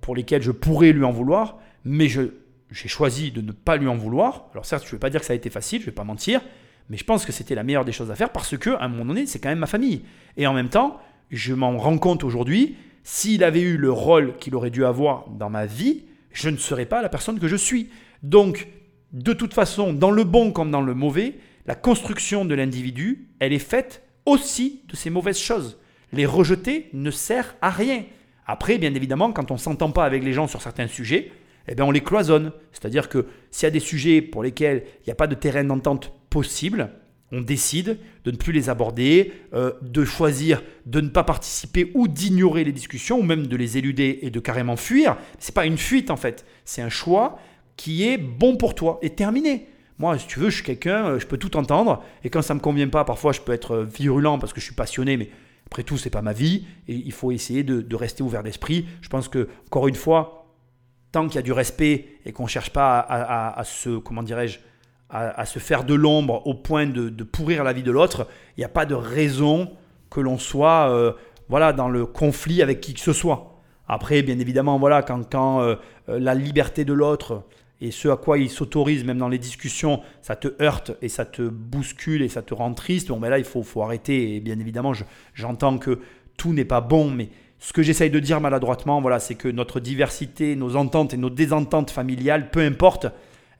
pour 0.00 0.14
lesquelles 0.14 0.42
je 0.42 0.52
pourrais 0.52 0.92
lui 0.92 1.04
en 1.04 1.12
vouloir, 1.12 1.58
mais 1.84 2.08
je 2.08 2.30
j'ai 2.70 2.88
choisi 2.88 3.30
de 3.30 3.40
ne 3.40 3.52
pas 3.52 3.76
lui 3.76 3.88
en 3.88 3.96
vouloir. 3.96 4.48
Alors 4.52 4.66
certes, 4.66 4.82
je 4.84 4.88
ne 4.88 4.92
vais 4.92 4.98
pas 4.98 5.10
dire 5.10 5.20
que 5.20 5.26
ça 5.26 5.32
a 5.32 5.36
été 5.36 5.50
facile, 5.50 5.80
je 5.80 5.86
ne 5.86 5.90
vais 5.90 5.94
pas 5.94 6.04
mentir, 6.04 6.40
mais 6.90 6.96
je 6.96 7.04
pense 7.04 7.24
que 7.24 7.32
c'était 7.32 7.54
la 7.54 7.62
meilleure 7.62 7.84
des 7.84 7.92
choses 7.92 8.10
à 8.10 8.14
faire 8.14 8.30
parce 8.30 8.56
que, 8.56 8.70
à 8.70 8.84
un 8.84 8.88
moment 8.88 9.06
donné, 9.06 9.26
c'est 9.26 9.38
quand 9.38 9.48
même 9.48 9.58
ma 9.58 9.66
famille. 9.66 10.02
Et 10.36 10.46
en 10.46 10.54
même 10.54 10.68
temps, 10.68 11.00
je 11.30 11.54
m'en 11.54 11.76
rends 11.78 11.98
compte 11.98 12.24
aujourd'hui, 12.24 12.76
s'il 13.04 13.42
avait 13.42 13.62
eu 13.62 13.76
le 13.76 13.90
rôle 13.90 14.36
qu'il 14.36 14.54
aurait 14.54 14.70
dû 14.70 14.84
avoir 14.84 15.28
dans 15.30 15.50
ma 15.50 15.66
vie, 15.66 16.04
je 16.32 16.50
ne 16.50 16.56
serais 16.56 16.86
pas 16.86 17.02
la 17.02 17.08
personne 17.08 17.38
que 17.38 17.48
je 17.48 17.56
suis. 17.56 17.88
Donc, 18.22 18.68
de 19.12 19.32
toute 19.32 19.54
façon, 19.54 19.92
dans 19.92 20.10
le 20.10 20.24
bon 20.24 20.52
comme 20.52 20.70
dans 20.70 20.82
le 20.82 20.94
mauvais, 20.94 21.36
la 21.66 21.74
construction 21.74 22.44
de 22.44 22.54
l'individu, 22.54 23.28
elle 23.40 23.52
est 23.52 23.58
faite 23.58 24.02
aussi 24.26 24.82
de 24.88 24.96
ces 24.96 25.10
mauvaises 25.10 25.38
choses. 25.38 25.78
Les 26.12 26.26
rejeter 26.26 26.88
ne 26.92 27.10
sert 27.10 27.56
à 27.60 27.70
rien. 27.70 28.04
Après, 28.46 28.78
bien 28.78 28.94
évidemment, 28.94 29.32
quand 29.32 29.50
on 29.50 29.54
ne 29.54 29.58
s'entend 29.58 29.90
pas 29.90 30.04
avec 30.04 30.24
les 30.24 30.32
gens 30.32 30.46
sur 30.46 30.62
certains 30.62 30.86
sujets, 30.86 31.30
eh 31.68 31.74
bien 31.74 31.84
on 31.84 31.90
les 31.90 32.00
cloisonne. 32.00 32.52
C'est-à-dire 32.72 33.08
que 33.08 33.26
s'il 33.50 33.66
y 33.66 33.68
a 33.68 33.70
des 33.70 33.80
sujets 33.80 34.22
pour 34.22 34.42
lesquels 34.42 34.84
il 35.00 35.04
n'y 35.08 35.12
a 35.12 35.16
pas 35.16 35.26
de 35.26 35.34
terrain 35.34 35.64
d'entente 35.64 36.12
possible, 36.30 36.90
on 37.30 37.42
décide 37.42 37.98
de 38.24 38.30
ne 38.30 38.36
plus 38.36 38.52
les 38.52 38.70
aborder, 38.70 39.32
euh, 39.52 39.72
de 39.82 40.04
choisir 40.04 40.62
de 40.86 41.00
ne 41.00 41.08
pas 41.08 41.24
participer 41.24 41.90
ou 41.94 42.08
d'ignorer 42.08 42.64
les 42.64 42.72
discussions, 42.72 43.18
ou 43.18 43.22
même 43.22 43.46
de 43.46 43.56
les 43.56 43.76
éluder 43.76 44.20
et 44.22 44.30
de 44.30 44.40
carrément 44.40 44.76
fuir. 44.76 45.16
Ce 45.38 45.50
n'est 45.50 45.54
pas 45.54 45.66
une 45.66 45.76
fuite 45.76 46.10
en 46.10 46.16
fait, 46.16 46.46
c'est 46.64 46.82
un 46.82 46.88
choix 46.88 47.38
qui 47.76 48.08
est 48.08 48.18
bon 48.18 48.56
pour 48.56 48.74
toi 48.74 48.98
et 49.02 49.10
terminé. 49.10 49.68
Moi, 49.98 50.16
si 50.18 50.26
tu 50.26 50.38
veux, 50.38 50.48
je 50.48 50.56
suis 50.56 50.64
quelqu'un, 50.64 51.06
euh, 51.06 51.18
je 51.18 51.26
peux 51.26 51.38
tout 51.38 51.56
entendre, 51.56 52.02
et 52.24 52.30
quand 52.30 52.40
ça 52.40 52.54
ne 52.54 52.60
me 52.60 52.62
convient 52.62 52.88
pas, 52.88 53.04
parfois 53.04 53.32
je 53.32 53.40
peux 53.40 53.52
être 53.52 53.72
euh, 53.72 53.84
virulent 53.84 54.38
parce 54.38 54.52
que 54.52 54.60
je 54.60 54.64
suis 54.64 54.74
passionné, 54.74 55.16
mais 55.16 55.28
après 55.70 55.82
tout, 55.82 55.98
c'est 55.98 56.08
pas 56.08 56.22
ma 56.22 56.32
vie, 56.32 56.64
et 56.88 56.94
il 56.94 57.12
faut 57.12 57.30
essayer 57.30 57.62
de, 57.62 57.94
rester 57.94 58.22
ouvert 58.22 58.42
d'esprit. 58.42 58.86
Je 59.02 59.10
pense 59.10 59.28
que, 59.28 59.48
encore 59.66 59.86
une 59.86 59.94
fois, 59.94 60.46
tant 61.12 61.26
qu'il 61.26 61.34
y 61.34 61.38
a 61.38 61.42
du 61.42 61.52
respect 61.52 62.06
et 62.24 62.32
qu'on 62.32 62.44
ne 62.44 62.48
cherche 62.48 62.70
pas 62.70 62.98
à, 62.98 63.62
se, 63.64 63.98
comment 63.98 64.22
dirais-je, 64.22 64.60
à, 65.10 65.44
se 65.44 65.58
faire 65.58 65.84
de 65.84 65.92
l'ombre 65.92 66.46
au 66.46 66.54
point 66.54 66.86
de, 66.86 67.10
pourrir 67.22 67.64
la 67.64 67.74
vie 67.74 67.82
de 67.82 67.90
l'autre, 67.90 68.26
il 68.56 68.60
n'y 68.60 68.64
a 68.64 68.70
pas 68.70 68.86
de 68.86 68.94
raison 68.94 69.70
que 70.08 70.20
l'on 70.20 70.38
soit 70.38 70.88
euh, 70.88 71.12
voilà, 71.50 71.74
dans 71.74 71.90
le 71.90 72.06
conflit 72.06 72.62
avec 72.62 72.80
qui 72.80 72.94
que 72.94 73.00
ce 73.00 73.12
soit. 73.12 73.60
Après, 73.88 74.22
bien 74.22 74.38
évidemment, 74.38 74.78
voilà, 74.78 75.02
quand, 75.02 75.30
quand 75.30 75.60
euh, 75.60 75.76
euh, 76.08 76.18
la 76.18 76.34
liberté 76.34 76.86
de 76.86 76.94
l'autre 76.94 77.42
et 77.80 77.90
ce 77.90 78.08
à 78.08 78.16
quoi 78.16 78.38
il 78.38 78.50
s'autorise, 78.50 79.04
même 79.04 79.18
dans 79.18 79.28
les 79.28 79.38
discussions, 79.38 80.00
ça 80.20 80.34
te 80.34 80.48
heurte 80.60 80.92
et 81.00 81.08
ça 81.08 81.24
te 81.24 81.42
bouscule 81.42 82.22
et 82.22 82.28
ça 82.28 82.42
te 82.42 82.52
rend 82.52 82.74
triste, 82.74 83.08
bon, 83.08 83.20
ben 83.20 83.28
là, 83.28 83.38
il 83.38 83.44
faut, 83.44 83.62
faut 83.62 83.82
arrêter. 83.82 84.34
Et 84.34 84.40
bien 84.40 84.58
évidemment, 84.58 84.92
j'entends 85.34 85.78
que 85.78 86.00
tout 86.36 86.52
n'est 86.52 86.64
pas 86.64 86.80
bon, 86.80 87.10
mais 87.10 87.28
ce 87.60 87.72
que 87.72 87.82
j'essaye 87.82 88.10
de 88.10 88.18
dire 88.18 88.40
maladroitement, 88.40 89.00
voilà, 89.00 89.20
c'est 89.20 89.34
que 89.34 89.48
notre 89.48 89.80
diversité, 89.80 90.56
nos 90.56 90.76
ententes 90.76 91.14
et 91.14 91.16
nos 91.16 91.30
désententes 91.30 91.90
familiales, 91.90 92.50
peu 92.50 92.60
importe, 92.60 93.06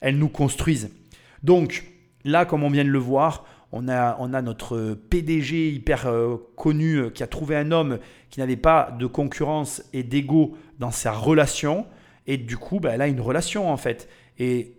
elles 0.00 0.18
nous 0.18 0.28
construisent. 0.28 0.90
Donc, 1.42 1.84
là, 2.24 2.44
comme 2.44 2.64
on 2.64 2.70
vient 2.70 2.84
de 2.84 2.90
le 2.90 2.98
voir, 2.98 3.44
on 3.72 3.88
a, 3.88 4.16
on 4.18 4.32
a 4.32 4.42
notre 4.42 4.94
PDG 5.10 5.70
hyper 5.70 6.06
euh, 6.06 6.36
connu 6.56 6.96
euh, 6.96 7.10
qui 7.10 7.22
a 7.22 7.26
trouvé 7.26 7.54
un 7.54 7.70
homme 7.70 7.98
qui 8.30 8.40
n'avait 8.40 8.56
pas 8.56 8.96
de 8.98 9.06
concurrence 9.06 9.82
et 9.92 10.02
d'ego 10.02 10.56
dans 10.78 10.90
sa 10.90 11.12
relation. 11.12 11.86
Et 12.28 12.36
du 12.36 12.56
coup, 12.56 12.78
ben, 12.78 12.92
elle 12.92 13.02
a 13.02 13.08
une 13.08 13.20
relation 13.20 13.72
en 13.72 13.76
fait. 13.76 14.08
Et 14.38 14.76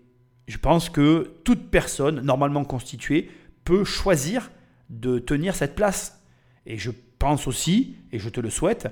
je 0.48 0.58
pense 0.58 0.90
que 0.90 1.34
toute 1.44 1.70
personne 1.70 2.22
normalement 2.22 2.64
constituée 2.64 3.30
peut 3.66 3.84
choisir 3.84 4.52
de 4.90 5.20
tenir 5.20 5.56
cette 5.56 5.76
place. 5.76 6.24
Et 6.66 6.78
je 6.78 6.92
pense 7.18 7.48
aussi, 7.48 7.98
et 8.12 8.20
je 8.20 8.30
te 8.30 8.40
le 8.40 8.50
souhaite, 8.50 8.88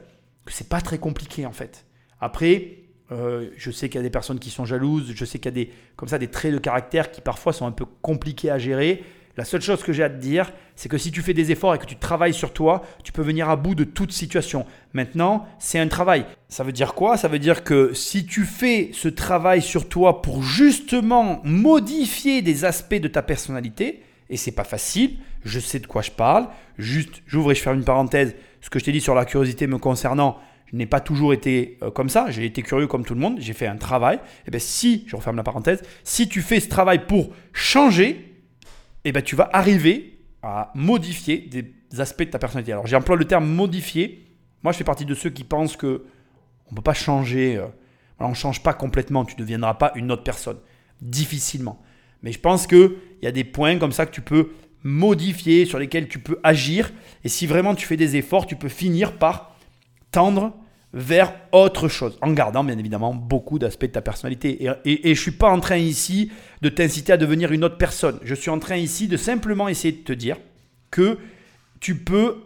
que 0.46 0.52
c'est 0.52 0.68
pas 0.68 0.82
très 0.82 0.98
compliqué 0.98 1.46
en 1.46 1.52
fait. 1.52 1.86
Après, 2.20 2.80
euh, 3.12 3.52
je 3.56 3.72
sais 3.72 3.90
qu'il 3.90 4.00
y 4.00 4.00
a 4.00 4.04
des 4.04 4.10
personnes 4.10 4.40
qui 4.40 4.50
sont 4.50 4.66
jalouses, 4.66 5.14
je 5.16 5.24
sais 5.26 5.38
qu'il 5.38 5.46
y 5.46 5.54
a 5.54 5.66
des, 5.66 5.72
comme 5.96 6.10
ça, 6.10 6.18
des 6.18 6.28
traits 6.28 6.54
de 6.54 6.58
caractère 6.58 7.12
qui 7.12 7.22
parfois 7.22 7.54
sont 7.54 7.66
un 7.66 7.72
peu 7.72 7.86
compliqués 7.86 8.50
à 8.50 8.58
gérer. 8.58 9.04
La 9.38 9.46
seule 9.46 9.62
chose 9.62 9.84
que 9.84 9.94
j'ai 9.94 10.04
à 10.04 10.10
te 10.10 10.20
dire, 10.20 10.52
c'est 10.76 10.90
que 10.90 10.98
si 10.98 11.12
tu 11.12 11.22
fais 11.22 11.36
des 11.36 11.52
efforts 11.52 11.76
et 11.76 11.78
que 11.78 11.86
tu 11.86 11.96
travailles 11.96 12.34
sur 12.34 12.54
toi, 12.54 12.84
tu 13.04 13.12
peux 13.12 13.22
venir 13.22 13.50
à 13.50 13.56
bout 13.56 13.76
de 13.76 13.84
toute 13.84 14.12
situation. 14.12 14.66
Maintenant, 14.94 15.46
c'est 15.60 15.78
un 15.78 15.88
travail. 15.88 16.26
Ça 16.50 16.64
veut 16.64 16.72
dire 16.72 16.96
quoi? 16.96 17.18
Ça 17.18 17.28
veut 17.28 17.38
dire 17.38 17.64
que 17.64 17.94
si 17.94 18.26
tu 18.26 18.46
fais 18.46 18.90
ce 18.94 19.08
travail 19.08 19.62
sur 19.62 19.88
toi 19.88 20.24
pour 20.24 20.42
justement 20.42 21.40
modifier 21.44 22.42
des 22.42 22.66
aspects 22.66 22.96
de 22.96 23.08
ta 23.08 23.22
personnalité, 23.22 24.02
et 24.32 24.38
c'est 24.38 24.52
pas 24.52 24.64
facile, 24.64 25.18
je 25.46 25.60
sais 25.60 25.80
de 25.80 25.88
quoi 25.88 26.02
je 26.02 26.12
parle, 26.12 26.48
juste 26.80 27.22
j'ouvre 27.28 27.52
et 27.52 27.56
je 27.56 27.62
ferme 27.62 27.78
une 27.78 27.86
parenthèse, 27.86 28.36
ce 28.62 28.72
que 28.72 28.80
je 28.80 28.86
t'ai 28.86 28.92
dit 28.92 29.02
sur 29.02 29.14
la 29.14 29.26
curiosité 29.26 29.68
me 29.68 29.78
concernant, 29.78 30.40
je 30.72 30.76
n'ai 30.76 30.88
pas 30.88 31.00
toujours 31.00 31.32
été 31.32 31.78
euh, 31.84 31.92
comme 31.92 32.10
ça, 32.10 32.30
j'ai 32.30 32.44
été 32.44 32.62
curieux 32.64 32.88
comme 32.88 33.06
tout 33.06 33.14
le 33.14 33.22
monde, 33.22 33.38
j'ai 33.40 33.54
fait 33.54 33.68
un 33.68 33.78
travail. 33.78 34.18
Et 34.18 34.48
eh 34.48 34.52
bien 34.52 34.60
si, 34.60 35.06
je 35.08 35.16
referme 35.16 35.38
la 35.38 35.44
parenthèse, 35.44 35.84
si 36.04 36.28
tu 36.28 36.42
fais 36.42 36.60
ce 36.60 36.68
travail 36.68 37.06
pour 37.06 37.30
changer, 37.54 38.27
eh 39.10 39.12
ben, 39.12 39.22
tu 39.22 39.36
vas 39.36 39.50
arriver 39.54 40.20
à 40.42 40.72
modifier 40.76 41.38
des 41.40 41.74
aspects 42.00 42.24
de 42.24 42.30
ta 42.30 42.40
personnalité. 42.40 42.72
Alors 42.72 42.88
j'emploie 42.88 43.16
le 43.16 43.26
terme 43.26 43.48
modifier. 43.48 44.26
Moi, 44.64 44.74
je 44.74 44.78
fais 44.78 44.84
partie 44.84 45.06
de 45.06 45.14
ceux 45.14 45.30
qui 45.30 45.44
pensent 45.44 45.78
que 45.78 46.06
on 46.68 46.72
ne 46.72 46.76
peut 46.76 46.82
pas 46.82 46.94
changer. 46.94 47.58
Euh, 47.58 47.68
on 48.20 48.30
ne 48.30 48.34
change 48.34 48.62
pas 48.62 48.74
complètement. 48.74 49.24
Tu 49.26 49.36
ne 49.36 49.40
deviendras 49.40 49.76
pas 49.76 49.92
une 49.96 50.12
autre 50.12 50.24
personne. 50.24 50.58
Difficilement. 51.02 51.82
Mais 52.24 52.32
je 52.32 52.40
pense 52.40 52.68
qu'il 52.68 52.96
y 53.22 53.28
a 53.28 53.32
des 53.32 53.44
points 53.44 53.78
comme 53.78 53.92
ça 53.92 54.06
que 54.06 54.12
tu 54.12 54.22
peux 54.22 54.52
modifier, 54.84 55.66
sur 55.66 55.80
lesquels 55.80 56.08
tu 56.08 56.20
peux 56.20 56.40
agir. 56.44 56.92
Et 57.24 57.30
si 57.30 57.48
vraiment 57.48 57.76
tu 57.76 57.86
fais 57.86 57.98
des 57.98 58.16
efforts, 58.16 58.46
tu 58.46 58.56
peux 58.56 58.70
finir 58.70 59.18
par 59.18 59.56
tendre 60.12 60.54
vers 60.94 61.34
autre 61.52 61.88
chose, 61.88 62.18
en 62.22 62.32
gardant 62.32 62.64
bien 62.64 62.78
évidemment 62.78 63.14
beaucoup 63.14 63.60
d'aspects 63.60 63.86
de 63.86 63.92
ta 63.92 64.02
personnalité. 64.02 64.70
Et, 64.86 65.02
je 65.04 65.10
ne 65.10 65.16
suis 65.16 65.32
pas 65.32 65.50
en 65.50 65.60
train 65.60 65.78
ici 65.78 66.32
de 66.62 66.70
t'inciter 66.70 67.14
à 67.14 67.18
devenir 67.18 67.52
une 67.52 67.64
autre 67.64 67.78
personne. 67.78 68.20
Je 68.24 68.34
suis 68.34 68.50
en 68.50 68.60
train 68.60 68.78
ici 68.78 69.08
de 69.08 69.18
simplement 69.18 69.68
essayer 69.68 69.92
de 69.92 70.04
te 70.04 70.14
dire 70.14 70.38
que 70.90 71.18
tu 71.80 71.96
peux 71.96 72.38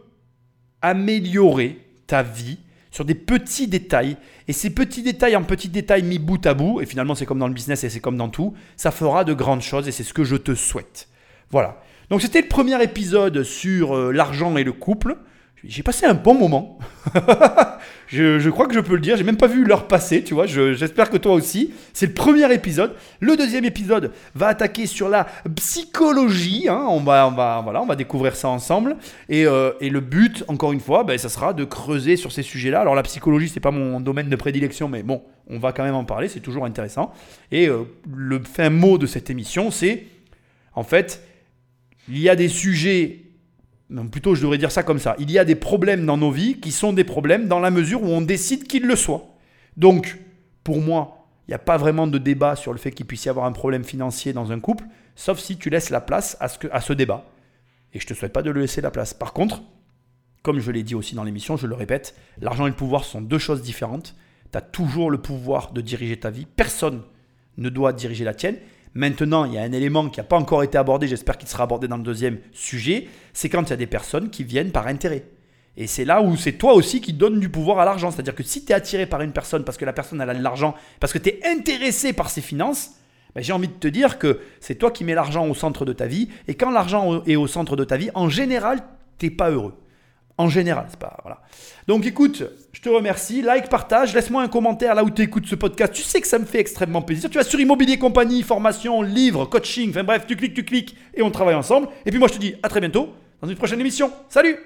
améliorer 0.82 1.80
ta 2.08 2.24
vie 2.24 2.58
sur 2.90 3.06
des 3.06 3.16
petits 3.16 3.68
détails. 3.68 4.18
Et 4.48 4.54
ces 4.54 4.72
petits 4.72 5.04
détails 5.04 5.36
en 5.36 5.44
petits 5.44 5.70
détails 5.70 6.04
mis 6.04 6.20
bout 6.20 6.46
à 6.46 6.54
bout, 6.54 6.82
et 6.82 6.86
finalement 6.86 7.16
c'est 7.16 7.26
comme 7.26 7.40
dans 7.40 7.48
le 7.48 7.54
business 7.54 7.84
et 7.84 7.90
c'est 7.90 8.02
comme 8.02 8.18
dans 8.18 8.30
tout, 8.30 8.54
ça 8.76 8.92
fera 8.92 9.24
de 9.24 9.34
grandes 9.34 9.62
choses 9.62 9.88
et 9.88 9.92
c'est 9.92 10.04
ce 10.04 10.14
que 10.14 10.24
je 10.24 10.36
te 10.36 10.56
souhaite. 10.56 11.08
Voilà. 11.52 11.82
Donc 12.10 12.22
c'était 12.22 12.42
le 12.42 12.48
premier 12.48 12.82
épisode 12.84 13.44
sur 13.44 13.96
euh, 13.96 14.12
l'argent 14.12 14.58
et 14.58 14.64
le 14.64 14.74
couple. 14.74 15.18
J'ai 15.64 15.84
passé 15.84 16.08
un 16.08 16.16
bon 16.16 16.34
moment. 16.34 16.80
je, 18.08 18.50
crois 18.50 18.66
que 18.66 18.74
je 18.74 18.80
peux 18.80 18.96
le 18.96 19.00
dire. 19.02 19.16
J'ai 19.16 19.24
même 19.24 19.38
pas 19.38 19.48
vu 19.48 19.64
l'heure 19.64 19.88
passer, 19.88 20.24
tu 20.24 20.34
vois. 20.34 20.48
J'espère 20.48 21.12
que 21.12 21.18
toi 21.18 21.34
aussi. 21.34 21.72
C'est 21.94 22.08
le 22.08 22.14
premier 22.14 22.52
épisode. 22.52 22.96
Le 23.20 23.38
deuxième 23.38 23.66
épisode 23.66 24.12
va 24.34 24.48
attaquer 24.48 24.88
sur 24.88 25.08
la 25.08 25.28
psychologie. 25.56 26.68
Hein. 26.68 26.84
On, 26.90 27.00
va, 27.00 27.28
on, 27.28 27.32
va, 27.32 27.62
voilà, 27.64 27.82
on 27.82 27.86
va 27.86 27.96
découvrir 27.96 28.36
ça 28.36 28.50
ensemble. 28.50 28.98
Et, 29.30 29.46
euh, 29.46 29.72
le 29.80 30.00
but, 30.00 30.44
encore 30.48 30.72
une 30.72 30.80
fois, 30.80 31.04
ben, 31.04 31.18
ça 31.20 31.30
sera 31.30 31.54
de 31.54 31.64
creuser 31.64 32.16
sur 32.16 32.32
ces 32.32 32.42
sujets-là. 32.42 32.82
Alors 32.82 32.96
la 32.96 33.04
psychologie, 33.04 33.48
c'est 33.48 33.60
pas 33.60 33.72
mon 33.72 34.00
domaine 34.00 34.30
de 34.30 34.36
prédilection, 34.36 34.88
mais 34.88 35.04
bon, 35.04 35.22
on 35.48 35.60
va 35.60 35.74
quand 35.74 35.84
même 35.84 35.96
en 35.96 36.06
parler. 36.06 36.28
C'est 36.28 36.40
toujours 36.40 36.66
intéressant. 36.66 37.14
Et 37.52 37.68
euh, 37.68 37.84
le 38.12 38.42
fin 38.44 38.72
mot 38.72 38.98
de 38.98 39.06
cette 39.06 39.30
émission, 39.30 39.70
c'est 39.70 40.06
en 40.74 40.84
fait, 40.84 41.24
il 42.10 42.20
y 42.20 42.30
a 42.30 42.36
des 42.36 42.48
sujets 42.48 43.21
plutôt 44.12 44.36
je 44.36 44.42
devrais 44.42 44.58
dire 44.58 44.72
ça 44.72 44.84
comme 44.84 45.00
ça. 45.00 45.16
Il 45.20 45.32
y 45.32 45.40
a 45.40 45.46
des 45.46 45.56
problèmes 45.56 46.06
dans 46.06 46.18
nos 46.18 46.32
vies 46.32 46.60
qui 46.60 46.72
sont 46.72 46.94
des 46.94 47.04
problèmes 47.04 47.48
dans 47.48 47.60
la 47.60 47.72
mesure 47.72 48.04
où 48.04 48.08
on 48.08 48.22
décide 48.22 48.68
qu'ils 48.68 48.86
le 48.86 48.96
soient. 48.96 49.24
Donc, 49.78 50.18
pour 50.64 50.82
moi, 50.82 51.28
il 51.48 51.52
n'y 51.52 51.56
a 51.56 51.60
pas 51.60 51.78
vraiment 51.78 52.08
de 52.08 52.18
débat 52.18 52.56
sur 52.56 52.72
le 52.72 52.78
fait 52.78 52.92
qu'il 52.92 53.06
puisse 53.06 53.26
y 53.26 53.30
avoir 53.30 53.46
un 53.46 53.52
problème 53.52 53.84
financier 53.84 54.32
dans 54.34 54.52
un 54.52 54.60
couple, 54.60 54.86
sauf 55.16 55.40
si 55.40 55.58
tu 55.58 55.70
laisses 55.70 55.90
la 55.90 56.02
place 56.02 56.38
à 56.40 56.48
ce, 56.48 56.58
à 56.72 56.82
ce 56.82 56.94
débat. 56.94 57.26
Et 57.94 58.00
je 58.00 58.06
ne 58.06 58.10
te 58.10 58.14
souhaite 58.14 58.34
pas 58.34 58.44
de 58.44 58.52
le 58.52 58.62
laisser 58.62 58.82
la 58.82 58.92
place. 58.92 59.14
Par 59.14 59.34
contre, 59.34 59.62
comme 60.44 60.60
je 60.60 60.72
l'ai 60.72 60.84
dit 60.84 60.96
aussi 60.96 61.16
dans 61.16 61.24
l'émission, 61.24 61.58
je 61.58 61.68
le 61.68 61.76
répète, 61.76 62.16
l'argent 62.40 62.66
et 62.66 62.70
le 62.70 62.76
pouvoir 62.76 63.04
sont 63.04 63.22
deux 63.22 63.38
choses 63.38 63.62
différentes. 63.62 64.16
Tu 64.52 64.58
as 64.58 64.62
toujours 64.62 65.12
le 65.12 65.18
pouvoir 65.20 65.72
de 65.72 65.82
diriger 65.82 66.18
ta 66.18 66.30
vie. 66.30 66.46
Personne 66.46 67.02
ne 67.58 67.70
doit 67.70 67.94
diriger 67.94 68.24
la 68.24 68.34
tienne. 68.34 68.56
Maintenant, 68.94 69.46
il 69.46 69.54
y 69.54 69.58
a 69.58 69.62
un 69.62 69.72
élément 69.72 70.10
qui 70.10 70.20
n'a 70.20 70.26
pas 70.26 70.38
encore 70.38 70.64
été 70.64 70.78
abordé, 70.78 71.08
j'espère 71.08 71.38
qu'il 71.38 71.48
sera 71.48 71.64
abordé 71.64 71.88
dans 71.88 71.98
le 71.98 72.04
deuxième 72.04 72.40
sujet, 72.52 73.08
c'est 73.32 73.48
quand 73.48 73.64
il 73.64 73.70
y 73.70 73.74
a 73.74 73.78
des 73.78 73.88
personnes 73.88 74.30
qui 74.30 74.44
viennent 74.44 74.72
par 74.72 74.88
intérêt. 74.88 75.26
Et 75.78 75.88
c'est 75.88 76.04
là 76.04 76.22
où 76.22 76.36
c'est 76.36 76.54
toi 76.54 76.74
aussi 76.74 77.00
qui 77.00 77.14
donne 77.14 77.40
du 77.40 77.48
pouvoir 77.48 77.80
à 77.80 77.86
l'argent. 77.86 78.12
C'est-à-dire 78.12 78.36
que 78.36 78.44
si 78.44 78.66
tu 78.66 78.72
es 78.72 78.76
attiré 78.76 79.06
par 79.06 79.22
une 79.22 79.32
personne 79.32 79.64
parce 79.64 79.78
que 79.78 79.86
la 79.86 79.94
personne 79.94 80.20
a 80.20 80.34
de 80.34 80.44
l'argent, 80.44 80.76
parce 81.00 81.14
que 81.14 81.18
tu 81.18 81.30
es 81.30 81.40
intéressé 81.46 82.12
par 82.12 82.30
ses 82.30 82.42
finances, 82.42 82.92
ben, 83.34 83.42
j'ai 83.42 83.54
envie 83.54 83.70
de 83.70 83.74
te 83.74 83.88
dire 83.88 84.20
que 84.20 84.42
c'est 84.60 84.76
toi 84.76 84.92
qui 84.92 85.06
mets 85.06 85.16
l'argent 85.16 85.48
au 85.48 85.54
centre 85.54 85.86
de 85.86 85.94
ta 85.94 86.08
vie. 86.08 86.28
Et 86.50 86.56
quand 86.56 86.72
l'argent 86.72 87.24
est 87.26 87.38
au 87.38 87.48
centre 87.48 87.78
de 87.78 87.86
ta 87.86 87.96
vie, 87.96 88.10
en 88.14 88.28
général, 88.28 88.82
tu 89.18 89.28
n'es 89.28 89.32
pas 89.32 89.50
heureux. 89.50 89.76
En 90.38 90.50
général, 90.50 90.86
c'est 90.90 91.00
pas. 91.00 91.18
Voilà. 91.24 91.40
Donc 91.88 92.06
écoute, 92.06 92.44
je 92.72 92.82
te 92.82 92.90
remercie. 92.90 93.42
Like, 93.42 93.70
partage, 93.70 94.14
laisse-moi 94.14 94.42
un 94.44 94.48
commentaire 94.48 94.96
là 94.96 95.04
où 95.04 95.10
tu 95.10 95.22
écoutes 95.22 95.46
ce 95.46 95.56
podcast. 95.56 95.94
Tu 95.94 96.02
sais 96.04 96.22
que 96.22 96.28
ça 96.28 96.40
me 96.40 96.46
fait 96.46 96.60
extrêmement 96.60 97.02
plaisir. 97.02 97.30
Tu 97.30 97.38
vas 97.38 97.44
sur 97.44 97.60
Immobilier 97.60 97.98
Compagnie, 97.98 98.42
formation, 98.44 99.02
livre, 99.02 99.46
coaching, 99.46 99.90
enfin 99.90 100.04
bref, 100.04 100.26
tu 100.28 100.36
cliques, 100.36 100.54
tu 100.54 100.64
cliques 100.64 100.96
et 101.14 101.22
on 101.22 101.32
travaille 101.32 101.56
ensemble. 101.56 101.90
Et 102.06 102.12
puis 102.12 102.20
moi 102.20 102.28
je 102.28 102.34
te 102.34 102.40
dis 102.40 102.56
à 102.64 102.70
très 102.70 102.80
bientôt 102.80 103.10
dans 103.42 103.48
une 103.48 103.58
prochaine 103.58 103.80
émission. 103.80 104.12
Salut 104.30 104.58